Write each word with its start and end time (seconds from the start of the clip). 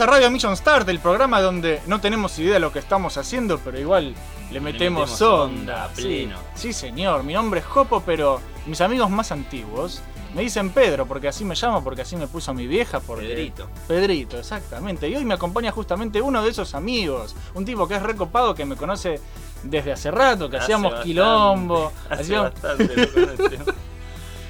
Bienvenidos 0.00 0.16
a 0.16 0.18
Radio 0.18 0.30
Mission 0.30 0.56
Start, 0.56 0.88
el 0.88 0.98
programa 0.98 1.42
donde 1.42 1.82
no 1.86 2.00
tenemos 2.00 2.38
idea 2.38 2.54
de 2.54 2.60
lo 2.60 2.72
que 2.72 2.78
estamos 2.78 3.18
haciendo, 3.18 3.58
pero 3.58 3.78
igual 3.78 4.14
le 4.50 4.58
metemos, 4.58 5.10
metemos 5.10 5.20
onda. 5.20 5.84
onda, 5.84 5.90
Sí, 5.94 6.02
pleno. 6.02 6.38
Sí, 6.54 6.72
señor, 6.72 7.22
mi 7.22 7.34
nombre 7.34 7.60
es 7.60 7.66
Jopo, 7.66 8.02
pero 8.06 8.40
mis 8.64 8.80
amigos 8.80 9.10
más 9.10 9.30
antiguos 9.30 10.00
me 10.34 10.40
dicen 10.40 10.70
Pedro, 10.70 11.04
porque 11.04 11.28
así 11.28 11.44
me 11.44 11.54
llamo, 11.54 11.84
porque 11.84 12.00
así 12.00 12.16
me 12.16 12.26
puso 12.28 12.54
mi 12.54 12.66
vieja, 12.66 13.00
porque... 13.00 13.26
Pedrito. 13.26 13.68
Pedrito, 13.86 14.38
exactamente. 14.38 15.06
Y 15.06 15.16
hoy 15.16 15.26
me 15.26 15.34
acompaña 15.34 15.70
justamente 15.70 16.22
uno 16.22 16.42
de 16.42 16.48
esos 16.48 16.74
amigos, 16.74 17.36
un 17.52 17.66
tipo 17.66 17.86
que 17.86 17.96
es 17.96 18.02
recopado, 18.02 18.54
que 18.54 18.64
me 18.64 18.76
conoce 18.76 19.20
desde 19.64 19.92
hace 19.92 20.10
rato, 20.10 20.48
que 20.48 20.56
Hace 20.56 20.64
hacíamos 20.64 20.92
bastante, 20.92 21.08
quilombo. 21.08 21.92
Hace 22.08 22.22
hacíamos- 22.22 22.52
bastante 22.54 22.96
lo 22.96 23.12
conocemos. 23.12 23.74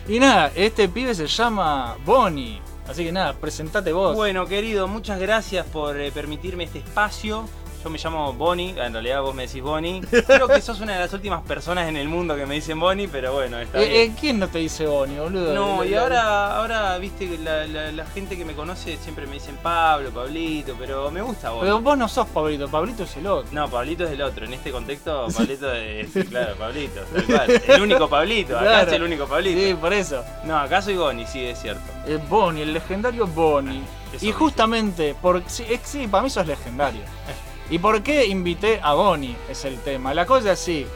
Y 0.08 0.18
nada, 0.18 0.50
este 0.54 0.88
pibe 0.88 1.14
se 1.14 1.26
llama 1.26 1.96
Bonnie. 2.04 2.60
Así 2.90 3.04
que 3.04 3.12
nada, 3.12 3.34
presentate 3.34 3.92
vos. 3.92 4.16
Bueno, 4.16 4.46
querido, 4.46 4.88
muchas 4.88 5.20
gracias 5.20 5.64
por 5.66 6.00
eh, 6.00 6.10
permitirme 6.10 6.64
este 6.64 6.80
espacio. 6.80 7.48
Yo 7.82 7.88
me 7.88 7.96
llamo 7.96 8.32
Bonnie, 8.34 8.74
en 8.78 8.92
realidad 8.92 9.22
vos 9.22 9.34
me 9.34 9.46
decís 9.46 9.62
Bonnie. 9.62 10.02
Creo 10.26 10.46
que 10.48 10.60
sos 10.60 10.80
una 10.80 10.92
de 10.94 10.98
las 11.00 11.12
últimas 11.14 11.40
personas 11.42 11.88
en 11.88 11.96
el 11.96 12.08
mundo 12.08 12.36
que 12.36 12.44
me 12.44 12.56
dicen 12.56 12.78
Bonnie, 12.78 13.08
pero 13.08 13.32
bueno, 13.32 13.58
está 13.58 13.80
Eh, 13.80 13.88
bien. 13.88 14.10
eh, 14.12 14.16
¿Quién 14.20 14.38
no 14.38 14.48
te 14.48 14.58
dice 14.58 14.84
Bonnie, 14.86 15.18
boludo? 15.18 15.54
No, 15.54 15.82
y 15.82 15.94
ahora, 15.94 16.56
ahora 16.58 16.98
viste, 16.98 17.26
que 17.26 17.38
la, 17.38 17.66
la- 17.66 17.90
la 17.90 18.04
gente 18.04 18.36
que 18.36 18.44
me 18.44 18.52
conoce 18.52 18.98
siempre 18.98 19.26
me 19.26 19.34
dicen 19.34 19.56
Pablo, 19.62 20.10
Pablito, 20.10 20.74
pero 20.78 21.10
me 21.10 21.22
gusta 21.22 21.48
Bonnie. 21.50 21.64
Pero 21.64 21.80
vos 21.80 21.96
no 21.96 22.06
sos 22.06 22.28
Pablito, 22.28 22.68
Pablito 22.68 23.04
es 23.04 23.16
el 23.16 23.26
otro. 23.26 23.48
No, 23.52 23.70
Pablito 23.70 24.04
es 24.04 24.10
el 24.10 24.20
otro. 24.20 24.44
En 24.44 24.52
este 24.52 24.70
contexto, 24.72 25.28
Pablito 25.34 25.72
es, 25.72 26.08
claro, 26.28 26.56
Pablito. 26.56 27.00
tal 27.14 27.24
cual. 27.24 27.62
El 27.66 27.80
único 27.82 28.08
Pablito. 28.10 28.56
Acá 28.58 28.66
Claro. 28.66 28.86
es 28.88 28.92
el 28.92 29.02
único 29.04 29.26
Pablito. 29.26 29.58
Sí, 29.58 29.74
por 29.74 29.92
eso. 29.94 30.22
No, 30.44 30.58
acá 30.58 30.82
soy 30.82 30.96
Bonnie, 30.96 31.26
sí, 31.26 31.46
es 31.46 31.58
cierto. 31.62 31.82
Eh, 32.06 32.18
Bonnie, 32.28 32.62
el 32.62 32.74
legendario 32.74 33.26
Bonnie. 33.26 33.80
Eso 34.12 34.26
Y 34.26 34.32
justamente, 34.32 35.14
por, 35.14 35.42
sí, 35.46 35.64
es- 35.66 35.80
sí, 35.84 36.06
para 36.08 36.22
mí 36.24 36.28
sos 36.28 36.46
legendario. 36.46 37.00
¿Y 37.70 37.78
por 37.78 38.02
qué 38.02 38.26
invité 38.26 38.80
a 38.82 38.94
Bonnie? 38.94 39.36
Es 39.48 39.64
el 39.64 39.78
tema. 39.78 40.12
La 40.12 40.26
cosa 40.26 40.52
es 40.52 40.60
así. 40.60 40.86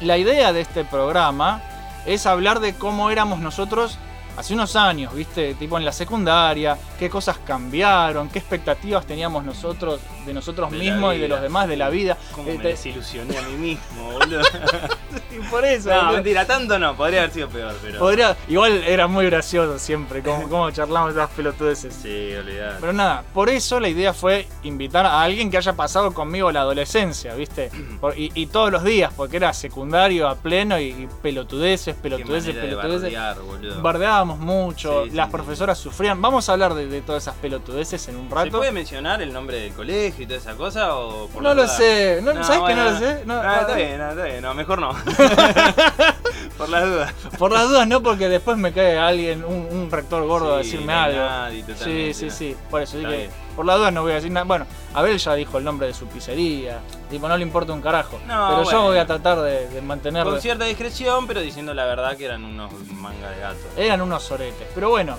La 0.00 0.18
idea 0.18 0.52
de 0.52 0.60
este 0.60 0.84
programa 0.84 1.62
es 2.04 2.26
hablar 2.26 2.58
de 2.58 2.74
cómo 2.74 3.10
éramos 3.10 3.38
nosotros 3.38 3.96
hace 4.36 4.54
unos 4.54 4.74
años, 4.76 5.14
¿viste? 5.14 5.54
Tipo 5.54 5.78
en 5.78 5.84
la 5.84 5.92
secundaria, 5.92 6.76
qué 6.98 7.08
cosas 7.10 7.38
cambiaron, 7.46 8.28
qué 8.28 8.38
expectativas 8.38 9.06
teníamos 9.06 9.44
nosotros 9.44 10.00
de 10.26 10.32
nosotros 10.34 10.70
De 10.70 10.78
mismos 10.78 11.14
y 11.14 11.18
de 11.18 11.28
los 11.28 11.40
demás 11.40 11.68
de 11.68 11.76
la 11.76 11.88
vida. 11.90 12.16
Cómo 12.32 12.48
Eh, 12.48 12.56
me 12.56 12.62
te- 12.62 12.68
desilusioné 12.68 13.36
a 13.38 13.42
mí 13.42 13.54
mismo, 13.54 14.12
boludo. 14.12 14.40
por 15.50 15.64
eso. 15.64 15.88
no, 15.90 15.96
boludo. 15.96 16.12
mentira, 16.14 16.46
tanto 16.46 16.78
no, 16.78 16.96
podría 16.96 17.20
haber 17.20 17.32
sido 17.32 17.48
peor, 17.48 17.74
pero. 17.82 17.98
Podría, 17.98 18.36
igual 18.48 18.82
era 18.84 19.06
muy 19.06 19.26
gracioso 19.26 19.78
siempre, 19.78 20.22
como, 20.22 20.48
como 20.48 20.70
charlamos 20.70 21.12
esas 21.12 21.30
pelotudeces. 21.30 21.94
Sí, 21.94 22.34
olvidar. 22.34 22.76
Pero 22.80 22.92
nada, 22.92 23.22
por 23.34 23.48
eso 23.48 23.80
la 23.80 23.88
idea 23.88 24.12
fue 24.12 24.46
invitar 24.62 25.06
a 25.06 25.22
alguien 25.22 25.50
que 25.50 25.56
haya 25.58 25.72
pasado 25.74 26.12
conmigo 26.14 26.50
la 26.52 26.60
adolescencia, 26.60 27.34
¿viste? 27.34 27.70
Por- 28.00 28.18
y, 28.18 28.30
y 28.34 28.46
todos 28.46 28.70
los 28.72 28.84
días, 28.84 29.12
porque 29.16 29.36
era 29.36 29.52
secundario 29.52 30.28
a 30.28 30.36
pleno 30.36 30.78
y, 30.78 30.84
y 30.88 31.08
pelotudeces, 31.22 31.94
pelotudeces, 31.96 32.54
pelotudeces. 32.54 33.12
boludo. 33.44 33.82
Mucho, 34.24 35.04
Sí, 35.04 35.10
las 35.10 35.26
sí. 35.26 35.32
profesoras 35.32 35.78
sufrían. 35.78 36.20
Vamos 36.22 36.48
a 36.48 36.52
hablar 36.52 36.74
de, 36.74 36.86
de 36.86 37.02
todas 37.02 37.22
esas 37.24 37.34
pelotudeces 37.36 38.08
en 38.08 38.16
un 38.16 38.28
¿Se 38.28 38.34
rato. 38.34 38.58
puede 38.58 38.72
mencionar 38.72 39.20
el 39.22 39.32
nombre 39.32 39.58
del 39.60 39.72
colegio 39.72 40.24
y 40.24 40.26
toda 40.26 40.38
esa 40.38 40.54
cosa? 40.54 40.94
O 40.96 41.28
por 41.28 41.42
No 41.42 41.54
lo 41.54 41.62
duda? 41.64 41.76
sé, 41.76 42.20
no, 42.22 42.42
¿sabes 42.44 42.62
que 42.68 42.74
no 42.74 42.84
lo 42.90 42.98
sé? 42.98 43.22
No, 43.26 43.36
está 43.42 43.74
bien, 43.74 44.00
está 44.00 44.24
bien, 44.24 44.42
no, 44.42 44.54
mejor 44.54 44.78
no. 44.80 44.90
por 46.58 46.68
las 46.68 46.84
dudas. 46.84 47.12
Por 47.38 47.52
las 47.52 47.68
dudas 47.68 47.86
no, 47.86 48.02
porque 48.02 48.28
después 48.28 48.56
me 48.56 48.72
cae 48.72 48.98
alguien, 48.98 49.44
un, 49.44 49.66
un 49.70 49.90
rector 49.90 50.26
gordo 50.26 50.54
a 50.54 50.58
decirme 50.58 50.92
no 50.92 51.00
algo. 51.00 51.18
nadie, 51.18 51.64
Sí, 51.76 52.14
sí, 52.14 52.26
no. 52.26 52.30
sí, 52.32 52.56
por 52.70 52.82
eso 52.82 52.98
dije, 52.98 53.16
bien. 53.16 53.30
Por 53.54 53.64
la 53.66 53.76
duda 53.76 53.90
no 53.90 54.02
voy 54.02 54.12
a 54.12 54.16
decir 54.16 54.30
nada. 54.30 54.44
Bueno, 54.44 54.66
Abel 54.94 55.18
ya 55.18 55.34
dijo 55.34 55.58
el 55.58 55.64
nombre 55.64 55.86
de 55.86 55.94
su 55.94 56.06
pizzería, 56.06 56.80
tipo, 57.10 57.28
no 57.28 57.36
le 57.36 57.42
importa 57.42 57.72
un 57.72 57.80
carajo. 57.80 58.18
No, 58.26 58.48
pero 58.48 58.70
yo 58.70 58.82
voy 58.82 58.98
a 58.98 59.06
tratar 59.06 59.40
de, 59.40 59.68
de 59.68 59.80
mantenerlo. 59.82 60.32
Con 60.32 60.40
cierta 60.40 60.64
discreción, 60.64 61.26
pero 61.26 61.40
diciendo 61.40 61.72
la 61.74 61.84
verdad 61.84 62.16
que 62.16 62.24
eran 62.26 62.44
unos 62.44 62.72
manga 62.92 63.30
de 63.30 63.40
gato. 63.40 63.58
Eran 63.76 64.00
unos 64.02 64.22
soretes. 64.22 64.66
Pero 64.74 64.90
bueno, 64.90 65.16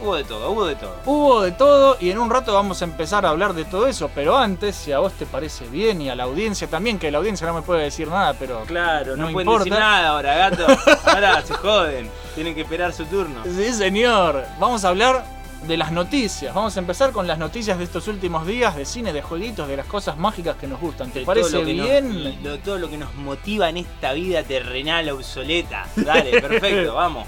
Hubo 0.00 0.14
de 0.14 0.22
todo, 0.22 0.50
hubo 0.52 0.64
de 0.64 0.76
todo. 0.76 0.94
hubo 1.06 1.42
de 1.42 1.50
todo 1.50 1.96
y 1.98 2.10
en 2.12 2.20
un 2.20 2.30
rato 2.30 2.54
vamos 2.54 2.80
a 2.82 2.84
empezar 2.84 3.26
a 3.26 3.30
hablar 3.30 3.52
de 3.54 3.64
todo 3.64 3.88
eso. 3.88 4.08
Pero 4.14 4.36
antes, 4.36 4.76
si 4.76 4.92
a 4.92 5.00
vos 5.00 5.12
te 5.14 5.26
parece 5.26 5.66
bien 5.66 6.00
y 6.00 6.08
a 6.08 6.14
la 6.14 6.22
audiencia 6.22 6.68
también, 6.68 7.00
que 7.00 7.10
la 7.10 7.18
audiencia 7.18 7.48
no 7.48 7.54
me 7.54 7.62
puede 7.62 7.82
decir 7.82 8.06
nada, 8.06 8.32
pero... 8.38 8.60
Claro, 8.62 9.16
no, 9.16 9.26
No 9.26 9.32
pueden 9.32 9.48
importa. 9.48 9.64
decir 9.64 9.76
nada 9.80 10.08
ahora, 10.10 10.34
gato. 10.36 10.66
Ahora 11.04 11.42
se 11.42 11.52
joden. 11.54 12.08
Tienen 12.36 12.54
que 12.54 12.60
esperar 12.60 12.92
su 12.92 13.06
turno. 13.06 13.42
Sí, 13.42 13.72
señor. 13.72 14.44
Vamos 14.60 14.84
a 14.84 14.90
hablar 14.90 15.24
de 15.66 15.76
las 15.76 15.90
noticias. 15.92 16.54
Vamos 16.54 16.76
a 16.76 16.80
empezar 16.80 17.12
con 17.12 17.26
las 17.26 17.38
noticias 17.38 17.76
de 17.78 17.84
estos 17.84 18.08
últimos 18.08 18.46
días, 18.46 18.76
de 18.76 18.84
cine, 18.84 19.12
de 19.12 19.22
jueguitos, 19.22 19.68
de 19.68 19.76
las 19.76 19.86
cosas 19.86 20.16
mágicas 20.16 20.56
que 20.56 20.66
nos 20.66 20.80
gustan. 20.80 21.10
¿Te 21.10 21.20
De 21.20 21.26
parece 21.26 21.50
todo 21.50 21.60
lo 21.60 21.66
que 21.66 21.72
bien? 21.72 22.24
Nos, 22.24 22.42
lo- 22.42 22.58
todo 22.60 22.78
lo 22.78 22.88
que 22.90 22.96
nos 22.98 23.14
motiva 23.16 23.68
en 23.68 23.78
esta 23.78 24.12
vida 24.12 24.42
terrenal 24.44 25.08
obsoleta. 25.10 25.86
Dale, 25.96 26.40
perfecto, 26.40 26.94
vamos. 26.94 27.26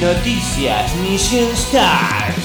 Noticias 0.00 0.94
Mission 0.96 1.48
Start. 1.56 2.36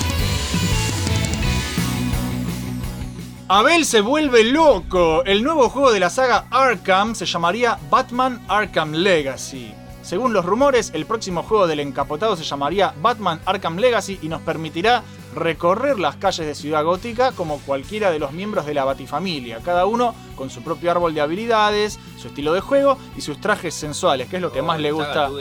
Abel 3.50 3.86
se 3.86 4.02
vuelve 4.02 4.46
loco. 4.46 5.24
El 5.26 5.44
nuevo 5.44 5.70
juego 5.70 5.92
de 5.92 6.00
la 6.00 6.10
saga 6.10 6.46
Arkham 6.50 7.14
se 7.14 7.26
llamaría 7.26 7.78
Batman 7.90 8.42
Arkham 8.48 8.94
Legacy. 8.94 9.74
Según 10.14 10.32
los 10.32 10.46
rumores, 10.46 10.92
el 10.94 11.08
próximo 11.08 11.42
juego 11.42 11.66
del 11.66 11.80
encapotado 11.80 12.36
se 12.36 12.44
llamaría 12.44 12.94
Batman 13.02 13.42
Arkham 13.48 13.78
Legacy 13.78 14.20
y 14.22 14.28
nos 14.28 14.44
permitirá 14.44 15.02
recorrer 15.34 15.98
las 15.98 16.18
calles 16.18 16.46
de 16.46 16.54
Ciudad 16.54 16.84
Gótica 16.84 17.32
como 17.32 17.58
cualquiera 17.62 18.12
de 18.12 18.20
los 18.20 18.32
miembros 18.32 18.68
de 18.68 18.76
la 18.76 18.86
Batifamilia, 18.86 19.58
cada 19.66 19.88
uno 19.88 20.14
con 20.36 20.52
su 20.52 20.62
propio 20.64 20.92
árbol 20.92 21.16
de 21.16 21.22
habilidades, 21.22 22.00
su 22.20 22.28
estilo 22.28 22.54
de 22.54 22.60
juego 22.60 23.00
y 23.18 23.22
sus 23.22 23.42
trajes 23.42 23.74
sensuales, 23.74 24.30
que 24.30 24.36
es 24.36 24.42
lo 24.44 24.52
que 24.52 24.62
más 24.62 24.80
le 24.80 24.92
gusta. 24.92 25.32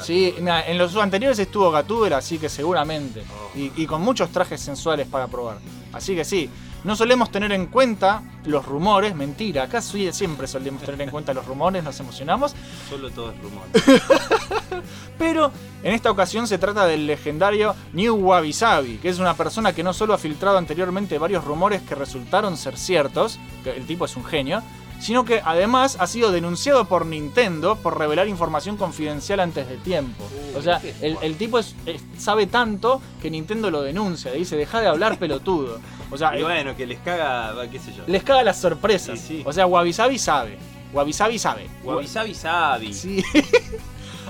Sí, 0.00 0.34
mira, 0.40 0.66
en 0.66 0.78
los 0.78 0.96
anteriores 0.96 1.38
estuvo 1.38 1.70
Gatúbela, 1.70 2.16
así 2.16 2.38
que 2.38 2.48
seguramente. 2.48 3.22
Oh. 3.22 3.56
Y, 3.56 3.70
y 3.76 3.86
con 3.86 4.02
muchos 4.02 4.30
trajes 4.30 4.60
sensuales 4.60 5.06
para 5.06 5.28
probar. 5.28 5.58
Así 5.92 6.16
que 6.16 6.24
sí, 6.24 6.50
no 6.84 6.96
solemos 6.96 7.30
tener 7.30 7.52
en 7.52 7.66
cuenta 7.66 8.22
los 8.44 8.64
rumores, 8.66 9.14
mentira, 9.14 9.64
acá 9.64 9.80
siempre 9.80 10.46
solemos 10.46 10.82
tener 10.82 11.00
en 11.00 11.10
cuenta 11.10 11.32
los 11.32 11.46
rumores, 11.46 11.84
nos 11.84 11.98
emocionamos. 12.00 12.54
Solo 12.88 13.10
todo 13.10 13.30
es 13.30 13.38
rumor. 13.40 13.64
Pero 15.18 15.52
en 15.82 15.94
esta 15.94 16.10
ocasión 16.10 16.46
se 16.46 16.58
trata 16.58 16.86
del 16.86 17.06
legendario 17.06 17.74
New 17.92 18.16
Wabi 18.16 18.52
Sabi, 18.52 18.98
que 18.98 19.08
es 19.08 19.18
una 19.18 19.34
persona 19.34 19.72
que 19.72 19.82
no 19.82 19.92
solo 19.92 20.14
ha 20.14 20.18
filtrado 20.18 20.58
anteriormente 20.58 21.18
varios 21.18 21.44
rumores 21.44 21.82
que 21.82 21.94
resultaron 21.94 22.56
ser 22.56 22.76
ciertos, 22.76 23.38
que 23.62 23.70
el 23.70 23.86
tipo 23.86 24.04
es 24.04 24.16
un 24.16 24.24
genio, 24.24 24.62
sino 25.02 25.24
que 25.24 25.42
además 25.44 25.96
ha 26.00 26.06
sido 26.06 26.30
denunciado 26.30 26.84
por 26.86 27.04
Nintendo 27.06 27.76
por 27.76 27.98
revelar 27.98 28.28
información 28.28 28.76
confidencial 28.76 29.40
antes 29.40 29.68
de 29.68 29.76
tiempo. 29.76 30.22
Uh, 30.54 30.58
o 30.58 30.62
sea, 30.62 30.80
el, 31.00 31.18
el 31.22 31.36
tipo 31.36 31.58
es- 31.58 31.74
es- 31.86 32.02
sabe 32.18 32.46
tanto 32.46 33.02
que 33.20 33.28
Nintendo 33.30 33.70
lo 33.70 33.82
denuncia, 33.82 34.30
le 34.30 34.38
dice, 34.38 34.56
deja 34.56 34.80
de 34.80 34.86
hablar 34.86 35.18
pelotudo. 35.18 35.80
O 36.10 36.16
sea, 36.16 36.36
Y 36.36 36.40
eh, 36.40 36.44
bueno, 36.44 36.76
que 36.76 36.86
les 36.86 37.00
caga, 37.00 37.52
qué 37.70 37.78
sé 37.80 37.92
yo. 37.96 38.04
les 38.06 38.22
caga 38.22 38.42
las 38.44 38.60
sorpresas. 38.60 39.18
Sí, 39.18 39.38
sí. 39.38 39.42
O 39.44 39.52
sea, 39.52 39.66
Wabi 39.66 39.92
Sabi 39.92 40.18
sabe. 40.18 40.56
Wabi 40.92 41.12
Sabi 41.12 41.38
sabe. 41.38 41.66
Wabi 41.82 42.06
sabi 42.06 42.34
sabi. 42.34 42.92
Sí. 42.94 43.24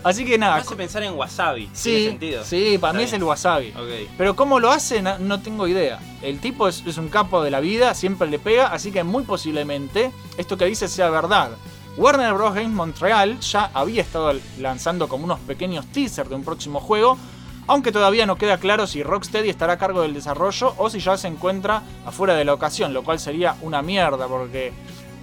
Así 0.05 0.25
que 0.25 0.33
Me 0.33 0.39
nada. 0.39 0.57
hace 0.57 0.75
pensar 0.77 1.03
en 1.03 1.15
wasabi. 1.15 1.67
¿Tiene 1.67 1.77
Sí, 1.79 2.07
sentido? 2.07 2.45
sí, 2.45 2.79
para 2.79 2.93
mí 2.93 3.05
es 3.05 3.13
el 3.13 3.23
wasabi. 3.23 3.73
bien. 3.73 3.77
Ok. 4.07 4.11
Pero 4.19 4.37
cómo 4.37 4.59
lo 4.61 4.71
hace, 4.71 5.01
no, 5.03 5.19
no 5.19 5.41
tengo 5.41 5.67
idea. 5.69 6.01
El 6.23 6.41
tipo 6.41 6.67
es, 6.69 6.83
es 6.87 6.99
un 6.99 7.09
capo 7.09 7.43
de 7.43 7.51
la 7.51 7.61
vida, 7.61 7.95
siempre 7.95 8.29
le 8.29 8.39
pega, 8.39 8.67
así 8.69 8.91
que 8.93 9.05
muy 9.05 9.23
posiblemente 9.25 10.11
esto 10.39 10.57
que 10.57 10.65
dice 10.67 10.89
sea 10.89 11.09
verdad. 11.11 11.51
Warner 11.97 12.33
Bros. 12.35 12.55
Games 12.55 12.71
Montreal 12.71 13.39
ya 13.41 13.71
había 13.75 14.01
estado 14.03 14.33
lanzando 14.59 15.09
como 15.09 15.25
unos 15.25 15.39
pequeños 15.41 15.87
teasers 15.87 16.29
de 16.31 16.35
un 16.35 16.43
próximo 16.45 16.81
juego, 16.81 17.19
aunque 17.69 17.93
todavía 17.93 18.25
no 18.27 18.37
queda 18.37 18.57
claro 18.59 18.87
si 18.87 19.03
Rocksteady 19.03 19.51
estará 19.51 19.75
a 19.75 19.79
cargo 19.79 20.03
del 20.03 20.15
desarrollo 20.15 20.75
o 20.79 20.89
si 20.91 20.99
ya 21.01 21.17
se 21.17 21.29
encuentra 21.29 21.83
afuera 22.07 22.35
de 22.35 22.45
la 22.45 22.55
ocasión, 22.55 22.93
lo 22.95 23.05
cual 23.05 23.21
sería 23.21 23.57
una 23.61 23.83
mierda 23.83 24.27
porque 24.27 24.73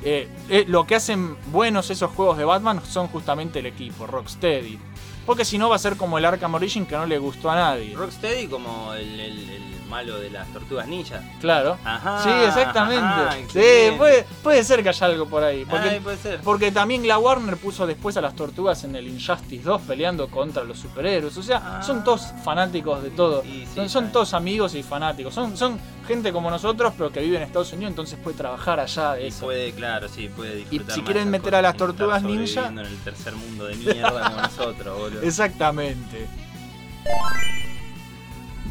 eh, 0.04 0.28
eh, 0.50 0.66
lo 0.68 0.88
que 0.88 0.96
hacen 0.96 1.38
buenos 1.51 1.90
esos 1.90 2.12
juegos 2.12 2.38
de 2.38 2.46
Batman 2.46 2.81
son 2.86 3.07
justamente 3.07 3.60
el 3.60 3.66
equipo, 3.66 4.07
Rocksteady. 4.07 4.80
Porque 5.25 5.46
si 5.46 5.57
no 5.57 5.69
va 5.69 5.75
a 5.75 5.80
ser 5.80 5.98
como 5.98 6.18
el 6.18 6.25
Arkham 6.25 6.56
Origin 6.56 6.86
que 6.86 6.96
no 6.96 7.06
le 7.06 7.18
gustó 7.18 7.51
a 7.51 7.56
nadie. 7.56 7.96
Rocksteady 7.96 8.48
como 8.48 8.94
el, 8.94 9.79
malo 9.90 10.20
de 10.20 10.30
las 10.30 10.48
tortugas 10.54 10.88
ninja. 10.88 11.22
Claro. 11.42 11.78
Ajá. 11.84 12.24
sí, 12.24 12.30
exactamente. 12.48 13.04
ajá, 13.04 13.36
sí, 13.52 13.96
puede, 13.98 14.26
puede 14.44 14.64
ser 14.64 14.84
que 14.84 14.90
haya 14.90 15.06
algo 15.08 15.26
por 15.28 15.44
ahí. 15.44 15.66
Porque, 15.66 15.90
Ay, 15.90 16.00
puede 16.00 16.18
ser. 16.18 16.40
porque 16.42 16.72
también 16.72 17.08
la 17.08 17.18
Warner 17.18 17.58
puso 17.58 17.86
después 17.88 18.16
a 18.18 18.22
las 18.22 18.36
tortugas 18.36 18.84
en 18.84 18.96
el 18.96 19.08
Injustice 19.08 19.64
2 19.64 19.82
peleando 19.82 20.28
contra 20.30 20.64
los 20.64 20.78
superhéroes. 20.80 21.36
O 21.38 21.44
sea, 21.44 21.80
Ah. 21.80 21.84
son 21.84 22.04
todos 22.04 22.28
fanáticos 22.44 23.02
de 23.04 23.10
todo. 23.10 23.44
Y 23.44 23.66
sí, 23.66 23.68
son 23.76 23.90
son 23.90 24.12
todos 24.12 24.34
amigos 24.34 24.76
y 24.76 24.84
fanáticos. 24.84 25.34
Son, 25.34 25.58
son 25.58 25.80
gente 26.08 26.32
como 26.32 26.50
nosotros, 26.50 26.94
pero 26.98 27.12
que 27.12 27.20
vive 27.20 27.38
en 27.38 27.44
Estados 27.44 27.72
Unidos, 27.74 27.92
entonces 27.92 28.18
puede 28.24 28.38
trabajar 28.38 28.80
allá. 28.80 29.20
Y 29.20 29.28
Eso. 29.28 29.46
puede, 29.46 29.72
claro, 29.74 30.08
sí, 30.08 30.30
puede 30.30 30.56
disfrutar. 30.56 30.96
si 30.96 31.02
más 31.02 31.06
quieren 31.06 31.30
meter 31.30 31.56
a 31.56 31.62
las 31.62 31.76
tortugas 31.78 32.24
ninja- 32.24 32.68
en 32.68 32.80
el 32.80 32.98
tercer 33.04 33.34
mundo 33.36 33.66
de 33.66 33.76
mierda 33.76 34.30
como 34.32 34.42
nosotros, 34.42 34.98
boludo. 35.00 35.22
Exactamente. 35.24 36.28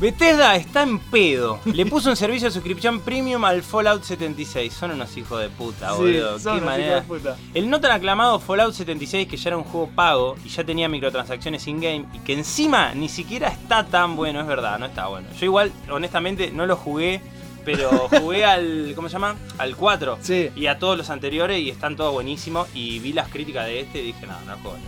Bethesda 0.00 0.54
está 0.54 0.82
en 0.82 1.00
pedo. 1.00 1.58
Le 1.64 1.84
puso 1.84 2.08
un 2.10 2.16
servicio 2.16 2.46
de 2.48 2.52
suscripción 2.54 3.00
premium 3.00 3.44
al 3.44 3.62
Fallout 3.64 4.04
76. 4.04 4.72
Son 4.72 4.92
unos 4.92 5.16
hijos 5.16 5.40
de 5.40 5.48
puta, 5.48 5.90
Sí, 5.90 5.96
boludo. 5.96 6.38
son 6.38 6.58
Qué 6.58 6.62
unos 6.62 6.62
hijos 6.62 6.64
manera. 6.64 6.94
de 6.96 7.02
puta. 7.02 7.36
El 7.52 7.68
no 7.68 7.80
tan 7.80 7.90
aclamado 7.90 8.38
Fallout 8.38 8.74
76, 8.74 9.26
que 9.26 9.36
ya 9.36 9.50
era 9.50 9.56
un 9.56 9.64
juego 9.64 9.88
pago 9.94 10.36
y 10.44 10.48
ya 10.50 10.62
tenía 10.62 10.88
microtransacciones 10.88 11.66
in-game, 11.66 12.04
y 12.14 12.20
que 12.20 12.34
encima 12.34 12.94
ni 12.94 13.08
siquiera 13.08 13.48
está 13.48 13.86
tan 13.86 14.14
bueno, 14.14 14.40
es 14.40 14.46
verdad, 14.46 14.78
no 14.78 14.86
está 14.86 15.08
bueno. 15.08 15.26
Yo 15.38 15.46
igual, 15.46 15.72
honestamente, 15.90 16.52
no 16.52 16.64
lo 16.64 16.76
jugué, 16.76 17.20
pero 17.64 17.90
jugué 18.08 18.44
al, 18.44 18.92
¿cómo 18.94 19.08
se 19.08 19.14
llama? 19.14 19.34
Al 19.58 19.74
4. 19.74 20.18
Sí. 20.22 20.50
Y 20.54 20.66
a 20.68 20.78
todos 20.78 20.96
los 20.96 21.10
anteriores 21.10 21.58
y 21.60 21.70
están 21.70 21.96
todos 21.96 22.12
buenísimos. 22.12 22.68
Y 22.72 23.00
vi 23.00 23.12
las 23.12 23.28
críticas 23.28 23.66
de 23.66 23.80
este 23.80 24.00
y 24.00 24.06
dije, 24.06 24.26
no, 24.28 24.34
no 24.46 24.56
juego. 24.62 24.78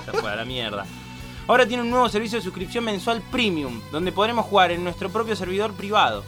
Se 0.06 0.12
fue 0.12 0.30
a 0.30 0.36
la 0.36 0.44
mierda. 0.46 0.86
Ahora 1.50 1.66
tiene 1.66 1.82
un 1.82 1.90
nuevo 1.90 2.08
servicio 2.08 2.38
de 2.38 2.44
suscripción 2.44 2.84
mensual 2.84 3.22
premium, 3.22 3.80
donde 3.90 4.12
podremos 4.12 4.46
jugar 4.46 4.70
en 4.70 4.84
nuestro 4.84 5.10
propio 5.10 5.34
servidor 5.34 5.72
privado. 5.72 6.22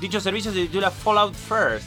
Dicho 0.00 0.18
servicio 0.18 0.50
se 0.50 0.62
titula 0.62 0.90
Fallout 0.90 1.34
First 1.34 1.86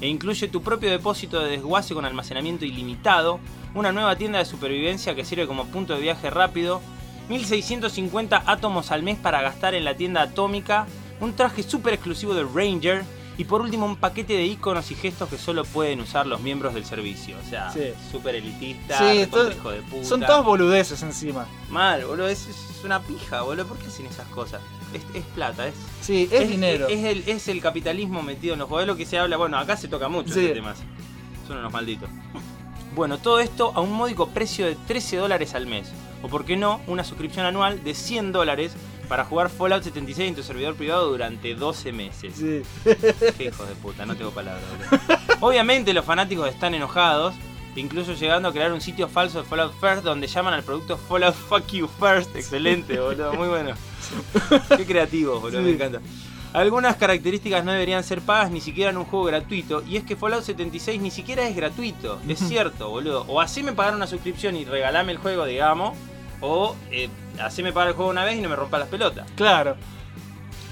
e 0.00 0.08
incluye 0.08 0.48
tu 0.48 0.60
propio 0.60 0.90
depósito 0.90 1.38
de 1.38 1.50
desguace 1.50 1.94
con 1.94 2.04
almacenamiento 2.04 2.64
ilimitado, 2.64 3.38
una 3.76 3.92
nueva 3.92 4.16
tienda 4.16 4.40
de 4.40 4.44
supervivencia 4.44 5.14
que 5.14 5.24
sirve 5.24 5.46
como 5.46 5.66
punto 5.66 5.94
de 5.94 6.00
viaje 6.00 6.30
rápido, 6.30 6.82
1650 7.28 8.42
átomos 8.44 8.90
al 8.90 9.04
mes 9.04 9.16
para 9.16 9.40
gastar 9.40 9.74
en 9.74 9.84
la 9.84 9.94
tienda 9.94 10.22
atómica, 10.22 10.88
un 11.20 11.36
traje 11.36 11.62
súper 11.62 11.94
exclusivo 11.94 12.34
de 12.34 12.42
Ranger 12.42 13.04
y 13.36 13.44
por 13.44 13.60
último 13.60 13.86
un 13.86 13.96
paquete 13.96 14.34
de 14.34 14.44
iconos 14.46 14.90
y 14.90 14.94
gestos 14.94 15.28
que 15.28 15.38
solo 15.38 15.64
pueden 15.64 16.00
usar 16.00 16.26
los 16.26 16.40
miembros 16.40 16.74
del 16.74 16.84
servicio. 16.84 17.36
O 17.44 17.48
sea, 17.48 17.70
Sí. 17.72 17.80
súper 18.12 18.36
elitista, 18.36 18.98
Sí, 18.98 19.04
recontra 19.24 19.30
todo- 19.40 19.50
hijo 19.52 19.70
de 19.72 19.82
puta. 19.82 20.04
Son 20.08 20.20
todos 20.20 20.44
boludeces 20.44 21.02
encima. 21.02 21.46
Mal, 21.70 22.04
boludo, 22.04 22.28
es, 22.28 22.46
es 22.46 22.84
una 22.84 23.00
pija, 23.00 23.42
boludo. 23.42 23.66
¿Por 23.66 23.78
qué 23.78 23.86
hacen 23.88 24.06
esas 24.06 24.26
cosas? 24.28 24.60
Es, 24.92 25.02
es 25.14 25.24
plata, 25.34 25.66
es, 25.66 25.74
Sí, 26.00 26.28
es, 26.30 26.48
dinero. 26.48 26.86
Es, 26.88 27.04
el, 27.04 27.24
es 27.28 27.48
el 27.48 27.60
capitalismo 27.60 28.22
metido 28.22 28.52
en 28.54 28.60
los 28.60 28.68
juegos, 28.68 28.82
es 28.84 28.86
lo 28.88 28.96
que 28.96 29.06
se 29.06 29.18
habla. 29.18 29.36
Bueno, 29.36 29.58
acá 29.58 29.76
se 29.76 29.88
toca 29.88 30.08
mucho 30.08 30.32
Sí. 30.32 30.44
ese 30.44 30.54
tema. 30.54 30.74
Son 31.48 31.58
unos 31.58 31.72
malditos. 31.72 32.08
Bueno, 32.94 33.18
todo 33.18 33.40
esto 33.40 33.72
a 33.74 33.80
un 33.80 33.92
módico 33.92 34.28
precio 34.28 34.66
de 34.66 34.76
13 34.86 35.16
dólares 35.16 35.54
al 35.54 35.66
mes. 35.66 35.90
O 36.22 36.28
por 36.28 36.44
qué 36.44 36.56
no, 36.56 36.80
una 36.86 37.02
suscripción 37.04 37.44
anual 37.44 37.82
de 37.82 37.94
100 37.94 38.30
dólares 38.32 38.72
para 39.08 39.24
jugar 39.24 39.48
Fallout 39.50 39.82
76 39.82 40.28
en 40.30 40.34
tu 40.34 40.42
servidor 40.42 40.74
privado 40.74 41.08
durante 41.08 41.54
12 41.54 41.92
meses. 41.92 42.34
Sí. 42.36 42.62
Qué 43.36 43.44
hijos 43.44 43.68
de 43.68 43.74
puta, 43.76 44.06
no 44.06 44.16
tengo 44.16 44.30
palabras. 44.30 44.64
boludo. 44.70 45.18
Obviamente 45.40 45.92
los 45.92 46.04
fanáticos 46.04 46.48
están 46.48 46.74
enojados, 46.74 47.34
incluso 47.76 48.14
llegando 48.14 48.48
a 48.48 48.52
crear 48.52 48.72
un 48.72 48.80
sitio 48.80 49.08
falso 49.08 49.42
de 49.42 49.48
Fallout 49.48 49.74
First 49.80 50.04
donde 50.04 50.26
llaman 50.26 50.54
al 50.54 50.62
producto 50.62 50.96
Fallout 50.96 51.34
Fuck 51.34 51.66
You 51.68 51.88
First. 52.00 52.34
Excelente, 52.36 52.98
boludo, 52.98 53.32
muy 53.34 53.48
bueno. 53.48 53.74
Qué 54.76 54.86
creativo, 54.86 55.40
boludo, 55.40 55.62
me 55.62 55.72
encanta. 55.72 56.00
Algunas 56.54 56.94
características 56.94 57.64
no 57.64 57.72
deberían 57.72 58.04
ser 58.04 58.20
pagas 58.20 58.48
ni 58.48 58.60
siquiera 58.60 58.90
en 58.92 58.96
un 58.96 59.04
juego 59.06 59.24
gratuito. 59.24 59.82
Y 59.88 59.96
es 59.96 60.04
que 60.04 60.14
Fallout 60.14 60.44
76 60.44 61.02
ni 61.02 61.10
siquiera 61.10 61.48
es 61.48 61.56
gratuito. 61.56 62.20
Es 62.28 62.38
cierto, 62.38 62.90
boludo. 62.90 63.24
O 63.26 63.40
haceme 63.40 63.72
pagar 63.72 63.96
una 63.96 64.06
suscripción 64.06 64.54
y 64.54 64.64
regalame 64.64 65.10
el 65.10 65.18
juego, 65.18 65.46
digamos. 65.46 65.98
O 66.40 66.76
eh, 66.90 67.08
haceme 67.40 67.72
pagar 67.72 67.88
el 67.88 67.94
juego 67.94 68.10
una 68.10 68.24
vez 68.24 68.36
y 68.36 68.40
no 68.40 68.48
me 68.48 68.56
rompa 68.56 68.78
las 68.78 68.88
pelotas. 68.88 69.30
Claro. 69.36 69.76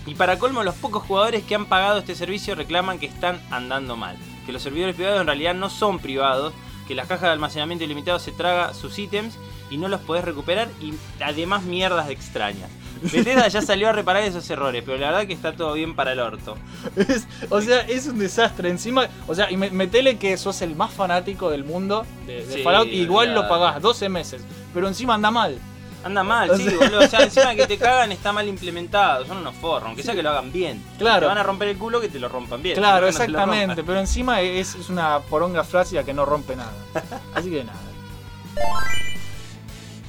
Y 0.06 0.14
para 0.14 0.38
colmo, 0.38 0.62
los 0.62 0.74
pocos 0.74 1.04
jugadores 1.04 1.44
que 1.44 1.54
han 1.54 1.66
pagado 1.66 1.98
este 1.98 2.14
servicio 2.14 2.54
reclaman 2.54 2.98
que 2.98 3.06
están 3.06 3.40
andando 3.50 3.96
mal. 3.96 4.16
Que 4.46 4.52
los 4.52 4.62
servidores 4.62 4.96
privados 4.96 5.20
en 5.20 5.26
realidad 5.26 5.54
no 5.54 5.70
son 5.70 6.00
privados, 6.00 6.52
que 6.88 6.94
la 6.94 7.04
caja 7.04 7.26
de 7.26 7.32
almacenamiento 7.32 7.84
ilimitado 7.84 8.18
se 8.18 8.32
traga 8.32 8.74
sus 8.74 8.98
ítems 8.98 9.38
y 9.72 9.78
no 9.78 9.88
los 9.88 10.00
podés 10.00 10.24
recuperar 10.24 10.69
y 10.80 10.94
además 11.22 11.62
mierdas 11.62 12.10
extrañas. 12.10 12.69
Bethesda 13.00 13.48
ya 13.48 13.62
salió 13.62 13.88
a 13.88 13.92
reparar 13.92 14.22
esos 14.22 14.48
errores, 14.48 14.82
pero 14.86 14.96
la 14.98 15.10
verdad 15.10 15.26
que 15.26 15.32
está 15.32 15.56
todo 15.56 15.72
bien 15.72 15.96
para 15.96 16.12
el 16.12 16.20
orto. 16.20 16.56
Es- 16.94 17.26
o 17.50 17.60
sea, 17.60 17.80
es 17.80 18.06
un 18.06 18.19
desastre. 18.20 18.69
Encima, 18.70 19.08
o 19.26 19.34
sea, 19.34 19.50
y 19.50 19.56
me- 19.56 19.70
metele 19.70 20.19
que 20.19 20.36
sos 20.36 20.62
el 20.62 20.76
más 20.76 20.92
fanático 20.92 21.50
del 21.50 21.64
mundo 21.64 22.06
de, 22.26 22.46
de 22.46 22.54
Sí, 22.58 22.62
Fallout. 22.62 22.86
y 22.86 23.00
igual 23.00 23.34
lo 23.34 23.48
pagás 23.48 23.82
12 23.82 24.08
meses. 24.08 24.44
Pero 24.72 24.86
encima 24.86 25.14
anda 25.14 25.32
mal. 25.32 25.58
Anda 26.05 26.22
mal, 26.22 26.50
O 26.50 26.56
sí, 26.56 26.64
sea- 26.64 26.76
boludo. 26.79 27.00
O 27.00 27.08
sea, 27.08 27.20
encima 27.24 27.55
que 27.56 27.67
te 27.67 27.76
cagan 27.79 28.12
está 28.12 28.32
mal 28.32 28.46
implementado. 28.46 29.26
Son 29.26 29.38
unos 29.38 29.55
forros, 29.56 29.88
aunque 29.88 30.05
sea 30.05 30.14
que 30.14 30.22
lo 30.22 30.31
hagan 30.31 30.52
bien. 30.52 30.81
Claro. 30.98 31.20
Te 31.22 31.26
van 31.26 31.38
a 31.38 31.43
romper 31.43 31.69
el 31.69 31.79
culo 31.79 32.00
que 32.00 32.08
te 32.08 32.20
lo 32.20 32.29
rompan 32.29 32.62
bien. 32.62 32.76
Claro, 32.76 33.02
no, 33.02 33.08
exactamente. 33.08 33.82
Pero 33.82 33.98
encima 33.98 34.41
es, 34.43 34.76
es 34.76 34.88
una 34.91 35.19
poronga 35.20 35.64
flácida 35.64 36.05
que 36.05 36.14
no 36.14 36.24
rompe 36.24 36.55
nada. 36.55 36.72
Así 37.34 37.50
que 37.50 37.64
nada. 37.64 37.81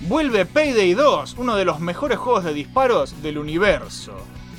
Vuelve 0.06 0.46
Payday 0.46 0.96
2, 0.96 1.36
uno 1.38 1.56
de 1.56 1.64
los 1.64 1.80
mejores 1.80 2.18
juegos 2.18 2.44
de 2.44 2.54
disparos 2.54 3.22
del 3.24 3.38
universo. 3.38 4.12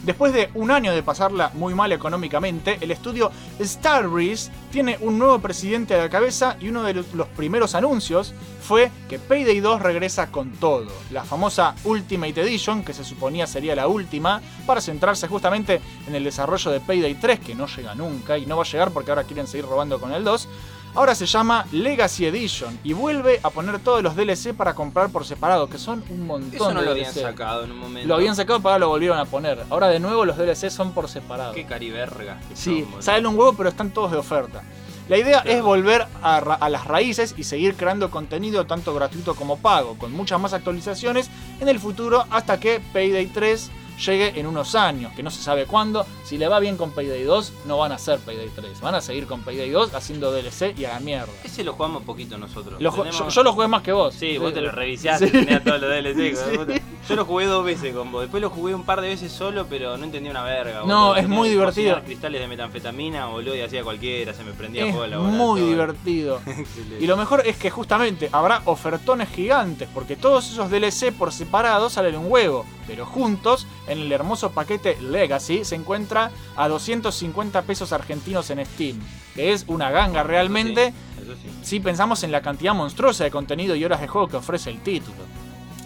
Después 0.02 0.32
de 0.32 0.48
un 0.54 0.70
año 0.70 0.94
de 0.94 1.02
pasarla 1.02 1.50
muy 1.52 1.74
mal 1.74 1.92
económicamente, 1.92 2.78
el 2.80 2.90
estudio 2.90 3.30
Starbreeze 3.60 4.50
tiene 4.72 4.96
un 5.02 5.18
nuevo 5.18 5.40
presidente 5.40 5.94
a 5.94 5.98
la 5.98 6.08
cabeza 6.08 6.56
y 6.60 6.68
uno 6.68 6.82
de 6.82 6.94
los 6.94 7.26
primeros 7.36 7.74
anuncios 7.74 8.32
fue 8.62 8.90
que 9.06 9.18
Payday 9.18 9.60
2 9.60 9.82
regresa 9.82 10.30
con 10.30 10.52
todo. 10.52 10.90
La 11.10 11.24
famosa 11.24 11.74
Ultimate 11.84 12.40
Edition, 12.40 12.82
que 12.82 12.94
se 12.94 13.04
suponía 13.04 13.46
sería 13.46 13.76
la 13.76 13.86
última, 13.86 14.40
para 14.66 14.80
centrarse 14.80 15.28
justamente 15.28 15.82
en 16.06 16.14
el 16.14 16.24
desarrollo 16.24 16.70
de 16.70 16.80
Payday 16.80 17.16
3, 17.16 17.40
que 17.40 17.54
no 17.54 17.66
llega 17.66 17.94
nunca 17.94 18.38
y 18.38 18.46
no 18.46 18.56
va 18.56 18.62
a 18.62 18.66
llegar 18.66 18.92
porque 18.92 19.10
ahora 19.10 19.24
quieren 19.24 19.46
seguir 19.46 19.66
robando 19.66 20.00
con 20.00 20.12
el 20.12 20.24
2. 20.24 20.48
Ahora 20.94 21.14
se 21.16 21.26
llama 21.26 21.66
Legacy 21.72 22.26
Edition 22.26 22.78
y 22.84 22.92
vuelve 22.92 23.40
a 23.42 23.50
poner 23.50 23.80
todos 23.80 24.00
los 24.02 24.14
DLC 24.14 24.54
para 24.54 24.74
comprar 24.74 25.10
por 25.10 25.24
separado, 25.24 25.68
que 25.68 25.76
son 25.78 26.04
un 26.08 26.24
montón 26.26 26.54
Eso 26.54 26.72
no 26.72 26.80
de 26.80 26.86
lo 26.86 26.92
habían 26.92 27.12
DLC. 27.12 27.22
sacado 27.24 27.64
en 27.64 27.72
un 27.72 27.78
momento. 27.78 28.08
Lo 28.08 28.14
habían 28.14 28.36
sacado, 28.36 28.60
pero 28.60 28.68
ahora 28.70 28.78
lo 28.78 28.88
volvieron 28.90 29.18
a 29.18 29.24
poner. 29.24 29.64
Ahora 29.70 29.88
de 29.88 29.98
nuevo 29.98 30.24
los 30.24 30.36
DLC 30.36 30.70
son 30.70 30.92
por 30.92 31.08
separado. 31.08 31.52
Qué 31.52 31.64
caribergas 31.66 32.44
que 32.46 32.54
Sí, 32.54 32.86
son, 32.92 33.02
salen 33.02 33.26
un 33.26 33.36
huevo, 33.36 33.54
pero 33.54 33.68
están 33.70 33.90
todos 33.90 34.12
de 34.12 34.18
oferta. 34.18 34.62
La 35.08 35.18
idea 35.18 35.42
Claro. 35.42 35.58
es 35.58 35.62
volver 35.64 36.06
a, 36.22 36.36
a 36.36 36.68
las 36.70 36.86
raíces 36.86 37.34
y 37.36 37.42
seguir 37.44 37.74
creando 37.74 38.10
contenido 38.10 38.64
tanto 38.66 38.94
gratuito 38.94 39.34
como 39.34 39.58
pago, 39.58 39.98
con 39.98 40.12
muchas 40.12 40.40
más 40.40 40.52
actualizaciones 40.52 41.28
en 41.60 41.68
el 41.68 41.80
futuro 41.80 42.24
hasta 42.30 42.58
que 42.60 42.80
Payday 42.92 43.26
3 43.26 43.70
llegue 43.98 44.38
en 44.38 44.46
unos 44.46 44.74
años, 44.74 45.12
que 45.14 45.22
no 45.22 45.30
se 45.30 45.42
sabe 45.42 45.66
cuándo. 45.66 46.06
Si 46.24 46.38
le 46.38 46.48
va 46.48 46.58
bien 46.60 46.76
con 46.76 46.90
Payday 46.90 47.22
2, 47.24 47.52
no 47.66 47.78
van 47.78 47.92
a 47.92 47.96
hacer 47.96 48.18
Payday 48.20 48.50
3, 48.54 48.80
van 48.80 48.94
a 48.94 49.00
seguir 49.00 49.26
con 49.26 49.42
Payday 49.42 49.70
2 49.70 49.94
haciendo 49.94 50.32
DLC 50.32 50.74
y 50.76 50.84
a 50.84 50.94
la 50.94 51.00
mierda. 51.00 51.32
Ese 51.44 51.64
lo 51.64 51.72
jugamos 51.74 52.02
poquito 52.02 52.38
nosotros. 52.38 52.80
Lo 52.80 52.90
ju- 52.92 53.04
Tenemos- 53.04 53.18
yo, 53.18 53.28
yo 53.28 53.42
lo 53.42 53.52
jugué 53.52 53.68
más 53.68 53.82
que 53.82 53.92
vos. 53.92 54.14
Sí, 54.14 54.38
vos 54.38 54.52
te 54.54 54.60
lo 54.60 54.70
revisaste, 54.70 55.26
Sí. 55.26 55.32
tenías 55.32 55.62
todos 55.64 55.80
los 55.80 55.90
DLC. 55.90 56.34
Sí. 56.36 56.80
Yo 57.08 57.16
lo 57.16 57.24
jugué 57.26 57.44
dos 57.44 57.64
veces 57.64 57.94
con 57.94 58.10
vos. 58.10 58.22
Después 58.22 58.40
lo 58.40 58.48
jugué 58.48 58.74
un 58.74 58.84
par 58.84 59.02
de 59.02 59.08
veces 59.08 59.30
solo, 59.30 59.66
pero 59.68 59.96
no 59.98 60.04
entendía 60.04 60.30
una 60.30 60.42
verga. 60.42 60.82
No, 60.86 61.14
es 61.16 61.28
muy 61.28 61.50
divertido. 61.50 62.00
cristales 62.02 62.40
de 62.40 62.48
metanfetamina, 62.48 63.26
boludo, 63.26 63.54
y 63.54 63.60
hacía 63.60 63.82
cualquiera, 63.84 64.32
se 64.32 64.42
me 64.42 64.52
prendía 64.52 64.86
Es 64.86 64.94
fuego 64.94 65.04
el 65.04 65.18
muy 65.18 65.60
divertido. 65.60 66.40
Y 67.00 67.06
lo 67.06 67.16
mejor 67.16 67.42
es 67.46 67.56
que 67.56 67.70
justamente 67.70 68.28
habrá 68.32 68.62
ofertones 68.64 69.28
gigantes, 69.28 69.88
porque 69.92 70.16
todos 70.16 70.50
esos 70.50 70.70
DLC 70.70 71.12
por 71.12 71.32
separado 71.32 71.90
salen 71.90 72.16
un 72.16 72.30
huevo, 72.30 72.64
pero 72.86 73.04
juntos, 73.04 73.66
en 73.86 73.98
el 74.00 74.12
hermoso 74.12 74.50
paquete 74.50 74.96
Legacy, 75.00 75.64
se 75.64 75.74
encuentra 75.74 76.30
a 76.56 76.68
250 76.68 77.62
pesos 77.62 77.92
argentinos 77.92 78.50
en 78.50 78.64
Steam, 78.64 78.98
que 79.34 79.52
es 79.52 79.64
una 79.68 79.90
ganga 79.90 80.22
realmente 80.22 80.92
sí. 80.92 81.50
si 81.62 81.80
pensamos 81.80 82.22
en 82.22 82.32
la 82.32 82.40
cantidad 82.42 82.74
monstruosa 82.74 83.24
de 83.24 83.30
contenido 83.30 83.74
y 83.74 83.84
horas 83.84 84.00
de 84.00 84.08
juego 84.08 84.28
que 84.28 84.36
ofrece 84.36 84.70
el 84.70 84.80
título. 84.82 85.18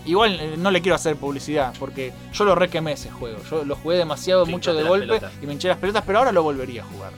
Igual 0.07 0.39
eh, 0.41 0.55
no 0.57 0.71
le 0.71 0.81
quiero 0.81 0.97
hacer 0.97 1.17
publicidad, 1.17 1.75
porque 1.79 2.13
yo 2.33 2.45
lo 2.45 2.55
requemé 2.55 2.93
ese 2.93 3.11
juego, 3.11 3.39
yo 3.51 3.65
lo 3.65 3.77
jugué 3.77 3.97
demasiado 3.97 4.47
mucho 4.47 4.73
de 4.73 4.83
golpe 4.85 5.07
pelotas. 5.07 5.33
y 5.43 5.47
me 5.47 5.53
hinché 5.53 5.69
las 5.69 5.79
pelotas, 5.79 6.03
pero 6.07 6.19
ahora 6.21 6.33
lo 6.33 6.43
volvería 6.43 6.83
a 6.83 6.87
jugar. 6.87 7.13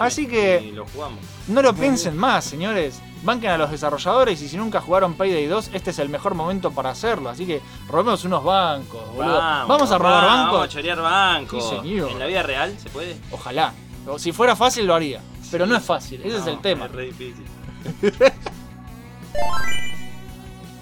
Así 0.00 0.26
que- 0.26 0.60
y 0.68 0.72
lo 0.72 0.86
jugamos. 0.86 1.20
No 1.46 1.62
lo 1.62 1.74
piensen 1.74 2.16
más, 2.16 2.44
señores. 2.44 3.00
Banquen 3.22 3.50
a 3.50 3.58
los 3.58 3.70
desarrolladores 3.70 4.40
y 4.42 4.48
si 4.48 4.56
nunca 4.56 4.80
jugaron 4.80 5.14
Payday 5.14 5.46
2, 5.46 5.70
este 5.72 5.90
es 5.90 5.98
el 5.98 6.08
mejor 6.08 6.34
momento 6.34 6.70
para 6.70 6.90
hacerlo. 6.90 7.28
Así 7.30 7.46
que 7.46 7.60
robemos 7.88 8.24
unos 8.24 8.44
bancos, 8.44 9.02
boludo. 9.14 9.38
Vamos, 9.38 9.90
a 9.90 9.98
robar 9.98 10.24
bancos. 10.24 10.52
Vamos 10.52 10.64
a 10.64 10.68
chorear 10.68 11.00
bancos. 11.00 11.68
Sí, 11.68 11.76
señor. 11.76 12.10
¿En 12.10 12.18
la 12.18 12.26
vida 12.26 12.42
real 12.42 12.76
se 12.78 12.88
puede? 12.90 13.16
Ojalá. 13.32 13.72
O 14.06 14.18
si 14.18 14.32
fuera 14.32 14.54
fácil 14.56 14.86
lo 14.86 14.94
haría. 14.94 15.20
Pero 15.50 15.66
no 15.66 15.74
es 15.76 15.82
fácil, 15.82 16.20
ese 16.22 16.36
es 16.38 16.46
el 16.46 16.60
tema. 16.60 16.86
Es 16.86 16.92
re 16.92 17.04
difícil. 17.06 17.44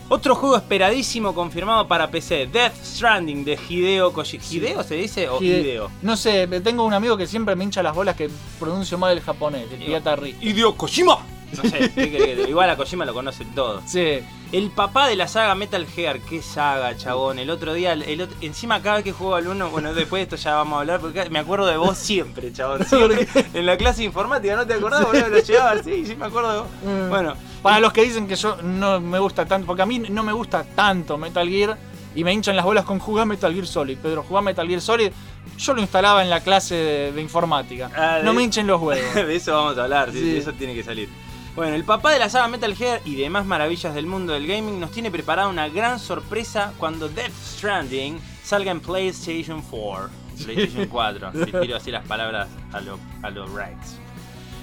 Otro 0.08 0.36
juego 0.36 0.56
esperadísimo 0.56 1.34
confirmado 1.34 1.88
para 1.88 2.08
PC, 2.10 2.46
Death 2.46 2.74
Stranding 2.84 3.44
de 3.44 3.58
Hideo 3.68 4.12
Kojima. 4.12 4.44
¿Hideo 4.48 4.82
se 4.84 4.94
dice 4.94 5.28
o 5.28 5.40
Hide- 5.40 5.60
Hideo? 5.62 5.90
No 6.02 6.16
sé, 6.16 6.46
tengo 6.62 6.84
un 6.84 6.92
amigo 6.94 7.16
que 7.16 7.26
siempre 7.26 7.56
me 7.56 7.64
hincha 7.64 7.82
las 7.82 7.92
bolas 7.94 8.14
que 8.14 8.30
pronuncio 8.60 8.98
mal 8.98 9.12
el 9.12 9.20
japonés, 9.20 9.66
el 9.72 9.78
pirata. 9.78 10.16
Hideo 10.40 10.76
Kojima. 10.76 11.18
No 11.54 11.62
sé, 11.70 11.90
¿qué 11.94 12.10
querés 12.10 12.36
que 12.36 12.42
te- 12.44 12.50
igual 12.50 12.68
a 12.70 12.76
Kojima 12.76 13.04
lo 13.04 13.14
conocen 13.14 13.54
todos. 13.54 13.82
Sí. 13.86 14.18
El 14.52 14.70
papá 14.70 15.08
de 15.08 15.16
la 15.16 15.26
saga 15.28 15.54
Metal 15.54 15.86
Gear, 15.86 16.20
qué 16.20 16.40
saga, 16.42 16.96
chabón. 16.96 17.38
El 17.38 17.50
otro 17.50 17.72
día, 17.74 17.92
el 17.92 18.20
otro- 18.20 18.36
encima 18.40 18.80
cada 18.82 18.96
vez 18.96 19.04
que 19.04 19.12
juego 19.12 19.34
al 19.36 19.46
uno, 19.48 19.70
bueno, 19.70 19.92
después 19.94 20.20
de 20.20 20.22
esto 20.24 20.36
ya 20.36 20.54
vamos 20.56 20.76
a 20.76 20.80
hablar, 20.80 21.00
porque 21.00 21.28
me 21.30 21.38
acuerdo 21.38 21.66
de 21.66 21.76
vos 21.76 21.96
siempre, 21.98 22.52
chabón. 22.52 22.84
Siempre. 22.86 23.26
En 23.54 23.66
la 23.66 23.76
clase 23.76 23.98
de 23.98 24.04
informática, 24.06 24.56
¿no 24.56 24.66
te 24.66 24.74
acordás? 24.74 25.04
boludo? 25.04 25.28
Lo 25.28 25.38
llevaba, 25.38 25.82
sí, 25.82 26.04
sí 26.06 26.16
me 26.16 26.26
acuerdo 26.26 26.52
de 26.52 26.58
vos. 26.60 26.68
Mm. 26.84 27.08
Bueno, 27.10 27.34
Para 27.62 27.80
los 27.80 27.92
que 27.92 28.02
dicen 28.02 28.26
que 28.28 28.36
yo 28.36 28.56
no 28.62 29.00
me 29.00 29.18
gusta 29.18 29.44
tanto, 29.46 29.66
porque 29.66 29.82
a 29.82 29.86
mí 29.86 29.98
no 29.98 30.22
me 30.22 30.32
gusta 30.32 30.64
tanto 30.64 31.18
Metal 31.18 31.48
Gear 31.48 31.76
y 32.14 32.22
me 32.24 32.32
hinchan 32.32 32.54
las 32.56 32.64
bolas 32.64 32.84
con 32.84 32.98
jugar 32.98 33.26
Metal 33.26 33.52
Gear 33.52 33.66
Solid. 33.66 33.98
Pedro, 33.98 34.22
jugar 34.22 34.42
Metal 34.44 34.66
Gear 34.66 34.80
Solid, 34.80 35.10
yo 35.58 35.74
lo 35.74 35.80
instalaba 35.80 36.22
en 36.22 36.30
la 36.30 36.40
clase 36.40 36.74
de, 36.76 37.12
de 37.12 37.20
informática. 37.22 37.90
Ah, 37.96 38.20
no 38.22 38.32
me 38.32 38.42
hinchen 38.42 38.66
los 38.66 38.80
huevos. 38.80 39.14
de 39.14 39.34
eso 39.36 39.52
vamos 39.54 39.76
a 39.78 39.82
hablar, 39.84 40.12
sí, 40.12 40.20
Sí. 40.20 40.36
eso 40.36 40.52
tiene 40.52 40.74
que 40.74 40.82
salir. 40.84 41.08
Bueno, 41.56 41.74
el 41.74 41.84
papá 41.84 42.12
de 42.12 42.18
la 42.18 42.28
saga 42.28 42.48
Metal 42.48 42.76
Gear 42.76 43.00
y 43.06 43.14
demás 43.16 43.46
maravillas 43.46 43.94
del 43.94 44.04
mundo 44.04 44.34
del 44.34 44.46
gaming 44.46 44.78
nos 44.78 44.90
tiene 44.90 45.10
preparada 45.10 45.48
una 45.48 45.70
gran 45.70 45.98
sorpresa 45.98 46.74
cuando 46.76 47.08
Death 47.08 47.32
Stranding 47.32 48.20
salga 48.44 48.70
en 48.70 48.80
PlayStation 48.80 49.62
4, 49.62 50.10
PlayStation 50.44 50.86
4, 50.86 51.32
si 51.32 51.52
tiro 51.52 51.76
así 51.76 51.90
las 51.90 52.04
palabras 52.04 52.48
a 52.74 52.82
los 52.82 53.00
a 53.22 53.30
lo 53.30 53.46
Rex. 53.46 53.96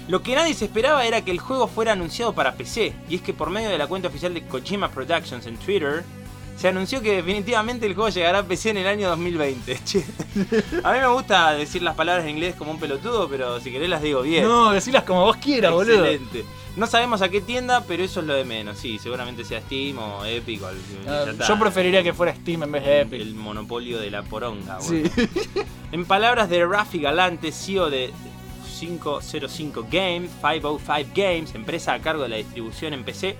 Lo 0.06 0.22
que 0.22 0.36
nadie 0.36 0.54
se 0.54 0.66
esperaba 0.66 1.04
era 1.04 1.24
que 1.24 1.32
el 1.32 1.40
juego 1.40 1.66
fuera 1.66 1.90
anunciado 1.92 2.32
para 2.32 2.54
PC, 2.54 2.94
y 3.08 3.16
es 3.16 3.22
que 3.22 3.34
por 3.34 3.50
medio 3.50 3.70
de 3.70 3.78
la 3.78 3.88
cuenta 3.88 4.06
oficial 4.06 4.32
de 4.32 4.46
Kojima 4.46 4.88
Productions 4.88 5.46
en 5.46 5.56
Twitter, 5.56 6.04
se 6.56 6.68
anunció 6.68 7.02
que 7.02 7.16
definitivamente 7.16 7.86
el 7.86 7.94
juego 7.94 8.10
llegará 8.10 8.38
a 8.38 8.42
PC 8.44 8.70
en 8.70 8.76
el 8.76 8.86
año 8.86 9.08
2020. 9.08 9.80
Che. 9.84 10.04
A 10.84 10.92
mí 10.92 11.00
me 11.00 11.08
gusta 11.08 11.54
decir 11.54 11.82
las 11.82 11.96
palabras 11.96 12.24
en 12.24 12.30
inglés 12.30 12.54
como 12.54 12.70
un 12.70 12.78
pelotudo, 12.78 13.28
pero 13.28 13.58
si 13.58 13.72
querés 13.72 13.88
las 13.88 14.00
digo 14.00 14.22
bien. 14.22 14.44
No, 14.44 14.70
decirlas 14.70 15.02
como 15.02 15.24
vos 15.24 15.38
quieras, 15.38 15.72
boludo. 15.72 16.04
Excelente. 16.04 16.44
No 16.76 16.86
sabemos 16.88 17.22
a 17.22 17.28
qué 17.28 17.40
tienda, 17.40 17.84
pero 17.86 18.02
eso 18.02 18.20
es 18.20 18.26
lo 18.26 18.34
de 18.34 18.44
menos. 18.44 18.78
Sí, 18.78 18.98
seguramente 18.98 19.44
sea 19.44 19.60
Steam 19.60 19.96
o 19.98 20.24
Epic 20.24 20.60
o 20.62 20.68
el- 20.70 20.78
Ah, 21.08 21.24
está. 21.30 21.46
yo 21.46 21.58
preferiría 21.58 22.02
que 22.02 22.12
fuera 22.12 22.34
Steam 22.34 22.64
en 22.64 22.72
vez 22.72 22.84
de 22.84 23.00
Epic. 23.02 23.20
El 23.20 23.34
monopolio 23.36 23.98
de 24.00 24.10
la 24.10 24.22
poronga. 24.22 24.80
Sí. 24.80 25.04
En 25.92 26.04
palabras 26.04 26.48
de 26.50 26.66
Rafi 26.66 26.98
Galante, 27.00 27.52
CEO 27.52 27.90
de 27.90 28.12
505 28.80 29.86
Games, 29.90 30.30
505 30.40 31.10
Games, 31.14 31.54
empresa 31.54 31.92
a 31.94 32.00
cargo 32.00 32.24
de 32.24 32.28
la 32.30 32.36
distribución 32.36 32.92
en 32.92 33.04
PC, 33.04 33.36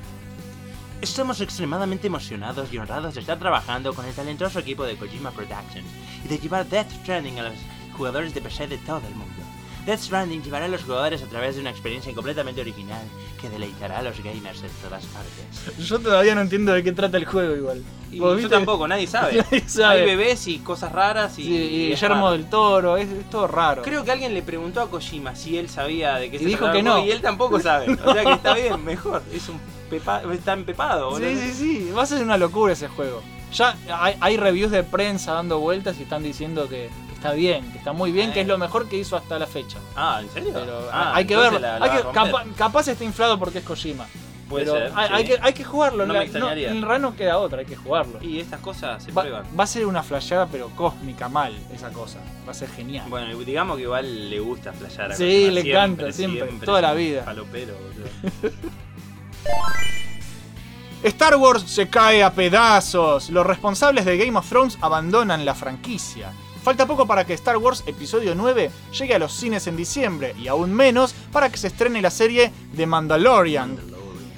estamos 1.01 1.41
extremadamente 1.41 2.07
emocionados 2.07 2.73
y 2.73 2.79
honrados 2.79 3.15
de 3.15 3.21
estar 3.21 3.39
trabajando 3.39 3.95
con 3.95 4.07
el 4.07 4.15
talentoso 4.15 4.61
equipo 4.61 4.85
de 4.85 4.97
Kojima 4.97 5.33
Productions 5.33 5.85
y 6.25 6.29
de 6.29 6.39
llevar 6.39 6.67
Death 6.69 6.91
Stranding 7.03 7.39
a 7.41 7.43
los 7.45 7.55
jugadores 7.97 8.33
de 8.33 8.41
PC 8.41 8.69
de 8.69 8.79
todo 8.79 9.03
el 9.09 9.15
mundo. 9.15 9.43
Death 9.87 10.01
Stranding 10.01 10.43
llevará 10.43 10.65
a 10.65 10.69
los 10.69 10.83
jugadores 10.83 11.23
a 11.23 11.27
través 11.27 11.57
de 11.57 11.61
una 11.61 11.71
experiencia 11.71 12.15
completamente 12.15 12.61
original 12.61 13.03
que 13.41 13.51
deleitará 13.51 13.99
a 13.99 14.03
los 14.03 14.17
gamers 14.23 14.63
en 14.63 14.71
todas 14.83 15.05
partes. 15.07 15.79
Yo 15.87 15.99
todavía 15.99 16.35
no 16.35 16.41
entiendo 16.41 16.73
de 16.73 16.83
qué 16.83 16.93
trata 16.93 17.19
el 17.19 17.27
juego 17.27 17.55
igual. 17.55 17.83
Y 18.11 18.19
yo 18.19 18.35
viste- 18.37 18.49
tampoco, 18.49 18.89
nadie 18.89 19.07
sabe. 19.07 19.37
Nadie 19.51 19.69
sabe. 19.69 20.01
Hay 20.01 20.07
bebés 20.07 20.47
y 20.47 20.59
cosas 20.59 20.93
raras 20.93 21.39
y, 21.39 21.45
Sí, 21.45 21.53
y 21.55 21.89
Guillermo 21.91 22.31
del 22.31 22.49
Toro, 22.49 22.97
es, 22.97 23.11
es 23.11 23.29
todo 23.29 23.47
raro. 23.47 23.83
Creo 23.83 24.05
que 24.05 24.13
alguien 24.13 24.33
le 24.33 24.43
preguntó 24.43 24.81
a 24.81 24.89
Kojima 24.89 25.35
si 25.35 25.59
él 25.59 25.69
sabía 25.69 26.15
de 26.17 26.31
qué 26.31 26.37
Y 26.37 26.41
se 26.41 26.45
dijo 26.47 26.71
que 26.73 26.83
no. 26.83 27.05
Y 27.05 27.11
él 27.11 27.21
tampoco 27.21 27.61
sabe. 27.61 27.93
O 28.05 28.13
sea 28.13 28.25
que 28.25 28.33
está 28.33 28.55
bien, 28.55 28.85
mejor. 28.85 29.23
Es 29.33 29.49
un 29.49 29.61
pepa 29.91 30.23
está 30.33 30.53
empepado, 30.55 31.11
boludo. 31.11 31.29
Sí, 31.29 31.37
sí, 31.37 31.53
sí, 31.53 31.91
va 31.91 32.03
a 32.03 32.07
ser 32.07 32.23
una 32.23 32.37
locura 32.39 32.73
ese 32.73 32.89
juego. 32.89 33.21
Ya 33.53 33.77
hay, 33.91 34.17
hay 34.21 34.37
reviews 34.37 34.71
de 34.73 34.83
prensa 34.83 35.33
dando 35.35 35.59
vueltas 35.61 35.97
y 36.01 36.03
están 36.05 36.23
diciendo 36.23 36.69
que 36.69 36.89
está 37.25 37.33
bien, 37.33 37.73
que 37.73 37.79
está 37.79 37.93
muy 37.95 38.13
bien, 38.13 38.33
que 38.35 38.43
es 38.43 38.47
lo 38.47 38.59
mejor 38.59 38.87
que 38.87 38.99
hizo 38.99 39.17
hasta 39.17 39.39
la 39.39 39.47
fecha. 39.47 39.79
Ah, 39.97 40.21
¿en 40.23 40.29
serio? 40.31 40.51
Pero 40.53 40.91
Ah, 40.93 41.13
hay 41.15 41.25
que 41.27 41.35
verlo. 41.37 41.59
la- 41.59 41.79
la 41.79 41.87
hay 41.87 41.91
que- 41.91 42.03
romper. 42.03 42.23
capa- 42.23 42.45
capaz 42.55 42.89
está 42.89 43.03
inflado 43.03 43.39
porque 43.39 43.61
es 43.61 43.65
Kojima. 43.65 44.05
Puede 44.47 44.67
pero 44.67 44.77
ser, 44.77 44.93
hay, 44.95 45.09
sí. 45.09 45.15
hay 45.15 45.25
que, 45.25 45.39
hay 45.41 45.53
que 45.55 45.65
jugarlo. 45.65 46.05
No 46.07 46.13
la- 46.13 46.19
me 46.19 46.25
extrañaría. 46.27 46.69
en 46.71 46.83
realidad 46.83 47.01
no 47.11 47.17
queda 47.17 47.39
otra, 47.39 47.61
hay 47.61 47.65
que 47.65 47.77
jugarlo. 47.77 48.23
Y 48.23 48.41
estas 48.41 48.61
cosas 48.61 49.03
se 49.03 49.11
Va, 49.11 49.23
prueban. 49.23 49.45
va 49.59 49.65
a 49.65 49.67
ser 49.67 49.87
una 49.87 50.03
flasheada 50.03 50.47
pero 50.53 50.69
cósmica 50.77 51.31
mal 51.31 51.55
esa 51.73 51.89
cosa. 51.89 52.19
Va 52.47 52.51
a 52.51 52.55
ser 52.55 52.69
genial. 52.69 53.07
Bueno, 53.09 53.35
digamos 53.39 53.79
que 53.79 53.85
igual 53.85 54.29
le 54.29 54.41
gusta 54.41 54.75
flashear 54.75 55.13
a 55.13 55.17
Sí, 55.17 55.51
le 55.51 55.63
encanta, 55.63 56.13
siempre, 56.13 56.47
toda 56.63 56.83
la 56.83 56.93
vida. 56.93 57.25
Palopero. 57.25 57.73
Star 61.05 61.37
Wars 61.37 61.63
se 61.67 61.89
cae 61.89 62.23
a 62.23 62.31
pedazos. 62.33 63.31
Los 63.31 63.47
responsables 63.47 64.05
de 64.05 64.17
Game 64.19 64.39
of 64.39 64.47
Thrones 64.49 64.77
abandonan 64.83 65.45
la 65.47 65.55
franquicia. 65.55 66.31
Falta 66.65 66.87
poco 66.87 67.07
para 67.07 67.27
que 67.27 67.35
Star 67.35 67.59
Wars 67.59 67.85
Episodio 67.87 68.35
9 68.35 68.71
llegue 68.99 69.15
a 69.15 69.19
los 69.19 69.35
cines 69.35 69.67
en 69.67 69.77
diciembre 69.77 70.35
y 70.39 70.49
aún 70.49 70.73
menos 70.73 71.15
para 71.31 71.51
que 71.51 71.59
se 71.59 71.67
estrene 71.67 72.01
la 72.01 72.09
serie 72.09 72.51
The 72.75 72.87
Mandalorian, 72.87 73.77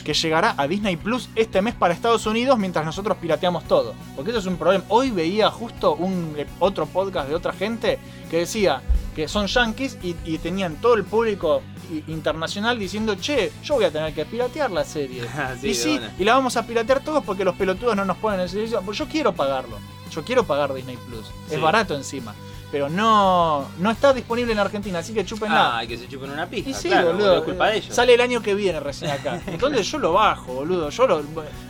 que 0.02 0.12
llegará 0.12 0.56
a 0.58 0.66
Disney 0.66 0.96
Plus 0.96 1.28
este 1.36 1.62
mes 1.62 1.76
para 1.76 1.94
Estados 1.94 2.26
Unidos 2.26 2.58
mientras 2.58 2.84
nosotros 2.84 3.16
pirateamos 3.18 3.62
todo. 3.68 3.94
Porque 4.16 4.30
eso 4.30 4.40
es 4.40 4.46
un 4.46 4.56
problema. 4.56 4.84
Hoy 4.88 5.12
veía 5.12 5.52
justo 5.52 5.94
un 5.94 6.34
eh, 6.36 6.48
otro 6.58 6.86
podcast 6.86 7.28
de 7.28 7.36
otra 7.36 7.52
gente 7.52 8.00
que 8.28 8.38
decía 8.38 8.82
que 9.14 9.28
son 9.28 9.46
yankees 9.46 9.96
y, 10.02 10.16
y 10.24 10.38
tenían 10.38 10.74
todo 10.80 10.94
el 10.94 11.04
público 11.04 11.62
internacional 12.08 12.78
diciendo, 12.78 13.14
che, 13.16 13.52
yo 13.62 13.74
voy 13.74 13.84
a 13.84 13.90
tener 13.90 14.14
que 14.14 14.24
piratear 14.24 14.70
la 14.70 14.84
serie. 14.84 15.22
Sí, 15.60 15.68
y 15.68 15.74
sí, 15.74 16.00
y 16.18 16.24
la 16.24 16.34
vamos 16.34 16.56
a 16.56 16.66
piratear 16.66 17.00
todos 17.00 17.24
porque 17.24 17.44
los 17.44 17.54
pelotudos 17.54 17.96
no 17.96 18.04
nos 18.04 18.16
ponen 18.18 18.40
el 18.40 18.48
servicio. 18.48 18.80
Pues 18.82 18.98
yo 18.98 19.06
quiero 19.06 19.32
pagarlo. 19.32 19.78
Yo 20.10 20.24
quiero 20.24 20.44
pagar 20.44 20.72
Disney 20.74 20.96
Plus. 20.96 21.26
Sí. 21.48 21.54
Es 21.54 21.60
barato 21.60 21.94
encima. 21.94 22.34
Pero 22.72 22.88
no, 22.88 23.64
no 23.78 23.90
está 23.90 24.12
disponible 24.12 24.52
en 24.52 24.58
Argentina, 24.58 24.98
así 24.98 25.14
que 25.14 25.24
chúpenla. 25.24 25.78
Ah, 25.78 25.86
que 25.86 25.96
se 25.96 26.08
chupen 26.08 26.30
una. 26.30 26.48
Y 26.50 26.74
sí, 26.74 26.88
claro, 26.88 27.12
boludo. 27.12 27.38
es 27.38 27.42
culpa 27.44 27.68
de 27.68 27.76
ellos. 27.76 27.94
Sale 27.94 28.14
el 28.14 28.20
año 28.20 28.42
que 28.42 28.54
viene 28.54 28.80
recién 28.80 29.10
acá. 29.10 29.40
Entonces 29.46 29.88
yo 29.88 29.98
lo 29.98 30.12
bajo, 30.14 30.52
boludo. 30.52 30.90
Yo 30.90 31.06
lo 31.06 31.22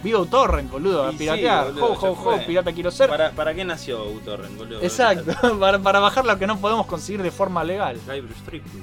vivo 0.03 0.25
torrent, 0.25 0.71
boludo, 0.71 1.07
a 1.07 1.11
Y 1.11 1.13
sí, 1.13 1.19
piratear. 1.19 1.67
boludo, 1.67 1.87
ho, 1.93 2.13
ho, 2.13 2.35
ho, 2.35 2.47
pirata 2.47 2.73
quiero 2.73 2.91
ser. 2.91 3.11
¿Para, 3.11 3.31
¿Para 3.33 3.55
qué 3.55 3.65
nació 3.65 4.05
uTorrent, 4.05 4.57
boludo? 4.57 4.81
Exacto, 4.83 5.59
para, 5.61 5.79
para 5.79 6.01
bajar 6.01 6.25
lo 6.25 6.39
que 6.39 6.47
no 6.47 6.59
podemos 6.59 6.87
conseguir 6.87 7.23
de 7.23 7.31
forma 7.31 7.63
legal. 7.63 8.01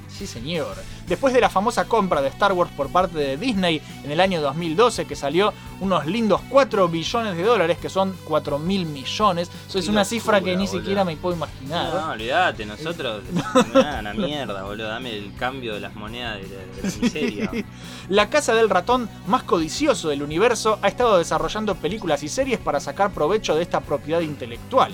Sí, 0.08 0.26
señor. 0.26 0.76
Después 1.06 1.34
de 1.34 1.40
la 1.40 1.50
famosa 1.50 1.84
compra 1.84 2.22
de 2.22 2.28
Star 2.28 2.52
Wars 2.52 2.70
por 2.76 2.88
parte 2.88 3.18
de 3.18 3.36
Disney 3.36 3.80
en 4.04 4.10
el 4.10 4.20
año 4.20 4.40
2012, 4.40 5.04
que 5.04 5.16
salió 5.16 5.52
unos 5.80 6.06
lindos 6.06 6.40
4 6.48 6.88
billones 6.88 7.36
de 7.36 7.42
dólares, 7.42 7.78
que 7.78 7.90
son 7.90 8.16
4 8.24 8.58
mil 8.58 8.86
millones, 8.86 9.50
eso 9.68 9.78
es 9.78 9.88
una 9.88 10.04
cifra 10.04 10.40
que 10.40 10.56
ni 10.56 10.66
boludo. 10.66 10.80
siquiera 10.80 11.04
me 11.04 11.16
puedo 11.16 11.36
imaginar. 11.36 11.92
No, 11.92 12.10
olvídate, 12.12 12.64
nosotros. 12.64 13.22
Nada, 13.74 14.00
una 14.00 14.14
mierda, 14.14 14.62
boludo. 14.62 14.88
Dame 14.88 15.14
el 15.14 15.34
cambio 15.34 15.74
de 15.74 15.80
las 15.80 15.94
monedas 15.94 16.38
de 16.40 16.48
la, 16.48 16.88
de 16.88 16.90
la 16.90 16.96
miseria. 17.02 17.50
La 18.08 18.30
casa 18.30 18.54
del 18.54 18.70
ratón 18.70 19.08
más 19.26 19.42
codicioso 19.42 20.08
del 20.08 20.22
universo 20.22 20.78
ha 20.82 20.88
estado 20.88 21.18
desarrollando 21.18 21.74
películas 21.74 22.22
y 22.22 22.28
series 22.28 22.58
para 22.58 22.80
sacar 22.80 23.10
provecho 23.12 23.54
de 23.54 23.62
esta 23.62 23.80
propiedad 23.80 24.20
intelectual. 24.20 24.92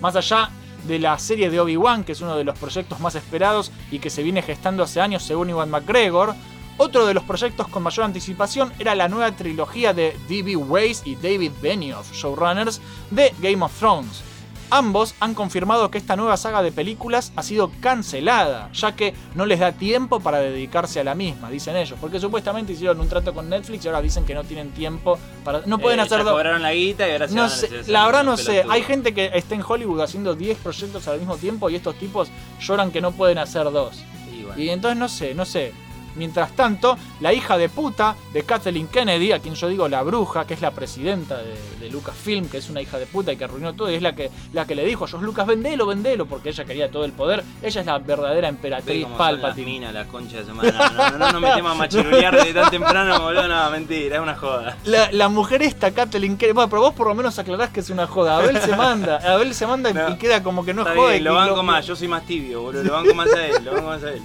Más 0.00 0.16
allá 0.16 0.50
de 0.86 0.98
la 0.98 1.18
serie 1.18 1.50
de 1.50 1.60
Obi-Wan, 1.60 2.04
que 2.04 2.12
es 2.12 2.20
uno 2.20 2.36
de 2.36 2.44
los 2.44 2.58
proyectos 2.58 3.00
más 3.00 3.14
esperados 3.14 3.72
y 3.90 3.98
que 3.98 4.10
se 4.10 4.22
viene 4.22 4.42
gestando 4.42 4.82
hace 4.82 5.00
años 5.00 5.22
según 5.22 5.50
Iwan 5.50 5.70
McGregor, 5.70 6.34
otro 6.78 7.06
de 7.06 7.14
los 7.14 7.24
proyectos 7.24 7.68
con 7.68 7.82
mayor 7.82 8.04
anticipación 8.04 8.72
era 8.78 8.94
la 8.94 9.08
nueva 9.08 9.30
trilogía 9.32 9.92
de 9.92 10.16
D.B. 10.28 10.56
Weiss 10.56 11.02
y 11.04 11.16
David 11.16 11.52
Benioff, 11.60 12.12
showrunners 12.12 12.80
de 13.10 13.32
Game 13.40 13.64
of 13.64 13.78
Thrones. 13.78 14.31
Ambos 14.72 15.14
han 15.20 15.34
confirmado 15.34 15.90
que 15.90 15.98
esta 15.98 16.16
nueva 16.16 16.36
saga 16.36 16.62
de 16.62 16.72
películas 16.72 17.32
ha 17.36 17.42
sido 17.42 17.70
cancelada, 17.80 18.70
ya 18.72 18.96
que 18.96 19.14
no 19.34 19.44
les 19.46 19.60
da 19.60 19.72
tiempo 19.72 20.20
para 20.20 20.38
dedicarse 20.40 20.98
a 21.00 21.04
la 21.04 21.14
misma, 21.14 21.50
dicen 21.50 21.76
ellos, 21.76 21.98
porque 22.00 22.18
supuestamente 22.18 22.72
hicieron 22.72 22.98
un 23.00 23.08
trato 23.08 23.34
con 23.34 23.48
Netflix 23.48 23.84
y 23.84 23.88
ahora 23.88 24.00
dicen 24.00 24.24
que 24.24 24.34
no 24.34 24.44
tienen 24.44 24.70
tiempo 24.70 25.18
para... 25.44 25.60
No 25.66 25.78
pueden 25.78 26.00
Eh, 26.00 26.02
hacer 26.04 26.24
dos... 26.24 26.32
cobraron 26.32 26.62
la 26.62 26.72
guita 26.72 27.06
y 27.06 27.12
ahora 27.12 27.28
se 27.28 27.34
van 27.34 27.44
a 27.44 27.48
sé, 27.50 27.68
la 27.88 28.06
verdad 28.06 28.24
no 28.24 28.36
sé, 28.36 28.64
hay 28.68 28.82
gente 28.82 29.12
que 29.12 29.30
está 29.34 29.54
en 29.54 29.62
Hollywood 29.66 30.00
haciendo 30.00 30.34
10 30.34 30.58
proyectos 30.58 31.06
al 31.06 31.18
mismo 31.18 31.36
tiempo 31.36 31.68
y 31.68 31.76
estos 31.76 31.94
tipos 31.96 32.30
lloran 32.60 32.90
que 32.90 33.00
no 33.00 33.12
pueden 33.12 33.38
hacer 33.38 33.64
dos. 33.70 34.02
Y 34.32 34.44
bueno. 34.44 34.60
Y 34.60 34.70
entonces 34.70 34.98
no 34.98 35.08
sé, 35.08 35.34
no 35.34 35.44
sé. 35.44 35.72
Mientras 36.16 36.52
tanto, 36.52 36.96
la 37.20 37.32
hija 37.32 37.56
de 37.58 37.68
puta 37.68 38.16
de 38.32 38.42
Kathleen 38.42 38.86
Kennedy, 38.88 39.32
a 39.32 39.38
quien 39.38 39.54
yo 39.54 39.68
digo 39.68 39.88
la 39.88 40.02
bruja, 40.02 40.46
que 40.46 40.54
es 40.54 40.60
la 40.60 40.70
presidenta 40.70 41.38
de, 41.38 41.54
de 41.80 41.90
Lucasfilm, 41.90 42.48
que 42.48 42.58
es 42.58 42.68
una 42.70 42.80
hija 42.82 42.98
de 42.98 43.06
puta 43.06 43.32
y 43.32 43.36
que 43.36 43.44
arruinó 43.44 43.72
todo, 43.74 43.90
y 43.90 43.94
es 43.94 44.02
la 44.02 44.14
que, 44.14 44.30
la 44.52 44.66
que 44.66 44.74
le 44.74 44.84
dijo 44.84 45.04
a 45.04 45.08
George 45.08 45.24
Lucas, 45.24 45.46
vendelo, 45.46 45.86
vendelo, 45.86 46.26
porque 46.26 46.50
ella 46.50 46.64
quería 46.64 46.90
todo 46.90 47.04
el 47.04 47.12
poder. 47.12 47.42
Ella 47.62 47.80
es 47.80 47.86
la 47.86 47.98
verdadera 47.98 48.42
Ve 48.42 48.48
emperatriz 48.48 49.02
las 49.08 49.18
Palpatine. 49.18 49.66
minas, 49.66 49.94
la 49.94 50.04
concha 50.06 50.38
de 50.38 50.44
semana. 50.44 50.70
No, 50.72 51.10
no, 51.10 51.18
no 51.18 51.32
nos 51.32 51.40
metemos 51.40 51.72
a 51.72 51.74
machirulear 51.74 52.44
de 52.44 52.52
tan 52.54 52.70
temprano, 52.70 53.20
boludo. 53.20 53.48
No, 53.48 53.70
mentira, 53.70 54.16
es 54.16 54.22
una 54.22 54.34
joda. 54.34 54.76
La, 54.84 55.10
la 55.12 55.28
mujer 55.28 55.62
esta, 55.62 55.90
Kathleen 55.92 56.36
Kennedy, 56.36 56.54
bueno, 56.54 56.68
pero 56.70 56.82
vos 56.82 56.94
por 56.94 57.06
lo 57.08 57.14
menos 57.14 57.38
aclarás 57.38 57.70
que 57.70 57.80
es 57.80 57.90
una 57.90 58.06
joda. 58.06 58.36
Abel 58.36 58.60
se 58.60 58.76
manda, 58.76 59.16
Abel 59.34 59.54
se 59.54 59.66
manda 59.66 59.90
y, 59.90 59.94
No. 59.94 60.10
y 60.10 60.16
queda 60.16 60.42
como 60.42 60.64
que 60.64 60.74
no 60.74 60.84
jode. 60.84 61.12
bien, 61.12 61.24
lo 61.24 61.34
banco 61.34 61.62
más, 61.62 61.86
yo 61.86 61.96
soy 61.96 62.08
más 62.08 62.24
tibio, 62.26 62.62
boludo. 62.62 62.82
Lo 62.84 62.92
banco 62.92 63.14
más 63.14 63.32
a 63.32 63.46
él, 63.46 63.64
lo 63.64 63.72
banco 63.72 63.86
más 63.88 64.02
a 64.04 64.10
él. 64.12 64.22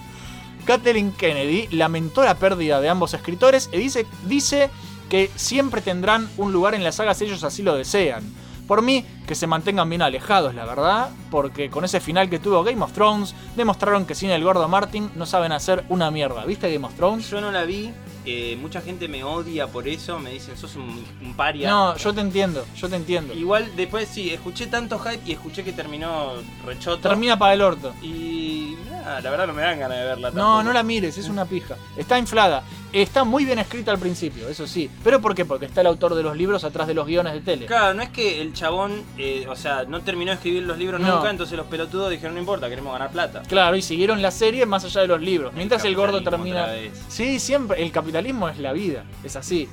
Kathleen 0.67 1.13
Kennedy 1.13 1.67
lamentó 1.71 2.25
la 2.25 2.35
pérdida 2.35 2.81
de 2.81 2.89
ambos 2.89 3.13
escritores 3.13 3.69
y 3.71 3.77
dice, 3.77 4.05
dice 4.25 4.69
que 5.09 5.31
siempre 5.35 5.81
tendrán 5.81 6.29
un 6.35 6.51
lugar 6.51 6.75
en 6.75 6.83
la 6.83 6.91
saga 6.91 7.13
si 7.13 7.23
ellos 7.23 7.45
así 7.45 7.63
lo 7.63 7.75
desean. 7.75 8.21
Por 8.67 8.81
mí, 8.81 9.05
que 9.25 9.33
se 9.33 9.47
mantengan 9.47 9.87
bien 9.87 10.01
alejados, 10.01 10.53
la 10.53 10.65
verdad, 10.65 11.11
porque 11.31 11.69
con 11.69 11.85
ese 11.85 12.01
final 12.01 12.29
que 12.29 12.37
tuvo 12.37 12.65
Game 12.65 12.83
of 12.83 12.91
Thrones, 12.91 13.33
demostraron 13.55 14.05
que 14.05 14.13
sin 14.13 14.29
el 14.29 14.43
gordo 14.43 14.67
Martin 14.67 15.09
no 15.15 15.25
saben 15.25 15.53
hacer 15.53 15.85
una 15.87 16.11
mierda. 16.11 16.43
¿Viste 16.43 16.71
Game 16.71 16.85
of 16.85 16.95
Thrones? 16.95 17.29
Yo 17.29 17.39
no 17.39 17.49
la 17.49 17.63
vi, 17.63 17.93
eh, 18.29 18.57
mucha 18.57 18.81
gente 18.81 19.07
me 19.07 19.23
odia 19.23 19.67
por 19.67 19.87
eso, 19.87 20.19
me 20.19 20.31
dicen, 20.31 20.57
sos 20.57 20.75
un, 20.75 21.03
un 21.23 21.33
paria. 21.33 21.69
No, 21.69 21.95
yo 21.95 22.13
te 22.13 22.19
entiendo, 22.21 22.65
yo 22.75 22.89
te 22.89 22.97
entiendo. 22.97 23.33
Igual 23.33 23.71
después 23.77 24.09
sí, 24.09 24.31
escuché 24.31 24.67
tanto 24.67 24.99
hype 24.99 25.21
y 25.25 25.31
escuché 25.31 25.63
que 25.63 25.71
terminó 25.71 26.33
rechoto. 26.65 27.07
Termina 27.07 27.39
para 27.39 27.53
el 27.53 27.61
orto. 27.61 27.93
Y 28.01 28.75
nada, 28.91 29.21
la 29.21 29.29
verdad 29.29 29.47
no 29.47 29.53
me 29.53 29.61
dan 29.61 29.79
ganas 29.79 29.97
de 29.97 30.03
verla. 30.03 30.29
No, 30.31 30.35
tampoco. 30.35 30.63
no 30.63 30.73
la 30.73 30.83
mires, 30.83 31.17
es 31.17 31.29
una 31.29 31.45
pija. 31.45 31.75
Está 31.95 32.19
inflada. 32.19 32.63
Está 32.93 33.23
muy 33.25 33.43
bien 33.45 33.59
escrita 33.59 33.91
al 33.91 33.99
principio, 33.99 34.47
eso 34.47 34.65
sí. 34.65 34.89
¿Pero 35.03 35.19
por 35.21 35.35
qué? 35.35 35.43
Porque 35.45 35.65
está 35.65 35.81
el 35.81 35.87
autor 35.87 36.15
de 36.15 36.23
los 36.23 36.35
libros 36.37 36.63
atrás 36.63 36.87
de 36.87 36.93
los 36.93 37.05
guiones 37.05 37.33
de 37.33 37.41
tele. 37.41 37.65
Claro, 37.65 37.93
no 37.93 38.01
es 38.01 38.09
que 38.09 38.41
el 38.41 38.53
chabón, 38.53 39.03
eh, 39.17 39.45
o 39.49 39.55
sea, 39.57 39.83
no 39.83 40.01
terminó 40.01 40.31
de 40.31 40.35
escribir 40.35 40.63
los 40.63 40.77
libros 40.77 40.99
No. 41.01 41.17
nunca, 41.17 41.29
entonces 41.29 41.57
los 41.57 41.67
pelotudos 41.67 42.09
dijeron, 42.09 42.35
no 42.35 42.39
importa, 42.39 42.69
queremos 42.69 42.93
ganar 42.93 43.11
plata. 43.11 43.43
Claro, 43.47 43.75
y 43.75 43.81
siguieron 43.81 44.21
la 44.21 44.31
serie 44.31 44.65
más 44.65 44.85
allá 44.85 45.01
de 45.01 45.07
los 45.07 45.21
libros. 45.21 45.53
Mientras 45.53 45.83
el 45.83 45.95
gordo 45.95 46.23
capitalismo 46.23 46.65
termina. 46.65 46.91
Sí, 47.09 47.39
siempre. 47.39 47.83
El 47.83 47.91
capitalismo 48.17 48.49
es 48.49 48.57
la 48.59 48.73
vida. 48.73 49.03
Es 49.23 49.35
así. 49.35 49.69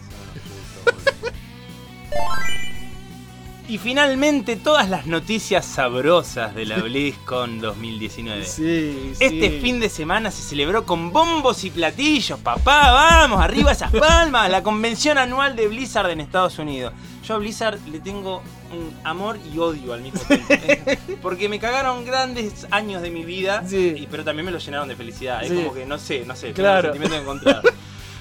Y 3.67 3.79
finalmente 3.79 4.57
todas 4.57 4.91
las 4.91 5.07
noticias 5.07 5.65
sabrosas 5.65 6.55
de 6.55 6.67
la 6.67 6.77
BlizzCon 6.77 7.61
2019. 7.63 8.45
Sí, 8.45 9.13
Este 9.19 9.59
fin 9.63 9.81
de 9.81 9.89
semana 9.89 10.31
se 10.31 10.43
celebró 10.43 10.85
con 10.85 11.11
bombos 11.11 11.65
y 11.65 11.71
platillos, 11.71 12.39
papá, 12.41 12.93
vamos, 12.93 13.41
arriba 13.41 13.73
esas 13.73 13.91
palmas, 13.91 14.51
la 14.51 14.63
convención 14.63 15.17
anual 15.17 15.57
de 15.57 15.67
Blizzard 15.69 16.11
en 16.11 16.21
Estados 16.21 16.59
Unidos. 16.59 16.93
Yo 17.27 17.37
a 17.37 17.39
Blizzard 17.39 17.79
le 17.91 18.01
tengo 18.01 18.43
un 18.71 18.95
amor 19.03 19.39
y 19.51 19.57
odio 19.59 19.95
al 19.95 20.03
mismo 20.03 20.21
tiempo. 20.21 20.47
¿eh? 20.51 20.99
Porque 21.23 21.49
me 21.49 21.59
cagaron 21.59 22.05
grandes 22.05 22.67
años 22.71 23.01
de 23.01 23.11
mi 23.11 23.25
vida, 23.25 23.65
Sí. 23.67 23.95
y- 23.97 24.07
pero 24.11 24.25
también 24.25 24.45
me 24.45 24.53
lo 24.53 24.59
llenaron 24.59 24.89
de 24.89 24.97
felicidad. 24.97 25.43
Es 25.43 25.51
como 25.51 25.73
que 25.73 25.87
no 25.87 25.97
sé, 25.97 26.25
no 26.27 26.37
sé, 26.37 26.53
Claro. 26.53 26.93
sentimientos 26.93 27.19
encontrados. 27.23 27.65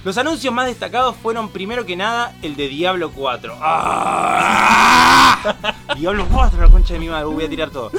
Los 0.03 0.17
anuncios 0.17 0.53
más 0.53 0.65
destacados 0.67 1.15
fueron 1.15 1.49
primero 1.49 1.85
que 1.85 1.95
nada 1.95 2.35
el 2.41 2.55
de 2.57 2.67
Diablo 2.67 3.11
4. 3.11 3.57
¡Ah! 3.61 5.73
Diablo 5.97 6.27
4, 6.31 6.61
la 6.61 6.69
concha 6.69 6.93
de 6.95 6.99
mi 6.99 7.07
madre, 7.07 7.25
voy 7.25 7.45
a 7.45 7.49
tirar 7.49 7.69
todo. 7.69 7.89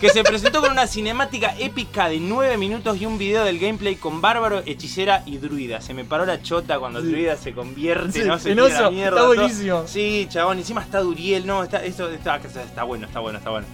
Que 0.00 0.10
se 0.10 0.22
presentó 0.24 0.60
con 0.60 0.72
una 0.72 0.86
cinemática 0.86 1.54
épica 1.58 2.08
de 2.08 2.20
9 2.20 2.58
minutos 2.58 3.00
y 3.00 3.06
un 3.06 3.16
video 3.16 3.44
del 3.44 3.58
gameplay 3.58 3.96
con 3.96 4.20
bárbaro, 4.20 4.62
hechicera 4.66 5.22
y 5.24 5.38
druida. 5.38 5.80
Se 5.80 5.94
me 5.94 6.04
paró 6.04 6.26
la 6.26 6.42
chota 6.42 6.78
cuando 6.78 7.00
Sí. 7.00 7.08
druida 7.08 7.36
se 7.36 7.54
convierte, 7.54 8.20
Sí, 8.22 8.28
no 8.28 8.38
se 8.38 8.54
mierda. 8.54 8.90
está 8.92 9.10
todo. 9.16 9.26
buenísimo. 9.34 9.84
Sí, 9.86 10.26
chabón, 10.30 10.58
encima 10.58 10.82
está 10.82 11.00
Duriel, 11.00 11.46
no, 11.46 11.62
está, 11.64 11.82
esto 11.84 12.10
está, 12.10 12.36
está 12.36 12.82
bueno, 12.84 13.06
está 13.06 13.20
bueno, 13.20 13.38
está 13.38 13.50
bueno. 13.50 13.66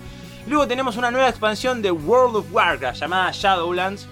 Luego 0.47 0.67
tenemos 0.69 0.97
una 0.97 1.11
nueva 1.11 1.29
expansión 1.29 1.83
de 1.83 1.91
World 1.91 2.37
of 2.37 2.47
Warcraft 2.53 3.01
llamada 3.01 3.31
Shadowlands, 3.33 4.07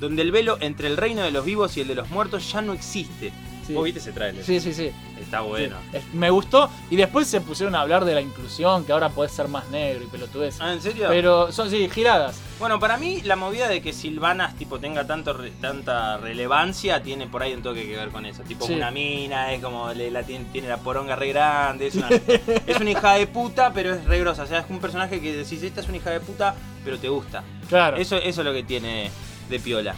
donde 0.00 0.22
el 0.22 0.32
velo 0.32 0.56
entre 0.60 0.88
el 0.88 0.96
reino 0.96 1.22
de 1.22 1.30
los 1.30 1.44
vivos 1.44 1.76
y 1.76 1.80
el 1.82 1.88
de 1.88 1.94
los 1.94 2.10
muertos 2.10 2.50
ya 2.52 2.60
no 2.62 2.72
existe. 2.72 3.32
Sí. 3.66 3.74
¿Vos 3.74 3.84
viste 3.84 4.00
ese 4.00 4.12
trailer? 4.12 4.42
Sí, 4.42 4.60
sí, 4.60 4.72
sí. 4.72 4.90
Está 5.20 5.42
bueno. 5.42 5.76
Sí. 5.92 5.98
Me 6.14 6.30
gustó. 6.30 6.70
Y 6.90 6.96
después 6.96 7.26
se 7.26 7.42
pusieron 7.42 7.74
a 7.74 7.82
hablar 7.82 8.06
de 8.06 8.14
la 8.14 8.22
inclusión, 8.22 8.86
que 8.86 8.92
ahora 8.92 9.10
podés 9.10 9.30
ser 9.32 9.46
más 9.48 9.68
negro 9.68 10.04
y 10.04 10.06
pelotudez. 10.06 10.56
Ah, 10.58 10.72
¿en 10.72 10.80
serio? 10.80 11.04
Pero 11.10 11.52
son, 11.52 11.68
sí, 11.68 11.86
giradas. 11.90 12.40
Bueno, 12.58 12.80
para 12.80 12.96
mí 12.96 13.20
la 13.24 13.36
movida 13.36 13.68
de 13.68 13.82
que 13.82 13.92
Silvanas 13.92 14.56
tipo 14.56 14.78
tenga 14.80 15.06
tanto 15.06 15.34
re- 15.34 15.50
tanta 15.60 16.16
relevancia 16.16 17.02
tiene 17.02 17.26
por 17.26 17.42
ahí 17.42 17.52
un 17.52 17.62
toque 17.62 17.82
que 17.86 17.94
ver 17.94 18.08
con 18.08 18.24
eso. 18.24 18.42
Tipo 18.42 18.66
Sí. 18.66 18.72
una 18.72 18.90
mina, 18.90 19.52
es 19.52 19.62
como 19.62 19.92
le- 19.92 20.10
la 20.10 20.22
tiene, 20.22 20.46
tiene 20.50 20.66
la 20.68 20.78
poronga 20.78 21.14
re 21.14 21.28
grande, 21.28 21.88
es 21.88 21.94
una, 21.96 22.08
es 22.66 22.80
una 22.80 22.90
hija 22.90 23.14
de 23.16 23.26
puta, 23.26 23.70
pero 23.74 23.92
es 23.94 24.02
re 24.06 24.18
grosa. 24.20 24.44
O 24.44 24.46
sea, 24.46 24.60
es 24.60 24.70
un 24.70 24.78
personaje 24.80 25.20
que 25.20 25.36
decís, 25.36 25.62
esta 25.62 25.82
es 25.82 25.88
una 25.88 25.98
hija 25.98 26.10
de 26.10 26.20
puta, 26.20 26.54
pero 26.84 26.98
te 26.98 27.10
gusta. 27.10 27.44
Claro. 27.68 27.98
Eso, 27.98 28.16
eso 28.16 28.40
es 28.40 28.46
lo 28.46 28.52
que 28.54 28.62
tiene 28.62 29.10
de 29.48 29.58
piola. 29.60 29.94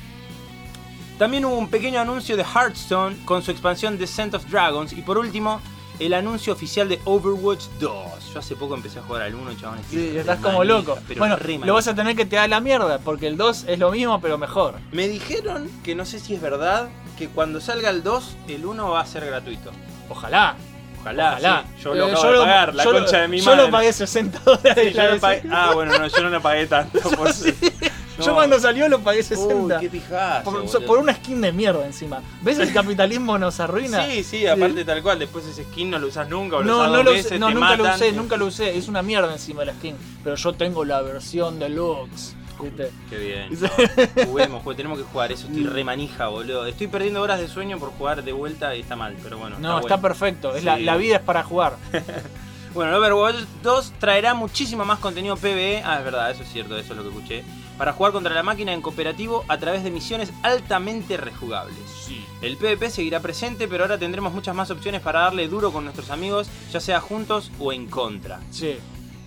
También 1.18 1.44
hubo 1.44 1.56
un 1.58 1.68
pequeño 1.68 2.00
anuncio 2.00 2.36
de 2.36 2.44
Hearthstone 2.44 3.16
con 3.24 3.42
su 3.42 3.50
expansión 3.50 3.98
Descent 3.98 4.34
of 4.34 4.46
Dragons. 4.50 4.92
Y 4.94 5.02
por 5.02 5.18
último, 5.18 5.60
el 5.98 6.14
anuncio 6.14 6.52
oficial 6.54 6.88
de 6.88 6.98
Overwatch 7.04 7.64
2. 7.78 8.32
Yo 8.32 8.38
hace 8.38 8.56
poco 8.56 8.74
empecé 8.74 9.00
a 9.00 9.02
jugar 9.02 9.22
al 9.22 9.34
1, 9.34 9.54
chavón. 9.60 9.78
estoy 9.80 9.98
Sí, 10.12 10.16
estás 10.16 10.38
como 10.40 10.64
loco. 10.64 10.98
pero 11.06 11.18
Bueno, 11.18 11.36
lo 11.66 11.74
vas 11.74 11.88
a 11.88 11.94
tener 11.94 12.16
que 12.16 12.24
te 12.24 12.36
da 12.36 12.48
la 12.48 12.60
mierda, 12.60 12.98
porque 13.00 13.26
el 13.26 13.36
2 13.36 13.64
es 13.68 13.78
lo 13.78 13.90
mismo, 13.90 14.18
pero 14.22 14.38
mejor. 14.38 14.76
Me 14.92 15.08
dijeron 15.08 15.70
que 15.84 15.94
no 15.94 16.06
sé 16.06 16.20
si 16.20 16.34
es 16.34 16.40
verdad 16.40 16.88
que 17.18 17.28
cuando 17.28 17.60
salga 17.60 17.90
el 17.90 18.02
2, 18.02 18.36
el 18.48 18.64
1 18.64 18.88
va 18.90 19.00
a 19.00 19.06
ser 19.06 19.26
gratuito. 19.26 19.72
Ojalá. 20.08 20.56
Ojalá, 21.02 21.32
Ojalá. 21.32 21.64
sí. 21.76 21.82
Yo 21.84 21.94
lo 21.94 22.08
Eh, 22.08 22.12
acabo 22.12 22.32
de 22.32 22.38
pagar, 22.38 22.74
la 22.74 22.84
yo 22.84 22.92
lo- 22.92 22.98
concha 23.00 23.20
de 23.20 23.28
mi 23.28 23.38
Yo 23.40 23.44
madre. 23.50 23.62
lo 23.64 23.70
pagué 23.70 23.92
60 23.92 24.38
dólares. 24.44 24.88
Sí, 24.88 24.98
yo 24.98 25.20
pagué-. 25.20 25.42
Ah, 25.50 25.72
bueno, 25.74 25.98
no, 25.98 26.06
yo 26.06 26.22
no 26.22 26.28
lo 26.30 26.40
pagué 26.40 26.66
tanto. 26.66 26.98
Por... 27.16 27.28
Yo 28.20 28.34
cuando 28.34 28.58
salió 28.58 28.88
lo 28.88 29.00
pagué 29.00 29.22
60. 29.22 29.54
Uy, 29.54 29.72
qué 29.80 29.90
pijazo, 29.90 30.80
por, 30.86 30.98
una 30.98 31.14
skin 31.14 31.40
de 31.40 31.52
mierda 31.52 31.84
encima. 31.84 32.22
¿Ves 32.42 32.58
el 32.58 32.72
capitalismo 32.74 33.38
nos 33.38 33.60
arruina? 33.60 34.06
Sí, 34.06 34.22
sí, 34.24 34.46
aparte 34.46 34.84
tal 34.84 35.02
cual. 35.02 35.18
Después 35.18 35.44
ese 35.46 35.64
skin 35.64 35.90
no 35.90 35.98
lo 35.98 36.08
usas 36.08 36.28
nunca 36.28 36.56
o 36.56 36.60
lo 36.60 36.66
No, 36.66 36.78
usas 36.78 36.90
no 36.92 37.02
lo 37.02 37.12
usé, 37.12 37.38
no, 37.38 37.50
nunca 37.50 37.76
lo 37.76 37.84
matan. 37.84 37.96
usé, 37.96 38.12
nunca 38.12 38.36
lo 38.36 38.46
usé. 38.46 38.76
Es 38.76 38.88
una 38.88 39.02
mierda 39.02 39.32
encima 39.32 39.64
la 39.64 39.72
skin. 39.74 39.96
Pero 40.22 40.36
yo 40.36 40.52
tengo 40.52 40.84
la 40.84 41.00
versión 41.02 41.58
deluxe. 41.58 42.36
¿viste? 42.62 42.90
Qué 43.08 43.16
bien. 43.18 43.48
No. 43.60 43.68
Juguemos, 43.68 44.28
juguemos, 44.28 44.76
tenemos 44.76 44.98
que 44.98 45.04
jugar. 45.04 45.32
Eso 45.32 45.46
estoy 45.46 45.64
re 45.64 45.84
manija, 45.84 46.28
boludo. 46.28 46.66
Estoy 46.66 46.88
perdiendo 46.88 47.22
horas 47.22 47.40
de 47.40 47.48
sueño 47.48 47.78
por 47.78 47.90
jugar 47.90 48.22
de 48.22 48.32
vuelta 48.32 48.76
y 48.76 48.80
está 48.80 48.96
mal, 48.96 49.16
pero 49.22 49.38
bueno. 49.38 49.56
No, 49.58 49.78
está 49.80 49.96
bueno. 49.96 50.02
perfecto. 50.02 50.54
Es 50.54 50.64
la, 50.64 50.76
Sí. 50.76 50.84
la 50.84 50.96
vida 50.96 51.16
es 51.16 51.22
para 51.22 51.42
jugar. 51.42 51.76
Bueno, 52.72 52.92
el 52.92 52.98
Overwatch 52.98 53.34
2 53.64 53.94
traerá 53.98 54.32
muchísimo 54.34 54.84
más 54.84 55.00
contenido 55.00 55.36
PvE. 55.36 55.82
Ah, 55.84 55.98
es 55.98 56.04
verdad, 56.04 56.30
eso 56.30 56.44
es 56.44 56.52
cierto, 56.52 56.78
eso 56.78 56.92
es 56.92 56.96
lo 56.96 57.02
que 57.02 57.08
escuché. 57.08 57.44
Para 57.80 57.94
jugar 57.94 58.12
contra 58.12 58.34
la 58.34 58.42
máquina 58.42 58.74
en 58.74 58.82
cooperativo 58.82 59.42
a 59.48 59.56
través 59.56 59.82
de 59.82 59.90
misiones 59.90 60.34
altamente 60.42 61.16
rejugables. 61.16 61.78
El 62.42 62.58
PvP 62.58 62.90
seguirá 62.90 63.20
presente, 63.20 63.68
pero 63.68 63.84
ahora 63.84 63.96
tendremos 63.96 64.34
muchas 64.34 64.54
más 64.54 64.70
opciones 64.70 65.00
para 65.00 65.20
darle 65.20 65.48
duro 65.48 65.72
con 65.72 65.84
nuestros 65.84 66.10
amigos, 66.10 66.50
ya 66.70 66.78
sea 66.78 67.00
juntos 67.00 67.50
o 67.58 67.72
en 67.72 67.86
contra. 67.86 68.38
Sí. 68.50 68.76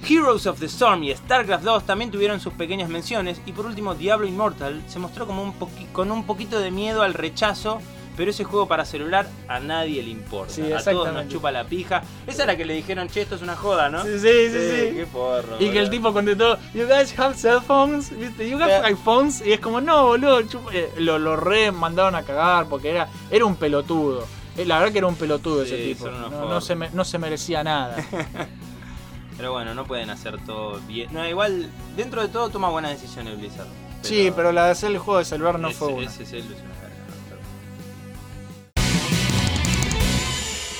Heroes 0.07 0.45
of 0.45 0.59
the 0.59 0.67
Storm 0.67 1.03
y 1.03 1.15
StarCraft 1.15 1.63
2 1.63 1.85
también 1.87 2.11
tuvieron 2.11 2.39
sus 2.39 2.53
pequeñas 2.53 2.89
menciones. 2.89 3.41
Y 3.47 3.53
por 3.53 3.65
último, 3.65 3.95
Diablo 3.95 4.27
Immortal 4.27 4.83
se 4.85 4.99
mostró 4.99 5.25
como 5.25 5.41
un 5.41 5.53
con 5.91 6.11
un 6.11 6.23
poquito 6.23 6.59
de 6.59 6.69
miedo 6.69 7.01
al 7.01 7.15
rechazo. 7.15 7.81
Pero 8.15 8.29
ese 8.29 8.43
juego 8.43 8.67
para 8.67 8.85
celular 8.85 9.27
a 9.47 9.59
nadie 9.59 10.03
le 10.03 10.09
importa. 10.11 10.53
Sí, 10.53 10.71
a 10.71 10.83
todos 10.83 11.11
nos 11.13 11.27
chupa 11.29 11.51
la 11.51 11.63
pija. 11.63 12.03
Esa 12.27 12.43
era 12.43 12.55
que 12.55 12.63
le 12.65 12.75
dijeron, 12.75 13.07
che, 13.09 13.21
esto 13.21 13.35
es 13.35 13.41
una 13.41 13.55
joda, 13.55 13.89
¿no? 13.89 14.03
Sí, 14.03 14.19
sí, 14.19 14.49
sí, 14.51 14.69
sí. 14.69 14.95
Qué 14.95 15.07
porro. 15.11 15.55
Y 15.59 15.69
que 15.71 15.79
el 15.79 15.89
tipo 15.89 16.13
contestó, 16.13 16.57
you 16.75 16.85
guys 16.85 17.17
have 17.17 17.35
cell 17.35 17.59
phones, 17.65 18.15
¿viste? 18.17 18.47
You 18.49 18.57
have 18.61 18.71
Eh. 18.71 18.81
iPhones. 18.91 19.41
Y 19.45 19.53
es 19.53 19.59
como, 19.59 19.81
no, 19.81 20.05
boludo, 20.05 20.41
eh, 20.71 20.91
lo, 20.97 21.17
lo 21.17 21.35
re 21.35 21.71
mandaron 21.71 22.13
a 22.15 22.21
cagar 22.23 22.67
porque 22.67 22.91
era, 22.91 23.07
era 23.31 23.45
un 23.45 23.55
pelotudo. 23.55 24.27
Eh, 24.57 24.65
La 24.65 24.77
verdad 24.77 24.91
que 24.91 24.99
era 24.99 25.07
un 25.07 25.15
pelotudo 25.15 25.63
ese 25.63 25.77
tipo. 25.77 26.07
No, 26.09 26.61
se 26.61 26.75
me- 26.75 26.91
no 26.91 27.03
se 27.03 27.17
merecía 27.17 27.63
nada. 27.63 27.95
Pero 29.37 29.51
bueno, 29.51 29.73
no 29.73 29.85
pueden 29.85 30.09
hacer 30.11 30.37
todo 30.45 30.79
bien. 30.87 31.09
No, 31.11 31.27
igual, 31.27 31.67
dentro 31.97 32.21
de 32.21 32.27
todo 32.27 32.49
toma 32.49 32.69
buenas 32.69 32.91
decisiones 32.91 33.37
Blizzard. 33.39 33.65
sí, 34.03 34.31
pero 34.35 34.51
la 34.51 34.65
de 34.65 34.71
hacer 34.71 34.91
el 34.91 34.99
juego 34.99 35.17
de 35.19 35.25
celular 35.25 35.57
no 35.59 35.69
ese, 35.69 35.79
fue 35.79 35.87
una. 35.87 36.05
ese 36.07 36.23
es 36.23 36.33
el 36.33 36.43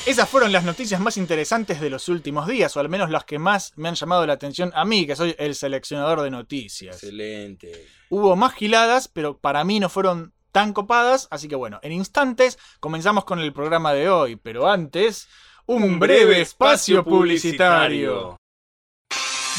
Esas 0.05 0.27
fueron 0.27 0.51
las 0.51 0.65
noticias 0.65 0.99
más 0.99 1.15
interesantes 1.15 1.79
de 1.79 1.89
los 1.89 2.09
últimos 2.09 2.45
días, 2.45 2.75
o 2.75 2.81
al 2.81 2.89
menos 2.89 3.09
las 3.09 3.23
que 3.23 3.39
más 3.39 3.71
me 3.77 3.87
han 3.87 3.95
llamado 3.95 4.25
la 4.27 4.33
atención 4.33 4.69
a 4.75 4.83
mí, 4.83 5.07
que 5.07 5.15
soy 5.15 5.33
el 5.39 5.55
seleccionador 5.55 6.21
de 6.21 6.29
noticias. 6.29 6.97
Excelente. 6.97 7.87
Hubo 8.09 8.35
más 8.35 8.53
giladas, 8.53 9.07
pero 9.07 9.37
para 9.37 9.63
mí 9.63 9.79
no 9.79 9.87
fueron 9.87 10.33
tan 10.51 10.73
copadas, 10.73 11.29
así 11.31 11.47
que 11.47 11.55
bueno, 11.55 11.79
en 11.83 11.93
instantes 11.93 12.59
comenzamos 12.81 13.23
con 13.23 13.39
el 13.39 13.53
programa 13.53 13.93
de 13.93 14.09
hoy, 14.09 14.35
pero 14.35 14.69
antes, 14.69 15.29
un 15.67 15.99
breve 15.99 16.41
espacio 16.41 17.05
publicitario. 17.05 18.35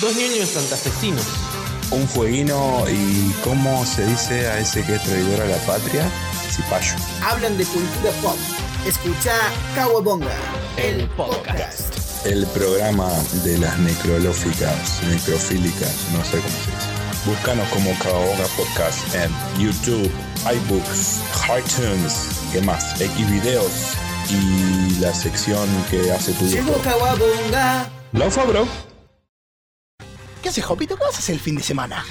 Dos 0.02 0.14
niños 0.14 0.50
santafesinos. 0.50 1.26
Un 1.90 2.06
fueguino 2.06 2.84
y 2.90 3.32
cómo 3.42 3.84
se 3.86 4.04
dice 4.06 4.46
a 4.46 4.58
ese 4.58 4.84
que 4.84 4.96
es 4.96 5.02
traidor 5.04 5.40
a 5.40 5.46
la 5.46 5.58
patria, 5.66 6.06
cipayo. 6.50 6.96
hablan 7.22 7.56
de 7.56 7.64
cultura 7.64 8.10
pop. 8.20 8.36
Escucha 8.86 9.32
Kawabonga, 9.74 10.36
el 10.76 11.08
podcast. 11.16 12.26
El 12.26 12.46
programa 12.48 13.10
de 13.42 13.56
las 13.56 13.78
necrolóficas, 13.78 15.02
necrofílicas, 15.04 16.08
no 16.12 16.22
sé 16.22 16.36
cómo 16.36 16.50
se 16.50 16.70
dice. 16.70 17.24
Búscanos 17.24 17.66
como 17.70 17.98
Caoga 17.98 18.46
Podcast 18.58 19.14
en 19.14 19.30
YouTube, 19.58 20.10
iBooks, 20.44 21.22
iTunes, 21.58 22.42
¿qué 22.52 22.60
más? 22.60 22.98
Xvideos 22.98 23.96
y 24.28 25.00
la 25.00 25.14
sección 25.14 25.66
que 25.90 26.12
hace 26.12 26.34
tu 26.34 26.44
Llegó. 26.44 26.74
Kawabonga. 26.82 27.88
Laufa, 28.12 28.44
bro. 28.44 28.68
¿Qué 30.42 30.50
haces, 30.50 30.62
Jopito? 30.62 30.98
¿Qué 30.98 31.04
vas 31.04 31.14
a 31.14 31.18
hacer 31.20 31.36
el 31.36 31.40
fin 31.40 31.56
de 31.56 31.62
semana? 31.62 32.04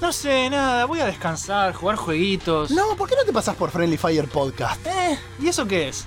No 0.00 0.12
sé, 0.12 0.48
nada, 0.48 0.84
voy 0.84 1.00
a 1.00 1.06
descansar, 1.06 1.74
jugar 1.74 1.96
jueguitos. 1.96 2.70
No, 2.70 2.96
¿por 2.96 3.08
qué 3.08 3.16
no 3.16 3.24
te 3.24 3.32
pasas 3.32 3.56
por 3.56 3.72
Friendly 3.72 3.96
Fire 3.96 4.28
Podcast? 4.28 4.86
Eh, 4.86 5.18
¿y 5.40 5.48
eso 5.48 5.66
qué 5.66 5.88
es? 5.88 6.06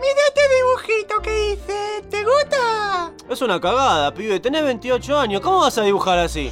Mira 0.00 0.20
este 0.28 0.40
dibujito 0.56 1.20
que 1.22 1.52
hice, 1.52 2.02
¿te 2.08 2.24
gusta? 2.24 3.12
Es 3.28 3.42
una 3.42 3.60
cagada, 3.60 4.12
pibe. 4.14 4.40
Tenés 4.40 4.64
28 4.64 5.18
años. 5.18 5.40
¿Cómo 5.42 5.60
vas 5.60 5.76
a 5.78 5.82
dibujar 5.82 6.18
así? 6.18 6.50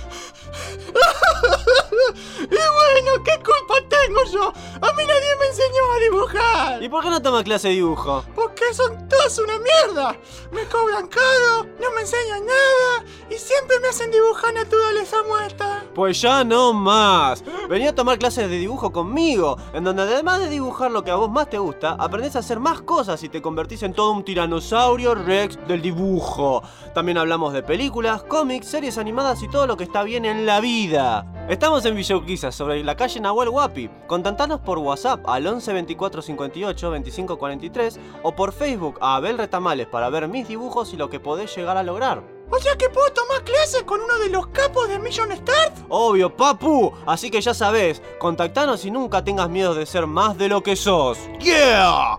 y 2.43 2.47
bueno, 2.47 3.23
¿qué 3.25 3.37
culpa 3.37 3.75
tengo 3.89 4.25
yo? 4.33 4.53
A 4.81 4.93
mí 4.93 5.05
nadie 5.07 5.37
me 5.41 5.47
enseñó 5.47 5.93
a 5.93 5.99
dibujar. 5.99 6.83
¿Y 6.83 6.89
por 6.89 7.03
qué 7.03 7.11
no 7.11 7.21
tomas 7.21 7.45
clase 7.45 7.69
de 7.69 7.75
dibujo? 7.75 8.25
Porque 8.35 8.73
son 8.73 9.09
todos 9.09 9.39
una 9.39 9.59
mierda. 9.59 10.17
Me 10.53 10.65
cobran 10.67 11.07
caro, 11.09 11.65
no 11.81 11.91
me 11.95 12.01
enseñan 12.01 12.47
nada 12.47 13.05
y 13.31 13.35
siempre 13.35 13.79
me 13.81 13.89
hacen 13.89 14.11
dibujar 14.11 14.55
naturaleza 14.55 15.17
muerta. 15.27 15.85
Pues 15.95 16.21
ya 16.21 16.45
no 16.45 16.73
más. 16.73 17.43
Vení 17.69 17.87
a 17.87 17.95
tomar 17.95 18.19
clases 18.19 18.49
de 18.49 18.57
dibujo 18.57 18.91
conmigo, 18.93 19.57
en 19.73 19.85
donde 19.85 20.03
además 20.03 20.41
de 20.41 20.49
dibujar 20.49 20.91
lo 20.91 21.05
que 21.05 21.11
a 21.11 21.17
vos 21.17 21.31
más 21.31 21.51
te 21.51 21.59
gusta, 21.59 21.97
aprendés 21.99 22.37
a 22.37 22.41
hacer 22.41 22.61
más 22.61 22.83
cosas 22.83 23.23
y 23.23 23.29
te 23.29 23.43
convertís 23.43 23.83
en 23.83 23.93
todo 23.93 24.13
un 24.13 24.25
tiranosaurio 24.25 25.15
rex 25.15 25.59
del 25.67 25.83
dibujo. 25.83 26.63
También 26.95 27.19
hablamos 27.19 27.53
de 27.53 27.63
películas, 27.63 28.23
cómics, 28.23 28.69
series 28.69 28.99
animadas 28.99 29.43
y 29.43 29.49
todo 29.49 29.67
lo 29.67 29.77
que 29.77 29.85
está 29.85 30.03
bien 30.03 30.25
en 30.25 30.38
la 30.47 30.61
vida. 30.61 31.25
Estamos 31.49 31.85
en 31.85 31.97
Villa 31.97 32.17
Urquiza, 32.17 32.53
sobre 32.53 32.85
la 32.85 32.97
calle 32.97 33.21
Nahuel 33.21 33.49
Huapi. 33.49 33.89
Contactanos 34.07 34.61
por 34.61 34.79
WhatsApp 34.79 35.27
al 35.27 35.47
11 35.47 35.73
24 35.73 36.23
58 36.23 36.91
25 36.91 37.39
43 37.39 38.01
o 38.23 38.35
por 38.35 38.53
Facebook 38.53 38.99
a 39.01 39.17
Abel 39.17 39.39
Retamales 39.39 39.87
para 39.87 40.11
ver 40.11 40.29
mis 40.29 40.47
dibujos 40.47 40.93
y 40.93 40.97
lo 40.97 41.09
que 41.09 41.21
podés 41.21 41.55
llegar 41.57 41.77
a 41.77 41.83
lograr. 41.83 42.23
O 42.51 42.59
sea 42.59 42.77
que 42.77 42.89
puedo 42.89 43.11
tomar 43.13 43.45
clases 43.45 43.83
con 43.83 44.01
uno 44.01 44.19
de 44.19 44.31
los 44.31 44.49
capos 44.49 44.89
de 44.89 44.99
Million 44.99 45.31
Start. 45.33 45.87
Obvio, 45.89 46.35
papu. 46.35 46.93
Así 47.07 47.31
que 47.31 47.41
ya 47.41 47.55
sabés, 47.55 48.03
contactanos 48.19 48.85
y 48.85 48.91
nunca 48.91 49.25
tengas 49.25 49.49
miedo 49.49 49.75
de 49.75 49.87
ser 49.87 50.07
más 50.07 50.37
de 50.37 50.49
lo 50.49 50.63
que 50.63 50.77
sos. 50.77 51.19
¡Yeah! 51.41 52.19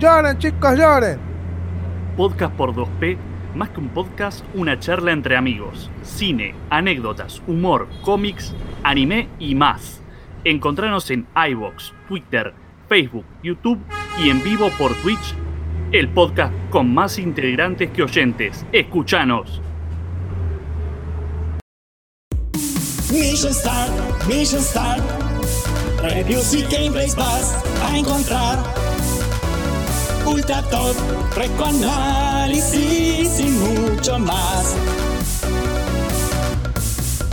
Lloren, 0.00 0.38
chicos, 0.38 0.78
lloren. 0.78 1.18
Podcast 2.16 2.54
por 2.54 2.74
2P, 2.74 3.18
más 3.54 3.68
que 3.68 3.80
un 3.80 3.90
podcast, 3.90 4.42
una 4.54 4.78
charla 4.78 5.12
entre 5.12 5.36
amigos. 5.36 5.90
Cine, 6.02 6.54
anécdotas, 6.70 7.42
humor, 7.46 7.86
cómics, 8.00 8.54
anime 8.82 9.28
y 9.38 9.54
más. 9.54 10.00
Encontranos 10.44 11.10
en 11.10 11.26
iBox, 11.50 11.92
Twitter, 12.08 12.54
Facebook, 12.88 13.26
YouTube 13.42 13.78
y 14.16 14.30
en 14.30 14.42
vivo 14.42 14.70
por 14.78 14.94
Twitch. 15.02 15.34
El 15.92 16.08
podcast 16.08 16.54
con 16.70 16.94
más 16.94 17.18
integrantes 17.18 17.90
que 17.90 18.02
oyentes. 18.02 18.64
Escuchanos. 18.72 19.60
Mission 23.12 23.52
Start, 23.52 23.92
Mission 24.26 24.62
Start. 24.62 25.02
Reviews 26.00 26.54
y 26.54 26.62
gameplays 26.62 27.14
vas 27.14 27.62
a 27.84 27.98
encontrar. 27.98 28.89
Ultra 30.26 30.62
Top, 30.70 30.96
análisis 31.64 33.40
y 33.40 33.44
mucho 33.44 34.18
más. 34.18 34.74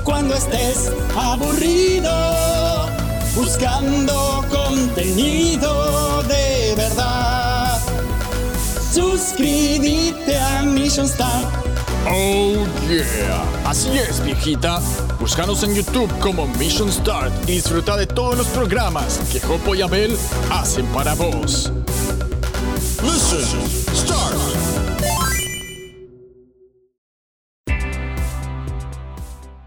Cuando 0.04 0.36
estés 0.36 0.91
aburrido, 1.15 2.88
buscando 3.36 4.45
contenido 4.50 6.23
de 6.23 6.76
verdad, 6.76 7.80
suscríbete 8.93 10.38
a 10.38 10.63
Mission 10.63 11.08
Start. 11.08 11.47
Oh 12.10 12.65
yeah, 12.89 13.69
así 13.69 13.89
es 13.97 14.23
viejita. 14.23 14.80
Búscanos 15.19 15.63
en 15.63 15.76
YouTube 15.76 16.12
como 16.19 16.47
Mission 16.47 16.91
Start 16.91 17.34
y 17.50 17.54
disfruta 17.54 17.97
de 17.97 18.08
todos 18.08 18.38
los 18.38 18.47
programas 18.47 19.19
que 19.32 19.41
Jopo 19.41 19.76
y 19.76 19.82
Abel 19.82 20.17
hacen 20.50 20.86
para 20.88 21.15
vos. 21.15 21.71
Mission 23.03 23.62
Start. 23.93 24.46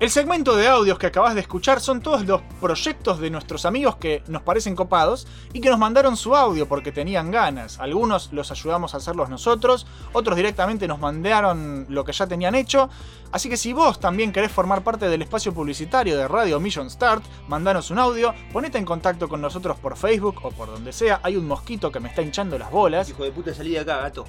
El 0.00 0.08
segmento 0.08 0.56
de 0.56 0.66
audios 0.66 0.98
que 0.98 1.08
acabas 1.08 1.34
de 1.34 1.42
escuchar 1.42 1.78
son 1.78 2.00
todos 2.00 2.24
los 2.24 2.40
proyectos 2.58 3.20
de 3.20 3.28
nuestros 3.28 3.66
amigos 3.66 3.96
que 3.96 4.22
nos 4.28 4.40
parecen 4.40 4.74
copados 4.74 5.26
y 5.52 5.60
que 5.60 5.68
nos 5.68 5.78
mandaron 5.78 6.16
su 6.16 6.34
audio 6.34 6.66
porque 6.66 6.90
tenían 6.90 7.30
ganas. 7.30 7.78
Algunos 7.78 8.32
los 8.32 8.50
ayudamos 8.50 8.94
a 8.94 8.96
hacerlos 8.96 9.28
nosotros, 9.28 9.86
otros 10.14 10.36
directamente 10.36 10.88
nos 10.88 11.00
mandaron 11.00 11.84
lo 11.90 12.02
que 12.02 12.12
ya 12.12 12.26
tenían 12.26 12.54
hecho. 12.54 12.88
Así 13.30 13.50
que 13.50 13.58
si 13.58 13.74
vos 13.74 14.00
también 14.00 14.32
querés 14.32 14.50
formar 14.50 14.82
parte 14.82 15.06
del 15.06 15.20
espacio 15.20 15.52
publicitario 15.52 16.16
de 16.16 16.26
Radio 16.26 16.58
Mission 16.60 16.88
Start, 16.88 17.22
mandanos 17.46 17.90
un 17.90 17.98
audio, 17.98 18.34
ponete 18.54 18.78
en 18.78 18.86
contacto 18.86 19.28
con 19.28 19.42
nosotros 19.42 19.76
por 19.76 19.98
Facebook 19.98 20.40
o 20.42 20.50
por 20.50 20.68
donde 20.68 20.94
sea. 20.94 21.20
Hay 21.22 21.36
un 21.36 21.46
mosquito 21.46 21.92
que 21.92 22.00
me 22.00 22.08
está 22.08 22.22
hinchando 22.22 22.58
las 22.58 22.70
bolas. 22.70 23.10
Hijo 23.10 23.24
de 23.24 23.32
puta, 23.32 23.52
salí 23.52 23.72
de 23.72 23.80
acá, 23.80 23.98
gato. 23.98 24.24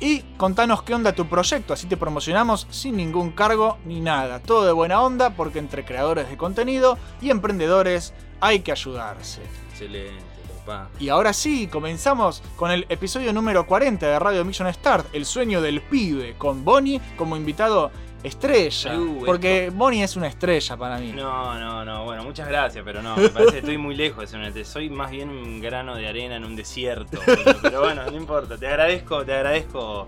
Y 0.00 0.20
contanos 0.36 0.82
qué 0.82 0.94
onda 0.94 1.12
tu 1.12 1.26
proyecto, 1.26 1.72
así 1.72 1.86
te 1.86 1.96
promocionamos 1.96 2.66
sin 2.70 2.96
ningún 2.96 3.30
cargo 3.30 3.78
ni 3.84 4.00
nada. 4.00 4.40
Todo 4.40 4.66
de 4.66 4.72
buena 4.72 5.00
onda 5.00 5.30
porque 5.30 5.58
entre 5.58 5.84
creadores 5.84 6.28
de 6.28 6.36
contenido 6.36 6.98
y 7.20 7.30
emprendedores 7.30 8.12
hay 8.40 8.60
que 8.60 8.72
ayudarse. 8.72 9.40
Excelente, 9.70 10.24
papá. 10.58 10.90
Y 10.98 11.08
ahora 11.08 11.32
sí, 11.32 11.68
comenzamos 11.68 12.42
con 12.56 12.70
el 12.70 12.86
episodio 12.88 13.32
número 13.32 13.66
40 13.66 14.06
de 14.06 14.18
Radio 14.18 14.44
Mission 14.44 14.72
Start, 14.72 15.14
El 15.14 15.24
sueño 15.24 15.62
del 15.62 15.80
pibe, 15.80 16.34
con 16.36 16.64
Bonnie 16.64 17.00
como 17.16 17.36
invitado 17.36 17.90
estrella. 18.24 18.98
Uh, 18.98 19.24
porque 19.24 19.70
Bonnie 19.72 20.02
es 20.02 20.16
una 20.16 20.26
estrella 20.26 20.76
para 20.76 20.98
mí. 20.98 21.12
No, 21.12 21.58
no, 21.60 21.84
no, 21.84 22.04
bueno, 22.04 22.24
muchas 22.24 22.48
gracias, 22.48 22.84
pero 22.84 23.02
no, 23.02 23.16
me 23.16 23.28
parece 23.28 23.52
que 23.52 23.58
estoy 23.58 23.78
muy 23.78 23.94
lejos. 23.94 24.34
Soy 24.64 24.90
más 24.90 25.10
bien 25.10 25.28
un 25.28 25.60
grano 25.60 25.94
de 25.94 26.08
arena 26.08 26.36
en 26.36 26.44
un 26.44 26.56
desierto. 26.56 27.20
Pero 27.62 27.80
bueno, 27.80 28.02
no 28.10 28.16
importa, 28.16 28.56
te 28.56 28.66
agradezco, 28.66 29.24
te 29.24 29.34
agradezco. 29.34 30.06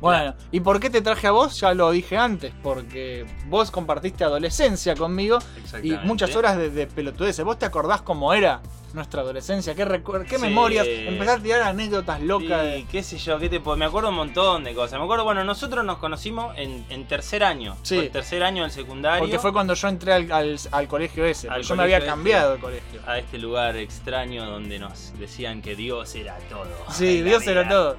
Bueno, 0.00 0.34
¿y 0.52 0.60
por 0.60 0.80
qué 0.80 0.90
te 0.90 1.00
traje 1.00 1.26
a 1.26 1.30
vos? 1.30 1.58
Ya 1.60 1.72
lo 1.74 1.90
dije 1.90 2.16
antes, 2.16 2.52
porque 2.62 3.24
vos 3.46 3.70
compartiste 3.70 4.24
adolescencia 4.24 4.94
conmigo 4.94 5.38
y 5.82 5.92
muchas 6.04 6.34
horas 6.36 6.56
de, 6.58 6.70
de 6.70 6.86
pelotudeces. 6.86 7.44
¿Vos 7.44 7.58
te 7.58 7.64
acordás 7.66 8.02
cómo 8.02 8.34
era 8.34 8.60
nuestra 8.92 9.22
adolescencia? 9.22 9.74
¿Qué, 9.74 9.84
qué 10.28 10.36
Sí. 10.36 10.42
memorias? 10.42 10.86
Empezar 10.88 11.38
a 11.38 11.42
tirar 11.42 11.62
anécdotas 11.62 12.20
locas. 12.20 12.60
Sí, 12.62 12.66
de- 12.68 12.86
qué 12.90 13.02
sé 13.02 13.16
yo, 13.18 13.38
qué 13.38 13.48
te 13.48 13.60
puedo- 13.60 13.76
me 13.78 13.86
acuerdo 13.86 14.10
un 14.10 14.16
montón 14.16 14.62
de 14.64 14.74
cosas. 14.74 14.98
Me 14.98 15.04
acuerdo, 15.04 15.24
bueno, 15.24 15.42
nosotros 15.42 15.84
nos 15.84 15.96
conocimos 15.98 16.54
en, 16.58 16.84
en 16.90 17.06
tercer 17.08 17.42
año. 17.42 17.76
Sí. 17.82 17.96
El 17.98 18.10
tercer 18.10 18.42
año 18.44 18.62
del 18.62 18.72
secundario. 18.72 19.20
Porque 19.20 19.38
fue 19.38 19.52
cuando 19.54 19.72
yo 19.74 19.88
entré 19.88 20.12
al, 20.12 20.30
al- 20.30 20.58
al 20.70 20.86
colegio 20.88 21.24
ese. 21.24 21.48
Al 21.48 21.62
yo 21.62 21.74
me 21.76 21.84
había 21.84 21.96
este. 21.96 22.10
cambiado 22.10 22.52
de 22.54 22.58
colegio. 22.60 23.00
a 23.06 23.18
este 23.18 23.38
lugar 23.38 23.74
extraño 23.76 24.44
donde 24.44 24.78
nos 24.78 25.18
decían 25.18 25.62
que 25.62 25.74
Dios 25.74 26.14
era 26.14 26.36
todo. 26.50 26.66
Sí, 26.90 27.18
En 27.20 27.24
Dios 27.24 27.46
era 27.46 27.66
todo. 27.68 27.96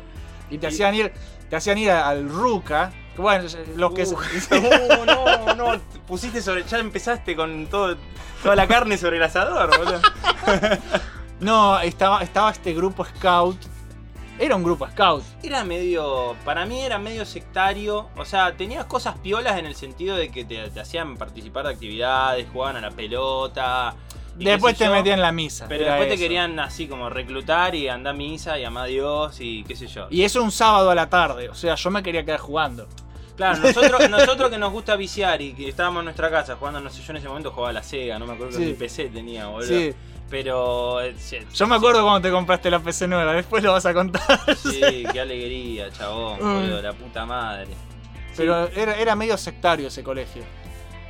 Y 0.51 0.59
te 0.59 0.67
hacían 0.67 0.93
ir, 0.93 1.11
te 1.49 1.55
hacían 1.55 1.77
ir 1.77 1.91
al 1.91 2.29
Ruca. 2.29 2.91
Bueno, 3.17 3.47
los 3.75 3.93
que. 3.93 4.03
Uh, 4.55 5.05
no, 5.05 5.55
no, 5.55 5.55
no, 5.55 5.81
pusiste 6.07 6.41
sobre, 6.41 6.63
ya 6.63 6.79
empezaste 6.79 7.35
con 7.35 7.67
todo, 7.67 7.97
toda 8.43 8.55
la 8.55 8.67
carne 8.67 8.97
sobre 8.97 9.17
el 9.17 9.23
asador, 9.23 9.77
boludo. 9.77 10.01
no, 11.39 11.79
estaba, 11.79 12.21
estaba 12.21 12.51
este 12.51 12.73
grupo 12.73 13.05
scout. 13.05 13.57
Era 14.37 14.55
un 14.57 14.63
grupo 14.63 14.85
scout. 14.89 15.23
Era 15.43 15.63
medio, 15.63 16.35
para 16.43 16.65
mí 16.65 16.81
era 16.81 16.97
medio 16.97 17.25
sectario, 17.25 18.09
o 18.17 18.25
sea, 18.25 18.57
tenías 18.57 18.85
cosas 18.85 19.17
piolas 19.19 19.57
en 19.57 19.65
el 19.65 19.75
sentido 19.75 20.17
de 20.17 20.29
que 20.29 20.43
te, 20.43 20.69
te 20.69 20.79
hacían 20.81 21.15
participar 21.15 21.65
de 21.67 21.73
actividades, 21.73 22.45
jugaban 22.51 22.75
a 22.75 22.81
la 22.81 22.91
pelota, 22.91 23.95
Después 24.35 24.77
te 24.77 24.89
metían 24.89 25.21
la 25.21 25.31
misa. 25.31 25.65
Pero 25.67 25.85
después 25.85 26.09
te 26.09 26.17
querían 26.17 26.59
así 26.59 26.87
como 26.87 27.09
reclutar 27.09 27.73
y 27.75 27.87
andar 27.87 28.13
a 28.13 28.17
misa 28.17 28.59
y 28.59 28.63
amar 28.65 28.83
a 28.83 28.87
Dios 28.87 29.37
y 29.39 29.63
qué 29.63 29.75
sé 29.75 29.87
yo. 29.87 30.07
Y 30.09 30.23
eso 30.23 30.43
un 30.43 30.51
sábado 30.51 30.91
a 30.91 30.95
la 30.95 31.09
tarde. 31.09 31.49
O 31.49 31.55
sea, 31.55 31.75
yo 31.75 31.89
me 31.91 32.03
quería 32.03 32.25
quedar 32.25 32.39
jugando. 32.39 32.87
Claro, 33.37 33.59
nosotros, 33.59 34.09
nosotros 34.09 34.49
que 34.49 34.57
nos 34.57 34.71
gusta 34.71 34.95
viciar 34.95 35.41
y 35.41 35.53
que 35.53 35.69
estábamos 35.69 35.99
en 36.01 36.05
nuestra 36.05 36.29
casa 36.29 36.55
jugando, 36.57 36.79
no 36.81 36.89
sé, 36.89 37.01
yo 37.01 37.11
en 37.11 37.17
ese 37.17 37.27
momento 37.27 37.51
jugaba 37.51 37.69
a 37.69 37.73
la 37.73 37.83
Sega, 37.83 38.17
no 38.19 38.25
me 38.25 38.33
acuerdo 38.33 38.53
Sí. 38.53 38.59
que 38.59 38.65
mi 38.67 38.73
PC 38.73 39.05
tenía, 39.09 39.47
boludo. 39.47 39.67
Sí. 39.67 39.93
Pero. 40.29 41.01
eh, 41.01 41.15
Yo 41.53 41.67
me 41.67 41.75
acuerdo 41.75 42.01
cuando 42.01 42.21
te 42.21 42.31
compraste 42.31 42.69
la 42.71 42.79
PC 42.79 43.07
nueva. 43.07 43.33
Después 43.33 43.61
lo 43.63 43.71
vas 43.73 43.85
a 43.85 43.93
contar. 43.93 44.21
Sí, 44.57 45.03
qué 45.13 45.19
alegría, 45.21 45.91
chabón, 45.91 46.39
Mm. 46.41 46.53
boludo, 46.61 46.81
la 46.81 46.93
puta 46.93 47.25
madre. 47.25 47.67
Pero 48.35 48.67
era, 48.69 48.95
era 48.97 49.15
medio 49.15 49.37
sectario 49.37 49.87
ese 49.87 50.03
colegio. 50.03 50.43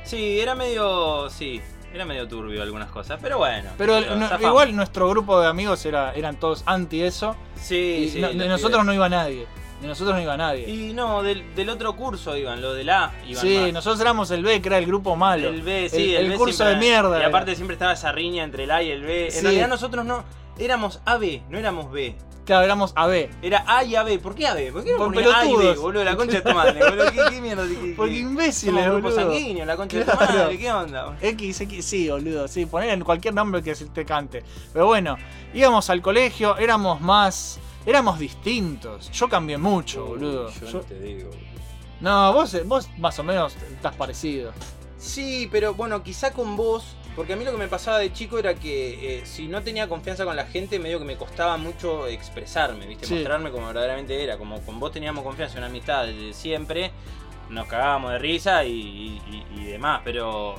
Sí, 0.04 0.38
era 0.38 0.54
medio. 0.54 1.28
Sí, 1.30 1.60
era 1.96 2.04
medio 2.04 2.28
turbio 2.28 2.62
algunas 2.62 2.90
cosas, 2.90 3.18
pero 3.20 3.38
bueno. 3.38 3.70
Pero 3.76 4.00
no- 4.00 4.28
igual 4.40 4.74
nuestro 4.76 5.08
grupo 5.08 5.40
de 5.40 5.48
amigos 5.48 5.84
era, 5.84 6.12
eran 6.14 6.36
todos 6.36 6.62
anti 6.66 7.02
eso. 7.02 7.34
Sí, 7.56 8.04
y 8.06 8.08
sí. 8.10 8.20
no- 8.20 8.28
de 8.28 8.48
nosotros 8.48 8.84
no 8.84 8.94
iba 8.94 9.08
nadie. 9.08 9.46
De 9.80 9.88
nosotros 9.88 10.14
no 10.16 10.22
iba 10.22 10.36
nadie. 10.38 10.68
Y 10.70 10.94
no, 10.94 11.22
del, 11.22 11.54
del 11.54 11.68
otro 11.68 11.94
curso 11.96 12.34
iban, 12.36 12.62
lo 12.62 12.72
del 12.72 12.88
A 12.88 13.12
iban 13.28 13.42
sí, 13.42 13.58
más. 13.58 13.72
nosotros 13.74 14.00
éramos 14.00 14.30
el 14.30 14.42
B, 14.42 14.62
que 14.62 14.68
era 14.68 14.78
el 14.78 14.86
grupo 14.86 15.16
malo. 15.16 15.48
El 15.48 15.60
B, 15.60 15.88
sí, 15.90 16.14
el, 16.14 16.24
el, 16.24 16.30
B 16.30 16.36
curso 16.36 16.64
de 16.64 16.76
mierda. 16.76 17.20
Y 17.20 17.24
aparte 17.24 17.54
siempre 17.54 17.74
estaba 17.74 17.92
esa 17.92 18.10
riña 18.12 18.42
entre 18.44 18.64
el 18.64 18.70
A 18.70 18.82
y 18.82 18.90
el 18.90 19.02
B. 19.02 19.26
En 19.26 19.32
Sí. 19.32 19.40
realidad 19.42 19.68
nosotros 19.68 20.04
no. 20.06 20.24
Éramos 20.58 21.00
AB, 21.04 21.42
no 21.50 21.58
éramos 21.58 21.90
B. 21.90 22.16
Claro, 22.44 22.64
éramos 22.64 22.92
AB. 22.94 23.28
Era 23.42 23.64
A 23.66 23.82
y 23.82 23.96
AB. 23.96 24.20
¿Por 24.20 24.34
qué 24.36 24.46
AB? 24.46 24.72
¿Por 24.72 24.84
qué 24.84 24.92
no 24.92 24.98
Por 24.98 25.12
ponía 25.14 25.36
A 25.36 25.44
y 25.44 25.48
B, 25.48 25.56
pelotudos. 25.56 25.78
boludo? 25.82 26.04
La 26.04 26.16
concha 26.16 26.34
de 26.36 26.42
tu 26.42 26.54
madre, 26.54 26.78
boludo. 26.88 27.10
¿Qué, 27.10 27.20
qué 27.34 27.40
mierda? 27.40 27.66
¿Qué- 27.66 27.74
qué- 27.74 27.94
Porque 27.96 28.18
imbéciles, 28.18 28.84
grupo 28.84 29.02
boludo. 29.08 29.16
sanguíneo, 29.20 29.64
la 29.66 29.76
concha 29.76 29.98
de 29.98 30.04
Claro. 30.04 30.26
tu 30.26 30.32
madre. 30.32 30.58
¿Qué 30.58 30.72
onda? 30.72 31.16
X, 31.20 31.60
X, 31.62 31.84
sí, 31.84 32.08
boludo. 32.08 32.46
Sí, 32.46 32.66
poner 32.66 32.90
en 32.90 33.02
cualquier 33.02 33.34
nombre 33.34 33.62
que 33.62 33.74
se 33.74 33.86
te 33.86 34.04
cante. 34.04 34.44
Pero 34.72 34.86
bueno, 34.86 35.16
íbamos 35.54 35.90
al 35.90 36.00
colegio, 36.00 36.56
éramos 36.56 37.00
más. 37.00 37.58
Éramos 37.84 38.18
distintos. 38.20 39.10
Yo 39.10 39.28
cambié 39.28 39.58
mucho, 39.58 40.04
boludo. 40.06 40.48
Yo 40.50 40.66
Yo- 40.66 40.72
no 40.78 40.80
te 40.84 40.98
digo. 41.00 41.30
No, 42.00 42.32
vos, 42.32 42.56
vos 42.66 42.88
más 42.98 43.18
o 43.18 43.24
menos 43.24 43.56
estás 43.72 43.94
parecido. 43.96 44.52
Sí, 44.98 45.48
pero 45.50 45.74
bueno, 45.74 46.02
quizá 46.02 46.32
con 46.32 46.56
vos, 46.56 46.96
porque 47.16 47.32
a 47.32 47.36
mí 47.36 47.44
lo 47.44 47.50
que 47.52 47.58
me 47.58 47.66
pasaba 47.68 47.98
de 47.98 48.12
chico 48.12 48.38
era 48.38 48.54
que 48.54 49.18
eh, 49.20 49.26
si 49.26 49.48
no 49.48 49.62
tenía 49.62 49.88
confianza 49.88 50.24
con 50.24 50.36
la 50.36 50.44
gente, 50.46 50.78
medio 50.78 50.98
que 50.98 51.04
me 51.06 51.16
costaba 51.16 51.56
mucho 51.56 52.06
expresarme, 52.06 52.86
¿viste? 52.86 53.06
Sí. 53.06 53.14
Mostrarme 53.14 53.50
como 53.50 53.66
verdaderamente 53.66 54.22
era. 54.22 54.36
Como 54.38 54.60
con 54.60 54.78
vos 54.78 54.92
teníamos 54.92 55.24
confianza, 55.24 55.56
una 55.58 55.66
amistad 55.68 56.06
desde 56.06 56.32
siempre, 56.34 56.90
nos 57.48 57.66
cagábamos 57.66 58.12
de 58.12 58.18
risa 58.18 58.64
y, 58.64 58.70
y- 59.30 59.44
y 59.60 59.64
demás, 59.64 60.02
pero 60.04 60.54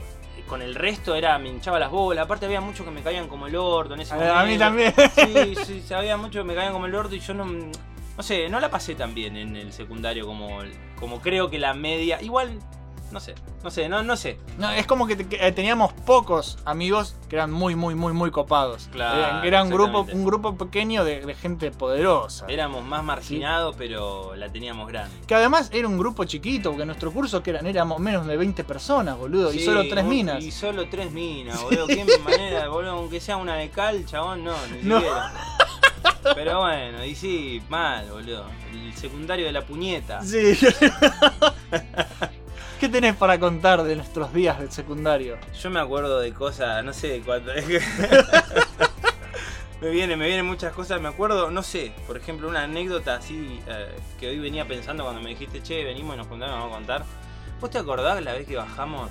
con 0.47 0.61
el 0.61 0.75
resto 0.75 1.13
era, 1.15 1.37
me 1.37 1.49
hinchaba 1.49 1.77
las 1.77 1.91
bolas. 1.91 2.25
Aparte 2.25 2.45
había 2.45 2.61
muchos 2.61 2.85
que 2.85 2.91
me 2.91 3.01
caían 3.01 3.27
como 3.27 3.47
el 3.47 3.55
orto 3.55 3.93
en 3.93 4.01
ese 4.01 4.13
A- 4.13 4.17
momento. 4.17 4.35
a 4.37 4.43
mí 4.45 4.57
también. 4.57 4.93
Sí, 5.13 5.55
sí, 5.65 5.83
sí, 5.87 5.93
había 5.93 6.17
muchos 6.17 6.41
que 6.41 6.47
me 6.47 6.55
caían 6.55 6.73
como 6.73 6.85
el 6.87 6.95
orto 6.95 7.13
y 7.15 7.19
yo 7.19 7.33
no... 7.33 7.45
No 7.45 8.23
sé, 8.23 8.49
no 8.49 8.59
la 8.59 8.71
pasé 8.71 8.95
tan 8.95 9.13
bien 9.13 9.37
en 9.37 9.55
el 9.55 9.71
secundario 9.71 10.25
como, 10.25 10.61
como 10.99 11.19
creo 11.21 11.51
que 11.51 11.59
la 11.59 11.75
media. 11.75 12.19
Igual, 12.19 12.57
no 13.11 13.19
sé, 13.19 13.35
no 13.63 13.71
sé, 13.71 13.87
no, 13.89 14.03
no 14.03 14.17
sé. 14.17 14.37
No, 14.57 14.69
es 14.71 14.85
como 14.85 15.07
que, 15.07 15.15
te- 15.15 15.47
eh, 15.47 15.51
teníamos 15.51 15.93
pocos 15.93 16.57
amigos 16.65 17.15
que 17.29 17.35
eran 17.37 17.51
muy, 17.51 17.75
muy, 17.75 17.95
muy, 17.95 18.13
muy 18.13 18.31
copados. 18.31 18.89
Claro, 18.91 19.43
Era, 19.43 19.63
un 19.63 19.69
grupo, 19.69 20.05
un 20.11 20.25
grupo 20.25 20.55
pequeño 20.57 21.03
de, 21.03 21.21
de 21.25 21.35
gente 21.35 21.71
poderosa. 21.71 22.45
Éramos 22.49 22.83
más 22.83 23.03
marginados, 23.03 23.75
pero 23.77 24.35
la 24.35 24.49
teníamos 24.51 24.87
grande. 24.87 25.15
Que 25.25 25.35
además 25.35 25.69
era 25.73 25.87
un 25.87 25.97
grupo 25.97 26.25
chiquito, 26.25 26.71
porque 26.71 26.85
nuestro 26.85 27.11
curso 27.11 27.41
que 27.41 27.51
eran, 27.51 27.65
éramos 27.65 27.99
menos 27.99 28.27
de 28.27 28.35
20 28.37 28.63
personas, 28.63 29.17
boludo, 29.17 29.53
y 29.53 29.59
solo 29.59 29.87
tres 29.89 30.03
minas. 30.05 30.43
Y 30.43 30.51
solo 30.51 30.89
tres 30.89 31.11
minas, 31.11 31.61
boludo. 31.63 31.87
Qué 31.87 32.05
manera, 32.25 32.67
boludo, 32.67 32.91
aunque 32.91 33.19
sea 33.19 33.37
una 33.37 33.55
de 33.55 33.69
cal, 33.69 34.05
chabón, 34.05 34.43
no, 34.43 34.53
ni 34.73 34.83
No. 34.83 34.95
siquiera. 34.97 35.33
Pero 36.35 36.59
bueno, 36.59 37.05
y 37.05 37.15
sí, 37.15 37.61
mal, 37.69 38.09
boludo. 38.11 38.45
El 38.73 38.93
secundario 38.95 39.45
de 39.45 39.51
la 39.53 39.65
puñeta. 39.65 40.21
Sí. 40.23 40.57
¿Qué 42.79 42.89
tenés 42.89 43.15
para 43.15 43.39
contar 43.39 43.81
de 43.83 43.95
nuestros 43.95 44.31
días 44.33 44.59
del 44.59 44.71
secundario? 44.71 45.37
Yo 45.59 45.69
me 45.71 45.79
acuerdo 45.79 46.19
de 46.19 46.31
cosas, 46.33 46.83
no 46.83 46.93
sé 46.93 47.07
de 47.07 47.21
cuánto. 47.21 47.51
me 49.81 49.89
viene, 49.89 50.15
me 50.15 50.27
vienen 50.27 50.45
muchas 50.45 50.73
cosas. 50.73 51.01
Me 51.01 51.07
acuerdo, 51.07 51.49
no 51.49 51.63
sé, 51.63 51.91
por 52.05 52.17
ejemplo, 52.17 52.47
una 52.47 52.63
anécdota 52.63 53.15
así 53.15 53.59
eh, 53.67 53.95
que 54.19 54.29
hoy 54.29 54.39
venía 54.39 54.67
pensando 54.67 55.03
cuando 55.03 55.21
me 55.21 55.29
dijiste, 55.31 55.63
che, 55.63 55.83
venimos 55.83 56.13
y 56.13 56.17
nos 56.17 56.27
juntamos, 56.27 56.55
vamos 56.55 56.71
a 56.71 56.75
contar. 56.75 57.03
¿Vos 57.59 57.71
te 57.71 57.79
acordás 57.79 58.23
la 58.23 58.33
vez 58.33 58.47
que 58.47 58.55
bajamos 58.55 59.09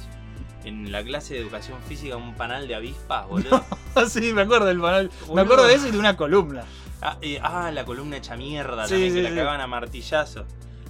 en 0.65 0.93
la 0.93 1.03
clase 1.03 1.35
de 1.35 1.41
educación 1.41 1.79
física 1.89 2.17
un 2.17 2.35
panal 2.37 2.69
de 2.69 2.77
avispas, 2.77 3.27
boludo? 3.29 3.65
sí, 4.09 4.33
me 4.33 4.43
acuerdo 4.43 4.67
del 4.67 4.81
panel. 4.81 5.11
Me 5.35 5.41
acuerdo 5.41 5.67
de 5.67 5.75
eso 5.75 5.89
y 5.89 5.91
de 5.91 5.99
una 5.99 6.17
columna. 6.17 6.63
Ah, 7.03 7.19
eh, 7.21 7.41
ah, 7.43 7.73
la 7.73 7.85
columna 7.85 8.17
hecha 8.17 8.37
mierda 8.37 8.85
Sí, 8.87 8.91
también, 8.93 9.11
sí, 9.11 9.17
que 9.17 9.23
la 9.25 9.31
sí. 9.31 9.37
cagaban 9.37 9.61
a 9.61 9.67
martillazo. 9.67 10.45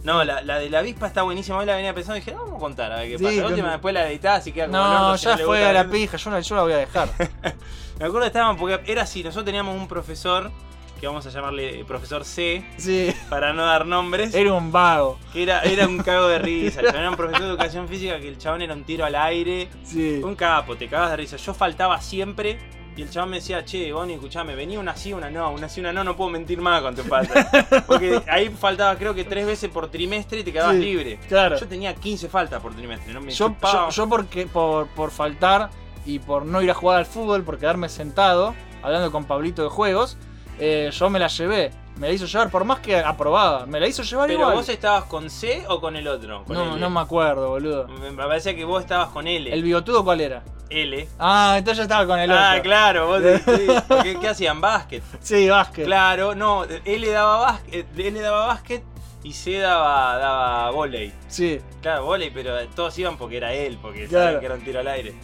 No, 0.06 0.22
la, 0.24 0.40
la 0.42 0.58
de 0.60 0.70
la 0.70 0.78
avispa 0.78 1.08
está 1.08 1.22
buenísima. 1.22 1.58
Hoy 1.58 1.66
la 1.66 1.74
venía 1.74 1.92
pensando 1.92 2.16
y 2.16 2.20
dije, 2.20 2.30
no, 2.32 2.42
vamos 2.44 2.56
a 2.56 2.60
contar 2.60 2.92
a 2.92 2.96
ver 3.00 3.08
qué 3.10 3.18
Sí, 3.18 3.24
pasa. 3.24 3.36
La 3.40 3.46
última 3.48 3.70
después 3.72 3.92
la 3.92 4.08
editás 4.08 4.38
así 4.38 4.52
queda 4.52 4.66
como 4.66 4.78
No, 4.78 5.18
si 5.18 5.24
ya 5.24 5.36
le 5.36 5.44
fue 5.44 5.64
a 5.66 5.72
la 5.72 5.84
pija, 5.90 6.16
yo 6.16 6.30
la, 6.30 6.40
yo 6.40 6.54
la 6.54 6.62
voy 6.62 6.72
a 6.74 6.76
dejar. 6.76 7.08
Me 7.98 8.04
acuerdo 8.04 8.20
que 8.20 8.26
estábamos, 8.28 8.56
porque 8.60 8.80
era 8.90 9.02
así, 9.02 9.24
nosotros 9.24 9.44
teníamos 9.46 9.74
un 9.74 9.88
profesor, 9.88 10.52
que 11.00 11.06
vamos 11.08 11.26
a 11.26 11.30
llamarle 11.30 11.84
profesor 11.86 12.24
C, 12.24 12.64
Sí. 12.76 13.12
para 13.28 13.52
no 13.52 13.64
dar 13.66 13.84
nombres, 13.84 14.32
Era 14.32 14.52
un 14.52 14.70
vago. 14.70 15.18
que 15.32 15.42
era, 15.42 15.62
era 15.62 15.88
un 15.88 15.98
cago 15.98 16.28
de 16.28 16.38
risa. 16.38 16.80
El 16.82 16.86
era 16.86 17.10
un 17.10 17.16
profesor 17.16 17.42
de 17.42 17.48
educación 17.48 17.88
física 17.88 18.20
que 18.20 18.28
el 18.28 18.38
chabón 18.38 18.62
era 18.62 18.74
un 18.74 18.84
tiro 18.84 19.04
al 19.04 19.14
aire. 19.16 19.68
Sí. 19.82 20.20
Un 20.22 20.36
capo, 20.36 20.76
te 20.76 20.86
cagabas 20.88 21.10
de 21.10 21.16
risa. 21.16 21.36
Yo 21.36 21.52
faltaba 21.52 22.00
siempre 22.00 22.58
y 22.96 23.02
el 23.02 23.10
chabón 23.10 23.30
me 23.30 23.36
decía, 23.36 23.64
che, 23.64 23.92
Bonnie, 23.92 24.14
escuchame, 24.14 24.54
venía 24.56 24.80
una 24.80 24.96
sí, 24.96 25.12
una 25.12 25.30
no, 25.30 25.50
una 25.52 25.68
sí, 25.68 25.80
una 25.80 25.92
no, 25.92 26.02
no 26.02 26.16
puedo 26.16 26.30
mentir 26.30 26.60
más 26.60 26.80
con 26.82 26.94
tu 26.96 27.02
falta. 27.02 27.48
Porque 27.86 28.22
ahí 28.28 28.48
faltaba 28.48 28.96
creo 28.96 29.14
que 29.14 29.24
tres 29.24 29.46
veces 29.46 29.70
por 29.70 29.90
trimestre 29.90 30.40
y 30.40 30.44
te 30.44 30.52
quedabas 30.52 30.76
Sí, 30.76 30.80
libre. 30.82 31.18
claro. 31.28 31.58
Yo 31.58 31.68
tenía 31.68 31.94
15 31.94 32.28
faltas 32.28 32.60
por 32.62 32.74
trimestre, 32.74 33.12
no 33.12 33.20
me 33.20 33.32
Yo, 33.32 33.54
yo, 33.62 33.90
yo 33.90 34.08
porque, 34.08 34.46
por, 34.46 34.88
por 34.88 35.10
faltar 35.10 35.68
y 36.06 36.18
por 36.20 36.46
no 36.46 36.62
ir 36.62 36.70
a 36.70 36.74
jugar 36.74 36.98
al 36.98 37.06
fútbol, 37.06 37.42
por 37.44 37.58
quedarme 37.58 37.88
sentado, 37.88 38.54
hablando 38.82 39.12
con 39.12 39.24
Pablito 39.24 39.62
de 39.62 39.68
juegos, 39.68 40.16
eh, 40.58 40.90
yo 40.92 41.10
me 41.10 41.18
la 41.18 41.26
llevé. 41.28 41.72
Me 41.96 42.08
la 42.08 42.12
hizo 42.12 42.26
llevar, 42.26 42.50
por 42.50 42.64
más 42.64 42.80
que 42.80 42.98
aprobaba, 42.98 43.64
me 43.64 43.80
la 43.80 43.86
hizo 43.86 44.02
llevar 44.02 44.26
Pero 44.28 44.40
igual. 44.40 44.54
vos 44.56 44.68
estabas 44.68 45.04
con 45.04 45.30
C 45.30 45.64
o 45.68 45.80
con 45.80 45.96
el 45.96 46.06
otro? 46.08 46.44
Con 46.44 46.54
No, 46.56 46.72
L. 46.72 46.80
no 46.80 46.90
me 46.90 47.00
acuerdo, 47.00 47.48
boludo. 47.48 47.88
Me 47.88 48.12
parecía 48.12 48.54
que 48.54 48.64
vos 48.66 48.82
estabas 48.82 49.08
con 49.08 49.26
L. 49.26 49.50
¿El 49.52 49.62
bigotudo 49.62 50.04
cuál 50.04 50.20
era? 50.20 50.42
L. 50.68 51.08
Ah, 51.18 51.54
entonces 51.56 51.78
yo 51.78 51.82
estaba 51.84 52.06
con 52.06 52.18
el 52.18 52.30
otro. 52.30 52.42
Ah, 52.44 52.58
claro, 52.62 53.06
vos 53.06 53.22
sí, 53.22 53.66
porque, 53.88 54.18
¿qué 54.20 54.28
hacían? 54.28 54.60
Básquet. 54.60 55.02
Sí, 55.20 55.48
básquet. 55.48 55.86
Claro, 55.86 56.34
no, 56.34 56.64
L 56.64 57.10
daba 57.10 57.38
básquet, 57.40 57.86
L 57.98 58.20
daba 58.20 58.46
básquet 58.48 58.82
y 59.22 59.32
C 59.32 59.58
daba, 59.58 60.18
daba 60.18 60.70
volei. 60.72 61.12
Sí. 61.28 61.60
Claro, 61.80 62.04
volei, 62.04 62.30
pero 62.30 62.58
todos 62.74 62.98
iban 62.98 63.16
porque 63.16 63.38
era 63.38 63.54
él, 63.54 63.78
porque 63.80 64.06
Claro. 64.06 64.24
sabían 64.24 64.40
que 64.40 64.46
era 64.46 64.54
un 64.56 64.60
tiro 64.64 64.80
al 64.80 64.88
aire. 64.88 65.14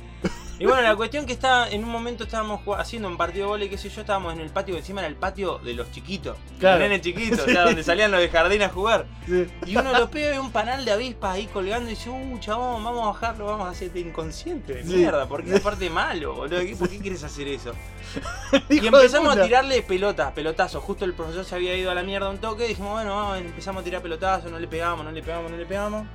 Y 0.63 0.67
bueno, 0.67 0.83
la 0.83 0.95
cuestión 0.97 1.27
que 1.27 1.33
está, 1.33 1.69
en 1.71 1.83
un 1.83 1.91
momento 1.91 2.25
estábamos 2.25 2.61
haciendo 2.79 3.09
un 3.09 3.17
partido 3.17 3.47
de 3.47 3.51
volei, 3.51 3.69
qué 3.69 3.77
sé 3.79 3.89
yo, 3.89 4.03
estábamos 4.03 4.33
en 4.33 4.41
el 4.41 4.51
patio, 4.51 4.77
encima 4.77 5.01
era 5.01 5.09
el 5.09 5.17
patio 5.17 5.59
de 5.59 5.75
los 5.75 5.91
chiquitos. 5.91 6.37
Claro. 6.61 6.79
Los 6.79 6.89
nenes 6.89 7.03
chiquitos, 7.05 7.41
o 7.47 7.51
sea, 7.51 7.65
donde 7.65 7.83
salían 7.83 8.11
los 8.11 8.21
de 8.21 8.29
jardín 8.29 8.63
a 8.63 8.69
jugar. 8.69 9.07
Sí. 9.27 9.47
Y 9.67 9.77
uno 9.77 9.93
de 9.93 9.99
los 9.99 10.09
pibes 10.11 10.31
ve 10.31 10.39
un 10.41 10.53
panal 10.53 10.85
de 10.85 10.93
avispas 10.93 11.35
ahí 11.35 11.47
colgando 11.47 11.91
y 11.91 11.95
dice, 11.95 12.11
uh, 12.11 12.39
chabón, 12.39 12.85
vamos 12.85 13.03
a 13.03 13.07
bajarlo, 13.09 13.47
vamos 13.47 13.67
a 13.67 13.71
hacerte 13.71 13.99
inconsciente 14.01 14.75
de 14.75 14.83
Sí. 14.85 14.95
mierda, 14.97 15.27
porque 15.29 15.51
es 15.53 15.61
aparte 15.61 15.91
malo, 15.91 16.35
boludo. 16.35 16.61
¿qué- 16.61 16.77
¿Por 16.77 16.89
qué 16.89 16.99
quieres 16.99 17.25
hacer 17.25 17.49
eso? 17.49 17.73
y 18.69 18.87
empezamos 18.87 19.37
a 19.37 19.43
tirarle 19.45 19.83
pelotas, 19.83 20.33
pelotazos. 20.33 20.83
Justo 20.85 21.05
el 21.05 21.15
profesor 21.15 21.45
se 21.45 21.55
había 21.55 21.77
ido 21.77 21.91
a 21.91 21.95
la 21.95 22.03
mierda 22.03 22.29
un 22.31 22.39
toque. 22.39 22.69
Dijimos, 22.69 22.93
bueno, 22.93 23.17
vamos, 23.17 23.39
empezamos 23.39 23.81
a 23.81 23.85
tirar 23.85 24.01
pelotazos, 24.03 24.51
no 24.51 24.59
le 24.59 24.69
pegamos, 24.69 25.05
no 25.05 25.11
le 25.11 25.23
pegamos, 25.23 25.51
no 25.51 25.57
le 25.57 25.67
pegamos. 25.67 26.07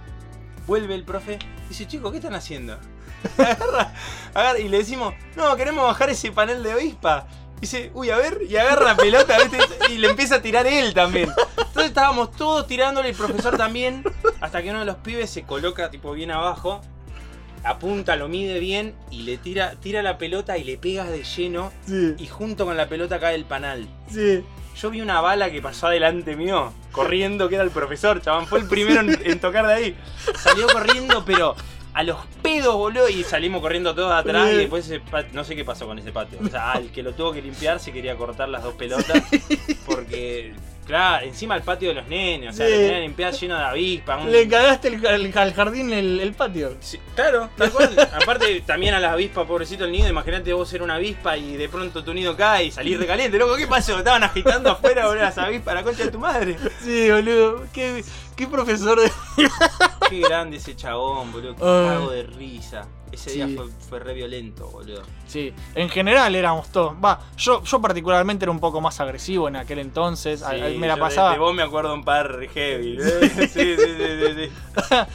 Vuelve 0.66 0.96
el 0.96 1.04
profe, 1.04 1.40
dice, 1.70 1.88
chicos, 1.88 2.12
¿qué 2.12 2.18
están 2.18 2.34
haciendo? 2.34 2.78
Agarra, 3.38 3.94
agarra, 4.34 4.60
y 4.60 4.68
le 4.68 4.78
decimos, 4.78 5.14
no, 5.36 5.56
queremos 5.56 5.84
bajar 5.86 6.10
ese 6.10 6.32
panel 6.32 6.64
de 6.64 6.72
avispa. 6.72 7.28
Dice, 7.60 7.92
uy, 7.96 8.12
a 8.12 8.18
ver, 8.18 8.42
y 8.48 8.56
agarra 8.56 8.86
la 8.86 8.96
pelota, 8.96 9.36
¿viste? 9.40 9.58
Y 9.90 9.98
le 9.98 10.10
empieza 10.10 10.36
a 10.36 10.42
tirar 10.42 10.68
él 10.68 10.94
también. 10.94 11.32
Entonces 11.58 11.86
estábamos 11.86 12.32
todos 12.34 12.68
tirándole, 12.68 13.10
el 13.10 13.16
profesor 13.16 13.58
también, 13.58 14.04
hasta 14.42 14.62
que 14.62 14.70
uno 14.70 14.82
de 14.82 14.86
los 14.86 14.98
pibes 14.98 15.30
se 15.30 15.42
coloca 15.44 15.90
tipo 15.90 16.12
bien 16.12 16.30
abajo, 16.30 16.82
apunta, 17.64 18.16
lo 18.16 18.28
mide 18.28 18.60
bien 18.60 18.96
y 19.10 19.24
le 19.24 19.38
tira, 19.38 19.74
tira 19.82 20.04
la 20.04 20.20
pelota 20.20 20.58
y 20.60 20.64
le 20.64 20.78
pega 20.78 21.06
de 21.06 21.24
lleno. 21.24 21.72
Sí. 21.88 22.14
Y 22.20 22.28
junto 22.28 22.66
con 22.66 22.78
la 22.78 22.88
pelota 22.88 23.20
cae 23.20 23.34
el 23.34 23.46
panal. 23.46 23.88
Sí. 24.08 24.44
Yo 24.80 24.92
vi 24.92 25.02
una 25.02 25.22
bala 25.22 25.50
que 25.50 25.60
pasó 25.60 25.88
adelante 25.88 26.36
mío, 26.36 26.72
corriendo, 26.92 27.50
que 27.50 27.56
era 27.56 27.64
el 27.64 27.72
profesor, 27.72 28.22
chabón. 28.22 28.46
Fue 28.46 28.60
el 28.60 28.68
primero 28.68 29.02
en, 29.02 29.20
en 29.26 29.40
tocar 29.40 29.66
de 29.66 29.74
ahí. 29.74 29.98
Salió 30.36 30.68
corriendo, 30.68 31.26
pero 31.26 31.56
a 31.98 32.04
los 32.04 32.18
pedos, 32.42 32.76
boludo. 32.76 33.10
Y 33.10 33.24
salimos 33.24 33.62
corriendo 33.62 33.94
todos 33.96 34.12
atrás. 34.12 34.48
Y 34.48 34.52
Sí. 34.52 34.58
después 34.58 34.86
ese 34.90 35.02
no 35.34 35.44
sé 35.44 35.56
qué 35.56 35.66
pasó 35.66 35.86
con 35.88 35.98
ese 36.00 36.12
patio. 36.12 36.38
O 36.44 36.48
sea, 36.48 36.74
al 36.74 36.92
que 36.92 37.02
lo 37.04 37.14
tuvo 37.14 37.34
que 37.34 37.42
limpiar 37.42 37.80
se 37.80 37.92
quería 37.92 38.16
cortar 38.16 38.50
las 38.50 38.64
dos 38.64 38.76
pelotas. 38.76 39.22
Porque 39.86 40.54
Claro, 40.86 41.26
encima 41.26 41.54
el 41.58 41.64
patio 41.64 41.90
de 41.90 41.96
los 41.96 42.08
nenes, 42.08 42.54
o 42.54 42.54
sea, 42.58 42.66
le 42.66 42.78
tenían 42.78 43.02
limpiado 43.02 43.38
lleno 43.38 43.58
de 43.58 43.64
avispas. 43.66 44.24
un- 44.24 44.32
Le 44.32 44.48
cagaste 44.48 44.88
el, 44.88 45.06
el- 45.06 45.38
al 45.38 45.54
jardín 45.54 45.92
el, 45.92 46.22
el 46.22 46.32
patio. 46.34 46.78
Sí, 46.80 46.98
claro, 47.14 47.50
tal 47.58 47.72
cual. 47.74 47.90
Aparte, 48.14 48.62
también 48.66 48.94
a 48.94 49.00
las 49.02 49.12
avispas, 49.12 49.46
pobrecito 49.46 49.84
el 49.84 49.92
nido. 49.92 50.08
Imagínate 50.08 50.54
vos 50.54 50.70
ser 50.70 50.82
una 50.82 50.96
avispa 50.96 51.36
y 51.36 51.58
de 51.58 51.68
pronto 51.68 52.06
tu 52.06 52.14
nido 52.14 52.38
cae 52.38 52.64
y 52.68 52.72
salir 52.72 52.98
recaliente. 52.98 53.38
Loco, 53.38 53.58
¿qué 53.58 53.68
pasó? 53.68 53.98
Estaban 53.98 54.24
agitando 54.24 54.72
afuera, 54.72 55.08
boludo, 55.08 55.24
las 55.24 55.38
avispas, 55.38 55.76
la 55.76 55.84
concha 55.84 56.06
de 56.06 56.12
tu 56.12 56.20
madre. 56.20 56.56
Sí, 56.82 57.12
boludo. 57.12 57.66
Qué, 57.74 58.02
qué 58.38 58.48
profesor 58.48 59.00
de. 59.02 59.12
Qué 60.10 60.22
grande 60.22 60.56
ese 60.56 60.74
chabón, 60.74 61.34
boludo. 61.34 61.54
Qué 61.58 61.64
Ay. 61.66 61.88
cago 61.98 62.12
de 62.12 62.24
risa. 62.24 62.88
Ese 63.12 63.32
día 63.32 63.48
fue, 63.54 63.66
fue 63.90 64.00
re 64.00 64.14
violento, 64.14 64.70
boludo. 64.70 65.02
Sí, 65.28 65.54
en 65.76 65.90
general 65.90 66.34
éramos 66.36 66.70
todos. 66.70 66.94
Va, 67.04 67.20
yo, 67.38 67.62
yo 67.64 67.82
particularmente 67.82 68.46
era 68.46 68.52
un 68.52 68.60
poco 68.62 68.80
más 68.80 69.00
agresivo 69.02 69.50
en 69.50 69.58
aquel 69.58 69.80
entonces. 69.80 70.40
Sí, 70.40 70.46
a- 70.46 70.80
me 70.80 70.88
la 70.88 70.96
de- 70.96 71.00
pasaba. 71.02 71.32
De, 71.34 71.40
vos 71.40 71.54
me 71.54 71.62
acuerdo 71.64 71.94
un 71.94 72.06
par 72.06 72.40
heavy. 72.54 72.98
Sí, 73.02 73.30
sí, 73.30 73.48
sí, 73.48 73.76
sí, 73.78 74.34
sí. 74.36 74.52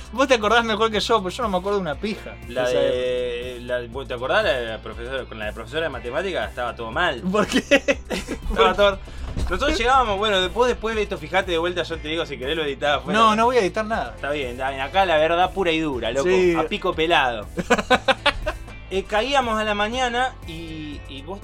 Vos 0.13 0.29
te 0.29 0.35
acordás 0.35 0.65
mejor 0.65 0.91
que 0.91 1.01
yo, 1.01 1.19
pero 1.23 1.31
yo 1.31 1.43
no 1.45 1.49
me 1.49 1.57
acuerdo 1.59 1.79
de 1.79 1.83
una 1.83 1.95
pija. 1.95 2.35
La 2.49 2.69
de. 2.69 3.61
la- 3.63 3.81
¿vos 3.89 4.07
¿Te 4.07 4.13
acordás 4.15 4.45
la 4.45 4.53
de 4.53 4.67
la 4.67 4.79
profesora? 4.83 5.25
Con 5.25 5.39
la 5.39 5.47
de 5.47 5.53
profesora 5.55 5.83
de 5.85 5.89
matemáticas 5.89 6.51
estaba 6.51 6.75
todo 6.77 6.91
mal. 6.91 7.21
¿Por 7.23 7.47
qué? 7.47 7.63
Estaba 8.11 8.75
todo. 8.75 8.99
Nosotros 9.37 9.77
llegábamos, 9.79 10.19
bueno, 10.19 10.41
después, 10.41 10.69
después 10.69 10.95
de 10.97 11.03
esto, 11.03 11.19
fijate 11.19 11.53
de 11.53 11.59
vuelta, 11.59 11.83
yo 11.83 11.99
te 11.99 12.09
digo, 12.09 12.25
si 12.27 12.39
querés 12.39 12.57
lo 12.57 12.65
editaba 12.65 12.97
afuera. 12.97 13.19
No, 13.19 13.37
no 13.37 13.45
voy 13.47 13.57
a 13.57 13.61
editar 13.61 13.85
nada. 13.85 14.13
Está 14.15 14.31
bien, 14.31 14.51
está 14.51 14.71
bien. 14.71 14.81
acá 14.81 15.05
la 15.05 15.17
verdad 15.19 15.53
pura 15.53 15.71
y 15.73 15.81
dura, 15.81 16.11
loco. 16.11 16.29
Sí. 16.29 16.55
A 16.55 16.65
pico 16.65 16.95
pelado. 16.95 17.47
Eh, 18.95 19.05
caíamos 19.05 19.59
a 19.59 19.65
la 19.65 19.75
mañana 19.75 20.35
y, 20.47 21.01
y 21.09 21.23
vos, 21.23 21.41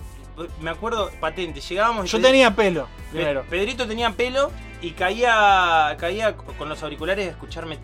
me 0.61 0.69
acuerdo, 0.69 1.11
patente, 1.19 1.63
llegábamos 1.63 2.05
y 2.05 2.09
Yo 2.11 2.21
tenía 2.21 2.55
pelo, 2.55 2.85
Pe- 3.11 3.17
primero. 3.17 3.43
Pedrito 3.49 3.89
tenía 3.89 4.11
pelo 4.11 4.51
y 4.83 4.91
caía 4.91 5.97
caía 5.99 6.37
con 6.37 6.69
los 6.69 6.83
auriculares 6.83 7.35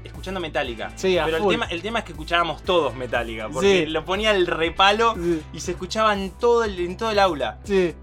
escuchando 0.04 0.38
Metallica. 0.38 0.92
Sí, 0.96 1.16
a 1.16 1.24
Pero 1.24 1.38
el 1.38 1.42
full. 1.42 1.54
tema, 1.54 1.64
el 1.70 1.80
tema 1.80 2.00
es 2.00 2.04
que 2.04 2.12
escuchábamos 2.12 2.62
todos 2.62 2.94
Metallica, 2.94 3.48
porque 3.48 3.84
Sí. 3.86 3.90
lo 3.90 4.04
ponía 4.04 4.32
el 4.32 4.46
repalo 4.46 5.14
Sí. 5.14 5.40
y 5.54 5.60
se 5.60 5.70
escuchaba 5.70 6.12
en 6.12 6.32
todo 6.32 6.62
el, 6.64 6.78
en 6.78 6.98
todo 6.98 7.10
el 7.10 7.18
aula. 7.18 7.58
Sí. 7.64 7.94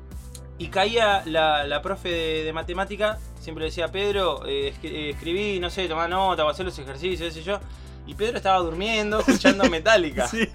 Y 0.61 0.67
caía 0.67 1.23
la, 1.25 1.65
la 1.65 1.81
profe 1.81 2.09
de, 2.09 2.43
de 2.43 2.53
matemática, 2.53 3.17
siempre 3.39 3.65
decía, 3.65 3.87
Pedro, 3.87 4.45
eh, 4.45 4.71
eh, 4.83 5.09
escribí, 5.09 5.59
no 5.59 5.71
sé, 5.71 5.87
tomá 5.87 6.07
nota, 6.07 6.45
o 6.45 6.49
hacer 6.49 6.67
los 6.67 6.77
ejercicios, 6.77 7.33
qué 7.33 7.39
sé 7.39 7.41
yo. 7.41 7.59
Y 8.05 8.13
Pedro 8.13 8.37
estaba 8.37 8.59
durmiendo, 8.59 9.21
escuchando 9.21 9.63
Metallica. 9.71 10.27
Sí. 10.27 10.47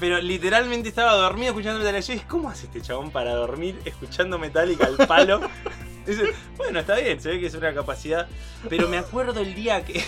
Pero 0.00 0.20
literalmente 0.20 0.88
estaba 0.88 1.12
dormido 1.12 1.50
escuchando 1.50 1.78
Metallica. 1.78 2.04
Yo 2.08 2.12
dije, 2.14 2.26
¿cómo 2.26 2.50
hace 2.50 2.66
este 2.66 2.80
chabón 2.80 3.12
para 3.12 3.32
dormir 3.34 3.80
escuchando 3.84 4.36
Metallica 4.36 4.86
al 4.86 5.06
palo? 5.06 5.42
Dice, 6.04 6.24
bueno, 6.56 6.80
está 6.80 6.96
bien, 6.96 7.20
se 7.20 7.28
ve 7.28 7.38
que 7.38 7.46
es 7.46 7.54
una 7.54 7.72
capacidad. 7.72 8.26
Pero 8.68 8.88
me 8.88 8.98
acuerdo 8.98 9.42
el 9.42 9.54
día 9.54 9.84
que. 9.84 10.02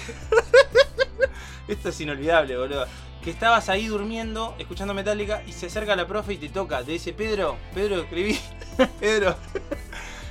Esto 1.68 1.90
es 1.90 2.00
inolvidable, 2.00 2.56
boludo. 2.56 2.86
Que 3.22 3.30
estabas 3.30 3.68
ahí 3.68 3.86
durmiendo, 3.86 4.54
escuchando 4.58 4.94
Metallica, 4.94 5.42
y 5.46 5.52
se 5.52 5.66
acerca 5.66 5.94
la 5.94 6.06
profe 6.06 6.34
y 6.34 6.38
te 6.38 6.48
toca. 6.48 6.82
Te 6.82 6.92
dice, 6.92 7.12
Pedro, 7.12 7.56
Pedro, 7.74 8.00
escribí. 8.00 8.38
Pedro. 9.00 9.36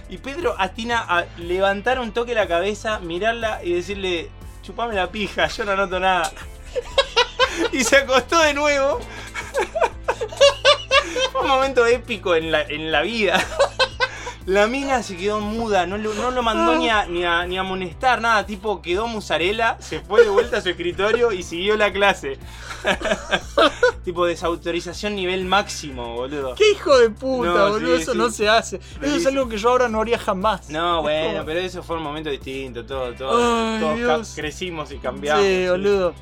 Y 0.10 0.17
Pedro 0.17 0.56
atina 0.58 1.06
a 1.08 1.25
levantar 1.38 1.99
un 1.99 2.12
toque 2.12 2.34
la 2.34 2.47
cabeza, 2.47 2.99
mirarla 2.99 3.63
y 3.63 3.73
decirle, 3.73 4.30
chupame 4.62 4.93
la 4.93 5.10
pija, 5.10 5.47
yo 5.47 5.63
no 5.63 5.75
noto 5.75 5.99
nada. 5.99 6.32
Y 7.71 7.84
se 7.84 7.97
acostó 7.97 8.39
de 8.41 8.54
nuevo. 8.54 8.99
Fue 11.32 11.41
un 11.41 11.47
momento 11.47 11.86
épico 11.86 12.36
en 12.36 12.51
la, 12.51 12.62
en 12.62 12.91
la 12.91 13.01
vida. 13.01 13.43
La 14.45 14.65
mina 14.67 15.04
se 15.04 15.15
quedó 15.17 15.39
muda, 15.39 15.86
no 15.86 15.97
lo, 15.97 16.13
no 16.15 16.32
lo 16.32 16.41
mandó 16.41 16.75
ni 16.75 16.89
a, 16.89 17.06
ni, 17.06 17.23
a, 17.23 17.45
ni 17.45 17.58
a 17.58 17.62
amonestar, 17.62 18.21
nada. 18.21 18.45
Tipo, 18.45 18.82
quedó 18.82 19.08
musarela, 19.08 19.77
se 19.80 19.99
fue 19.99 20.23
de 20.23 20.30
vuelta 20.30 20.58
a 20.58 20.62
su 20.62 20.69
escritorio 20.69 21.32
y 21.32 21.43
siguió 21.43 21.77
la 21.77 21.93
clase. 21.93 22.39
tipo, 24.04 24.25
desautorización 24.25 25.15
nivel 25.15 25.45
máximo, 25.45 26.15
boludo. 26.15 26.56
¡Qué 26.56 26.71
hijo 26.71 26.97
de 26.97 27.12
puta, 27.12 27.49
No, 27.51 27.69
boludo! 27.69 27.95
sí, 27.97 28.01
eso 28.01 28.12
sí. 28.13 28.17
no 28.17 28.30
se 28.32 28.49
hace. 28.49 28.80
Eso 29.01 29.15
es 29.15 29.25
algo 29.27 29.47
que 29.47 29.58
yo 29.58 29.69
ahora 29.69 29.88
no 29.88 30.01
haría 30.01 30.17
jamás. 30.17 30.69
No, 30.69 31.04
bueno, 31.04 31.43
pero 31.45 31.60
eso 31.60 31.84
fue 31.84 31.97
un 31.97 32.04
momento 32.04 32.30
distinto. 32.30 32.84
Todo, 32.86 33.13
todo, 33.13 33.75
Ay, 33.75 34.01
todos 34.01 34.34
crecimos 34.36 34.91
y 34.91 34.97
cambiamos. 34.97 35.43
Sí, 35.43 35.63
sí. 35.63 35.69
boludo. 35.69 36.13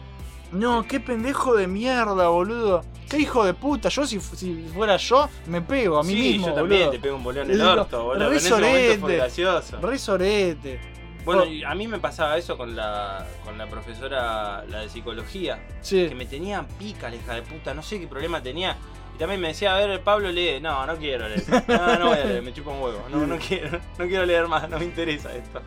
No, 0.51 0.85
qué 0.87 0.99
pendejo 0.99 1.55
de 1.55 1.67
mierda, 1.67 2.27
boludo. 2.29 2.83
Qué 3.09 3.17
hijo 3.19 3.43
de 3.45 3.53
puta. 3.53 3.89
Yo, 3.89 4.05
si, 4.05 4.19
fu- 4.19 4.35
si 4.35 4.53
fuera 4.73 4.97
yo, 4.97 5.29
me 5.47 5.61
pego 5.61 5.99
a 5.99 6.03
mí 6.03 6.13
Sí, 6.13 6.19
mismo, 6.33 6.47
yo 6.47 6.51
boludo. 6.53 6.61
también 6.67 6.91
te 6.91 6.99
pego 6.99 7.15
un 7.17 7.23
bolón 7.23 7.45
en 7.45 7.51
el 7.51 7.57
Digo, 7.59 7.71
orto, 7.71 8.03
boludo. 8.03 8.13
re 8.13 8.19
pero 8.19 8.31
En 8.31 8.37
ese 8.37 8.49
momento 8.51 8.77
fue 8.77 8.99
sorete. 8.99 9.17
gracioso. 9.17 9.81
Re 9.81 9.97
sorete. 9.97 10.79
Bueno, 11.25 11.43
Oh. 11.43 11.67
a 11.69 11.75
mí 11.75 11.87
me 11.87 11.99
pasaba 11.99 12.37
eso 12.37 12.57
con 12.57 12.75
la, 12.75 13.27
con 13.43 13.57
la 13.57 13.67
profesora, 13.67 14.63
la 14.67 14.79
de 14.81 14.89
psicología. 14.89 15.59
Sí. 15.81 16.07
Que 16.07 16.15
me 16.15 16.25
tenía 16.25 16.65
pica 16.79 17.09
la 17.09 17.15
hija 17.17 17.33
de 17.35 17.41
puta, 17.43 17.73
no 17.73 17.83
sé 17.83 17.99
qué 17.99 18.07
problema 18.07 18.41
tenía. 18.41 18.77
Y 19.15 19.19
también 19.19 19.41
me 19.41 19.49
decía, 19.49 19.75
a 19.75 19.79
ver, 19.79 20.01
Pablo 20.01 20.31
lee. 20.31 20.59
No, 20.61 20.85
no 20.85 20.95
quiero 20.95 21.27
leer. 21.27 21.43
No, 21.67 21.99
no 21.99 22.07
voy 22.09 22.17
a 22.17 22.25
leer, 22.25 22.41
me 22.41 22.53
chupa 22.53 22.71
un 22.71 22.81
huevo. 22.81 23.03
No, 23.11 23.27
no 23.27 23.37
quiero, 23.47 23.79
no 23.97 24.07
quiero 24.07 24.25
leer 24.25 24.47
más, 24.47 24.67
no 24.69 24.79
me 24.79 24.85
interesa 24.85 25.33
esto. 25.35 25.61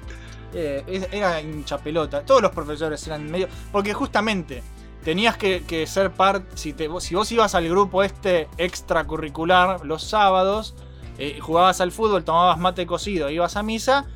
Eh, 0.54 1.08
era 1.12 1.40
hincha 1.40 1.78
pelota. 1.78 2.22
Todos 2.22 2.42
los 2.42 2.50
profesores 2.50 3.06
eran 3.06 3.30
medio. 3.30 3.48
Porque 3.70 3.94
justamente 3.94 4.62
tenías 5.04 5.36
que, 5.36 5.64
que 5.66 5.86
ser 5.86 6.10
parte. 6.12 6.56
Si, 6.56 6.72
te- 6.72 6.88
si 7.00 7.14
vos 7.14 7.30
ibas 7.32 7.54
al 7.54 7.68
grupo 7.68 8.02
este 8.02 8.48
extracurricular 8.58 9.84
los 9.84 10.02
sábados, 10.04 10.74
eh, 11.18 11.38
jugabas 11.40 11.80
al 11.80 11.92
fútbol, 11.92 12.24
tomabas 12.24 12.58
mate 12.58 12.86
cocido, 12.86 13.30
ibas 13.30 13.56
a 13.56 13.62
misa, 13.62 14.06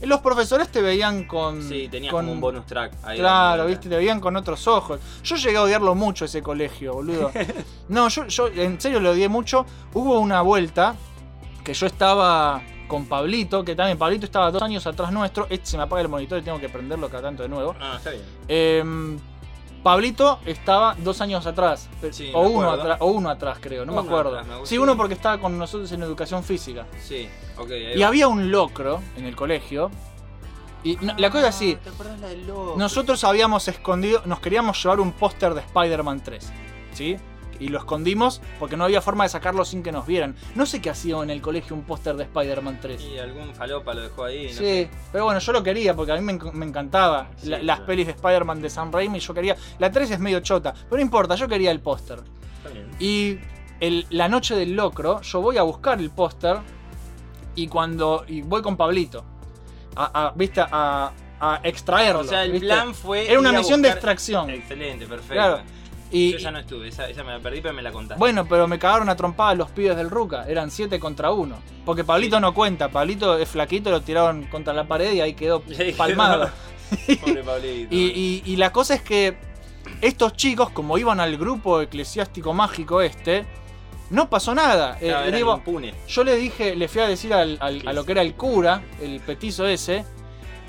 eh, 0.00 0.06
los 0.06 0.20
profesores 0.20 0.68
te 0.68 0.80
veían 0.82 1.24
con. 1.26 1.62
Sí, 1.62 1.88
tenías 1.90 2.10
con- 2.10 2.22
como 2.24 2.32
un 2.32 2.40
bonus 2.40 2.66
track 2.66 2.92
ahí. 3.04 3.18
Claro, 3.18 3.66
viste, 3.66 3.88
te 3.88 3.96
veían 3.96 4.20
con 4.20 4.34
otros 4.36 4.66
ojos. 4.66 4.98
Yo 5.22 5.36
llegué 5.36 5.56
a 5.58 5.62
odiarlo 5.62 5.94
mucho 5.94 6.24
ese 6.24 6.42
colegio, 6.42 6.94
boludo. 6.94 7.30
No, 7.88 8.08
yo, 8.08 8.26
yo 8.28 8.46
en 8.48 8.80
serio 8.80 9.00
lo 9.00 9.10
odié 9.10 9.28
mucho. 9.28 9.66
Hubo 9.92 10.18
una 10.18 10.40
vuelta 10.40 10.94
que 11.62 11.74
yo 11.74 11.86
estaba 11.86 12.62
con 12.92 13.06
Pablito, 13.06 13.64
que 13.64 13.74
también 13.74 13.96
Pablito 13.96 14.26
estaba 14.26 14.50
dos 14.50 14.60
años 14.62 14.86
atrás 14.86 15.10
nuestro. 15.10 15.46
Este 15.48 15.64
se 15.64 15.76
me 15.78 15.84
apaga 15.84 16.02
el 16.02 16.08
monitor 16.10 16.38
y 16.38 16.42
tengo 16.42 16.60
que 16.60 16.68
prenderlo 16.68 17.08
cada 17.08 17.22
tanto 17.22 17.42
de 17.42 17.48
nuevo. 17.48 17.74
Ah, 17.80 17.94
está 17.96 18.10
bien. 18.10 18.22
Em, 18.48 19.18
Pablito 19.82 20.40
estaba 20.44 20.94
dos 20.98 21.22
años 21.22 21.46
atrás. 21.46 21.88
Sí, 22.10 22.30
o, 22.34 22.42
uno 22.42 22.70
atrás 22.70 22.98
o 23.00 23.06
uno 23.06 23.30
atrás, 23.30 23.56
creo, 23.62 23.86
no 23.86 23.94
me 23.94 24.00
acuerdo. 24.00 24.32
atrás, 24.32 24.46
me 24.46 24.56
gusta. 24.56 24.68
sí, 24.68 24.76
uno 24.76 24.94
porque 24.94 25.14
estaba 25.14 25.38
con 25.40 25.56
nosotros 25.58 25.90
en 25.92 26.02
educación 26.02 26.44
física. 26.44 26.86
Sí, 27.02 27.30
ok. 27.56 27.70
Y 27.96 28.02
había 28.02 28.28
un 28.28 28.50
locro 28.50 29.00
en 29.16 29.24
el 29.24 29.34
colegio. 29.34 29.90
Y 30.84 30.96
no- 30.96 31.14
la 31.16 31.30
cosa 31.30 31.48
es 31.48 31.54
así. 31.54 31.78
¿Te 31.82 31.88
acordás 31.88 32.20
la 32.20 32.28
del 32.28 32.46
loco? 32.46 32.74
Nosotros 32.76 33.24
habíamos 33.24 33.66
escondido, 33.68 34.20
nos 34.26 34.38
queríamos 34.40 34.82
llevar 34.82 35.00
un 35.00 35.12
póster 35.12 35.54
de 35.54 35.60
Spider-Man 35.62 36.22
3, 36.22 36.52
¿sí? 36.92 37.16
Y 37.60 37.68
lo 37.68 37.78
escondimos 37.78 38.40
porque 38.58 38.76
no 38.76 38.84
había 38.84 39.00
forma 39.00 39.24
de 39.24 39.30
sacarlo 39.30 39.64
sin 39.64 39.82
que 39.82 39.92
nos 39.92 40.06
vieran. 40.06 40.34
No 40.54 40.66
sé 40.66 40.80
qué 40.80 40.90
hacía 40.90 41.16
en 41.22 41.30
el 41.30 41.40
colegio 41.40 41.76
un 41.76 41.82
póster 41.82 42.16
de 42.16 42.24
Spider-Man 42.24 42.78
3. 42.80 43.00
Y 43.02 43.18
algún 43.18 43.54
falopa 43.54 43.94
lo 43.94 44.02
dejó 44.02 44.24
ahí. 44.24 44.44
no 44.46 44.50
Sí, 44.52 44.56
sé. 44.58 44.90
pero 45.12 45.24
bueno, 45.26 45.38
yo 45.40 45.52
lo 45.52 45.62
quería 45.62 45.94
porque 45.94 46.12
a 46.12 46.16
mí 46.16 46.22
me, 46.22 46.38
me 46.52 46.66
encantaba 46.66 47.28
Sí, 47.36 47.48
la- 47.48 47.62
las 47.62 47.80
pelis 47.80 48.06
de 48.06 48.12
Spider-Man 48.12 48.60
de 48.62 48.70
Sam 48.70 48.90
Raimi. 48.92 49.18
Yo 49.20 49.32
quería. 49.34 49.56
La 49.78 49.90
3 49.92 50.10
es 50.10 50.18
medio 50.18 50.40
chota, 50.40 50.72
pero 50.72 50.96
no 50.96 51.02
importa, 51.02 51.34
yo 51.36 51.46
quería 51.48 51.70
el 51.70 51.80
póster. 51.80 52.18
Y 52.98 53.38
el- 53.80 54.06
la 54.10 54.28
noche 54.28 54.54
del 54.54 54.74
locro, 54.74 55.20
yo 55.22 55.40
voy 55.40 55.56
a 55.58 55.62
buscar 55.62 55.98
el 56.00 56.10
póster 56.10 56.58
y 57.54 57.66
cuando. 57.68 58.24
Y 58.28 58.42
voy 58.42 58.62
con 58.62 58.76
Pablito. 58.76 59.24
A, 59.96 60.26
a- 60.28 60.32
¿Viste? 60.34 60.60
A, 60.60 61.12
a 61.40 61.60
extraerlo. 61.64 62.20
O 62.20 62.24
sea, 62.24 62.44
el 62.44 62.52
¿viste? 62.52 62.66
plan 62.68 62.94
fue. 62.94 63.28
Era 63.30 63.38
una 63.40 63.52
misión 63.52 63.82
de 63.82 63.88
extracción. 63.90 64.48
Excelente, 64.50 65.06
perfecto. 65.06 65.34
Claro. 65.34 65.62
Y, 66.12 66.32
Yo 66.32 66.38
ya 66.38 66.50
no 66.50 66.58
estuve, 66.58 66.88
esa, 66.88 67.08
esa 67.08 67.24
me 67.24 67.32
la 67.32 67.40
perdí, 67.40 67.60
pero 67.62 67.72
me 67.74 67.82
la 67.82 67.90
contaste. 67.90 68.18
Bueno, 68.18 68.46
pero 68.46 68.68
me 68.68 68.78
cagaron 68.78 69.08
a 69.08 69.16
trompada 69.16 69.54
los 69.54 69.70
pibes 69.70 69.96
del 69.96 70.10
Ruca. 70.10 70.44
Eran 70.46 70.70
7 70.70 71.00
contra 71.00 71.32
1. 71.32 71.56
Porque 71.86 72.04
Pablito 72.04 72.38
no 72.38 72.52
cuenta. 72.54 72.88
Pablito 72.90 73.38
es 73.38 73.48
flaquito, 73.48 73.90
lo 73.90 74.02
tiraron 74.02 74.44
contra 74.44 74.72
la 74.74 74.86
pared 74.86 75.12
y 75.12 75.20
ahí 75.20 75.32
quedó 75.34 75.62
palmado. 75.96 76.50
Pobre 77.24 77.42
Pablito. 77.42 77.88
Y, 77.94 77.98
y- 78.08 78.42
y 78.44 78.56
la 78.56 78.70
cosa 78.72 78.94
es 78.94 79.02
que 79.02 79.36
estos 80.02 80.34
chicos, 80.36 80.70
como 80.70 80.98
iban 80.98 81.18
al 81.20 81.36
grupo 81.38 81.80
eclesiástico 81.80 82.52
mágico 82.52 83.00
este, 83.00 83.46
no 84.10 84.28
pasó 84.28 84.54
nada. 84.54 84.98
Eh, 85.00 85.08
Claro, 85.08 85.30
digo, 85.36 85.62
yo 86.06 86.24
le 86.24 86.36
dije, 86.36 86.76
le 86.76 86.88
fui 86.88 87.00
a 87.00 87.08
decir 87.08 87.32
al- 87.32 87.56
al- 87.60 87.82
a 87.88 87.92
lo 87.94 88.04
que 88.04 88.12
era 88.12 88.20
el 88.22 88.34
cura, 88.34 88.82
el 89.00 89.20
petizo 89.20 89.66
ese, 89.66 90.04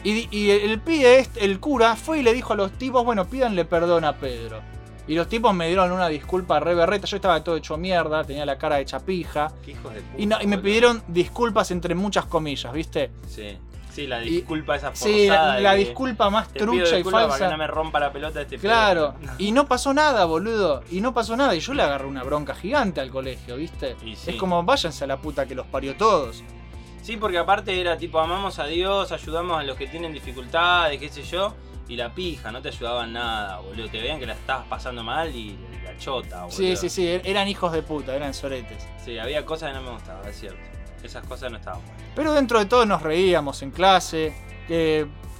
y, 0.06 0.28
y 0.32 0.50
el 0.52 0.80
pibe, 0.80 1.20
este, 1.20 1.44
el 1.46 1.60
cura, 1.60 1.96
fue 1.98 2.20
y 2.20 2.24
le 2.24 2.34
dijo 2.34 2.54
a 2.54 2.56
los 2.56 2.72
tipos, 2.78 3.04
bueno, 3.04 3.26
pídanle 3.26 3.66
perdón 3.66 4.06
a 4.06 4.14
Pedro. 4.18 4.62
Y 5.08 5.16
los 5.16 5.28
tipos 5.28 5.54
me 5.54 5.68
dieron 5.68 5.92
una 5.92 6.08
disculpa 6.08 6.60
re 6.60 6.76
berreta, 6.76 7.06
yo 7.08 7.18
estaba 7.18 7.44
todo 7.44 7.58
hecho 7.58 7.78
mierda, 7.78 8.24
tenía 8.24 8.46
la 8.46 8.58
cara 8.58 8.80
hecha 8.80 9.00
pija. 9.00 9.52
Qué 9.66 9.72
hijos 9.72 9.94
de 9.94 10.02
puta. 10.02 10.22
Y, 10.22 10.26
no- 10.26 10.38
y 10.42 10.48
me 10.48 10.56
boludo. 10.56 10.64
pidieron 10.64 11.04
disculpas 11.08 11.72
entre 11.72 11.94
muchas 11.96 12.26
comillas, 12.26 12.72
¿viste? 12.72 13.12
Sí. 13.28 13.58
Sí, 13.92 14.08
la 14.08 14.24
Y- 14.24 14.30
disculpa 14.38 14.76
esa 14.78 14.88
forzada. 14.92 15.14
Sí, 15.58 15.62
la, 15.62 15.74
disculpa 15.76 16.30
más 16.32 16.48
trucha 16.52 16.98
y 16.98 17.04
falsa. 17.04 17.28
Para 17.28 17.46
que 17.46 17.52
no 17.52 17.58
me 17.60 17.68
rompa 17.68 18.00
la 18.00 18.12
pelota 18.12 18.42
este 18.42 18.58
pedo. 18.58 18.72
Claro, 18.72 19.14
y 19.38 19.52
no 19.52 19.68
pasó 19.68 19.94
nada, 19.94 20.26
boludo. 20.26 20.82
Y 20.90 21.00
no 21.00 21.14
pasó 21.14 21.38
nada. 21.38 21.54
Y 21.56 21.60
yo 21.60 21.76
le 21.76 21.84
agarré 21.84 22.08
una 22.08 22.24
bronca 22.24 22.56
gigante 22.56 23.02
al 23.02 23.12
colegio, 23.12 23.56
¿viste? 23.58 23.96
Y 24.04 24.16
sí. 24.16 24.32
Es 24.32 24.36
como 24.38 24.64
váyanse 24.64 25.04
a 25.04 25.08
la 25.08 25.18
puta 25.18 25.46
que 25.46 25.54
los 25.54 25.68
parió 25.68 25.96
todos. 25.96 26.44
Sí, 27.04 27.18
porque 27.18 27.38
aparte 27.38 27.80
era 27.80 27.96
tipo, 27.98 28.20
amamos 28.20 28.58
a 28.58 28.66
Dios, 28.66 29.12
ayudamos 29.12 29.60
a 29.60 29.64
los 29.64 29.78
que 29.78 29.86
tienen 29.86 30.12
dificultades, 30.12 31.00
qué 31.00 31.10
sé 31.10 31.22
yo. 31.22 31.54
Y 31.88 31.96
la 31.98 32.14
pija, 32.14 32.52
no 32.52 32.62
te 32.62 32.70
ayudaban 32.70 33.14
nada, 33.14 33.60
boludo. 33.60 33.90
Te 33.90 34.00
veían 34.00 34.20
que 34.20 34.26
la 34.26 34.34
estabas 34.34 34.66
pasando 34.68 35.04
mal 35.04 35.36
y 35.36 35.58
la 35.84 35.98
chota, 35.98 36.44
boludo. 36.46 36.56
Sí, 36.58 36.76
sí, 36.78 36.90
sí, 36.90 37.06
er- 37.06 37.22
eran 37.26 37.48
hijos 37.48 37.72
de 37.74 37.82
puta, 37.84 38.16
eran 38.16 38.34
soretes. 38.34 38.88
Sí, 39.04 39.18
había 39.18 39.46
cosas 39.46 39.72
que 39.72 39.78
no 39.80 39.84
me 39.84 39.92
gustaban, 39.92 40.26
es 40.28 40.40
cierto. 40.40 40.60
Esas 41.04 41.26
cosas 41.28 41.52
no 41.52 41.58
estaban 41.58 41.82
buenas. 41.86 42.02
Pero 42.16 42.34
dentro 42.34 42.60
de 42.60 42.66
todo 42.66 42.86
nos 42.86 43.02
reíamos 43.02 43.62
en 43.62 43.72
clase. 43.72 44.34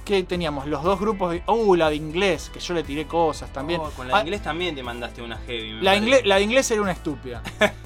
Que 0.04 0.22
teníamos 0.24 0.66
los 0.66 0.82
dos 0.82 1.00
grupos 1.00 1.32
de. 1.32 1.42
Uh, 1.46 1.76
la 1.76 1.88
de 1.88 1.96
inglés, 1.96 2.50
que 2.52 2.60
yo 2.60 2.74
le 2.74 2.82
tiré 2.82 3.06
cosas 3.06 3.50
también. 3.54 3.80
Oh, 3.80 3.88
con 3.96 4.06
la 4.06 4.18
Ah, 4.18 4.20
inglés 4.20 4.42
también 4.42 4.74
te 4.74 4.82
mandaste 4.82 5.22
una 5.22 5.38
heavy. 5.38 5.72
me 5.72 5.82
La, 5.82 5.96
inglés, 5.96 6.26
la 6.26 6.36
de 6.36 6.42
inglés 6.42 6.70
era 6.70 6.82
una 6.82 6.92
estúpida. 6.92 7.42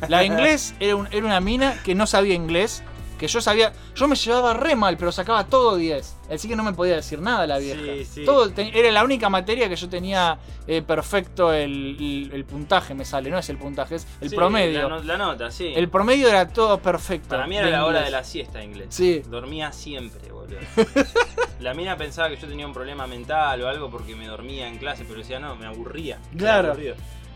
La 0.09 0.19
de 0.19 0.27
inglés 0.27 0.75
era, 0.81 0.97
un- 0.97 1.07
era 1.13 1.25
una 1.25 1.39
mina 1.41 1.81
que 1.85 1.95
no 1.95 2.09
sabía 2.09 2.35
inglés. 2.35 2.83
Que 3.19 3.27
yo 3.29 3.41
sabía. 3.41 3.73
Yo 3.97 4.07
me 4.07 4.15
llevaba 4.17 4.55
re 4.55 4.77
mal, 4.77 4.97
pero 4.97 5.11
sacaba 5.11 5.45
todo 5.45 5.77
10. 5.77 6.17
Así 6.33 6.47
que 6.49 6.55
no 6.57 6.63
me 6.63 6.73
podía 6.73 6.95
decir 6.97 7.21
nada 7.21 7.47
la 7.47 7.59
vieja. 7.59 7.81
Sí, 7.83 8.05
sí. 8.05 8.25
Todo 8.25 8.51
te- 8.51 8.79
era 8.79 8.91
la 8.93 9.03
única 9.03 9.29
materia 9.29 9.69
que 9.69 9.77
yo 9.77 9.89
tenía 9.89 10.39
eh, 10.67 10.83
perfecto 10.83 11.53
el, 11.53 11.97
el- 11.99 12.31
el 12.33 12.45
puntaje, 12.45 12.95
me 12.95 13.05
sale. 13.05 13.29
No 13.31 13.39
es 13.39 13.49
el 13.51 13.59
puntaje, 13.59 13.97
es 13.97 14.07
el 14.21 14.31
Sí, 14.31 14.37
promedio. 14.37 14.83
La, 14.83 14.89
no- 14.89 15.03
la 15.03 15.17
nota, 15.19 15.51
sí. 15.51 15.73
El 15.75 15.89
promedio 15.89 16.29
era 16.29 16.49
todo 16.49 16.79
perfecto. 16.79 17.29
Para 17.31 17.47
mí 17.47 17.57
era 17.57 17.69
la 17.71 17.85
hora 17.87 18.03
de 18.03 18.11
la 18.11 18.23
siesta 18.23 18.63
inglés. 18.63 18.87
Sí. 18.91 19.23
Dormía 19.29 19.73
siempre, 19.73 20.31
boludo. 20.31 20.59
la 21.61 21.75
mina 21.75 21.97
pensaba 21.97 22.29
que 22.29 22.37
yo 22.37 22.47
tenía 22.47 22.67
un 22.67 22.73
problema 22.73 23.07
mental 23.07 23.61
o 23.63 23.69
algo 23.69 23.91
porque 23.91 24.15
me 24.15 24.27
dormía 24.27 24.69
en 24.69 24.79
clase, 24.79 25.05
pero 25.07 25.19
decía, 25.21 25.39
no, 25.41 25.57
me 25.57 25.67
aburría. 25.67 26.19
Claro. 26.37 26.77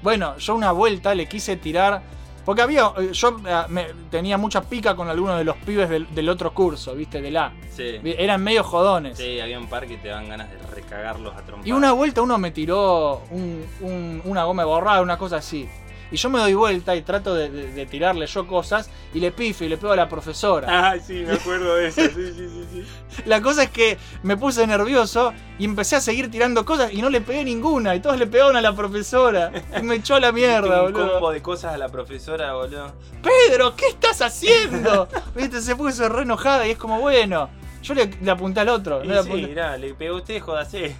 Bueno, 0.02 0.36
yo 0.38 0.54
una 0.54 0.72
vuelta 0.72 1.14
le 1.14 1.26
quise 1.26 1.56
tirar. 1.56 2.02
Porque 2.45 2.62
había. 2.62 2.93
eh, 2.99 3.11
Yo 3.12 3.36
eh, 3.47 3.62
me- 3.68 3.86
tenía 4.11 4.36
mucha 4.38 4.62
pica 4.62 4.95
con 4.97 5.09
algunos 5.09 5.38
de 5.38 5.45
los 5.45 5.57
pibes 5.59 5.88
del, 5.88 6.12
del 6.14 6.28
otro 6.28 6.53
curso, 6.53 6.95
¿viste? 6.95 7.20
Del 7.22 7.36
A. 7.36 7.53
Sí. 7.74 8.01
Eran 8.05 8.43
medio 8.43 8.64
jodones. 8.64 9.16
Sí, 9.18 9.38
había 9.40 9.59
un 9.59 9.68
par 9.68 9.86
que 9.86 9.97
te 9.97 10.09
dan 10.09 10.28
ganas 10.28 10.51
de 10.51 10.59
recagarlos 10.74 11.34
a 11.36 11.43
trompar. 11.43 11.66
Y 11.68 11.72
una 11.72 11.93
vuelta 11.93 12.20
uno 12.22 12.38
me 12.38 12.51
tiró 12.51 13.22
un- 13.30 13.64
un- 13.80 14.22
una 14.24 14.45
goma 14.45 14.64
borrada, 14.64 15.01
una 15.03 15.16
cosa 15.18 15.36
así. 15.36 15.68
Y 16.12 16.16
yo 16.16 16.28
me 16.30 16.38
doy 16.38 16.52
vuelta 16.54 16.94
y 16.94 17.02
trato 17.02 17.34
de, 17.34 17.48
de- 17.50 17.72
de 17.72 17.86
tirarle 17.86 18.26
yo 18.26 18.46
cosas 18.46 18.90
y 19.14 19.18
le 19.20 19.32
pifo 19.32 19.64
y 19.64 19.68
le 19.70 19.78
pego 19.78 19.92
a 19.94 19.96
la 19.96 20.08
profesora. 20.08 20.68
Ah, 20.70 20.94
sí, 21.04 21.24
me 21.26 21.32
acuerdo 21.32 21.74
de 21.76 21.88
eso. 21.88 22.02
Sí, 22.02 22.08
sí, 22.14 22.32
sí, 22.36 22.66
sí. 22.70 23.22
La 23.26 23.40
cosa 23.40 23.64
es 23.64 23.70
que 23.70 23.98
me 24.22 24.36
puse 24.36 24.66
nervioso 24.66 25.32
y 25.58 25.64
empecé 25.64 25.96
a 25.96 26.00
seguir 26.00 26.30
tirando 26.30 26.64
cosas 26.64 26.92
y 26.92 27.00
no 27.02 27.08
le 27.10 27.20
pegué 27.22 27.44
ninguna. 27.44 27.94
Y 27.96 28.00
todos 28.00 28.18
le 28.18 28.26
pegaron 28.26 28.56
a 28.56 28.60
la 28.60 28.74
profesora. 28.76 29.50
Y 29.78 29.82
me 29.82 29.96
echó 29.96 30.14
a 30.16 30.20
la 30.20 30.32
mierda, 30.32 30.82
un 30.84 30.92
boludo. 30.92 31.12
combo 31.14 31.30
de 31.32 31.40
cosas 31.42 31.74
a 31.74 31.78
la 31.78 31.88
profesora, 31.88 32.52
boludo. 32.54 32.92
Pedro, 33.22 33.74
¿qué 33.74 33.86
estás 33.88 34.20
haciendo? 34.22 35.08
Viste, 35.34 35.60
se 35.62 35.74
puso 35.76 36.08
re 36.08 36.22
enojada 36.22 36.66
y 36.66 36.72
es 36.72 36.78
como, 36.78 37.00
bueno. 37.00 37.48
Yo 37.82 37.94
le, 37.94 38.08
le 38.20 38.30
apunté 38.30 38.60
al 38.60 38.68
otro. 38.68 39.02
Y 39.02 39.08
no 39.08 39.14
le 39.14 39.22
sí, 39.22 39.28
apunté- 39.30 39.48
mirá, 39.48 39.76
le 39.76 39.94
pegó 39.94 40.14
a 40.16 40.18
usted, 40.18 40.40
jodase. 40.40 40.94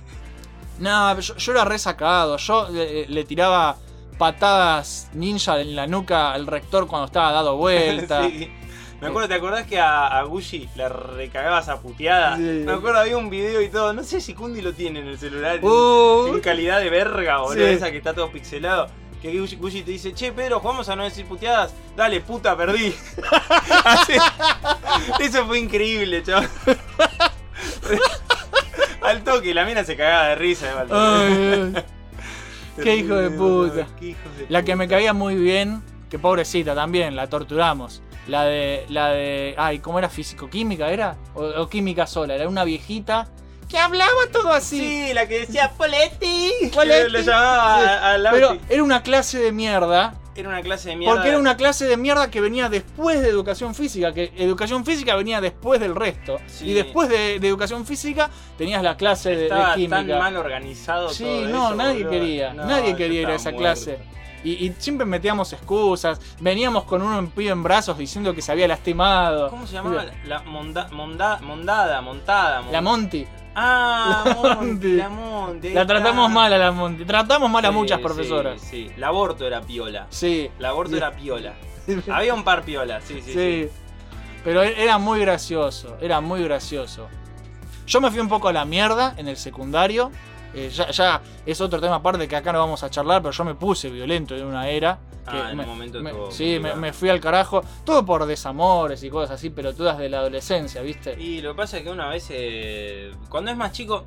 No, 0.79 1.19
yo, 1.21 1.37
yo 1.37 1.53
era 1.53 1.65
resacado. 1.65 2.37
Yo 2.39 2.69
le, 2.71 3.07
le 3.07 3.25
tiraba 3.25 3.77
patadas 4.27 5.09
ninja 5.15 5.61
en 5.61 5.75
la 5.75 5.89
nuca 5.89 6.33
al 6.33 6.47
rector 6.47 6.87
cuando 6.87 7.07
estaba 7.07 7.33
dado 7.33 7.57
vuelta. 7.57 8.29
Sí. 8.31 8.49
Me 9.01 9.09
acuerdo, 9.09 9.29
¿te 9.31 9.35
acordás 9.35 9.67
que 9.67 9.81
a, 9.81 10.07
a 10.07 10.23
Gucci 10.23 10.69
la 10.77 10.89
recagabas 10.89 11.69
a 11.69 11.81
puteada? 11.81 12.37
Sí. 12.37 12.43
Me 12.65 12.71
acuerdo, 12.71 13.01
había 13.01 13.17
un 13.17 13.31
video 13.31 13.61
y 13.61 13.69
todo. 13.69 13.93
No 13.93 14.05
sé 14.05 14.21
si 14.21 14.33
Kundi 14.33 14.63
lo 14.63 14.75
tiene 14.75 15.01
en 15.01 15.09
el 15.09 15.19
celular. 15.19 15.57
en- 15.57 15.65
Uh. 15.65 16.29
en 16.35 16.41
calidad 16.41 16.79
de 16.79 16.89
verga, 16.89 17.39
boludo. 17.39 17.67
Sí. 17.67 17.73
Esa 17.73 17.91
que 17.91 17.97
está 17.97 18.15
todo 18.15 18.31
pixelado. 18.31 18.87
Que 19.21 19.37
Gucci, 19.41 19.57
Gucci 19.57 19.83
te 19.83 19.91
dice, 19.91 20.15
che, 20.15 20.31
Pedro, 20.31 20.61
jugamos 20.61 20.89
a 20.89 20.95
no 20.95 21.03
decir 21.03 21.27
puteadas. 21.27 21.75
Dale, 21.97 22.21
puta, 22.21 22.57
perdí. 22.57 22.95
Así- 23.85 24.13
Eso 25.21 25.47
fue 25.47 25.59
increíble, 25.59 26.23
chaval. 26.23 26.49
Al 29.03 29.25
toque, 29.25 29.53
la 29.53 29.65
mina 29.65 29.83
se 29.83 29.97
cagaba 29.97 30.29
de 30.29 30.35
risa. 30.37 30.87
Qué 32.81 32.97
hijo 32.97 33.15
de 33.15 33.31
puta. 33.31 33.87
La 34.49 34.63
que 34.63 34.77
me 34.77 34.89
caía 34.89 35.13
muy 35.13 35.35
bien, 35.37 35.83
que 36.11 36.19
pobrecita 36.19 36.75
también, 36.75 37.17
la 37.17 37.29
torturamos. 37.29 38.03
La 38.29 38.45
de. 38.45 38.87
La 38.89 39.09
de. 39.09 39.55
Ay, 39.59 39.81
¿cómo 39.81 39.99
era? 39.99 40.09
¿Físico-química 40.09 40.91
era? 40.91 41.17
O, 41.35 41.43
o 41.45 41.69
química 41.69 42.07
sola. 42.07 42.35
Era 42.37 42.49
una 42.49 42.63
viejita 42.65 43.29
que 43.69 43.79
hablaba 43.79 44.13
todo 44.31 44.53
así. 44.53 44.79
Sí, 45.09 45.15
la 45.15 45.27
que 45.27 45.41
decía 45.41 45.71
Poletti. 45.77 46.51
Poletti. 46.75 47.11
Le 47.13 47.23
llamaba 47.25 48.15
a- 48.15 48.31
Pero 48.31 48.59
era 48.69 48.83
una 48.83 49.03
clase 49.03 49.39
de 49.39 49.51
mierda. 49.53 50.15
Era 50.35 50.49
una 50.49 50.63
clase 50.63 50.89
de 50.91 50.97
mierda. 50.97 51.15
Porque 51.15 51.29
era 51.29 51.39
una 51.39 51.57
clase 51.57 51.85
de 51.87 51.97
mierda 51.97 52.31
que 52.31 52.41
venía 52.41 52.69
después 52.71 53.21
de 53.21 53.29
educación 53.29 53.75
física, 53.75 54.13
que 54.15 54.33
educación 54.37 54.85
física 54.85 55.15
venía 55.15 55.41
después 55.43 55.79
del 55.81 55.95
resto. 55.95 56.39
Sí. 56.47 56.71
Y 56.71 56.73
después 56.73 57.09
de, 57.11 57.39
de 57.39 57.49
educación 57.49 57.85
física 57.85 58.31
tenías 58.57 58.83
la 58.83 58.97
clase 58.97 59.31
de, 59.31 59.37
de 59.37 59.43
Estaba 59.45 59.75
química. 59.75 59.97
tan 59.97 60.09
mal 60.09 60.37
organizado 60.37 61.11
Sí, 61.11 61.25
todo 61.25 61.49
no, 61.49 61.67
eso, 61.69 61.75
nadie 61.75 61.99
boludo. 62.05 62.11
quería. 62.11 62.55
No, 62.55 62.65
nadie 62.65 62.97
quería 62.97 63.21
ir 63.23 63.27
a 63.29 63.35
esa 63.35 63.51
muerto. 63.51 63.59
clase. 63.63 63.99
Y, 64.45 64.53
y 64.67 64.75
siempre 64.79 65.07
metíamos 65.07 65.53
excusas. 65.53 66.19
Veníamos 66.41 66.85
con 66.85 67.01
uno 67.03 67.19
en 67.19 67.29
pibe 67.31 67.51
en 67.51 67.63
brazos 67.63 67.97
diciendo 67.99 68.35
que 68.35 68.43
se 68.43 68.51
había 68.51 68.67
lastimado. 68.67 69.51
¿Cómo 69.51 69.67
se 69.67 69.75
llamaba? 69.75 70.07
La 70.25 70.41
monda, 70.43 70.89
monda- 70.91 71.39
mondada, 71.43 72.01
montada. 72.01 72.63
mon- 72.63 72.73
La 72.73 72.81
Monty. 72.81 73.27
Ah, 73.55 74.25
La 74.27 74.35
Monty. 74.57 74.93
La 74.95 75.09
Monty. 75.09 75.71
La 75.71 75.87
tratamos 75.87 76.29
está. 76.29 76.35
mal 76.41 76.53
a 76.53 76.59
la 76.59 76.73
Monty. 76.73 77.05
Tratamos 77.05 77.51
mal 77.51 77.65
a 77.65 77.69
Sí, 77.69 77.75
muchas 77.75 77.99
sí, 77.99 78.03
profesoras. 78.03 78.61
Sí, 78.61 78.91
El 78.97 79.05
aborto 79.05 79.47
era 79.47 79.61
piola. 79.61 80.07
Sí. 80.11 80.51
El 80.59 80.65
aborto 80.65 80.93
Sí. 80.93 80.97
era 80.99 81.13
piola. 81.13 81.55
Había 82.13 82.33
un 82.35 82.45
par 82.45 82.63
piola, 82.63 83.01
sí, 83.01 83.21
sí, 83.23 83.33
Sí. 83.33 83.33
sí. 83.33 83.69
Pero 84.45 84.63
era 84.63 84.99
muy 84.99 85.21
gracioso, 85.21 85.97
era 86.01 86.21
muy 86.21 86.43
gracioso. 86.43 87.09
Yo 87.87 88.01
me 88.01 88.11
fui 88.11 88.21
un 88.21 88.29
poco 88.29 88.49
a 88.49 88.53
la 88.53 88.65
mierda 88.65 89.15
en 89.17 89.29
el 89.29 89.37
secundario. 89.37 90.11
Eh, 90.55 90.69
ya, 90.71 90.91
ya 90.91 91.21
es 91.47 91.61
otro 91.61 91.81
tema 91.81 91.97
aparte 91.97 92.29
que 92.29 92.37
acá 92.37 92.53
no 92.53 92.59
vamos 92.59 92.83
a 92.83 92.91
charlar, 92.91 93.23
pero 93.23 93.33
yo 93.33 93.45
me 93.45 93.55
puse 93.55 93.89
violento 93.91 94.37
en 94.37 94.45
una 94.45 94.69
era. 94.69 94.99
que 95.25 95.31
Ah, 95.37 95.51
en 95.53 95.57
me- 95.57 95.63
un 95.63 95.69
momento 95.69 96.01
me- 96.03 96.13
Sí, 96.33 96.59
me, 96.59 96.93
fui 96.93 97.09
al 97.09 97.21
carajo. 97.21 97.63
Todo 97.85 98.05
por 98.05 98.27
desamores 98.27 99.05
y 99.05 99.09
cosas 99.09 99.31
así, 99.37 99.51
pero 99.51 99.73
todas 99.73 99.97
de 99.99 100.09
la 100.09 100.19
adolescencia, 100.19 100.83
¿viste? 100.83 101.15
Y 101.21 101.41
lo 101.41 101.53
que 101.53 101.59
pasa 101.59 101.79
es 101.79 101.85
que 101.85 101.91
una 101.91 102.09
vez, 102.09 102.27
eh, 102.31 103.13
cuando 103.29 103.53
es 103.53 103.57
más 103.57 103.71
chico, 103.71 104.05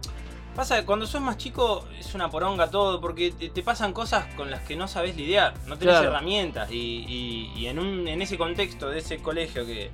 pasa 0.57 0.77
que 0.77 0.85
cuando 0.85 1.07
sos 1.07 1.21
más 1.21 1.37
chico 1.37 1.85
es 1.97 2.13
una 2.15 2.29
poronga 2.29 2.69
todo, 2.69 2.99
porque 2.99 3.31
te, 3.31 3.47
te 3.49 3.63
pasan 3.63 3.93
cosas 3.93 4.25
con 4.35 4.51
las 4.51 4.61
que 4.63 4.75
no 4.75 4.89
sabes 4.89 5.15
lidiar, 5.15 5.53
no 5.67 5.77
tenés 5.77 5.95
Claro. 5.95 6.09
herramientas. 6.09 6.69
Y, 6.69 7.05
y- 7.07 7.53
y 7.61 7.67
en, 7.67 7.79
un, 7.79 8.07
en 8.09 8.21
ese 8.21 8.37
contexto 8.37 8.89
de 8.89 8.99
ese 8.99 9.19
colegio 9.19 9.65
que 9.65 9.91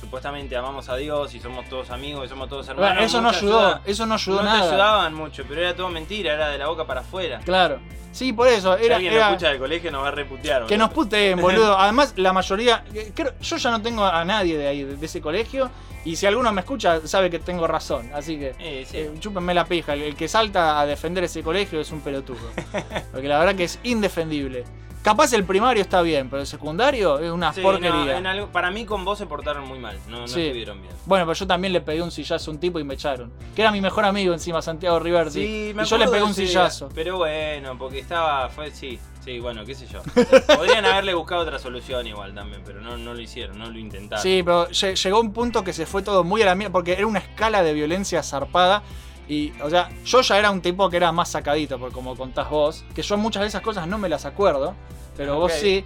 supuestamente 0.00 0.56
amamos 0.56 0.88
a 0.88 0.96
Dios 0.96 1.34
y 1.34 1.40
somos 1.40 1.68
todos 1.68 1.90
amigos 1.90 2.26
y 2.26 2.28
somos 2.28 2.48
todos 2.48 2.66
hermanos. 2.68 2.94
Bueno, 2.94 3.06
eso 3.06 3.20
no 3.20 3.28
ayudó, 3.28 3.58
ayuda- 3.60 3.82
eso 3.84 4.06
no 4.06 4.14
ayudó 4.14 4.36
no 4.38 4.42
nada. 4.44 4.60
te 4.62 4.68
ayudaban 4.68 5.14
mucho, 5.14 5.44
pero 5.48 5.60
era 5.60 5.76
todo 5.76 5.88
mentira, 5.90 6.32
era 6.34 6.48
de 6.48 6.58
la 6.58 6.66
boca 6.68 6.86
para 6.86 7.00
afuera. 7.02 7.40
Claro. 7.44 7.78
Sí, 8.12 8.32
por 8.32 8.48
eso. 8.48 8.76
si 8.76 8.90
alguien 8.90 9.12
era- 9.12 9.26
lo 9.26 9.32
escucha 9.34 9.50
del 9.50 9.58
colegio 9.58 9.90
nos 9.92 10.02
va 10.02 10.08
a 10.08 10.10
reputear. 10.12 10.62
Que 10.66 10.74
boludo. 10.74 10.78
nos 10.78 10.90
puteen, 10.94 11.40
boludo. 11.40 11.78
Además, 11.78 12.14
la 12.16 12.32
mayoría. 12.32 12.82
creo- 13.14 13.34
yo 13.40 13.56
ya 13.56 13.70
no 13.70 13.80
tengo 13.82 14.04
a 14.04 14.24
nadie 14.24 14.56
de 14.58 14.66
ahí, 14.66 14.82
de, 14.82 15.06
ese 15.06 15.20
colegio. 15.20 15.70
Y 16.04 16.16
si 16.16 16.24
alguno 16.26 16.50
me 16.50 16.62
escucha, 16.62 17.06
sabe 17.06 17.28
que 17.28 17.38
tengo 17.38 17.66
razón. 17.66 18.10
Así 18.14 18.38
que. 18.38 18.54
Sí. 18.88 18.96
eh, 18.96 19.12
chúpenme 19.20 19.52
la 19.54 19.66
pija. 19.66 19.92
El, 19.92 20.02
el 20.02 20.16
que 20.16 20.26
salta 20.28 20.80
a 20.80 20.86
defender 20.86 21.22
ese 21.24 21.42
colegio 21.42 21.78
es 21.80 21.92
un 21.92 22.00
pelotudo. 22.00 22.38
Porque 23.12 23.28
la 23.28 23.38
verdad 23.38 23.54
que 23.54 23.64
es 23.64 23.78
indefendible. 23.84 24.64
Capaz 25.02 25.32
el 25.32 25.44
primario 25.44 25.82
está 25.82 26.02
bien, 26.02 26.28
pero 26.28 26.42
el 26.42 26.46
secundario 26.46 27.18
es 27.20 27.30
una 27.30 27.54
Sí, 27.54 27.62
porquería. 27.62 27.90
no, 27.94 28.10
en 28.10 28.26
algo- 28.26 28.48
para 28.48 28.70
mí 28.70 28.84
con 28.84 29.02
vos 29.04 29.16
se 29.18 29.24
portaron 29.24 29.66
muy 29.66 29.78
mal, 29.78 29.98
no, 30.08 30.20
no 30.20 30.28
Sí. 30.28 30.42
estuvieron 30.42 30.82
bien. 30.82 30.92
Bueno, 31.06 31.24
pero 31.24 31.34
yo 31.38 31.46
también 31.46 31.72
le 31.72 31.80
pegué 31.80 32.02
un 32.02 32.10
sillazo 32.10 32.50
a 32.50 32.54
un 32.54 32.60
tipo 32.60 32.78
y 32.78 32.84
me 32.84 32.94
echaron. 32.94 33.32
Que 33.56 33.62
era 33.62 33.72
mi 33.72 33.80
mejor 33.80 34.04
amigo 34.04 34.34
encima, 34.34 34.60
Santiago 34.60 34.98
Riverti. 34.98 35.32
Sí, 35.42 35.72
me 35.74 35.84
y 35.84 35.86
yo 35.86 35.96
le 35.96 36.06
pegué 36.06 36.22
un 36.22 36.34
día, 36.34 36.46
sillazo. 36.46 36.90
Pero 36.94 37.16
bueno, 37.16 37.78
porque 37.78 37.98
estaba. 38.00 38.50
Fue, 38.50 38.70
sí, 38.72 38.98
sí, 39.24 39.40
bueno, 39.40 39.64
qué 39.64 39.74
sé 39.74 39.86
yo. 39.86 40.02
Podrían 40.58 40.84
haberle 40.84 41.14
buscado 41.14 41.40
otra 41.42 41.58
solución 41.58 42.06
igual 42.06 42.34
también, 42.34 42.62
pero 42.66 42.82
no, 42.82 42.98
no 42.98 43.14
lo 43.14 43.20
hicieron, 43.22 43.58
no 43.58 43.70
lo 43.70 43.78
intentaron. 43.78 44.22
Sí, 44.22 44.42
pero 44.44 44.68
lle- 44.68 45.02
llegó 45.02 45.18
un 45.20 45.32
punto 45.32 45.64
que 45.64 45.72
se 45.72 45.86
fue 45.86 46.02
todo 46.02 46.24
muy 46.24 46.42
a 46.42 46.44
la 46.46 46.54
mierda, 46.54 46.72
porque 46.72 46.92
era 46.92 47.06
una 47.06 47.20
escala 47.20 47.62
de 47.62 47.72
violencia 47.72 48.22
zarpada. 48.22 48.82
Y, 49.30 49.52
o 49.62 49.70
sea, 49.70 49.88
yo 50.04 50.22
ya 50.22 50.38
era 50.38 50.50
un 50.50 50.60
tipo 50.60 50.90
que 50.90 50.96
era 50.96 51.12
más 51.12 51.28
sacadito, 51.30 51.78
porque 51.78 51.94
como 51.94 52.16
contás 52.16 52.50
vos, 52.50 52.84
que 52.94 53.02
yo 53.02 53.16
muchas 53.16 53.42
de 53.42 53.48
esas 53.48 53.62
cosas 53.62 53.86
no 53.86 53.96
me 53.96 54.08
las 54.08 54.24
acuerdo, 54.24 54.74
pero 55.16 55.36
vos 55.38 55.52
sí. 55.52 55.84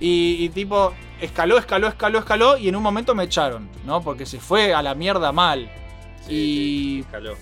Y, 0.00 0.36
y 0.44 0.48
tipo, 0.48 0.92
escaló, 1.20 1.58
escaló, 1.58 1.86
escaló, 1.86 2.18
escaló, 2.18 2.56
y 2.58 2.68
en 2.68 2.74
un 2.76 2.82
momento 2.82 3.14
me 3.14 3.22
echaron, 3.24 3.68
¿no? 3.84 4.02
Porque 4.02 4.26
se 4.26 4.40
fue 4.40 4.74
a 4.74 4.82
la 4.82 4.94
mierda 4.96 5.30
mal. 5.32 5.70
Sí, 6.26 6.32
y, 6.34 6.36
sí, 6.96 7.00
escaló. 7.02 7.34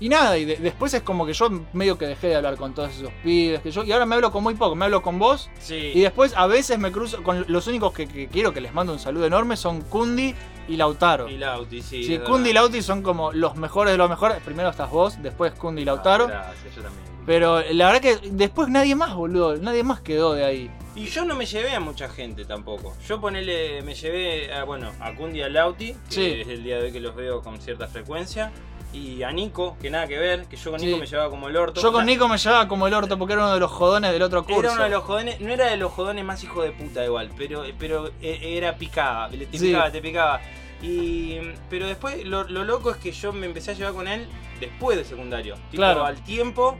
y 0.00 0.08
nada, 0.10 0.36
y 0.36 0.44
de- 0.44 0.56
después 0.56 0.92
es 0.94 1.02
como 1.02 1.24
que 1.26 1.32
yo 1.32 1.48
medio 1.72 1.96
que 1.96 2.06
dejé 2.06 2.28
de 2.28 2.36
hablar 2.36 2.56
con 2.56 2.74
todos 2.74 2.90
esos 2.90 3.10
pibes, 3.24 3.60
que 3.62 3.70
yo, 3.70 3.84
y 3.84 3.92
ahora 3.92 4.04
me 4.06 4.14
hablo 4.16 4.30
con 4.30 4.42
muy 4.42 4.54
poco, 4.54 4.76
me 4.76 4.84
hablo 4.84 5.00
con 5.02 5.18
vos, 5.18 5.48
Sí. 5.60 5.92
y 5.94 6.00
después 6.00 6.34
a 6.36 6.46
veces 6.46 6.78
me 6.78 6.92
cruzo 6.92 7.22
con 7.22 7.46
los 7.48 7.66
únicos 7.66 7.92
que, 7.94 8.06
que 8.06 8.28
quiero 8.28 8.52
que 8.52 8.60
les 8.60 8.72
mando 8.74 8.92
un 8.92 8.98
saludo 8.98 9.24
enorme 9.26 9.56
son 9.56 9.80
Kundi 9.80 10.34
y 10.72 10.76
Lautaro. 10.76 11.28
Y 11.28 11.36
Lauti, 11.36 11.82
sí. 11.82 12.04
Sí, 12.04 12.14
es 12.14 12.20
Kundi 12.20 12.50
y. 12.50 12.52
Lauti 12.52 12.82
son 12.82 13.02
como 13.02 13.32
los 13.32 13.56
mejores 13.56 13.92
de 13.92 13.98
los 13.98 14.08
mejores. 14.08 14.38
Primero 14.42 14.68
estás 14.70 14.90
vos, 14.90 15.20
después 15.22 15.52
Kundi 15.52 15.82
y 15.82 15.84
Lautaro. 15.84 16.24
Ah, 16.24 16.46
Gracias, 16.52 16.76
yo 16.76 16.82
también. 16.82 17.04
Pero 17.26 17.60
la 17.72 17.86
verdad 17.92 18.00
que 18.00 18.18
después 18.30 18.68
nadie 18.68 18.94
más, 18.94 19.14
boludo. 19.14 19.56
Nadie 19.56 19.82
más 19.84 20.00
quedó 20.00 20.34
de 20.34 20.44
ahí. 20.44 20.70
Y 20.96 21.04
yo 21.06 21.24
no 21.24 21.36
me 21.36 21.46
llevé 21.46 21.72
a 21.74 21.80
mucha 21.80 22.08
gente 22.08 22.44
tampoco. 22.44 22.94
Yo 23.06 23.20
ponele, 23.20 23.82
me 23.82 23.94
llevé 23.94 24.52
a, 24.52 24.64
bueno, 24.64 24.90
a 25.00 25.14
Kundi 25.14 25.38
y 25.38 25.42
a 25.42 25.48
Lauti, 25.48 25.92
que 25.92 25.98
Sí. 26.08 26.24
es 26.40 26.48
el 26.48 26.64
día 26.64 26.78
de 26.78 26.84
hoy 26.86 26.92
que 26.92 27.00
los 27.00 27.14
veo 27.14 27.42
con 27.42 27.60
cierta 27.60 27.86
frecuencia. 27.86 28.50
Y 28.92 29.22
a 29.22 29.30
Nico, 29.30 29.76
que 29.80 29.88
nada 29.88 30.08
que 30.08 30.18
ver, 30.18 30.46
que 30.46 30.56
yo 30.56 30.72
con 30.72 30.80
Nico 30.80 30.96
Sí. 30.96 31.00
me 31.00 31.06
llevaba 31.06 31.30
como 31.30 31.46
el 31.48 31.56
orto. 31.56 31.80
Yo 31.80 31.92
con 31.92 32.04
Nico 32.06 32.26
me 32.26 32.38
llevaba 32.38 32.66
como 32.66 32.88
el 32.88 32.94
orto 32.94 33.16
porque 33.16 33.34
era 33.34 33.44
uno 33.44 33.54
de 33.54 33.60
los 33.60 33.70
jodones 33.70 34.10
del 34.10 34.22
otro 34.22 34.42
curso. 34.44 34.60
Era 34.62 34.72
uno 34.72 34.82
de 34.82 34.88
los 34.90 35.04
jodones, 35.04 35.40
no 35.40 35.52
era 35.52 35.66
de 35.66 35.76
los 35.76 35.92
jodones 35.92 36.24
más 36.24 36.42
hijo 36.42 36.60
de 36.62 36.72
puta 36.72 37.04
igual, 37.04 37.30
pero, 37.38 37.62
pero 37.78 38.08
eh, 38.20 38.40
era 38.56 38.74
picaba, 38.74 39.28
te 39.30 39.38
Sí. 39.38 39.66
picaba, 39.68 39.92
te 39.92 40.02
picaba. 40.02 40.40
Y, 40.82 41.38
pero 41.68 41.86
después 41.86 42.24
lo, 42.24 42.44
lo 42.44 42.64
loco 42.64 42.90
es 42.90 42.96
que 42.96 43.12
yo 43.12 43.32
me 43.32 43.46
empecé 43.46 43.72
a 43.72 43.74
llevar 43.74 43.92
con 43.92 44.08
él 44.08 44.28
después 44.60 44.96
de 44.96 45.04
secundario. 45.04 45.54
Tipo, 45.70 45.76
Claro. 45.76 46.04
al 46.04 46.22
tiempo, 46.24 46.76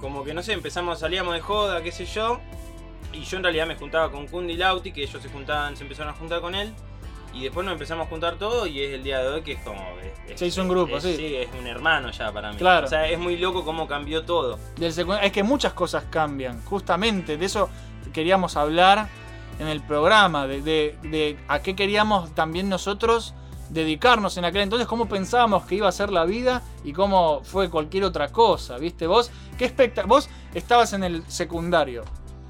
como 0.00 0.24
que 0.24 0.32
no 0.34 0.42
sé, 0.42 0.52
empezamos, 0.54 0.98
salíamos 1.00 1.34
de 1.34 1.40
joda, 1.40 1.82
qué 1.82 1.92
sé 1.92 2.06
yo. 2.06 2.40
Y 3.12 3.24
yo 3.24 3.36
en 3.36 3.42
realidad 3.42 3.66
me 3.66 3.76
juntaba 3.76 4.10
con 4.10 4.26
Kundi 4.26 4.54
y 4.54 4.56
Lauti, 4.56 4.90
que 4.92 5.02
ellos 5.02 5.22
se 5.22 5.28
juntaban, 5.28 5.76
se 5.76 5.82
empezaron 5.82 6.14
a 6.14 6.16
juntar 6.16 6.40
con 6.40 6.54
él. 6.54 6.72
Y 7.34 7.44
después 7.44 7.64
nos 7.64 7.72
empezamos 7.72 8.06
a 8.06 8.10
juntar 8.10 8.36
todo 8.36 8.66
y 8.66 8.80
es 8.82 8.92
el 8.92 9.02
día 9.04 9.20
de 9.20 9.28
hoy 9.28 9.42
que 9.42 9.52
es 9.52 9.60
como... 9.62 9.80
es- 10.28 10.38
Se 10.38 10.46
hizo 10.46 10.62
un 10.62 10.68
grupo, 10.68 10.96
es- 10.98 11.02
sí. 11.02 11.34
es 11.36 11.48
un 11.58 11.66
hermano 11.66 12.10
ya 12.10 12.30
para 12.32 12.52
mí. 12.52 12.58
Claro. 12.58 12.86
O 12.86 12.88
sea, 12.90 13.08
es 13.08 13.18
muy 13.18 13.36
loco 13.38 13.64
cómo 13.64 13.86
cambió 13.86 14.22
todo. 14.24 14.58
Del 14.76 14.92
es 15.22 15.32
que 15.32 15.42
muchas 15.42 15.72
cosas 15.74 16.04
cambian. 16.10 16.62
Justamente 16.64 17.36
de 17.38 17.44
eso 17.46 17.68
queríamos 18.12 18.56
hablar 18.56 19.08
en 19.58 19.68
el 19.68 19.82
programa. 19.82 20.46
De, 20.46 20.60
de- 20.62 20.96
de 21.02 21.38
a 21.48 21.60
qué 21.60 21.74
queríamos 21.74 22.34
también 22.34 22.68
nosotros 22.68 23.34
dedicarnos 23.72 24.36
en 24.36 24.44
aquel 24.44 24.62
entonces. 24.62 24.86
Cómo 24.86 25.06
pensábamos 25.06 25.64
que 25.64 25.76
iba 25.76 25.88
a 25.88 25.92
ser 25.92 26.10
la 26.10 26.24
vida 26.24 26.62
y 26.84 26.92
cómo 26.92 27.40
fue 27.42 27.70
cualquier 27.70 28.04
otra 28.04 28.28
cosa. 28.30 28.78
¿Viste? 28.78 29.06
Vos, 29.06 29.30
qué 29.58 29.64
expecta 29.64 30.04
vos 30.04 30.28
estabas 30.54 30.92
en 30.92 31.04
el 31.04 31.24
secundario. 31.30 32.04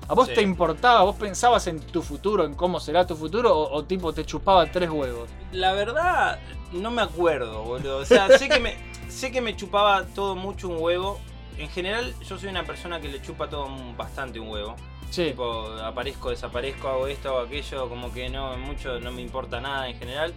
¿A 0.08 0.14
vos 0.14 0.26
Sí. 0.28 0.34
te 0.34 0.42
importaba? 0.42 1.02
¿Vos 1.04 1.16
pensabas 1.16 1.66
en 1.68 1.80
tu 1.80 2.02
futuro, 2.02 2.44
en 2.44 2.54
cómo 2.54 2.80
será 2.80 3.06
tu 3.06 3.16
futuro? 3.16 3.56
¿O, 3.56 3.72
o 3.72 3.84
tipo 3.84 4.12
te 4.12 4.26
chupaba 4.26 4.66
tres 4.70 4.90
huevos? 4.90 5.30
La 5.52 5.72
verdad, 5.72 6.38
no 6.72 6.90
me 6.90 7.02
acuerdo, 7.02 7.62
boludo. 7.62 7.98
O 7.98 8.04
sea, 8.04 8.28
sé 8.36 8.48
que 8.48 8.58
me, 8.58 8.76
sé 9.08 9.30
que 9.30 9.40
me 9.40 9.56
chupaba 9.56 10.04
todo 10.14 10.34
mucho 10.34 10.68
un 10.68 10.76
huevo. 10.80 11.18
En 11.56 11.68
general, 11.68 12.14
yo 12.28 12.36
soy 12.38 12.48
una 12.48 12.64
persona 12.64 13.00
que 13.00 13.08
le 13.08 13.22
chupa 13.22 13.48
todo 13.48 13.68
bastante 13.96 14.40
un 14.40 14.48
huevo. 14.48 14.74
Sí. 15.10 15.26
Tipo, 15.26 15.66
aparezco, 15.84 16.30
desaparezco, 16.30 16.88
hago 16.88 17.06
esto, 17.06 17.28
hago 17.28 17.40
aquello, 17.40 17.88
como 17.88 18.12
que 18.12 18.28
no, 18.28 18.56
mucho 18.56 18.98
no 18.98 19.12
me 19.12 19.22
importa 19.22 19.60
nada 19.60 19.88
en 19.88 19.98
general. 19.98 20.32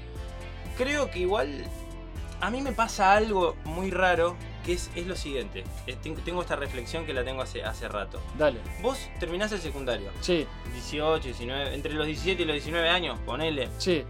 Creo 0.78 1.09
que 1.11 1.19
igual 1.19 1.65
a 2.41 2.49
mí 2.51 2.61
me 2.61 2.71
pasa 2.73 3.13
algo 3.13 3.55
muy 3.65 3.91
raro, 3.91 4.36
que 4.65 4.73
es, 4.73 4.89
es 4.95 5.07
lo 5.07 5.15
siguiente. 5.15 5.63
Eh, 5.88 5.95
ten- 6.01 6.15
Tengo 6.15 6.41
esta 6.41 6.55
reflexión 6.55 7.05
que 7.05 7.13
la 7.13 7.23
tengo 7.23 7.41
hace, 7.41 7.63
hace 7.63 7.88
rato. 7.88 8.21
Dale. 8.38 8.59
Vos 8.82 8.97
terminás 9.19 9.51
el 9.51 9.59
secundario. 9.61 10.09
Sí, 10.21 10.45
18, 10.73 11.23
19, 11.23 11.73
entre 11.76 11.93
los 11.93 12.05
17 12.05 12.41
y 12.41 12.45
los 12.45 12.53
19 12.55 12.89
años, 12.89 13.19
ponele. 13.26 13.69
sí. 13.78 14.03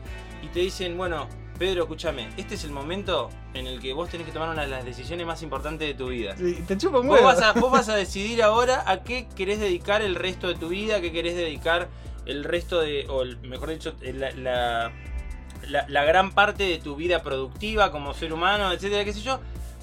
Y 0.43 0.47
te 0.49 0.59
dicen, 0.59 0.95
bueno, 0.97 1.27
Pedro, 1.57 1.83
escúchame, 1.83 2.27
este 2.37 2.53
es 2.55 2.63
el 2.65 2.71
momento 2.71 3.29
en 3.55 3.65
el 3.65 3.79
que 3.79 3.93
vos 3.93 4.09
tenés 4.09 4.27
que 4.27 4.33
tomar 4.33 4.49
una 4.49 4.61
de 4.63 4.67
las 4.67 4.85
decisiones 4.85 5.25
más 5.25 5.41
importantes 5.41 5.87
de 5.87 5.93
tu 5.95 6.09
vida. 6.09 6.35
Sí, 6.37 6.61
Te 6.67 6.77
chupa 6.77 6.99
un 6.99 7.07
Vos 7.07 7.15
huevo. 7.15 7.27
vas, 7.27 7.41
a, 7.41 7.53
vos 7.53 7.71
vas 7.71 7.89
a 7.89 7.95
decidir 7.95 8.43
ahora 8.43 8.83
a 8.85 9.01
qué 9.03 9.27
querés 9.35 9.59
dedicar 9.59 10.01
el 10.03 10.13
resto 10.13 10.47
de 10.47 10.55
tu 10.55 10.67
vida, 10.67 10.97
a 10.97 11.01
qué 11.01 11.11
querés 11.11 11.35
dedicar 11.35 11.87
el 12.27 12.43
resto 12.43 12.79
de, 12.81 13.07
o 13.09 13.21
el- 13.23 13.37
mejor 13.39 13.69
dicho, 13.69 13.95
la, 14.01 14.31
la, 14.31 14.91
la- 15.67 15.85
la 15.89 16.03
gran 16.03 16.31
parte 16.33 16.63
de 16.63 16.77
tu 16.77 16.95
vida 16.95 17.21
productiva 17.21 17.91
como 17.91 18.13
ser 18.13 18.33
humano, 18.33 18.71
etcétera, 18.71 19.03
qué 19.05 19.13
sé 19.13 19.21
yo. 19.21 19.39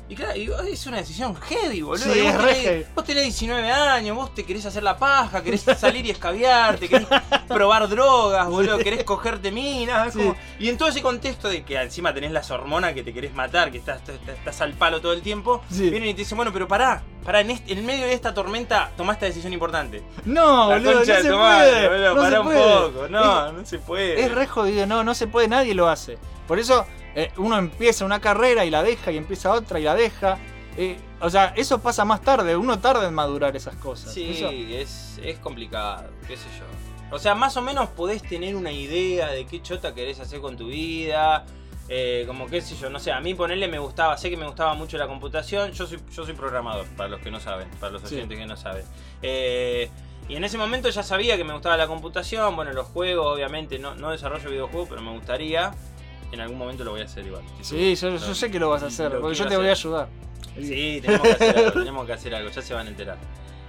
Y 0.08 0.14
claro, 0.14 0.36
y 0.36 0.50
es 0.70 0.86
una 0.86 0.98
decisión 0.98 1.34
heavy, 1.36 1.80
boludo. 1.80 2.12
Sí, 2.12 2.18
Y 2.18 2.22
vos, 2.22 2.32
es 2.34 2.38
tenés, 2.38 2.58
heavy. 2.58 2.86
vos 2.94 3.04
tenés 3.04 3.22
19 3.22 3.70
años, 3.72 4.14
vos 4.14 4.34
te 4.34 4.44
querés 4.44 4.66
hacer 4.66 4.82
la 4.82 4.98
paja, 4.98 5.42
querés 5.42 5.62
salir 5.78 6.04
y 6.04 6.10
escabiarte, 6.10 6.86
querés 6.86 7.06
probar 7.48 7.88
drogas, 7.88 8.46
boludo, 8.46 8.76
querés 8.78 9.04
cogerte 9.04 9.50
minas. 9.50 10.08
es 10.08 10.12
Sí. 10.12 10.18
como- 10.18 10.36
Y 10.58 10.68
en 10.68 10.76
todo 10.76 10.88
ese 10.90 11.00
contexto 11.00 11.48
de 11.48 11.64
que 11.64 11.80
encima 11.80 12.12
tenés 12.12 12.30
las 12.30 12.50
hormonas 12.50 12.92
que 12.92 13.02
te 13.02 13.14
querés 13.14 13.32
matar, 13.32 13.70
que 13.70 13.78
estás, 13.78 14.00
estás, 14.06 14.16
estás 14.36 14.60
al 14.60 14.74
palo 14.74 15.00
todo 15.00 15.14
el 15.14 15.22
tiempo, 15.22 15.62
Sí. 15.70 15.88
vienen 15.88 16.10
y 16.10 16.14
te 16.14 16.18
dicen, 16.18 16.36
bueno, 16.36 16.52
pero 16.52 16.68
pará, 16.68 17.02
pará, 17.24 17.40
en, 17.40 17.52
este- 17.52 17.72
en 17.72 17.86
medio 17.86 18.04
de 18.04 18.12
esta 18.12 18.34
tormenta 18.34 18.90
tomá 18.98 19.14
esta 19.14 19.24
decisión 19.26 19.54
importante. 19.54 20.02
No, 20.26 20.68
La 20.68 20.76
boludo, 20.76 20.92
concha 20.98 21.12
no 21.12 21.16
de 21.16 21.22
se 21.22 21.30
puede. 21.30 21.88
boludo, 21.88 22.14
no 22.14 22.20
pará 22.22 22.30
se 22.36 22.38
un 22.40 22.92
poco. 22.92 23.08
No, 23.08 23.52
no 23.52 23.64
se 23.64 23.78
puede. 23.78 24.20
Es 24.20 24.32
re 24.32 24.46
jodido, 24.46 24.86
no, 24.86 25.04
no 25.04 25.14
se 25.14 25.26
puede, 25.26 25.48
nadie 25.48 25.74
lo 25.74 25.88
hace. 25.88 26.18
Por 26.46 26.58
eso 26.58 26.84
eh, 27.14 27.30
uno 27.36 27.58
empieza 27.58 28.04
una 28.04 28.20
carrera 28.20 28.64
y 28.64 28.70
la 28.70 28.82
deja 28.82 29.10
y 29.12 29.16
empieza 29.16 29.52
otra 29.52 29.78
y 29.80 29.84
la 29.84 29.94
deja. 29.94 30.38
Eh, 30.76 30.96
o 31.20 31.28
sea, 31.28 31.52
eso 31.56 31.80
pasa 31.82 32.04
más 32.04 32.22
tarde, 32.22 32.56
uno 32.56 32.78
tarda 32.78 33.06
en 33.06 33.14
madurar 33.14 33.54
esas 33.56 33.76
cosas. 33.76 34.12
Sí, 34.14 34.30
Eso- 34.36 34.50
es, 34.50 35.20
es 35.22 35.38
complicado, 35.38 36.08
qué 36.26 36.36
sé 36.36 36.46
yo. 36.58 36.64
O 37.14 37.18
sea, 37.18 37.34
más 37.34 37.56
o 37.58 37.62
menos 37.62 37.90
podés 37.90 38.22
tener 38.22 38.56
una 38.56 38.72
idea 38.72 39.28
de 39.28 39.44
qué 39.46 39.60
chota 39.60 39.94
querés 39.94 40.18
hacer 40.20 40.40
con 40.40 40.56
tu 40.56 40.68
vida. 40.68 41.44
eh, 41.88 42.24
como 42.26 42.46
qué 42.46 42.62
sé 42.62 42.74
yo, 42.76 42.88
no 42.88 42.98
sé, 43.00 43.12
a 43.12 43.20
mí 43.20 43.34
ponerle 43.34 43.68
me 43.68 43.78
gustaba, 43.78 44.16
sé 44.16 44.30
que 44.30 44.36
me 44.36 44.46
gustaba 44.46 44.72
mucho 44.74 44.96
la 44.96 45.06
computación. 45.08 45.72
Yo 45.72 45.86
soy, 45.86 45.98
yo 46.10 46.24
soy 46.24 46.32
programador, 46.32 46.86
para 46.96 47.10
los 47.10 47.20
que 47.20 47.30
no 47.30 47.38
saben, 47.38 47.68
para 47.80 47.92
los 47.92 48.02
Sí. 48.08 48.14
oyentes 48.14 48.38
que 48.38 48.46
no 48.46 48.56
saben. 48.56 48.84
Eh, 49.20 49.90
y 50.28 50.36
en 50.36 50.44
ese 50.44 50.56
momento 50.56 50.88
ya 50.88 51.02
sabía 51.02 51.36
que 51.36 51.44
me 51.44 51.52
gustaba 51.52 51.76
la 51.76 51.86
computación. 51.88 52.54
Bueno, 52.56 52.72
los 52.72 52.86
juegos, 52.86 53.34
obviamente, 53.34 53.78
no, 53.78 53.94
no 53.94 54.10
desarrollo 54.10 54.48
videojuegos, 54.48 54.88
pero 54.88 55.02
me 55.02 55.10
gustaría. 55.12 55.72
En 56.32 56.40
algún 56.40 56.58
momento 56.58 56.82
lo 56.82 56.92
voy 56.92 57.02
a 57.02 57.04
hacer 57.04 57.26
igual. 57.26 57.42
Sí, 57.60 57.94
yo, 57.94 58.18
sé 58.18 58.50
que 58.50 58.58
lo 58.58 58.70
vas 58.70 58.82
a 58.82 58.86
hacer, 58.86 59.12
lo 59.12 59.20
porque 59.20 59.36
yo 59.36 59.46
te 59.46 59.56
voy 59.56 59.68
a 59.68 59.72
ayudar. 59.72 60.08
Sí, 60.60 61.00
tenemos 61.00 61.22
que 61.28 61.32
hacer 61.32 61.58
algo, 61.58 61.72
tenemos 61.72 62.06
que 62.06 62.12
hacer 62.12 62.34
algo, 62.34 62.50
ya 62.50 62.62
se 62.62 62.74
van 62.74 62.86
a 62.86 62.90
enterar. 62.90 63.18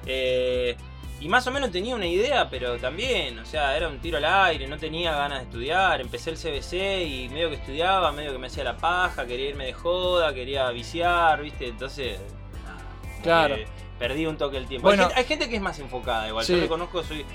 Eh, 0.05 0.75
y 1.19 1.29
más 1.29 1.47
o 1.47 1.51
menos 1.51 1.71
tenía 1.71 1.95
una 1.95 2.05
idea, 2.05 2.49
pero 2.49 2.77
también, 2.77 3.39
o 3.39 3.45
sea, 3.45 3.77
era 3.77 3.87
un 3.87 3.99
tiro 3.99 4.17
al 4.17 4.25
aire, 4.25 4.67
no 4.67 4.77
tenía 4.77 5.15
ganas 5.15 5.39
de 5.39 5.45
estudiar. 5.45 6.01
Empecé 6.01 6.31
el 6.31 6.37
CBC 6.37 7.07
y 7.07 7.29
medio 7.29 7.49
que 7.49 7.55
estudiaba, 7.55 8.11
medio 8.11 8.33
que 8.33 8.37
me 8.39 8.47
hacía 8.47 8.65
la 8.65 8.75
paja, 8.75 9.25
quería 9.25 9.49
irme 9.49 9.65
de 9.65 9.73
joda, 9.73 10.33
quería 10.33 10.69
viciar, 10.71 11.41
¿viste? 11.41 11.67
Entonces, 11.67 12.19
Claro. 13.21 13.55
perdí 13.97 14.25
un 14.25 14.37
toque 14.37 14.57
el 14.57 14.67
tiempo. 14.67 14.89
Bueno. 14.89 15.03
hay, 15.03 15.07
gente, 15.07 15.19
hay 15.21 15.25
gente 15.25 15.49
que 15.49 15.55
es 15.55 15.61
más 15.61 15.79
enfocada, 15.79 16.27
igual. 16.27 16.43
Sí. 16.43 16.55
Yo 16.55 16.61
reconozco, 16.61 17.03
soy, 17.03 17.25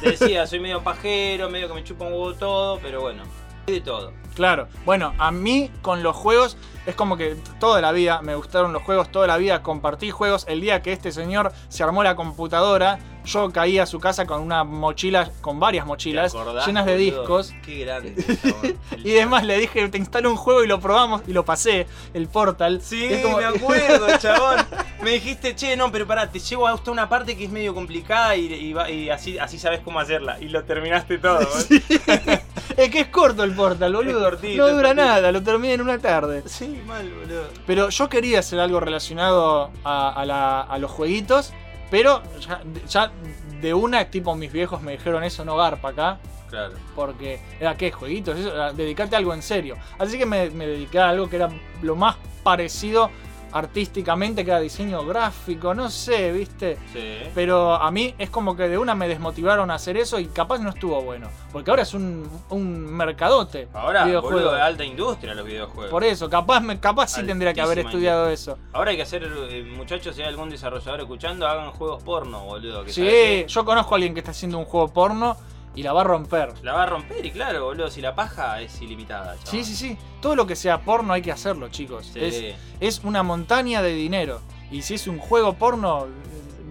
te 0.00 0.12
decía, 0.12 0.46
soy 0.46 0.60
medio 0.60 0.82
pajero, 0.82 1.50
medio 1.50 1.68
que 1.68 1.74
me 1.74 1.84
chupa 1.84 2.06
un 2.06 2.14
huevo 2.14 2.32
todo, 2.34 2.78
pero 2.78 3.02
bueno, 3.02 3.24
de 3.66 3.80
todo. 3.80 4.12
Claro, 4.34 4.68
bueno, 4.84 5.14
a 5.18 5.30
mí 5.30 5.70
con 5.80 6.02
los 6.02 6.16
juegos 6.16 6.56
es 6.86 6.94
como 6.94 7.16
que 7.16 7.36
toda 7.60 7.80
la 7.80 7.92
vida 7.92 8.20
me 8.20 8.34
gustaron 8.34 8.72
los 8.72 8.82
juegos, 8.82 9.10
toda 9.10 9.26
la 9.26 9.36
vida 9.36 9.62
compartí 9.62 10.10
juegos. 10.10 10.44
El 10.48 10.60
día 10.60 10.82
que 10.82 10.92
este 10.92 11.12
señor 11.12 11.52
se 11.68 11.82
armó 11.84 12.02
la 12.02 12.16
computadora, 12.16 12.98
yo 13.24 13.50
caí 13.50 13.78
a 13.78 13.86
su 13.86 13.98
casa 14.00 14.26
con 14.26 14.40
una 14.42 14.64
mochila, 14.64 15.30
con 15.40 15.58
varias 15.58 15.86
mochilas 15.86 16.32
¿Te 16.32 16.38
acordás, 16.38 16.66
llenas 16.66 16.86
de 16.86 16.92
boludo? 16.94 17.20
discos. 17.20 17.54
Qué 17.64 17.78
grande. 17.84 18.14
Y 19.04 19.16
además 19.16 19.44
le 19.44 19.58
dije, 19.58 19.86
te 19.88 19.98
instalo 19.98 20.30
un 20.30 20.36
juego 20.36 20.64
y 20.64 20.66
lo 20.66 20.80
probamos 20.80 21.22
y 21.26 21.32
lo 21.32 21.44
pasé, 21.44 21.86
el 22.14 22.26
Portal. 22.28 22.80
Sí, 22.82 23.04
Es 23.04 23.22
como- 23.22 23.36
me 23.38 23.44
acuerdo, 23.44 24.06
chabón. 24.18 24.56
Me 25.02 25.10
dijiste, 25.10 25.54
che, 25.54 25.76
no, 25.76 25.92
pero 25.92 26.06
pará, 26.06 26.30
te 26.30 26.38
llevo 26.38 26.66
hasta 26.66 26.90
una 26.90 27.08
parte 27.08 27.36
que 27.36 27.44
es 27.44 27.50
medio 27.50 27.74
complicada 27.74 28.34
y, 28.36 28.46
y 28.52 28.72
va- 28.72 28.88
y 28.90 29.10
así, 29.10 29.38
así 29.38 29.58
sabes 29.58 29.80
cómo 29.80 30.00
hacerla. 30.00 30.40
Y 30.40 30.48
lo 30.48 30.64
terminaste 30.64 31.18
todo. 31.18 31.40
¿eh? 31.42 32.40
es 32.78 32.90
que 32.90 33.00
es 33.00 33.08
corto 33.08 33.44
el 33.44 33.52
Portal, 33.54 33.92
boludo. 33.94 34.20
cortito, 34.22 34.66
no 34.66 34.74
dura 34.74 34.94
nada, 34.94 35.30
lo 35.32 35.42
terminé 35.42 35.74
en 35.74 35.82
una 35.82 35.98
tarde. 35.98 36.42
Sí, 36.46 36.80
mal, 36.86 37.10
boludo. 37.12 37.44
Pero 37.66 37.90
yo 37.90 38.08
quería 38.08 38.38
hacer 38.38 38.58
algo 38.60 38.80
relacionado 38.80 39.70
a, 39.84 40.10
a 40.10 40.24
la- 40.24 40.62
a 40.62 40.78
los 40.78 40.90
jueguitos, 40.90 41.52
pero 41.90 42.22
ya, 42.40 42.62
ya 42.88 43.12
de 43.60 43.74
una, 43.74 44.04
tipo, 44.06 44.34
mis 44.34 44.52
viejos 44.52 44.82
me 44.82 44.92
dijeron 44.92 45.24
eso 45.24 45.44
no 45.44 45.56
garpa 45.56 45.90
acá. 45.90 46.18
Claro. 46.50 46.74
Porque 46.94 47.40
era 47.58 47.76
qué, 47.76 47.90
jueguitos, 47.90 48.38
eso, 48.38 48.54
era 48.54 48.72
dedicarte 48.72 49.16
a 49.16 49.18
algo 49.18 49.34
en 49.34 49.42
serio. 49.42 49.76
Así 49.98 50.18
que 50.18 50.26
me, 50.26 50.50
me 50.50 50.66
dediqué 50.66 51.00
a 51.00 51.08
algo 51.08 51.28
que 51.28 51.36
era 51.36 51.48
lo 51.82 51.96
más 51.96 52.16
parecido 52.42 53.10
artísticamente, 53.54 54.44
que 54.44 54.50
era 54.50 54.58
diseño 54.58 55.06
gráfico, 55.06 55.74
no 55.74 55.88
sé, 55.88 56.32
viste. 56.32 56.76
Sí. 56.92 57.18
Pero 57.34 57.74
a 57.74 57.88
mí 57.92 58.12
es 58.18 58.28
como 58.28 58.56
que 58.56 58.68
de 58.68 58.76
una 58.76 58.96
me 58.96 59.06
desmotivaron 59.06 59.70
a 59.70 59.74
hacer 59.74 59.96
eso 59.96 60.18
y 60.18 60.26
capaz 60.26 60.58
no 60.58 60.70
estuvo 60.70 61.00
bueno. 61.02 61.28
Porque 61.52 61.70
ahora 61.70 61.84
es 61.84 61.94
un, 61.94 62.28
un 62.50 62.92
mercadote. 62.92 63.68
Ahora, 63.72 64.04
videojuegos. 64.04 64.42
boludo, 64.42 64.54
de 64.56 64.60
alta 64.60 64.84
industria 64.84 65.34
los 65.34 65.46
videojuegos. 65.46 65.90
Por 65.90 66.02
eso, 66.02 66.28
capaz, 66.28 66.60
me, 66.60 66.80
capaz 66.80 67.12
sí 67.12 67.22
tendría 67.22 67.54
que 67.54 67.60
haber 67.60 67.78
estudiado 67.78 68.28
eso. 68.28 68.58
Ahora 68.72 68.90
hay 68.90 68.96
que 68.96 69.02
hacer, 69.04 69.22
eh, 69.22 69.62
muchachos, 69.76 70.16
si 70.16 70.22
hay 70.22 70.28
algún 70.28 70.50
desarrollador 70.50 71.00
escuchando, 71.02 71.46
hagan 71.46 71.70
juegos 71.70 72.02
porno, 72.02 72.44
boludo. 72.44 72.84
Que 72.84 72.92
Sí, 72.92 73.44
yo 73.46 73.64
conozco 73.64 73.94
a 73.94 73.96
alguien 73.96 74.14
que 74.14 74.20
está 74.20 74.32
haciendo 74.32 74.58
un 74.58 74.64
juego 74.64 74.92
porno 74.92 75.36
y 75.74 75.82
la 75.82 75.92
va 75.92 76.02
a 76.02 76.04
romper. 76.04 76.52
La 76.62 76.72
va 76.72 76.82
a 76.84 76.86
romper 76.86 77.24
y 77.26 77.30
claro, 77.30 77.64
boludo, 77.64 77.90
si 77.90 78.00
la 78.00 78.14
paja 78.14 78.60
es 78.60 78.80
ilimitada. 78.80 79.36
Sí, 79.44 79.64
sí, 79.64 79.74
sí. 79.74 79.98
Todo 80.20 80.36
lo 80.36 80.46
que 80.46 80.56
sea 80.56 80.80
porno 80.80 81.12
hay 81.12 81.22
que 81.22 81.32
hacerlo, 81.32 81.68
chicos. 81.68 82.10
Sí. 82.12 82.20
Es, 82.20 82.54
es 82.80 83.04
una 83.04 83.22
montaña 83.22 83.82
de 83.82 83.94
dinero. 83.94 84.40
Y 84.70 84.82
si 84.82 84.94
es 84.94 85.06
un 85.06 85.18
juego 85.18 85.54
porno, 85.54 86.06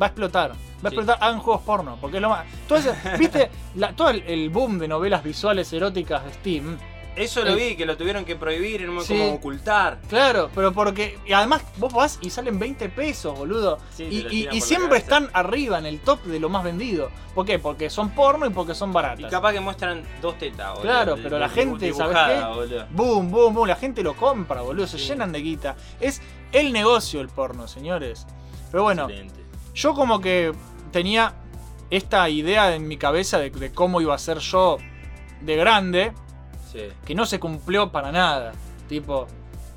va 0.01 0.07
a 0.07 0.09
explotar. 0.09 0.51
Va 0.51 0.55
a 0.55 0.89
Sí. 0.89 0.95
explotar. 0.97 1.17
Hagan 1.21 1.39
juegos 1.39 1.61
porno. 1.63 1.97
Porque 2.01 2.17
es 2.17 2.21
lo 2.21 2.29
más. 2.29 2.45
¿Viste? 3.19 3.49
La- 3.75 3.93
todo 3.95 4.09
el, 4.09 4.23
el 4.23 4.49
boom 4.49 4.79
de 4.79 4.87
novelas 4.87 5.23
visuales 5.23 5.71
eróticas 5.73 6.25
de 6.25 6.33
Steam. 6.33 6.77
Eso 7.15 7.43
lo 7.43 7.51
Eh, 7.51 7.55
vi, 7.69 7.75
que 7.75 7.85
lo 7.85 7.95
tuvieron 7.95 8.25
que 8.25 8.35
prohibir 8.35 8.81
y 8.81 8.85
no 8.85 8.93
me 8.93 9.01
Sí. 9.01 9.13
como 9.17 9.33
ocultar. 9.35 9.99
Claro, 10.09 10.49
pero 10.55 10.71
porque. 10.73 11.19
Y 11.25 11.33
además, 11.33 11.61
vos 11.77 11.93
vas 11.93 12.17
y 12.21 12.29
salen 12.31 12.57
20 12.57 12.89
pesos, 12.89 13.37
boludo. 13.37 13.77
Sí, 13.91 14.03
y 14.05 14.35
y- 14.35 14.49
y 14.51 14.61
siempre 14.61 14.97
están 14.97 15.29
arriba 15.33 15.77
en 15.77 15.85
el 15.85 15.99
top 15.99 16.23
de 16.23 16.39
lo 16.39 16.49
más 16.49 16.63
vendido. 16.63 17.11
¿Por 17.35 17.45
qué? 17.45 17.59
Porque 17.59 17.89
son 17.91 18.09
porno 18.11 18.45
y 18.47 18.49
porque 18.49 18.73
son 18.73 18.89
Y 18.89 18.93
baratas. 18.93 19.29
capaz 19.31 19.53
que 19.53 19.59
muestran 19.59 20.03
dos 20.21 20.37
tetas, 20.39 20.69
boludo. 20.71 20.81
Claro, 20.81 21.15
pero 21.21 21.37
la 21.37 21.49
gente, 21.49 21.93
¿sabes 21.93 22.17
qué? 22.17 22.43
boludo. 22.45 22.87
Boom, 22.91 23.29
boom, 23.31 23.53
boom. 23.53 23.67
La 23.67 23.75
gente 23.75 24.01
lo 24.01 24.15
compra, 24.15 24.61
boludo. 24.61 24.87
Se 24.87 24.97
Sí. 24.97 25.09
llenan 25.09 25.31
de 25.31 25.39
guita. 25.41 25.75
Es 25.99 26.21
el 26.51 26.73
negocio 26.73 27.21
el 27.21 27.27
porno, 27.29 27.67
señores. 27.67 28.25
Pero 28.71 28.83
bueno, 28.83 29.03
Excelente. 29.03 29.39
yo 29.75 29.93
como 29.93 30.19
que 30.19 30.51
tenía 30.91 31.35
esta 31.91 32.27
idea 32.27 32.73
en 32.75 32.87
mi 32.87 32.97
cabeza 32.97 33.37
de, 33.37 33.51
de 33.51 33.71
cómo 33.71 34.01
iba 34.01 34.15
a 34.15 34.17
ser 34.17 34.39
yo 34.39 34.77
de 35.41 35.55
grande, 35.55 36.11
Sí. 36.73 36.89
que 37.05 37.15
no 37.15 37.25
se 37.25 37.39
cumplió 37.39 37.91
para 37.91 38.11
nada. 38.11 38.51
Tipo, 38.89 39.27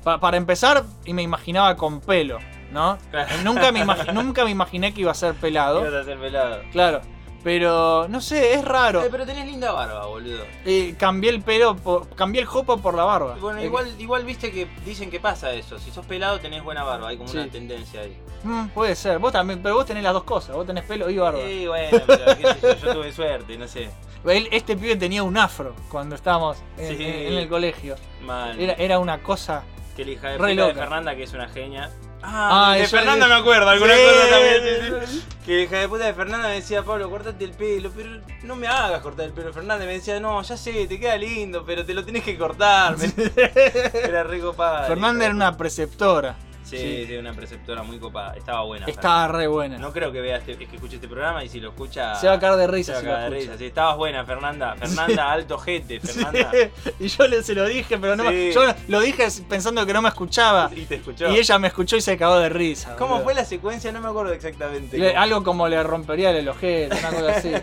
pa- 0.03 0.19
para 0.19 0.35
empezar, 0.37 0.83
y 1.05 1.13
me 1.13 1.21
imaginaba 1.21 1.75
con 1.77 2.01
pelo, 2.01 2.39
¿no? 2.71 2.97
Claro. 3.11 3.29
Nunca 3.43 3.71
me, 3.71 3.85
nunca 4.13 4.43
me 4.43 4.51
imaginé 4.51 4.93
que 4.93 5.01
iba 5.01 5.11
a 5.11 5.15
ser 5.15 5.33
pelado. 5.35 5.81
Ibas 5.81 5.93
a 5.93 6.03
ser 6.03 6.17
pelado. 6.19 6.59
Claro. 6.71 7.01
Pero, 7.43 8.07
no 8.09 8.19
sé, 8.19 8.53
es 8.55 8.65
raro. 8.65 9.03
Eh, 9.03 9.07
pero 9.09 9.25
tenés 9.25 9.45
linda 9.45 9.71
barba, 9.71 10.05
boludo. 10.07 10.43
Eh, 10.65 10.95
cambié 10.97 11.29
el 11.29 11.41
pelo, 11.41 11.75
por- 11.77 12.09
cambié 12.15 12.41
el 12.41 12.47
jopo 12.47 12.77
por 12.77 12.93
la 12.95 13.03
barba. 13.05 13.37
Bueno, 13.39 13.59
Eh, 13.59 13.65
igual, 13.65 13.93
igual 13.99 14.25
viste 14.25 14.51
que 14.51 14.67
dicen 14.85 15.09
que 15.09 15.19
pasa 15.19 15.53
eso. 15.53 15.79
Si 15.79 15.91
sos 15.91 16.05
pelado 16.05 16.39
tenés 16.39 16.63
buena 16.63 16.83
barba, 16.83 17.09
hay 17.09 17.17
como 17.17 17.29
Sí. 17.29 17.37
una 17.37 17.47
tendencia 17.49 18.01
ahí. 18.01 18.17
mm, 18.43 18.67
puede 18.69 18.95
ser. 18.95 19.19
Vos 19.19 19.31
también, 19.31 19.61
pero 19.63 19.75
vos 19.75 19.85
tenés 19.85 20.03
las 20.03 20.13
dos 20.13 20.23
cosas. 20.23 20.55
Vos 20.55 20.65
tenés 20.67 20.83
pelo 20.83 21.09
y 21.09 21.17
barba. 21.17 21.39
Sí, 21.45 21.67
bueno, 21.67 21.97
pero 22.05 22.25
qué 22.37 22.47
sé 22.53 22.57
yo, 22.61 22.73
yo 22.87 22.93
tuve 22.93 23.11
suerte, 23.13 23.57
no 23.57 23.67
sé. 23.67 23.89
Él- 24.25 24.49
este 24.51 24.75
pibe 24.75 24.95
tenía 24.95 25.23
un 25.23 25.37
afro 25.37 25.73
cuando 25.89 26.15
estábamos 26.15 26.57
en, 26.77 26.97
Sí. 26.97 27.03
en 27.03 27.33
el 27.33 27.47
colegio. 27.47 27.95
Mal. 28.23 28.59
Era, 28.59 28.73
era 28.73 28.99
una 28.99 29.21
cosa. 29.23 29.63
Que 29.95 30.03
la 30.05 30.11
hija 30.11 30.29
de, 30.37 30.55
de. 30.55 30.73
Fernanda, 30.73 31.15
que 31.15 31.23
es 31.23 31.33
una 31.33 31.47
genia. 31.47 31.89
Ah, 32.23 32.71
Ah, 32.71 32.75
de 32.75 32.87
Fernanda 32.87 33.27
me 33.27 33.35
acuerdo, 33.35 33.69
alguna 33.69 33.93
Sí. 33.95 34.01
cosa 34.03 34.29
también. 34.29 35.05
sí, 35.07 35.13
sí. 35.19 35.23
Que 35.45 35.61
hija 35.63 35.77
de 35.77 35.87
puta 35.87 36.05
de 36.05 36.13
Fernanda 36.13 36.49
me 36.49 36.55
decía, 36.55 36.83
Pablo, 36.83 37.09
cortate 37.09 37.45
el 37.45 37.51
pelo, 37.51 37.89
pero 37.95 38.09
no 38.43 38.55
me 38.57 38.67
hagas 38.67 39.01
cortar 39.01 39.27
el 39.27 39.31
pelo. 39.31 39.53
Fernanda 39.53 39.85
me 39.85 39.93
decía, 39.93 40.19
no, 40.19 40.41
ya 40.41 40.57
sé, 40.57 40.87
te 40.87 40.99
queda 40.99 41.15
lindo, 41.17 41.63
pero 41.65 41.85
te 41.85 41.93
lo 41.93 42.03
tenés 42.03 42.23
que 42.23 42.37
cortar. 42.37 42.95
Era 43.93 44.23
re 44.23 44.39
copada. 44.41 44.87
Fernanda 44.87 45.23
era 45.25 45.33
una 45.33 45.55
preceptora. 45.55 46.35
Sí, 46.67 46.77
Sí. 46.77 47.05
sí, 47.07 47.15
una 47.15 47.33
preceptora 47.33 47.83
muy 47.83 47.97
copada. 47.97 48.33
Estaba 48.35 48.61
buena. 48.63 48.85
Estaba 48.87 49.27
re 49.29 49.47
buena. 49.47 49.77
No 49.77 49.93
creo 49.93 50.11
que 50.11 50.19
vea 50.21 50.37
este, 50.37 50.57
que 50.57 50.65
escuche 50.75 50.95
este 50.95 51.07
programa 51.07 51.43
y 51.43 51.49
si 51.49 51.59
lo 51.59 51.69
escucha. 51.69 52.15
Se 52.15 52.27
va 52.27 52.33
a 52.33 52.39
caer 52.39 52.55
de 52.55 52.67
risa 52.67 52.99
Se 52.99 53.07
va 53.07 53.13
a 53.13 53.15
si 53.15 53.21
caer 53.21 53.31
de 53.31 53.39
risa. 53.39 53.57
Sí, 53.57 53.65
estabas 53.65 53.95
buena, 53.97 54.25
Fernanda. 54.25 54.75
Fernanda, 54.79 55.31
alto 55.31 55.57
jete, 55.57 55.99
Fernanda. 55.99 56.51
y 56.99 57.07
yo 57.07 57.27
le, 57.27 57.41
se 57.43 57.55
lo 57.55 57.65
dije, 57.65 57.97
pero 57.97 58.15
no 58.15 58.25
me- 58.25 58.51
yo 58.51 58.61
lo 58.89 58.99
dije 58.99 59.27
pensando 59.47 59.85
que 59.85 59.93
no 59.93 60.01
me 60.01 60.09
escuchaba. 60.09 60.69
Y 60.75 60.85
te 60.85 60.95
escuchó. 60.95 61.29
Y 61.29 61.37
ella 61.37 61.57
me 61.59 61.67
escuchó 61.69 61.95
y 61.95 62.01
se 62.01 62.17
cagó 62.17 62.37
de 62.39 62.49
risa. 62.49 62.95
¿Cómo 62.97 63.21
fue 63.21 63.33
la 63.33 63.45
secuencia? 63.45 63.91
No 63.91 64.01
me 64.01 64.09
acuerdo 64.09 64.33
exactamente. 64.33 64.97
Le- 64.97 65.15
algo 65.15 65.43
como 65.43 65.67
le 65.67 65.81
rompería 65.83 66.31
el 66.31 66.47
ojete, 66.49 66.95
una 66.97 67.09
cosa 67.09 67.31
así. 67.37 67.51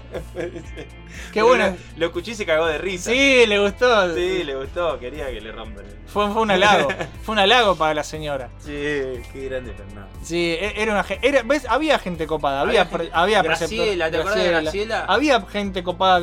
Qué 1.33 1.41
Pero 1.41 1.47
bueno. 1.47 1.77
Lo, 1.97 2.07
escuché 2.07 2.33
y 2.33 2.35
se 2.35 2.45
cagó 2.47 2.67
de 2.67 2.79
risa. 2.79 3.11
Sí, 3.11 3.45
le 3.47 3.59
gustó. 3.59 4.15
Sí, 4.15 4.43
le 4.45 4.57
gustó, 4.57 4.99
quería 4.99 5.27
que 5.27 5.41
le 5.41 5.53
rompan. 5.53 5.85
Fue, 6.07 6.31
fue 6.33 6.43
un 6.43 6.51
halago. 6.51 6.89
fue 7.23 7.33
un 7.35 7.39
halago 7.39 7.77
para 7.77 7.95
la 7.95 8.05
señora. 8.05 8.51
Sí, 8.59 8.94
qué 9.33 9.49
grande 9.49 9.73
Fernando. 9.75 10.09
Sí, 10.23 10.51
e- 10.59 10.83
era 10.83 10.93
una 10.93 11.05
era, 11.23 11.43
¿ves? 11.43 11.67
Había 11.69 11.99
gente 11.99 12.27
copada, 12.27 12.61
había 12.63 12.83
Había 12.83 12.99
gente- 12.99 13.11
había 13.15 13.43
Graciela, 13.43 14.11
¿te 14.11 14.17
acuerdas 14.19 14.43
de 14.45 14.51
Graciela? 14.51 15.05
Había 15.07 15.41
gente 15.43 15.83
copada, 15.83 16.21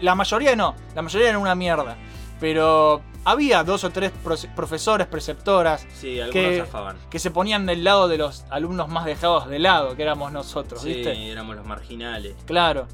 la 0.00 0.14
mayoría 0.14 0.54
no, 0.56 0.74
la 0.94 1.02
mayoría 1.02 1.28
era 1.30 1.38
una 1.38 1.54
mierda, 1.54 1.96
pero 2.40 3.02
había 3.24 3.64
dos 3.64 3.84
o 3.84 3.90
tres 3.90 4.12
profesores, 4.54 5.06
preceptoras 5.06 5.86
Sí, 5.98 6.20
algunos 6.20 6.68
que, 6.68 7.08
que 7.10 7.18
se 7.18 7.30
ponían 7.30 7.64
del 7.66 7.82
lado 7.84 8.06
de 8.08 8.18
los 8.18 8.44
alumnos 8.50 8.88
más 8.88 9.04
dejados 9.06 9.48
de 9.48 9.58
lado, 9.58 9.96
que 9.96 10.02
éramos 10.02 10.30
nosotros, 10.32 10.82
Sí, 10.82 10.94
¿viste? 10.94 11.30
éramos 11.32 11.56
los 11.56 11.66
marginales. 11.66 12.34
Claro. 12.44 12.86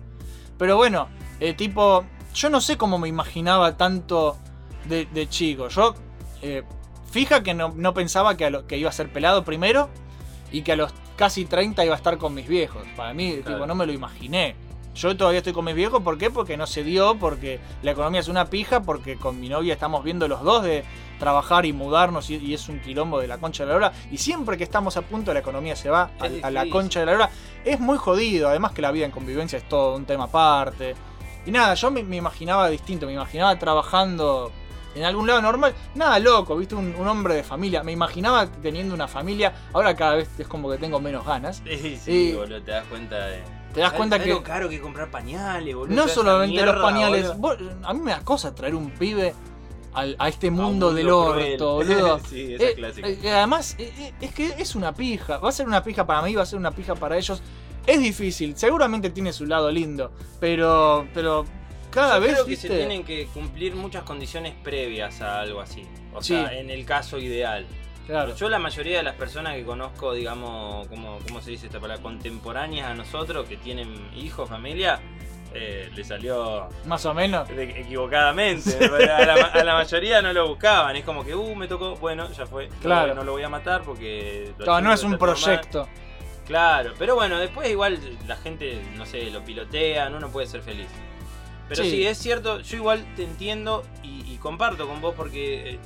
Pero 0.57 0.77
bueno, 0.77 1.09
eh, 1.41 1.55
tipo, 1.55 2.05
yo 2.35 2.49
no 2.51 2.61
sé 2.61 2.77
cómo 2.77 2.99
me 2.99 3.09
imaginaba 3.09 3.77
tanto 3.77 4.37
de, 4.85 5.07
de 5.07 5.29
chico. 5.29 5.69
Yo, 5.69 5.95
eh, 6.43 6.63
fija 7.11 7.43
que 7.43 7.55
no, 7.55 7.73
no 7.77 7.95
pensaba 7.95 8.37
que, 8.37 8.45
a 8.47 8.51
lo- 8.51 8.67
que 8.67 8.77
iba 8.79 8.89
a 8.89 8.93
ser 8.93 9.11
pelado 9.13 9.45
primero 9.45 9.89
y 10.53 10.63
que 10.63 10.73
a 10.73 10.77
los 10.77 10.93
casi 11.17 11.45
30 11.45 11.85
iba 11.85 11.95
a 11.95 11.97
estar 11.99 12.19
con 12.19 12.35
mis 12.35 12.49
viejos. 12.49 12.83
Para 12.97 13.13
mí, 13.15 13.39
Claro. 13.43 13.57
tipo, 13.57 13.67
no 13.67 13.75
me 13.75 13.87
lo 13.87 13.93
imaginé. 13.93 14.55
Yo 14.95 15.17
todavía 15.17 15.39
estoy 15.39 15.53
con 15.53 15.65
mis 15.65 15.75
viejos, 15.77 16.03
¿por 16.03 16.19
qué? 16.19 16.31
Porque 16.31 16.57
no 16.57 16.67
se 16.67 16.83
dio, 16.83 17.15
porque 17.17 17.61
la 17.83 17.93
economía 17.93 18.21
es 18.21 18.27
una 18.29 18.47
pija, 18.47 18.83
porque 18.83 19.17
con 19.17 19.39
mi 19.39 19.49
novia 19.49 19.73
estamos 19.73 20.03
viendo 20.03 20.27
los 20.27 20.43
dos 20.43 20.65
de 20.65 20.83
trabajar 21.21 21.65
y 21.65 21.73
mudarnos 21.73 22.29
y, 22.31 22.37
y 22.39 22.55
es 22.55 22.69
un 22.69 22.81
quilombo 22.81 23.21
de 23.21 23.29
la 23.29 23.39
concha 23.39 23.63
de 23.65 23.69
la 23.69 23.75
lora. 23.75 23.93
Y 24.11 24.19
siempre 24.19 24.57
que 24.59 24.65
estamos 24.65 24.97
a 24.97 25.03
punto, 25.03 25.33
la 25.33 25.39
economía 25.41 25.77
se 25.77 25.91
va 25.91 26.11
a, 26.43 26.51
la 26.51 26.69
concha 26.69 27.01
de 27.01 27.07
la 27.07 27.13
lora. 27.13 27.31
Es 27.65 27.79
muy 27.79 27.99
jodido, 27.99 28.49
además 28.49 28.73
que 28.73 28.83
la 28.83 28.91
vida 28.91 29.05
en 29.07 29.13
convivencia 29.13 29.59
es 29.59 29.69
todo 29.69 29.95
un 29.95 30.07
tema 30.07 30.25
aparte. 30.25 30.97
Y 31.47 31.53
nada, 31.53 31.75
yo 31.75 31.91
me, 31.93 32.03
me 32.03 32.17
imaginaba 32.17 32.69
distinto, 32.69 33.07
me 33.07 33.13
imaginaba 33.13 33.57
trabajando 33.59 34.51
en 34.95 35.05
algún 35.05 35.27
lado 35.27 35.41
normal. 35.43 35.75
Nada 35.95 36.19
loco, 36.19 36.57
viste, 36.57 36.75
un, 36.75 36.95
un 36.97 37.07
hombre 37.09 37.35
de 37.35 37.43
familia. 37.43 37.83
Me 37.83 37.93
imaginaba 37.93 38.47
teniendo 38.47 38.95
una 38.95 39.07
familia. 39.09 39.53
Ahora 39.73 39.95
cada 39.95 40.17
vez 40.17 40.29
es 40.39 40.49
como 40.49 40.71
que 40.71 40.79
tengo 40.79 41.01
menos 41.01 41.25
ganas. 41.27 41.63
Sí, 41.67 41.99
sí, 42.03 42.13
Y- 42.13 42.33
boludo, 42.35 42.63
te 42.63 42.71
das 42.73 42.85
cuenta 42.87 43.27
de. 43.27 43.37
Te 43.73 43.81
das 43.81 43.91
¿Sabes- 43.91 43.97
cuenta 43.99 44.19
que- 44.19 44.31
lo 44.31 44.43
caro 44.43 44.69
que 44.69 44.77
es 44.77 44.81
comprar 44.81 45.11
pañales, 45.11 45.75
boludo. 45.77 45.95
No 45.95 46.09
solamente 46.09 46.57
los 46.57 46.65
mierda, 46.65 46.83
pañales. 46.83 47.37
boludo. 47.39 47.69
vos- 47.71 47.77
a 47.85 47.95
mí 47.95 48.01
me 48.01 48.11
da 48.11 48.21
cosa 48.25 48.53
traer 48.55 48.75
un 48.75 48.91
pibe 48.91 49.33
al- 49.95 50.17
a 50.19 50.29
este 50.29 50.49
un 50.49 50.55
mundo, 50.55 50.87
mundo 50.87 50.95
del 50.95 51.09
orto, 51.11 51.75
boludo. 51.75 52.19
Sí, 52.29 52.55
esa 52.55 52.65
Eh, 52.65 52.69
es 52.71 52.75
clásica. 52.75 53.09
eh, 53.09 53.31
además, 53.33 53.77
eh, 53.79 53.93
eh, 53.99 54.13
es 54.21 54.35
que 54.35 54.55
es 54.59 54.75
una 54.75 54.93
pija. 54.93 55.39
Va 55.39 55.51
a 55.51 55.53
ser 55.53 55.69
una 55.69 55.85
pija 55.85 56.05
para 56.05 56.23
mí, 56.23 56.35
va 56.35 56.43
a 56.43 56.47
ser 56.47 56.59
una 56.59 56.73
pija 56.73 56.97
para 56.97 57.17
ellos. 57.17 57.41
Es 57.87 58.01
difícil, 58.01 58.57
seguramente 58.57 59.11
tiene 59.11 59.33
su 59.33 59.47
lado 59.47 59.71
lindo. 59.71 60.11
Pero, 60.41 61.07
pero 61.15 61.45
cada 61.91 62.17
Yo 62.17 62.21
vez. 62.23 62.33
creo 62.35 62.47
que 62.47 62.57
se 62.57 62.69
tienen 62.69 63.05
que 63.05 63.27
cumplir 63.27 63.75
muchas 63.75 64.03
condiciones 64.05 64.55
previas 64.63 65.21
a 65.21 65.41
algo 65.41 65.61
así. 65.61 65.87
O 66.15 66.23
Sí. 66.23 66.35
sea, 66.35 66.53
en 66.53 66.71
el 66.71 66.85
caso 66.85 67.19
ideal. 67.19 67.67
Claro. 68.07 68.35
Yo 68.35 68.49
la 68.49 68.59
mayoría 68.59 68.97
de 68.99 69.03
las 69.05 69.15
personas 69.15 69.55
que 69.55 69.65
conozco, 69.65 70.13
digamos, 70.15 70.89
como, 70.89 71.19
¿cómo 71.27 71.41
se 71.41 71.51
dice 71.53 71.67
esta 71.67 71.79
palabra? 71.79 72.03
Contemporáneas 72.03 72.89
a 72.89 72.95
nosotros, 72.95 73.47
que 73.49 73.57
tienen 73.57 73.95
hijos, 74.17 74.49
familia, 74.49 74.99
eh, 75.55 75.91
le 75.95 76.03
salió 76.05 76.69
Más 76.87 77.05
o 77.07 77.15
menos. 77.15 77.49
equivocadamente. 77.51 78.85
a, 78.85 79.25
la, 79.27 79.37
ma- 79.37 79.49
a 79.61 79.65
la 79.65 79.75
mayoría 79.75 80.23
no 80.23 80.33
lo 80.33 80.49
buscaban. 80.49 80.97
Es 80.97 81.05
como 81.05 81.25
que, 81.25 81.35
uh, 81.35 81.55
me 81.55 81.69
tocó, 81.69 81.97
bueno, 81.97 82.31
ya 82.33 82.47
fue. 82.47 82.69
No- 82.69 82.75
Claro. 82.81 83.15
No, 83.15 83.23
lo 83.25 83.33
voy 83.33 83.43
a 83.43 83.49
matar 83.49 83.83
porque... 83.83 84.53
no 84.59 84.65
chico 84.79 84.93
es 84.93 85.03
un 85.05 85.19
proyecto. 85.19 85.89
Claro, 86.47 86.95
pero 86.99 87.15
bueno, 87.15 87.39
después 87.39 87.71
igual 87.71 87.99
la 88.27 88.35
gente, 88.37 88.81
no 88.97 89.07
sé, 89.07 89.31
lo 89.31 89.45
pilotean, 89.45 90.15
uno 90.15 90.31
puede 90.31 90.49
ser 90.49 90.63
feliz. 90.63 90.89
Pero 91.71 91.85
Sí. 91.85 91.91
sí, 91.93 92.05
es 92.05 92.19
cierto, 92.19 92.61
yo 92.63 92.77
igual 92.79 93.07
te 93.15 93.23
entiendo 93.23 93.85
y, 94.03 94.23
y 94.33 94.39
comparto 94.39 94.89
con 94.89 95.01
vos 95.01 95.15
porque 95.17 95.71
eh, 95.75 95.79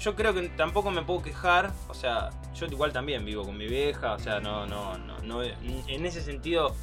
yo 0.00 0.14
creo 0.14 0.32
que 0.32 0.48
tampoco 0.50 0.92
me 0.92 1.02
puedo 1.02 1.22
quejar, 1.22 1.72
o 1.88 1.94
sea, 1.94 2.30
yo 2.54 2.66
igual 2.66 2.92
también 2.92 3.24
vivo 3.24 3.42
con 3.44 3.56
mi 3.58 3.66
vieja, 3.66 4.12
o 4.12 4.18
sea, 4.20 4.38
no, 4.38 4.64
no, 4.66 4.96
no, 4.96 5.18
no 5.24 5.42
en 5.42 6.06
ese 6.06 6.22
sentido, 6.22 6.76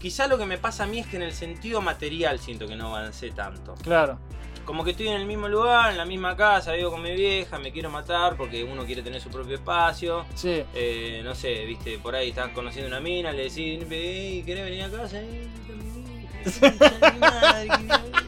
quizá 0.00 0.26
lo 0.26 0.38
que 0.38 0.44
me 0.44 0.58
pasa 0.58 0.82
a 0.82 0.86
mí 0.88 0.98
es 0.98 1.06
que 1.06 1.16
en 1.18 1.22
el 1.22 1.32
sentido 1.32 1.80
material 1.80 2.40
siento 2.40 2.66
que 2.66 2.74
no 2.74 2.88
avancé 2.96 3.30
tanto. 3.30 3.74
Claro. 3.84 4.18
Como 4.64 4.82
que 4.84 4.90
estoy 4.90 5.06
en 5.06 5.14
el 5.14 5.24
mismo 5.26 5.46
lugar, 5.48 5.92
en 5.92 5.98
la 5.98 6.04
misma 6.04 6.36
casa, 6.36 6.72
vivo 6.72 6.90
con 6.90 7.00
mi 7.02 7.14
vieja, 7.14 7.60
me 7.60 7.70
quiero 7.70 7.90
matar 7.90 8.36
porque 8.36 8.64
uno 8.64 8.84
quiere 8.84 9.02
tener 9.02 9.20
su 9.20 9.30
propio 9.30 9.54
espacio. 9.54 10.24
Sí. 10.34 10.64
Eh, 10.74 11.20
no 11.24 11.34
sé, 11.36 11.64
viste, 11.64 11.96
por 11.98 12.16
ahí 12.16 12.30
estás 12.30 12.48
conociendo 12.50 12.88
una 12.88 13.00
mina, 13.00 13.30
le 13.32 13.44
decís, 13.44 13.84
"Ey, 13.88 14.42
¿querés 14.42 14.64
venir 14.64 14.82
a 14.82 14.90
casa? 14.90 15.20
Eh, 15.20 15.46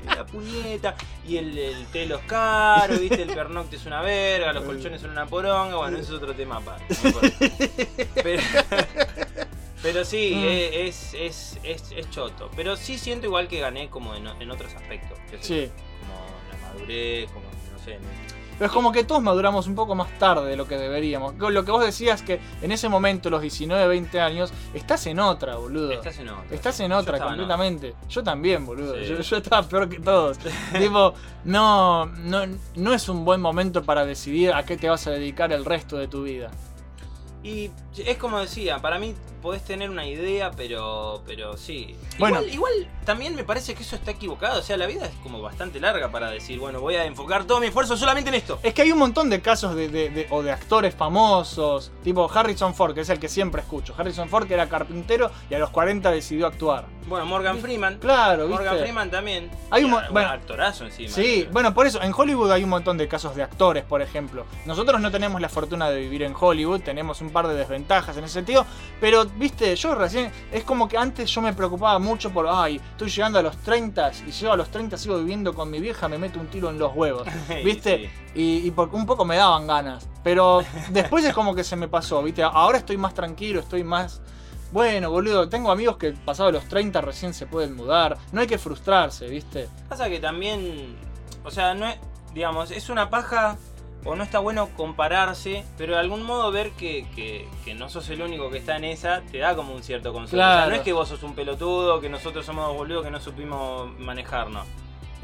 la 0.07 0.27
puñeta. 0.27 0.95
Y 1.27 1.37
el, 1.37 1.57
el 1.57 1.87
telo 1.87 2.17
es 2.17 2.25
caro, 2.25 2.99
viste, 2.99 3.23
el 3.23 3.33
pernocte 3.33 3.77
es 3.77 3.87
una 3.87 4.03
verga, 4.03 4.53
los 4.53 4.65
colchones 4.65 5.01
son 5.01 5.11
una 5.11 5.27
poronga, 5.27 5.77
bueno, 5.77 5.99
eso 5.99 6.17
es 6.17 6.23
otro 6.23 6.35
tema 6.35 6.59
importa. 6.59 6.85
Pero, 8.23 8.43
pero 9.83 10.05
sí, 10.05 10.33
Mm. 10.35 10.45
eh, 10.45 10.89
es, 10.89 11.15
es, 11.15 11.59
es, 11.63 11.93
es 11.93 12.11
choto. 12.11 12.51
Pero 12.57 12.77
sí 12.77 12.99
siento 12.99 13.27
igual 13.27 13.49
que 13.49 13.61
gané 13.61 13.89
como 13.91 14.15
en, 14.15 14.27
en 14.27 14.51
otros 14.51 14.75
aspectos. 14.75 15.19
Sí. 15.41 15.71
Como 16.01 16.15
la 16.51 16.69
madurez, 16.69 17.31
como, 17.31 17.47
no 17.73 17.79
sé. 17.85 17.99
Pero 18.63 18.71
es 18.71 18.77
como 18.77 18.93
que 18.93 19.03
todos 19.03 19.21
maduramos 19.21 19.67
un 19.67 19.75
poco 19.75 19.97
más 19.97 20.17
tarde 20.21 20.49
de 20.49 20.57
lo 20.57 20.69
que 20.69 20.77
deberíamos. 20.77 21.35
Lo 21.37 21.65
que 21.65 21.73
vos 21.73 21.85
decías 21.85 22.23
que 22.23 22.39
en 22.63 22.71
ese 22.71 22.89
momento, 22.89 23.29
los 23.29 23.43
19, 23.43 23.89
20 23.89 24.21
años, 24.21 24.53
estás 24.73 25.05
en 25.09 25.19
otra, 25.19 25.57
boludo. 25.57 25.91
Estás 25.91 26.21
en 26.21 26.29
otra. 26.29 26.45
Estás 26.49 26.79
en 26.79 26.93
Yo 26.93 26.99
otra 26.99 27.17
en 27.17 27.25
completamente. 27.25 27.97
Yo 28.09 28.23
también, 28.23 28.65
boludo. 28.65 28.95
Sí. 28.95 29.07
Yo, 29.07 29.21
yo 29.21 29.37
estaba 29.39 29.67
peor 29.67 29.89
que 29.89 29.99
todos. 29.99 30.39
tipo, 30.79 31.13
no, 31.43 32.07
no, 32.07 32.43
no 32.77 32.95
es 32.95 33.09
un 33.09 33.25
buen 33.25 33.41
momento 33.41 33.83
para 33.83 34.07
decidir 34.07 34.53
a 34.53 34.65
qué 34.65 34.77
te 34.77 34.89
vas 34.89 35.09
a 35.09 35.11
dedicar 35.11 35.53
el 35.53 35.65
resto 35.65 35.97
de 35.97 36.07
tu 36.07 36.23
vida. 36.23 36.53
Y 37.43 37.73
es 37.97 38.17
como 38.17 38.41
decía, 38.41 38.79
para 38.79 38.99
mí 38.99 39.15
podés 39.43 39.65
tener 39.65 39.91
una 39.91 40.07
idea, 40.07 40.53
pero, 40.53 41.23
pero 41.27 41.57
sí. 41.57 41.97
Bueno. 42.19 42.37
Igual, 42.43 42.55
igual 42.55 42.89
también 43.05 43.35
me 43.35 43.43
parece 43.43 43.75
que 43.75 43.83
eso 43.83 43.97
está 43.97 44.13
equivocado. 44.13 44.61
O 44.61 44.63
sea, 44.63 44.77
la 44.77 44.87
vida 44.87 45.05
es 45.07 45.15
como 45.23 45.43
bastante 45.43 45.81
larga 45.81 46.11
para 46.13 46.31
decir, 46.31 46.59
bueno, 46.61 46.81
voy 46.81 46.95
a 46.95 47.05
enfocar 47.05 47.45
todo 47.45 47.59
mi 47.61 47.67
esfuerzo 47.67 47.97
solamente 47.97 48.29
en 48.31 48.37
esto. 48.37 48.61
Es 48.63 48.73
que 48.73 48.83
hay 48.83 48.93
un 48.93 48.99
montón 48.99 49.29
de 49.31 49.41
casos 49.43 49.75
de, 49.75 49.89
de- 49.89 50.11
de- 50.11 50.27
o 50.31 50.43
de 50.43 50.53
actores 50.53 50.95
famosos, 50.95 51.91
tipo 52.05 52.31
Harrison 52.33 52.75
Ford, 52.75 52.95
que 52.95 53.01
es 53.01 53.09
el 53.11 53.19
que 53.19 53.29
siempre 53.29 53.63
escucho. 53.63 53.95
Harrison 53.99 54.29
Ford 54.29 54.47
que 54.47 54.55
era 54.55 54.69
carpintero 54.69 55.31
y 55.51 55.55
a 55.55 55.59
los 55.59 55.71
40 55.71 56.11
decidió 56.13 56.47
actuar. 56.47 56.87
Bueno, 57.09 57.27
Morgan 57.27 57.59
Freeman. 57.59 57.99
Claro, 57.99 58.47
Morgan 58.47 58.75
¿viste? 58.75 58.83
Freeman 58.85 59.11
también. 59.11 59.51
Hay 59.71 59.83
un 59.83 59.91
bueno, 60.13 60.29
actorazo 60.31 60.85
encima. 60.85 61.09
Sí, 61.11 61.49
bueno, 61.51 61.75
por 61.75 61.87
eso, 61.89 62.01
en 62.01 62.13
Hollywood 62.17 62.53
hay 62.53 62.63
un 62.63 62.71
montón 62.71 62.97
de 62.97 63.09
casos 63.09 63.35
de 63.35 63.43
actores, 63.43 63.83
por 63.85 64.01
ejemplo. 64.03 64.47
Nosotros 64.67 65.01
no 65.01 65.11
tenemos 65.11 65.41
la 65.41 65.49
fortuna 65.49 65.91
de 65.91 65.99
vivir 65.99 66.23
en 66.23 66.33
Hollywood, 66.39 66.81
tenemos 66.83 67.21
un 67.21 67.31
par 67.31 67.49
de 67.49 67.55
desventajas 67.55 67.82
en 67.83 68.25
ese 68.25 68.29
sentido, 68.35 68.65
pero, 69.01 69.25
viste, 69.25 69.75
yo 69.77 69.95
recién, 69.95 70.31
es 70.53 70.65
como 70.65 70.89
que 70.89 70.97
antes 70.97 71.31
yo 71.31 71.41
me 71.41 71.53
preocupaba 71.53 71.99
mucho 71.99 72.31
por, 72.31 72.47
ay, 72.49 72.77
estoy 72.93 73.11
llegando 73.11 73.39
a 73.39 73.43
los 73.43 73.57
30 73.59 74.13
y 74.27 74.31
yo 74.31 74.53
a 74.53 74.57
los 74.57 74.69
30 74.71 74.97
sigo 74.97 75.19
viviendo 75.19 75.53
con 75.55 75.71
mi 75.71 75.81
vieja, 75.81 76.09
me 76.09 76.19
meto 76.19 76.39
un 76.41 76.47
tiro 76.49 76.71
en 76.71 76.79
los 76.79 76.95
huevos, 76.95 77.27
viste, 77.65 78.11
y, 78.35 78.67
y 78.67 78.71
por- 78.71 78.95
un 78.95 79.05
poco 79.07 79.25
me 79.25 79.37
daban 79.37 79.67
ganas, 79.67 80.09
pero 80.25 80.63
después 80.91 81.25
es 81.25 81.35
como 81.35 81.55
que 81.55 81.65
se 81.65 81.77
me 81.77 81.89
pasó, 81.89 82.23
viste, 82.23 82.43
ahora 82.43 82.79
estoy 82.79 82.97
más 82.97 83.15
tranquilo, 83.15 83.61
estoy 83.61 83.85
más... 83.85 84.21
Bueno, 84.71 85.11
boludo, 85.11 85.51
tengo 85.51 85.71
amigos 85.71 85.99
que 85.99 86.13
pasados 86.13 86.51
los 86.51 86.65
30 86.65 87.03
recién 87.03 87.35
se 87.35 87.45
pueden 87.45 87.77
mudar. 87.77 88.17
No 88.33 88.41
hay 88.41 88.47
que 88.47 88.57
frustrarse, 88.57 89.27
¿viste? 89.29 89.69
Pasa 89.87 90.09
que 90.09 90.19
también, 90.19 90.97
o 91.45 91.51
sea, 91.51 91.75
no 91.75 91.87
es, 91.87 91.97
digamos, 92.33 92.71
es 92.71 92.89
una 92.89 93.11
paja 93.11 93.59
o 94.05 94.17
no 94.17 94.23
está 94.25 94.39
bueno 94.41 94.69
compararse, 94.77 95.65
pero 95.79 95.95
de 95.95 96.01
algún 96.01 96.23
modo 96.25 96.51
ver 96.51 96.71
que, 96.73 97.07
que- 97.15 97.49
que 97.65 97.75
no 97.75 97.89
sos 97.89 98.09
el 98.11 98.23
único 98.23 98.51
que 98.51 98.59
está 98.59 98.77
en 98.77 98.85
esa 98.85 99.23
te 99.31 99.39
da 99.39 99.55
como 99.55 99.75
un 99.75 99.83
cierto 99.83 100.13
consuelo. 100.13 100.45
O 100.45 100.47
sea, 100.49 100.67
no 100.69 100.75
es 100.75 100.83
que 100.83 100.93
vos 100.93 101.09
sos 101.09 101.23
un 101.23 101.35
pelotudo, 101.35 102.01
que 102.01 102.09
nosotros 102.09 102.45
somos 102.45 102.75
boludos 102.75 103.05
que 103.05 103.11
no 103.11 103.21
supimos 103.21 103.89
manejarnos. 103.99 104.67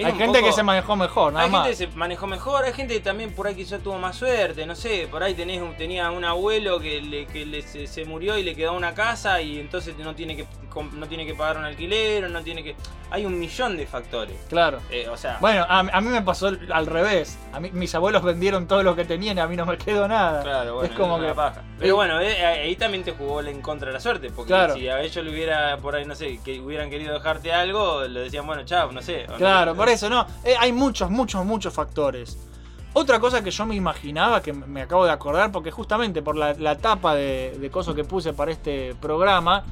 Hay 0.04 0.12
gente 0.12 0.38
poco- 0.38 0.46
que 0.46 0.52
se 0.52 0.62
manejó 0.62 0.96
mejor, 0.96 1.32
nada 1.32 1.44
hay 1.44 1.50
más. 1.50 1.66
gente 1.66 1.84
que 1.86 1.90
se 1.92 1.96
manejó 1.98 2.26
mejor, 2.26 2.64
hay 2.64 2.72
gente 2.72 2.94
que 2.94 3.00
también 3.00 3.34
por 3.34 3.46
ahí 3.46 3.54
quizá 3.54 3.78
tuvo 3.78 3.98
más 3.98 4.16
suerte, 4.16 4.64
no 4.66 4.74
sé, 4.74 5.08
por 5.10 5.22
ahí 5.22 5.34
tenés 5.34 5.60
un- 5.60 5.76
tenía 5.76 6.10
un 6.10 6.24
abuelo 6.24 6.78
que, 6.80 7.00
le, 7.00 7.26
que 7.26 7.44
le- 7.46 7.62
se, 7.62 7.86
se 7.86 8.04
murió 8.04 8.38
y 8.38 8.42
le 8.42 8.54
quedó 8.54 8.74
una 8.74 8.94
casa 8.94 9.40
y 9.42 9.58
entonces 9.58 9.96
no 9.98 10.14
tiene 10.14 10.36
que 10.36 10.46
no 10.92 11.08
tiene 11.08 11.26
que 11.26 11.34
pagar 11.34 11.56
un 11.56 11.64
alquiler, 11.64 12.30
no 12.30 12.40
tiene 12.42 12.62
que 12.62 12.76
hay 13.10 13.24
un 13.26 13.36
millón 13.36 13.76
de 13.76 13.84
factores. 13.86 14.36
Claro. 14.48 14.78
Eh, 14.90 15.08
o 15.08 15.16
sea, 15.16 15.38
Bueno, 15.40 15.64
a, 15.68 15.80
a 15.80 16.00
mí 16.00 16.08
me 16.08 16.22
pasó 16.22 16.48
al 16.70 16.86
revés. 16.86 17.36
A 17.52 17.58
mí, 17.58 17.70
mis 17.72 17.92
abuelos 17.96 18.22
vendieron 18.22 18.68
todo 18.68 18.82
lo 18.84 18.94
que 18.94 19.04
tenían 19.04 19.38
y 19.38 19.40
a 19.40 19.46
mí 19.48 19.56
no 19.56 19.66
me 19.66 19.76
quedó 19.78 20.06
nada. 20.06 20.42
Claro, 20.42 20.74
bueno, 20.76 20.92
es 20.92 20.96
como 20.96 21.16
es 21.20 21.28
que. 21.30 21.34
paja. 21.34 21.62
Pero 21.80 21.96
bueno, 21.96 22.20
eh, 22.20 22.44
ahí 22.44 22.76
también 22.76 23.02
te 23.02 23.12
jugó 23.12 23.40
en 23.40 23.60
contra 23.62 23.88
de 23.88 23.94
la 23.94 24.00
suerte, 24.00 24.30
porque 24.30 24.48
Claro. 24.50 24.74
si 24.74 24.86
a 24.88 25.00
ellos 25.00 25.24
le 25.24 25.30
hubiera, 25.32 25.78
por 25.78 25.96
ahí, 25.96 26.04
no 26.04 26.14
sé, 26.14 26.38
que 26.44 26.60
hubieran 26.60 26.90
querido 26.90 27.14
dejarte 27.14 27.52
algo, 27.52 28.02
le 28.04 28.20
decían, 28.20 28.46
bueno, 28.46 28.62
chao, 28.64 28.92
no 28.92 29.00
sé. 29.02 29.24
o 29.26 29.32
no- 29.32 29.36
Claro, 29.38 29.74
por 29.88 29.94
eso 29.94 30.08
no. 30.10 30.26
Eh, 30.44 30.54
hay 30.58 30.72
muchos, 30.72 31.10
muchos, 31.10 31.44
muchos 31.44 31.72
factores. 31.72 32.36
Otra 32.94 33.20
cosa 33.20 33.42
que 33.44 33.50
yo 33.50 33.64
me 33.66 33.74
imaginaba, 33.74 34.42
que 34.42 34.52
me 34.52 34.82
acabo 34.82 35.04
de 35.04 35.12
acordar, 35.12 35.52
porque 35.52 35.70
justamente 35.70 36.22
por 36.22 36.36
la, 36.36 36.54
la 36.54 36.76
tapa 36.78 37.14
de, 37.14 37.56
de 37.58 37.70
coso 37.70 37.94
que 37.94 38.04
puse 38.04 38.32
para 38.32 38.50
este 38.50 38.94
programa, 38.94 39.64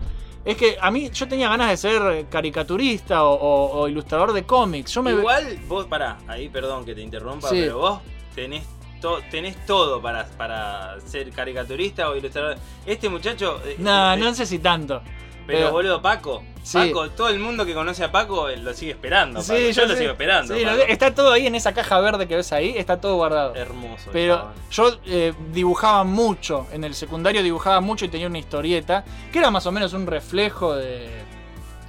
es 0.45 0.57
que 0.57 0.77
a 0.81 0.91
mí 0.91 1.11
yo 1.11 1.27
tenía 1.27 1.49
ganas 1.49 1.71
de 1.71 1.77
ser 1.77 2.27
caricaturista 2.29 3.25
o, 3.25 3.35
o- 3.35 3.81
o 3.81 3.89
ilustrador 3.89 4.33
de 4.33 4.45
cómics. 4.45 4.93
Yo 4.93 5.03
me 5.03 5.11
Igual, 5.13 5.59
vos, 5.67 5.87
pará, 5.87 6.19
ahí 6.29 6.49
perdón 6.49 6.85
que 6.85 6.95
te 6.95 7.01
interrumpa, 7.01 7.49
Sí. 7.49 7.57
pero 7.63 7.79
vos 7.79 8.01
tenés, 8.35 8.65
to- 9.01 9.19
tenés 9.31 9.65
todo 9.67 10.01
para, 10.01 10.27
para 10.37 11.01
ser 11.01 11.31
caricaturista 11.33 12.09
o 12.11 12.17
ilustrador. 12.17 12.57
Este 12.85 13.09
muchacho. 13.09 13.61
eh, 13.65 13.77
No, 13.79 14.13
eh, 14.13 14.17
no 14.19 14.33
sé 14.35 14.47
si 14.47 14.61
tanto. 14.61 15.03
Pero, 15.47 15.59
pero- 15.59 15.71
boludo, 15.73 16.03
Paco. 16.03 16.43
Sí. 16.63 16.79
Paco, 16.79 17.09
todo 17.11 17.29
el 17.29 17.39
mundo 17.39 17.65
que 17.65 17.75
conoce 17.75 18.03
a 18.03 18.11
Paco 18.11 18.49
lo 18.49 18.75
sigue 18.75 18.91
esperando. 18.93 19.41
Sí, 19.41 19.53
yo, 19.73 19.83
yo 19.83 19.87
lo 19.87 19.95
sigo 19.97 20.11
esperando. 20.11 20.55
Sí, 20.55 20.65
lo- 20.65 20.73
Paco. 20.73 20.83
está 20.89 21.15
todo 21.15 21.31
ahí 21.33 21.47
en 21.47 21.55
esa 21.55 21.73
caja 21.73 22.01
verde 22.01 22.27
que 22.27 22.35
ves 22.35 22.53
ahí, 22.53 22.75
está 22.77 23.01
todo 23.01 23.15
guardado. 23.15 23.55
Hermoso. 23.55 24.11
Pero 24.13 24.35
chabón. 24.37 24.55
yo 24.71 25.01
eh, 25.07 25.33
dibujaba 25.53 26.03
mucho, 26.05 26.67
en 26.73 26.83
el 26.83 26.95
secundario 26.95 27.43
dibujaba 27.45 27.81
mucho 27.81 28.05
y 28.05 28.09
tenía 28.09 28.27
una 28.27 28.39
historieta 28.39 29.05
que 29.33 29.39
era 29.39 29.51
más 29.53 29.65
o 29.67 29.73
menos 29.73 29.93
un 29.93 30.07
reflejo 30.09 30.75
de... 30.75 31.09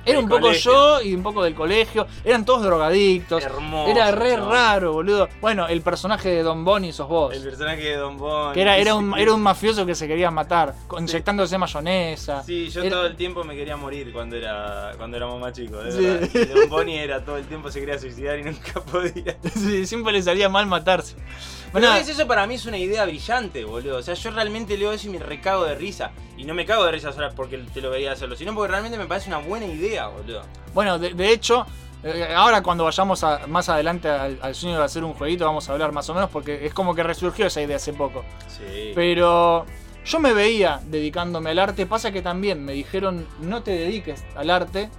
Era 0.08 0.20
un 0.20 0.28
poco 0.28 0.41
colegio. 0.41 0.72
yo 0.72 1.01
y 1.01 1.14
un 1.14 1.24
poco 1.24 1.43
del 1.43 1.53
colegio. 1.55 2.08
Eran 2.24 2.45
todos 2.45 2.64
drogadictos. 2.64 3.43
Hermoso, 3.43 3.91
Era 3.91 4.12
re 4.12 4.38
raro, 4.38 4.93
boludo. 4.93 5.28
Bueno, 5.41 5.68
el 5.68 5.82
personaje 5.82 6.30
de 6.30 6.43
Don 6.43 6.64
Bonnie 6.66 6.93
sos 6.93 7.08
vos. 7.08 7.34
El 7.36 7.43
personaje 7.43 7.82
de 7.84 7.97
Don 7.97 8.18
Bon. 8.18 8.53
Que 8.53 8.62
era, 8.62 8.78
era, 8.78 8.95
un, 8.95 9.14
Sí. 9.14 9.22
era 9.22 9.34
un 9.34 9.41
mafioso 9.41 9.86
que 9.86 9.95
se 9.95 10.08
quería 10.08 10.32
matar, 10.32 10.74
inyectándose 10.97 11.58
mayonesa. 11.58 12.43
Sí, 12.43 12.70
yo 12.70 12.82
Era- 12.82 12.95
todo 12.97 13.05
el 13.08 13.16
tiempo 13.16 13.43
me 13.43 13.55
quería 13.55 13.78
morir 13.78 14.12
cuando 14.14 14.36
era 14.36 14.93
cuando 14.97 15.18
éramos 15.18 15.39
más 15.39 15.53
chicos. 15.53 15.93
de 15.95 16.28
Sí. 16.28 16.45
Don 16.53 16.70
Bonnie 16.70 16.97
era 17.03 17.24
todo 17.24 17.38
el 17.38 17.45
tiempo 17.45 17.70
se 17.72 17.80
quería 17.80 17.99
suicidar 17.99 18.39
y 18.39 18.43
nunca 18.43 18.82
podía. 18.82 19.38
Sí, 19.53 19.86
siempre 19.86 20.14
le 20.14 20.22
salía 20.22 20.49
mal 20.49 20.66
matarse. 20.68 21.16
Pero 21.74 21.88
Bueno, 21.88 22.01
es 22.01 22.07
eso 22.09 22.26
para 22.28 22.47
mí 22.47 22.55
es 22.55 22.65
una 22.65 22.78
idea 22.78 23.05
brillante, 23.05 23.63
boludo. 23.65 23.97
O 23.97 24.01
sea, 24.01 24.13
yo 24.13 24.32
realmente 24.32 24.78
leo 24.78 24.91
eso 24.93 25.07
y 25.07 25.11
me 25.11 25.20
recago 25.20 25.65
de 25.65 25.76
risa. 25.76 26.11
Y 26.38 26.45
no 26.45 26.53
me 26.53 26.65
cago 26.65 26.86
de 26.86 26.91
risa 26.91 27.11
solo 27.11 27.30
porque 27.36 27.57
te 27.57 27.82
lo 27.82 27.89
veía 27.89 28.11
hacerlo, 28.13 28.36
sino 28.36 28.53
porque 28.55 28.72
realmente 28.72 28.97
me 28.97 29.05
parece 29.05 29.28
una 29.30 29.39
buena 29.39 29.65
idea, 29.65 30.07
boludo. 30.07 30.41
Bueno, 30.74 30.97
de, 30.97 31.13
de 31.13 31.32
hecho, 31.32 31.65
eh, 32.03 32.34
ahora 32.36 32.61
cuando 32.63 32.84
vayamos 32.86 33.24
a- 33.24 33.47
más 33.47 33.68
adelante 33.70 34.07
al, 34.09 34.39
al 34.41 34.55
sueño 34.55 34.78
de 34.78 34.84
hacer 34.86 35.03
un 35.03 35.13
jueguito, 35.13 35.45
vamos 35.45 35.68
a 35.70 35.74
hablar 35.74 35.91
más 35.91 36.09
o 36.09 36.13
menos, 36.13 36.30
porque 36.30 36.65
es 36.65 36.74
como 36.74 36.95
que 36.95 37.03
resurgió 37.03 37.47
esa 37.47 37.61
idea 37.61 37.76
hace 37.78 37.91
poco. 37.93 38.24
Sí. 38.47 38.91
Pero 38.95 39.65
yo 40.05 40.20
me 40.20 40.34
veía 40.34 40.80
dedicándome 40.86 41.49
al 41.49 41.59
arte, 41.59 41.86
pasa 41.86 42.11
que 42.11 42.22
también 42.22 42.63
me 42.63 42.72
dijeron, 42.74 43.28
no 43.41 43.61
te 43.61 43.72
dediques 43.72 44.24
al 44.36 44.49
arte 44.51 44.89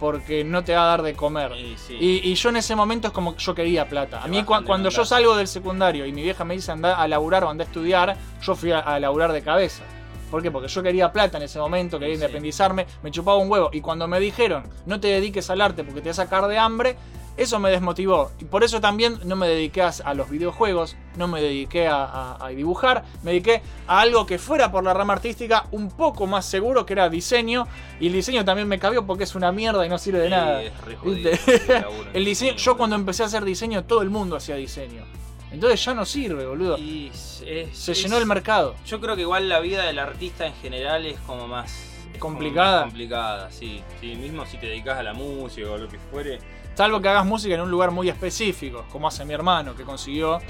porque 0.00 0.44
no 0.44 0.64
te 0.64 0.74
va 0.74 0.82
a 0.84 0.86
dar 0.86 1.02
de 1.02 1.14
comer. 1.14 1.52
Y 1.56 1.76
sí. 1.78 1.96
Y, 1.98 2.30
y 2.30 2.34
yo 2.34 2.48
en 2.50 2.56
ese 2.56 2.74
momento 2.76 3.08
es 3.08 3.12
como 3.14 3.34
que 3.34 3.42
yo 3.42 3.54
quería 3.54 3.88
plata. 3.88 4.22
A 4.22 4.26
mí 4.28 4.42
cuando 4.44 4.88
yo 4.90 5.04
salgo 5.04 5.36
del 5.36 5.48
secundario 5.48 6.04
y 6.06 6.12
mi 6.12 6.22
vieja 6.22 6.44
me 6.44 6.54
dice 6.54 6.72
anda 6.72 6.96
a 6.96 7.06
laburar 7.08 7.44
o 7.44 7.50
anda 7.50 7.64
a 7.64 7.66
estudiar, 7.66 8.16
yo 8.42 8.54
fui 8.54 8.72
a, 8.72 8.80
a 8.80 8.98
laburar 9.00 9.32
de 9.32 9.42
cabeza. 9.42 9.82
¿Por 10.30 10.42
qué? 10.42 10.50
Porque 10.50 10.66
yo 10.68 10.82
quería 10.82 11.12
plata 11.12 11.36
en 11.36 11.44
ese 11.44 11.58
momento, 11.60 11.98
quería 11.98 12.16
Sí. 12.16 12.20
independizarme, 12.22 12.86
me 13.02 13.10
chupaba 13.12 13.36
un 13.38 13.48
huevo. 13.50 13.70
Y 13.72 13.80
cuando 13.80 14.08
me 14.08 14.18
dijeron, 14.18 14.64
no 14.84 14.98
te 14.98 15.08
dediques 15.08 15.48
al 15.50 15.60
arte 15.60 15.84
porque 15.84 16.00
te 16.00 16.08
va 16.08 16.12
a 16.12 16.14
sacar 16.14 16.48
de 16.48 16.58
hambre, 16.58 16.96
eso 17.36 17.58
me 17.58 17.70
desmotivó. 17.70 18.30
Y 18.38 18.44
por 18.44 18.62
eso 18.64 18.80
también 18.80 19.18
no 19.24 19.34
me 19.36 19.48
dediqué 19.48 19.82
a, 19.82 20.14
los 20.14 20.30
videojuegos, 20.30 20.96
no 21.16 21.26
me 21.28 21.40
dediqué 21.40 21.86
a, 21.88 22.04
a- 22.04 22.46
a 22.46 22.48
dibujar, 22.50 23.04
me 23.22 23.32
dediqué 23.32 23.62
a 23.86 24.00
algo 24.00 24.24
que 24.26 24.38
fuera 24.38 24.70
por 24.70 24.84
la 24.84 24.94
rama 24.94 25.14
artística 25.14 25.66
un 25.72 25.90
poco 25.90 26.26
más 26.26 26.44
seguro, 26.46 26.86
que 26.86 26.92
era 26.92 27.08
diseño. 27.08 27.66
Y 28.00 28.06
el 28.08 28.12
diseño 28.12 28.44
también 28.44 28.68
me 28.68 28.78
cabió 28.78 29.04
porque 29.06 29.24
es 29.24 29.34
una 29.34 29.50
mierda 29.52 29.84
y 29.84 29.88
no 29.88 29.98
sirve 29.98 30.18
de 30.20 30.24
Sí, 30.26 30.30
nada. 30.30 30.62
El 32.14 32.24
diseño, 32.24 32.54
yo 32.56 32.76
cuando 32.76 32.96
empecé 32.96 33.22
a 33.22 33.26
hacer 33.26 33.44
diseño, 33.44 33.84
todo 33.84 34.02
el 34.02 34.10
mundo 34.10 34.36
hacía 34.36 34.56
diseño. 34.56 35.04
Entonces 35.50 35.84
ya 35.84 35.94
no 35.94 36.04
sirve, 36.04 36.46
boludo. 36.46 36.76
Y 36.78 37.08
es- 37.12 37.44
Se 37.72 37.92
es- 37.92 38.02
llenó 38.02 38.18
el 38.18 38.26
mercado. 38.26 38.74
Yo 38.86 39.00
creo 39.00 39.14
que 39.16 39.22
igual 39.22 39.48
la 39.48 39.60
vida 39.60 39.84
del 39.84 39.98
artista 39.98 40.46
en 40.46 40.54
general 40.54 41.06
es 41.06 41.18
como 41.20 41.46
más. 41.46 41.90
Complicada. 42.18 42.76
más 42.82 42.84
complicada, 42.86 43.50
sí. 43.50 43.82
Sí, 44.00 44.14
mismo 44.14 44.46
si 44.46 44.56
te 44.56 44.66
dedicas 44.66 44.98
a 44.98 45.02
la 45.02 45.14
música 45.14 45.68
o 45.70 45.78
lo 45.78 45.88
que 45.88 45.98
fuere. 45.98 46.38
Salvo 46.74 47.00
que 47.00 47.08
hagas 47.08 47.24
música 47.24 47.54
en 47.54 47.60
un 47.60 47.70
lugar 47.70 47.90
muy 47.92 48.08
específico, 48.08 48.84
como 48.90 49.06
hace 49.08 49.24
mi 49.24 49.32
hermano, 49.34 49.74
que 49.76 49.84
consiguió 49.84 50.40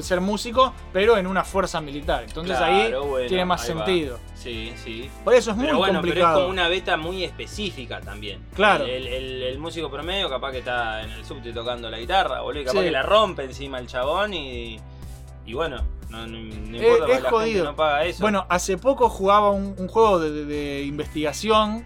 ser 0.00 0.20
músico, 0.20 0.74
pero 0.92 1.16
en 1.16 1.26
una 1.28 1.44
fuerza 1.44 1.80
militar. 1.80 2.24
Entonces 2.26 2.56
ahí 2.58 2.92
bueno, 2.92 3.28
tiene 3.28 3.44
más 3.44 3.62
ahí 3.68 3.74
va. 3.74 3.84
sentido. 3.86 4.18
Sí, 4.34 4.72
sí. 4.82 5.08
Por 5.22 5.34
eso 5.34 5.52
es 5.52 5.56
muy 5.56 5.66
pero 5.66 5.78
bueno, 5.78 6.00
complicado. 6.00 6.26
pero 6.26 6.38
es 6.38 6.42
como 6.42 6.52
una 6.52 6.68
beta 6.68 6.96
muy 6.96 7.22
específica 7.22 8.00
también. 8.00 8.44
Claro. 8.56 8.84
El, 8.86 9.06
el- 9.06 9.42
el 9.44 9.58
músico 9.60 9.88
promedio 9.88 10.28
capaz 10.28 10.50
que 10.50 10.58
está 10.58 11.04
en 11.04 11.10
el 11.10 11.24
subte 11.24 11.52
tocando 11.52 11.88
la 11.88 11.98
guitarra, 12.00 12.40
boludo, 12.40 12.62
y 12.62 12.64
capaz 12.64 12.80
Sí. 12.80 12.84
que 12.86 12.90
la 12.90 13.02
rompe 13.02 13.44
encima 13.44 13.78
el 13.78 13.86
chabón 13.86 14.34
y. 14.34 14.80
Y 15.46 15.54
bueno, 15.54 15.82
no, 16.08 16.26
no- 16.26 16.38
no 16.40 16.76
Eh, 16.76 16.82
importa, 16.92 17.14
es 17.14 17.22
la 17.22 17.30
jodido. 17.30 17.46
gente 17.52 17.64
no 17.70 17.76
paga 17.76 18.04
eso. 18.04 18.20
Bueno, 18.20 18.46
hace 18.48 18.78
poco 18.78 19.08
jugaba 19.08 19.50
un, 19.50 19.76
un 19.78 19.86
juego 19.86 20.18
de, 20.18 20.30
de- 20.32 20.44
de 20.44 20.82
investigación 20.82 21.84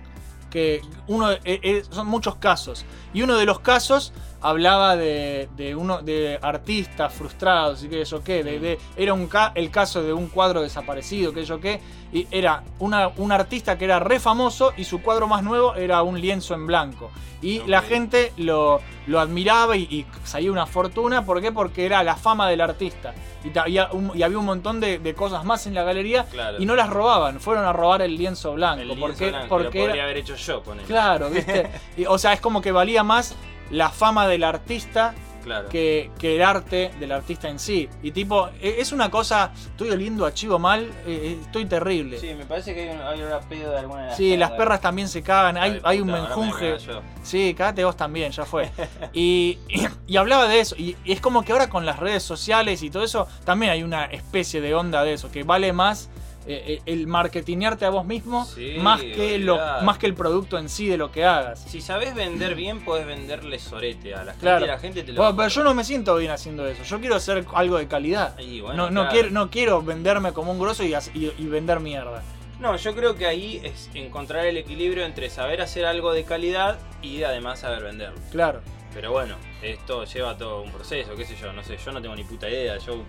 que 0.51 0.83
uno 1.07 1.33
eh, 1.33 1.41
eh, 1.45 1.83
son 1.91 2.07
muchos 2.07 2.37
casos. 2.37 2.85
Y 3.13 3.23
uno 3.23 3.37
de 3.37 3.47
los 3.47 3.61
casos 3.61 4.13
hablaba 4.41 4.97
de, 4.97 5.49
de 5.57 5.75
uno 5.75 6.03
de 6.03 6.39
artistas 6.43 7.13
frustrados 7.13 7.83
y 7.85 7.89
que 7.89 8.03
eso 8.03 8.23
qué 8.23 8.43
de, 8.45 8.59
de- 8.61 8.79
era 8.97 9.15
un 9.15 9.27
ca- 9.27 9.53
el 9.55 9.71
caso 9.71 10.03
de 10.03 10.13
un 10.13 10.29
cuadro 10.29 10.63
desaparecido 10.63 11.33
que 11.33 11.45
yo 11.45 11.61
qué 11.61 11.81
y 12.13 12.27
era 12.31 12.63
una, 12.79 13.09
un 13.17 13.33
artista 13.33 13.77
que 13.77 13.85
era 13.85 13.99
re 13.99 14.21
famoso 14.21 14.73
y 14.77 14.85
su 14.85 15.03
cuadro 15.03 15.27
más 15.27 15.43
nuevo 15.43 15.75
era 15.75 16.03
un 16.03 16.21
lienzo 16.21 16.55
en 16.55 16.67
blanco 16.67 17.11
y 17.43 17.61
la 17.67 17.83
gente 17.83 18.33
lo, 18.37 18.81
lo 19.07 19.21
admiraba 19.21 19.77
y, 19.77 19.83
y 19.83 20.07
salía 20.25 20.51
una 20.53 20.67
fortuna 20.67 21.25
¿por 21.25 21.41
qué? 21.43 21.51
porque 21.53 21.85
era 21.85 22.03
la 22.03 22.17
fama 22.17 22.49
del 22.49 22.61
artista 22.61 23.13
y, 23.45 23.49
y, 23.71 23.79
un- 23.93 24.13
y 24.15 24.23
había 24.23 24.39
un 24.39 24.45
montón 24.47 24.81
de, 24.81 24.99
de 24.99 25.15
cosas 25.15 25.45
más 25.45 25.67
en 25.67 25.75
la 25.75 25.83
galería 25.83 26.25
Claro. 26.25 26.59
y 26.61 26.67
no 26.67 26.75
las 26.77 26.89
robaban, 26.91 27.41
fueron 27.41 27.65
a 27.65 27.73
robar 27.73 28.03
el 28.03 28.17
lienzo 28.17 28.55
blanco. 28.55 28.81
el 28.83 28.89
lienzo 28.89 29.07
porque 29.07 29.29
blanco, 29.31 29.49
porque 29.49 29.65
lo 29.65 29.71
era- 29.75 29.87
podría 29.89 30.05
haber 30.05 30.17
hecho 30.19 30.37
yo, 30.37 30.63
ponele. 30.63 30.87
Claro, 30.87 31.31
¿viste? 31.31 31.71
Y, 31.97 32.07
o 32.07 32.19
sea, 32.19 32.33
es 32.33 32.41
como 32.41 32.61
que 32.63 32.73
valía 32.73 33.03
más 33.03 33.35
la 33.71 33.91
fama 33.91 34.27
del 34.29 34.45
artista 34.45 35.15
Claro. 35.45 35.69
que, 35.69 36.11
que 36.19 36.35
el 36.35 36.43
arte 36.43 36.91
del 36.99 37.13
artista 37.13 37.49
en 37.49 37.61
sí. 37.61 37.89
Y 38.03 38.11
tipo, 38.11 38.49
e- 38.61 38.81
es 38.81 38.91
una 38.91 39.13
cosa, 39.13 39.53
estoy 39.55 39.91
oliendo 39.91 40.27
a 40.27 40.35
chivo 40.35 40.59
mal, 40.59 40.87
eh, 40.87 40.91
eh, 41.07 41.39
estoy 41.41 41.67
terrible. 41.67 42.19
Sí, 42.19 42.35
me 42.35 42.45
parece 42.45 42.75
que 42.75 42.91
hay 42.91 42.97
un, 42.97 43.01
hay 43.01 43.23
un 43.23 43.49
pedo 43.49 43.71
de 43.71 43.79
alguna 43.79 44.01
de 44.03 44.07
las 44.09 44.17
Sí, 44.17 44.37
las 44.37 44.51
perras 44.51 44.81
también 44.81 45.07
se 45.09 45.23
cagan, 45.23 45.57
hay, 45.57 45.71
Ay, 45.75 45.81
hay 45.85 46.01
un 46.01 46.09
me 46.09 46.15
menjunje. 46.15 46.79
Sí, 47.23 47.55
cagate 47.57 47.85
vos 47.85 47.97
también, 47.97 48.33
ya 48.33 48.45
fue. 48.45 48.73
Y, 49.13 49.61
y- 49.69 49.87
y 50.09 50.17
hablaba 50.17 50.49
de 50.49 50.59
eso, 50.59 50.75
y, 50.77 50.97
y 51.05 51.13
es 51.13 51.21
como 51.21 51.45
que 51.45 51.53
ahora 51.53 51.71
con 51.71 51.87
las 51.87 52.01
redes 52.01 52.25
sociales 52.25 52.83
y 52.83 52.91
todo 52.91 53.05
eso, 53.05 53.29
también 53.45 53.71
hay 53.71 53.85
una 53.85 54.07
especie 54.07 54.61
de 54.61 54.75
onda 54.75 55.05
de 55.05 55.13
eso, 55.13 55.31
que 55.31 55.45
vale 55.45 55.73
más 55.73 56.09
eh, 56.49 56.65
eh, 56.67 56.83
el 56.87 57.07
marketinearte 57.07 57.85
a 57.85 57.91
vos 57.91 58.05
mismo 58.05 58.45
Sí, 58.45 58.77
más, 58.79 59.03
que 59.03 59.39
lo, 59.39 59.59
más 59.83 59.99
que 59.99 60.07
el 60.07 60.15
producto 60.15 60.59
en 60.59 60.69
sí 60.69 60.87
de 60.89 60.97
lo 60.97 61.11
que 61.11 61.25
hagas. 61.25 61.61
Si 61.69 61.81
sabes 61.81 62.15
vender 62.15 62.55
bien, 62.55 62.85
puedes 62.85 63.07
venderle 63.07 63.59
sorete 63.59 64.15
a 64.15 64.19
la 64.25 64.33
gente 64.33 64.41
Claro. 64.41 64.67
la 64.67 64.79
gente 64.79 65.03
te 65.03 65.13
lo 65.13 65.21
Bueno, 65.23 65.37
pero 65.37 65.49
yo 65.49 65.65
no 65.65 65.75
me 65.75 65.83
siento 65.85 66.17
bien 66.17 66.31
haciendo 66.31 66.67
eso. 66.67 66.83
Yo 66.85 67.01
quiero 67.01 67.17
hacer 67.17 67.45
algo 67.55 67.79
de 67.79 67.89
calidad. 67.89 68.37
Bueno, 68.37 68.75
no, 68.75 68.91
no, 68.91 69.01
claro. 69.03 69.11
quiero, 69.11 69.31
no 69.31 69.51
quiero 69.51 69.83
venderme 69.83 70.33
como 70.33 70.53
un 70.53 70.59
grosso 70.59 70.85
y, 70.85 70.93
hac- 70.93 71.11
y- 71.15 71.33
y 71.37 71.47
vender 71.47 71.81
mierda. 71.81 72.23
No, 72.61 72.77
yo 72.77 72.95
creo 72.95 73.17
que 73.17 73.27
ahí 73.27 73.61
es 73.65 73.91
encontrar 73.95 74.47
el 74.47 74.57
equilibrio 74.57 75.05
entre 75.05 75.29
saber 75.29 75.61
hacer 75.61 75.85
algo 75.85 76.13
de 76.15 76.25
calidad 76.25 76.79
y 77.03 77.23
además 77.23 77.61
saber 77.61 77.83
venderlo. 77.83 78.19
Claro. 78.31 78.61
Pero 78.95 79.13
bueno, 79.13 79.37
esto 79.61 80.05
lleva 80.07 80.39
todo 80.39 80.63
un 80.63 80.73
proceso, 80.73 81.15
qué 81.17 81.27
sé 81.27 81.37
yo, 81.37 81.53
no 81.53 81.63
sé, 81.63 81.77
yo 81.77 81.93
no 81.93 82.01
tengo 82.01 82.17
ni 82.17 82.25
puta 82.25 82.49
idea, 82.49 82.79
yo 82.79 83.03